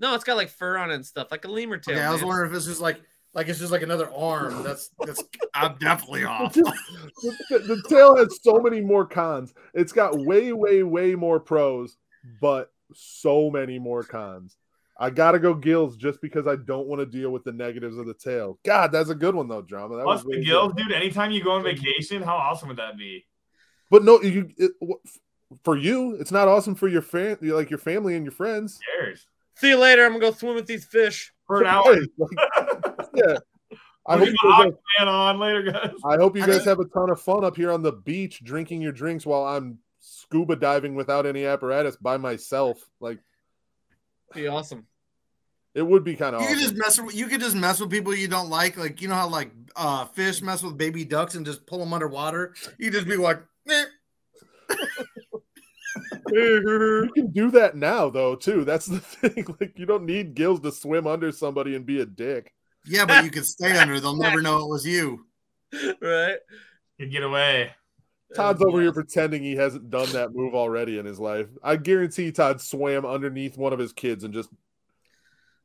no, 0.00 0.14
it's 0.14 0.24
got 0.24 0.36
like 0.36 0.48
fur 0.50 0.76
on 0.78 0.90
it 0.90 0.94
and 0.94 1.06
stuff, 1.06 1.28
like 1.30 1.44
a 1.44 1.48
lemur 1.48 1.78
tail. 1.78 1.96
Okay, 1.96 2.04
I 2.04 2.12
was 2.12 2.22
wondering 2.22 2.48
if 2.50 2.54
this 2.54 2.66
just 2.66 2.80
like 2.80 3.00
like 3.34 3.48
it's 3.48 3.58
just 3.58 3.72
like 3.72 3.82
another 3.82 4.10
arm. 4.12 4.62
That's 4.62 4.90
that's 5.04 5.22
I'm 5.54 5.76
definitely 5.78 6.24
off. 6.24 6.54
the, 6.54 6.72
the- 7.50 7.58
the 7.58 7.82
tail 7.88 8.16
has 8.16 8.38
so 8.42 8.58
many 8.60 8.80
more 8.80 9.06
cons. 9.06 9.54
It's 9.74 9.92
got 9.92 10.18
way, 10.18 10.52
way, 10.52 10.82
way 10.82 11.14
more 11.14 11.38
pros, 11.40 11.96
but 12.40 12.70
so 12.94 13.50
many 13.50 13.78
more 13.78 14.02
cons. 14.02 14.56
I 15.00 15.10
gotta 15.10 15.38
go 15.38 15.54
gills 15.54 15.96
just 15.96 16.20
because 16.20 16.48
I 16.48 16.56
don't 16.56 16.88
want 16.88 17.00
to 17.00 17.06
deal 17.06 17.30
with 17.30 17.44
the 17.44 17.52
negatives 17.52 17.98
of 17.98 18.06
the 18.06 18.14
tail. 18.14 18.58
God, 18.64 18.90
that's 18.90 19.10
a 19.10 19.14
good 19.14 19.34
one 19.34 19.46
though, 19.46 19.62
drama. 19.62 19.96
That 19.96 20.04
plus 20.04 20.24
was 20.24 20.36
the 20.38 20.44
gills, 20.44 20.72
good. 20.72 20.88
dude. 20.88 20.92
Anytime 20.92 21.30
you 21.30 21.44
go 21.44 21.52
on 21.52 21.62
vacation, 21.62 22.20
how 22.22 22.34
awesome 22.36 22.66
would 22.68 22.78
that 22.78 22.98
be? 22.98 23.24
But 23.90 24.02
no, 24.04 24.20
you 24.20 24.50
it, 24.56 24.72
for 25.62 25.76
you, 25.76 26.16
it's 26.18 26.32
not 26.32 26.48
awesome 26.48 26.74
for 26.74 26.88
your 26.88 27.00
fan, 27.02 27.38
like 27.42 27.70
your 27.70 27.78
family 27.78 28.16
and 28.16 28.24
your 28.24 28.32
friends. 28.32 28.80
Who 28.98 29.02
cares? 29.04 29.26
See 29.54 29.68
you 29.68 29.78
later. 29.78 30.04
I'm 30.04 30.10
gonna 30.12 30.20
go 30.20 30.32
swim 30.32 30.56
with 30.56 30.66
these 30.66 30.84
fish. 30.84 31.32
For 31.46 31.60
an 31.62 31.66
hour. 31.68 31.96
Hey, 33.18 33.26
like, 33.26 33.40
yeah. 33.70 33.76
I 34.06 34.16
hope, 34.16 34.28
you 34.28 34.36
guys, 34.42 34.72
Aquaman 35.00 35.06
on 35.06 35.38
later, 35.38 35.62
guys. 35.70 35.90
I 36.02 36.16
hope 36.16 36.34
you 36.34 36.46
guys 36.46 36.64
have 36.64 36.80
a 36.80 36.86
ton 36.86 37.10
of 37.10 37.20
fun 37.20 37.44
up 37.44 37.56
here 37.56 37.70
on 37.70 37.82
the 37.82 37.92
beach, 37.92 38.42
drinking 38.42 38.80
your 38.80 38.92
drinks 38.92 39.26
while 39.26 39.44
I'm 39.44 39.80
scuba 40.00 40.56
diving 40.56 40.94
without 40.94 41.26
any 41.26 41.44
apparatus 41.44 41.96
by 41.96 42.16
myself. 42.16 42.88
Like 43.00 43.18
Be 44.34 44.46
awesome. 44.46 44.86
it 45.74 45.82
would 45.82 46.04
be 46.04 46.16
kind 46.16 46.36
of. 46.36 46.42
You 46.42 46.48
could 46.48 46.58
just 46.58 46.74
mess 46.74 47.00
with 47.00 47.14
you 47.14 47.26
could 47.26 47.40
just 47.40 47.56
mess 47.56 47.80
with 47.80 47.90
people 47.90 48.14
you 48.14 48.28
don't 48.28 48.48
like. 48.50 48.76
Like 48.76 49.02
you 49.02 49.08
know 49.08 49.14
how 49.14 49.28
like 49.28 49.50
uh 49.76 50.06
fish 50.06 50.40
mess 50.42 50.62
with 50.62 50.78
baby 50.78 51.04
ducks 51.04 51.34
and 51.34 51.44
just 51.44 51.66
pull 51.66 51.78
them 51.78 51.92
underwater. 51.92 52.54
You 52.78 52.90
just 52.90 53.06
be 53.06 53.16
like, 53.16 53.42
eh. 53.68 53.84
you 56.30 57.10
can 57.14 57.30
do 57.30 57.50
that 57.52 57.76
now 57.76 58.08
though 58.10 58.36
too. 58.36 58.64
That's 58.64 58.86
the 58.86 59.00
thing. 59.00 59.46
Like 59.60 59.78
you 59.78 59.86
don't 59.86 60.06
need 60.06 60.34
gills 60.34 60.60
to 60.60 60.72
swim 60.72 61.06
under 61.06 61.32
somebody 61.32 61.74
and 61.74 61.84
be 61.84 62.00
a 62.00 62.06
dick. 62.06 62.52
Yeah, 62.88 63.04
but 63.04 63.24
you 63.24 63.30
can 63.30 63.44
stay 63.44 63.76
under. 63.76 64.00
They'll 64.00 64.16
never 64.16 64.42
know 64.42 64.58
it 64.58 64.68
was 64.68 64.86
you. 64.86 65.26
right? 66.00 66.36
You'd 66.98 67.12
get 67.12 67.22
away. 67.22 67.70
Todd's 68.34 68.62
over 68.62 68.80
here 68.80 68.92
pretending 68.92 69.42
he 69.42 69.56
hasn't 69.56 69.88
done 69.90 70.10
that 70.12 70.34
move 70.34 70.54
already 70.54 70.98
in 70.98 71.06
his 71.06 71.18
life. 71.18 71.46
I 71.62 71.76
guarantee 71.76 72.30
Todd 72.30 72.60
swam 72.60 73.06
underneath 73.06 73.56
one 73.56 73.72
of 73.72 73.78
his 73.78 73.92
kids 73.92 74.24
and 74.24 74.34
just 74.34 74.50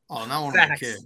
Oh, 0.09 0.25
not 0.25 0.43
one 0.43 0.59
of 0.59 0.69
my 0.69 0.75
kids. 0.77 1.05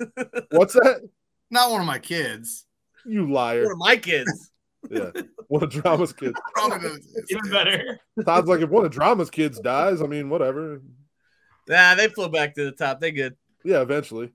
what's 0.50 0.74
that? 0.74 1.08
Not 1.50 1.70
one 1.70 1.80
of 1.80 1.86
my 1.86 1.98
kids. 1.98 2.66
You 3.04 3.30
liar. 3.30 3.62
One 3.64 3.72
of 3.72 3.78
my 3.78 3.96
kids. 3.96 4.48
Yeah. 4.90 5.12
One 5.46 5.62
of 5.62 5.70
drama's 5.70 6.12
kids. 6.12 6.34
Probably 6.56 6.78
the- 6.78 7.26
Even 7.30 7.50
better. 7.52 8.00
Todd's 8.24 8.48
like, 8.48 8.62
if 8.62 8.68
one 8.68 8.84
of 8.84 8.90
drama's 8.90 9.30
kids 9.30 9.60
dies, 9.60 10.02
I 10.02 10.06
mean, 10.06 10.28
whatever. 10.28 10.82
Nah, 11.68 11.94
they 11.94 12.08
flew 12.08 12.28
back 12.28 12.56
to 12.56 12.64
the 12.64 12.72
top. 12.72 12.98
They 12.98 13.12
good. 13.12 13.36
Yeah, 13.64 13.80
eventually. 13.82 14.32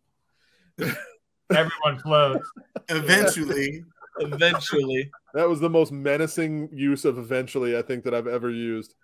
Everyone 1.50 2.00
floats. 2.04 2.50
Eventually, 2.90 3.84
Eventually. 4.20 5.12
That 5.34 5.48
was 5.48 5.60
the 5.60 5.70
most 5.70 5.92
menacing 5.92 6.70
use 6.74 7.06
of 7.06 7.18
eventually 7.20 7.78
I 7.78 7.82
think 7.84 8.04
that 8.04 8.14
I've 8.16 8.28
ever 8.28 8.50
used. 8.50 8.96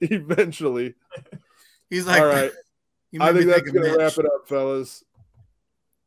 eventually. 0.00 0.94
he's 1.90 2.06
like, 2.06 2.20
All 2.20 2.26
right. 2.26 2.50
You 3.10 3.22
I 3.22 3.32
think 3.32 3.46
that's 3.46 3.62
gonna 3.62 3.80
Mitch. 3.88 3.98
wrap 3.98 4.16
it 4.18 4.24
up, 4.24 4.48
fellas. 4.48 5.04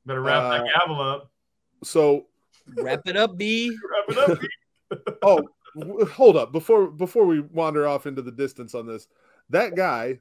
Better 0.06 0.22
wrap 0.22 0.44
Uh, 0.44 0.50
that 0.58 0.66
gavel 0.80 1.02
up. 1.02 1.32
So 1.84 2.26
Wrap 2.76 3.02
it 3.06 3.16
up, 3.16 3.38
B. 3.38 3.70
Wrap 4.10 4.18
it 4.18 4.32
up. 4.32 4.40
B. 4.40 4.48
oh 5.22 5.48
w- 5.78 6.06
hold 6.06 6.36
up 6.38 6.52
before 6.52 6.88
before 6.88 7.26
we 7.26 7.42
wander 7.42 7.88
off 7.88 8.08
into 8.08 8.22
the 8.24 8.32
distance 8.32 8.74
on 8.74 8.86
this 8.88 9.08
that 9.50 9.76
guy 9.76 10.20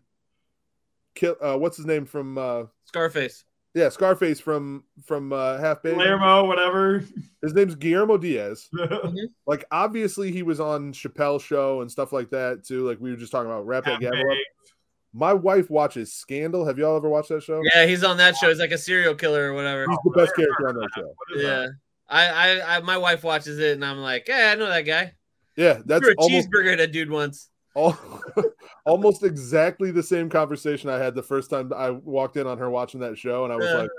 kill 1.14 1.36
uh 1.40 1.56
what's 1.56 1.76
his 1.76 1.86
name 1.86 2.04
from 2.04 2.36
uh 2.36 2.64
Scarface. 2.84 3.44
Yeah 3.74 3.88
scarface 3.88 4.38
from 4.40 4.84
from 5.04 5.32
uh 5.32 5.58
half 5.58 5.82
baked 5.82 5.96
Guillermo, 5.98 6.46
whatever. 6.46 7.04
his 7.42 7.54
name's 7.54 7.74
guillermo 7.74 8.16
diaz 8.16 8.68
like 9.46 9.64
obviously 9.70 10.30
he 10.32 10.42
was 10.42 10.60
on 10.60 10.92
chappelle's 10.92 11.42
show 11.42 11.80
and 11.80 11.90
stuff 11.90 12.12
like 12.12 12.30
that 12.30 12.64
too 12.64 12.86
like 12.88 12.98
we 13.00 13.10
were 13.10 13.16
just 13.16 13.32
talking 13.32 13.50
about 13.50 13.66
rap 13.66 13.84
that 13.84 14.00
Half 14.02 14.12
up. 14.12 14.36
my 15.12 15.32
wife 15.32 15.70
watches 15.70 16.12
scandal 16.12 16.64
have 16.66 16.78
y'all 16.78 16.96
ever 16.96 17.08
watched 17.08 17.28
that 17.30 17.42
show 17.42 17.60
Yeah, 17.74 17.86
he's 17.86 18.04
on 18.04 18.16
that 18.18 18.36
show. 18.36 18.48
He's 18.48 18.58
like 18.60 18.70
a 18.72 18.78
serial 18.78 19.14
killer 19.14 19.50
or 19.50 19.54
whatever. 19.54 19.86
he's 19.88 19.98
the 20.04 20.10
best 20.10 20.34
character 20.36 20.68
on 20.68 20.74
that 20.76 20.88
show 20.96 21.14
Yeah. 21.36 21.66
I, 22.08 22.26
I, 22.60 22.76
I, 22.76 22.80
my 22.80 22.98
wife 22.98 23.24
watches 23.24 23.58
it, 23.58 23.72
and 23.72 23.82
I'm 23.84 23.96
like, 23.96 24.28
yeah, 24.28 24.50
I 24.52 24.56
know 24.56 24.66
that 24.68 24.82
guy. 24.82 25.14
yeah 25.56 25.80
that's 25.86 26.04
Threw 26.04 26.12
a 26.12 26.16
almost 26.18 26.48
cheeseburger 26.50 26.74
at 26.74 26.80
a 26.80 26.86
dude 26.86 27.10
once. 27.10 27.48
Al- 27.76 27.98
almost 28.84 29.22
exactly 29.22 29.90
the 29.90 30.02
same 30.02 30.28
conversation 30.28 30.90
I 30.90 30.98
had 30.98 31.14
the 31.14 31.22
first 31.22 31.50
time 31.50 31.72
I 31.74 31.90
walked 31.90 32.36
in 32.36 32.46
on 32.46 32.58
her 32.58 32.68
watching 32.70 33.00
that 33.00 33.18
show, 33.18 33.44
and 33.44 33.52
I 33.52 33.56
was 33.56 33.66
Yeah. 33.66 33.74
like, 33.74 33.90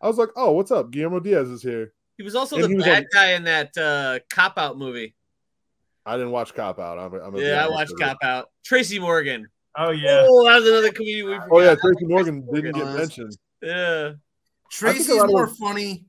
I 0.00 0.06
was 0.08 0.18
like, 0.18 0.30
oh, 0.36 0.52
what's 0.52 0.70
up? 0.70 0.90
Guillermo 0.90 1.20
Diaz 1.20 1.48
is 1.48 1.62
here. 1.62 1.92
He 2.16 2.22
was 2.22 2.34
also 2.34 2.56
And 2.56 2.64
the 2.70 2.76
was 2.76 2.84
bad 2.84 3.04
on- 3.04 3.08
guy 3.12 3.32
in 3.32 3.44
that 3.44 3.76
uh, 3.76 4.18
cop 4.30 4.56
out 4.58 4.78
movie. 4.78 5.14
I 6.06 6.16
didn't 6.16 6.32
watch 6.32 6.54
Cop 6.54 6.78
Out. 6.78 6.98
I'm, 6.98 7.14
I'm 7.14 7.34
a 7.34 7.40
Yeah, 7.40 7.64
I 7.64 7.68
watched 7.70 7.94
Cop 7.98 8.18
Out. 8.22 8.50
Tracy 8.64 8.98
Morgan. 8.98 9.48
Oh 9.76 9.90
yeah. 9.90 10.26
Oh, 10.28 10.44
that 10.44 10.56
was 10.60 10.68
another 10.68 10.92
comedian 10.92 11.26
we 11.30 11.38
Oh 11.50 11.60
yeah, 11.60 11.74
Tracy 11.74 12.04
Morgan 12.04 12.46
didn't 12.52 12.72
get 12.74 12.86
mentioned. 12.94 13.36
Yeah. 13.62 14.12
Tracy's 14.70 15.08
lot 15.08 15.24
of 15.24 15.30
more 15.30 15.46
funny. 15.48 16.04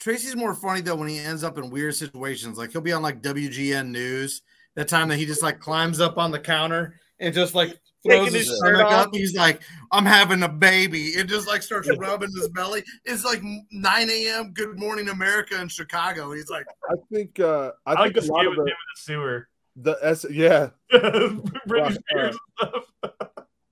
Tracy's 0.00 0.34
more 0.36 0.54
funny 0.54 0.80
though 0.80 0.96
when 0.96 1.08
he 1.08 1.18
ends 1.18 1.44
up 1.44 1.58
in 1.58 1.68
weird 1.70 1.94
situations. 1.94 2.56
Like 2.56 2.72
he'll 2.72 2.80
be 2.80 2.92
on 2.94 3.02
like 3.02 3.20
WGN 3.22 3.90
News. 3.90 4.40
That 4.74 4.88
time 4.88 5.08
that 5.08 5.18
he 5.18 5.26
just 5.26 5.42
like 5.42 5.60
climbs 5.60 6.00
up 6.00 6.16
on 6.18 6.30
the 6.30 6.40
counter 6.40 6.98
and 7.20 7.34
just 7.34 7.54
like 7.54 7.78
throws 8.06 8.26
his 8.32 8.46
his 8.48 8.58
shirt 8.58 8.76
stomach 8.76 8.86
off. 8.92 9.06
up. 9.08 9.14
He's 9.14 9.34
like, 9.34 9.60
"I'm 9.92 10.04
having 10.06 10.42
a 10.42 10.48
baby." 10.48 11.06
It 11.08 11.26
just 11.28 11.46
like 11.48 11.62
starts 11.62 11.88
rubbing 11.98 12.30
his 12.36 12.48
belly. 12.50 12.82
It's 13.04 13.24
like 13.24 13.42
9 13.42 14.10
a.m. 14.10 14.52
Good 14.52 14.78
Morning 14.78 15.08
America 15.08 15.60
in 15.60 15.68
Chicago. 15.68 16.32
He's 16.32 16.50
like, 16.50 16.66
I 16.90 16.94
think 17.12 17.40
uh, 17.40 17.72
I, 17.86 17.92
I 17.92 18.00
like 18.00 18.14
think 18.14 18.26
to 18.26 18.30
a 18.30 18.32
lot 18.32 18.46
of 18.46 18.50
with 18.50 18.58
him 18.60 18.64
the, 18.64 18.70
in 18.70 18.76
the 18.94 19.00
sewer. 19.00 19.48
the 19.76 19.98
S 20.02 20.26
yeah 20.30 20.70
Britney 20.92 21.80
Uh, 21.80 21.90
Spears 21.92 22.38
stuff. 22.58 22.84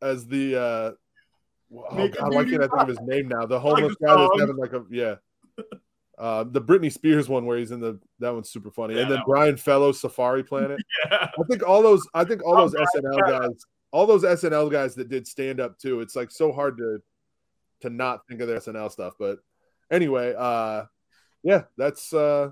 as 0.03 0.27
the 0.27 0.57
uh, 0.57 0.91
oh 1.77 1.95
Make 1.97 2.15
a 2.15 2.19
god, 2.19 2.35
why 2.35 2.43
beauty 2.45 2.59
can't 2.59 2.73
I 2.73 2.77
think 2.77 2.83
of 2.83 2.89
his 2.89 3.01
name 3.07 3.29
now? 3.29 3.47
The 3.47 3.59
homeless 3.61 3.95
the 4.01 4.07
guy 4.07 4.17
that's 4.17 4.41
having 4.41 4.57
like 4.57 4.73
a 4.73 4.85
yeah. 4.91 5.15
Uh, 6.19 6.45
the 6.45 6.61
Britney 6.61 6.93
Spears 6.93 7.29
one 7.29 7.45
where 7.45 7.59
he's 7.59 7.73
in 7.73 7.81
the 7.81 7.99
that 8.21 8.33
one's 8.33 8.49
super 8.51 8.71
funny, 8.71 8.95
Yeah, 8.95 9.03
and 9.03 9.11
then 9.11 9.19
that 9.19 9.27
one. 9.29 9.37
Brian 9.37 9.57
Fellows 9.57 10.01
Safari 10.01 10.45
Planet. 10.45 10.79
Yeah. 11.11 11.29
I 11.39 11.43
think 11.51 11.67
all 11.67 11.83
those 11.83 12.07
I 12.15 12.25
think 12.25 12.45
all 12.45 12.57
Oh, 12.57 12.69
those 12.69 12.73
Brian 12.73 12.87
SNL 12.97 13.27
Fellows. 13.27 13.49
guys, 13.49 13.65
all 13.93 14.07
those 14.07 14.23
SNL 14.25 14.71
guys 14.71 14.95
that 14.95 15.09
did 15.09 15.27
stand 15.27 15.61
up 15.61 15.79
too. 15.79 16.01
It's 16.01 16.15
like 16.17 16.31
so 16.31 16.53
hard 16.53 16.79
to 16.79 16.99
to 17.81 17.91
not 17.91 18.27
think 18.29 18.41
of 18.41 18.47
their 18.49 18.59
SNL 18.61 18.91
stuff. 18.93 19.15
But 19.19 19.39
anyway, 19.91 20.35
uh, 20.39 20.85
yeah, 21.43 21.63
that's 21.77 22.13
uh, 22.15 22.51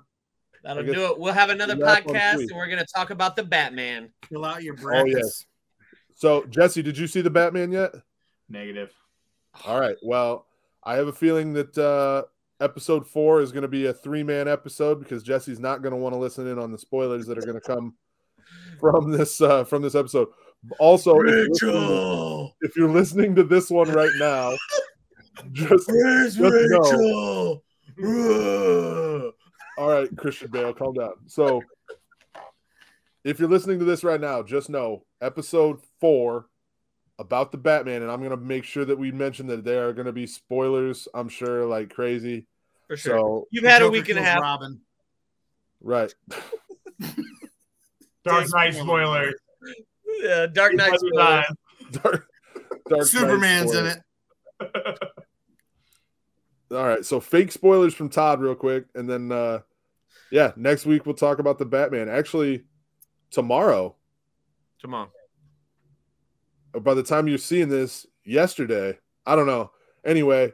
That'll 0.65 0.83
guess 0.83 0.95
do 0.95 1.05
it. 1.07 1.19
We'll 1.19 1.33
have 1.33 1.51
another 1.51 1.77
podcast 1.77 2.39
and 2.41 2.51
we're 2.55 2.67
going 2.67 2.79
to 2.79 2.87
talk 2.95 3.11
about 3.11 3.35
the 3.37 3.43
Batman. 3.45 4.11
Fill 4.29 4.45
out 4.45 4.63
your 4.63 4.77
Oh, 4.85 5.05
yes. 5.07 5.45
so. 6.15 6.45
Jesse, 6.47 6.83
did 6.83 6.97
you 6.99 7.07
see 7.07 7.21
the 7.21 7.31
Batman 7.31 7.73
yet? 7.73 7.93
Negative. 8.49 8.93
All 9.65 9.81
right. 9.81 9.97
Well, 10.03 10.47
I 10.85 10.97
have 10.97 11.09
a 11.09 11.13
feeling 11.13 11.53
that 11.55 11.77
uh, 11.79 12.25
episode 12.63 13.07
four 13.07 13.41
is 13.41 13.53
going 13.53 13.63
to 13.63 13.69
be 13.69 13.87
a 13.87 13.93
three 13.93 14.23
man 14.23 14.49
episode 14.49 15.01
because 15.01 15.23
Jesse's 15.23 15.61
not 15.61 15.83
going 15.83 15.93
to 15.93 15.99
want 15.99 16.15
to 16.15 16.19
listen 16.19 16.47
in 16.47 16.59
on 16.59 16.71
the 16.71 16.79
spoilers 16.79 17.27
that 17.27 17.37
are 17.37 17.43
going 17.43 17.61
to 17.61 17.61
come 17.61 17.95
from 18.81 19.11
this 19.11 19.41
uh, 19.41 19.65
from 19.65 19.83
this 19.83 19.95
episode. 19.95 20.29
Also, 20.79 21.19
if 21.21 21.27
you're, 21.61 21.73
listening, 21.73 22.51
if 22.61 22.77
you're 22.77 22.91
listening 22.91 23.35
to 23.35 23.43
this 23.43 23.69
one 23.69 23.91
right 23.91 24.13
now, 24.19 24.53
just 25.53 25.89
Where's 25.89 26.37
Just 26.37 26.55
Rachel? 26.55 27.65
all 29.79 29.89
right, 29.89 30.09
Christian 30.17 30.51
Bale, 30.51 30.73
calm 30.73 30.95
down. 30.95 31.15
So, 31.27 31.63
if 33.25 33.41
you're 33.41 33.49
listening 33.49 33.81
to 33.81 33.85
this 33.85 34.05
right 34.05 34.21
now, 34.21 34.43
just 34.43 34.71
know 34.71 35.05
episode 35.21 35.81
four 36.01 36.47
about 37.19 37.53
the 37.53 37.59
Batman, 37.59 38.03
and 38.03 38.11
I'm 38.11 38.23
gonna 38.23 38.37
make 38.37 38.65
sure 38.65 38.85
that 38.85 38.99
we 38.99 39.11
mention 39.11 39.49
that 39.49 39.65
there 39.65 39.89
are 39.89 39.93
gonna 39.93 40.13
be 40.13 40.27
spoilers. 40.27 41.09
I'm 41.13 41.29
sure, 41.29 41.67
like 41.67 41.91
crazy. 41.91 42.47
For 42.93 42.97
sure. 42.99 43.19
So, 43.19 43.49
You've 43.51 43.65
had 43.65 43.81
a 43.81 43.89
week 43.89 44.11
and 44.11 44.19
a 44.19 44.23
half. 44.23 44.43
Robin. 44.43 44.79
right. 45.81 46.15
Dark 48.23 48.47
Knight 48.53 48.75
spoiler. 48.75 49.33
Yeah, 50.21 50.47
Dark 50.47 50.75
Knight. 50.75 50.93
spoilers. 50.99 51.47
Dark, 51.93 52.03
Dark 52.03 52.29
Knight 52.91 53.05
Superman's 53.05 53.75
in 53.75 53.87
it. 53.87 53.99
All 56.71 56.87
right, 56.87 57.03
so 57.03 57.19
fake 57.19 57.51
spoilers 57.51 57.95
from 57.95 58.11
Todd, 58.11 58.43
real 58.43 58.55
quick, 58.55 58.85
and 58.95 59.09
then 59.09 59.33
uh 59.33 59.61
yeah, 60.31 60.53
next 60.57 60.85
week 60.85 61.07
we'll 61.07 61.15
talk 61.15 61.39
about 61.39 61.59
the 61.59 61.65
Batman. 61.65 62.11
Actually, 62.11 62.65
tomorrow, 63.31 63.97
Tomorrow. 64.81 65.11
by 66.79 66.93
the 66.93 67.03
time 67.03 67.27
you're 67.27 67.39
seeing 67.39 67.71
this, 67.71 68.07
yesterday, 68.23 68.99
I 69.25 69.35
don't 69.35 69.47
know. 69.47 69.71
Anyway, 70.05 70.53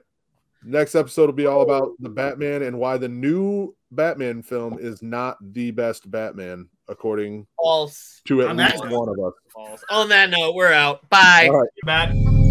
next 0.62 0.94
episode 0.94 1.26
will 1.26 1.32
be 1.32 1.46
all 1.46 1.62
about 1.62 1.82
oh. 1.82 1.96
the 2.00 2.08
Batman 2.08 2.62
and 2.62 2.78
why 2.78 2.98
the 2.98 3.08
new 3.08 3.74
Batman 3.90 4.42
film 4.42 4.78
is 4.78 5.02
not 5.02 5.36
the 5.40 5.70
best 5.70 6.10
Batman, 6.10 6.68
according 6.88 7.46
False. 7.56 8.20
to 8.26 8.42
at 8.42 8.48
On 8.48 8.56
that 8.56 8.72
least 8.72 8.84
note. 8.84 8.98
one 8.98 9.08
of 9.08 9.26
us. 9.26 9.34
False. 9.52 9.84
On 9.90 10.08
that 10.08 10.30
note, 10.30 10.54
we're 10.54 10.72
out. 10.72 11.08
Bye. 11.08 11.48
All 11.50 11.60
right. 11.60 11.70
Matt. 11.84 12.47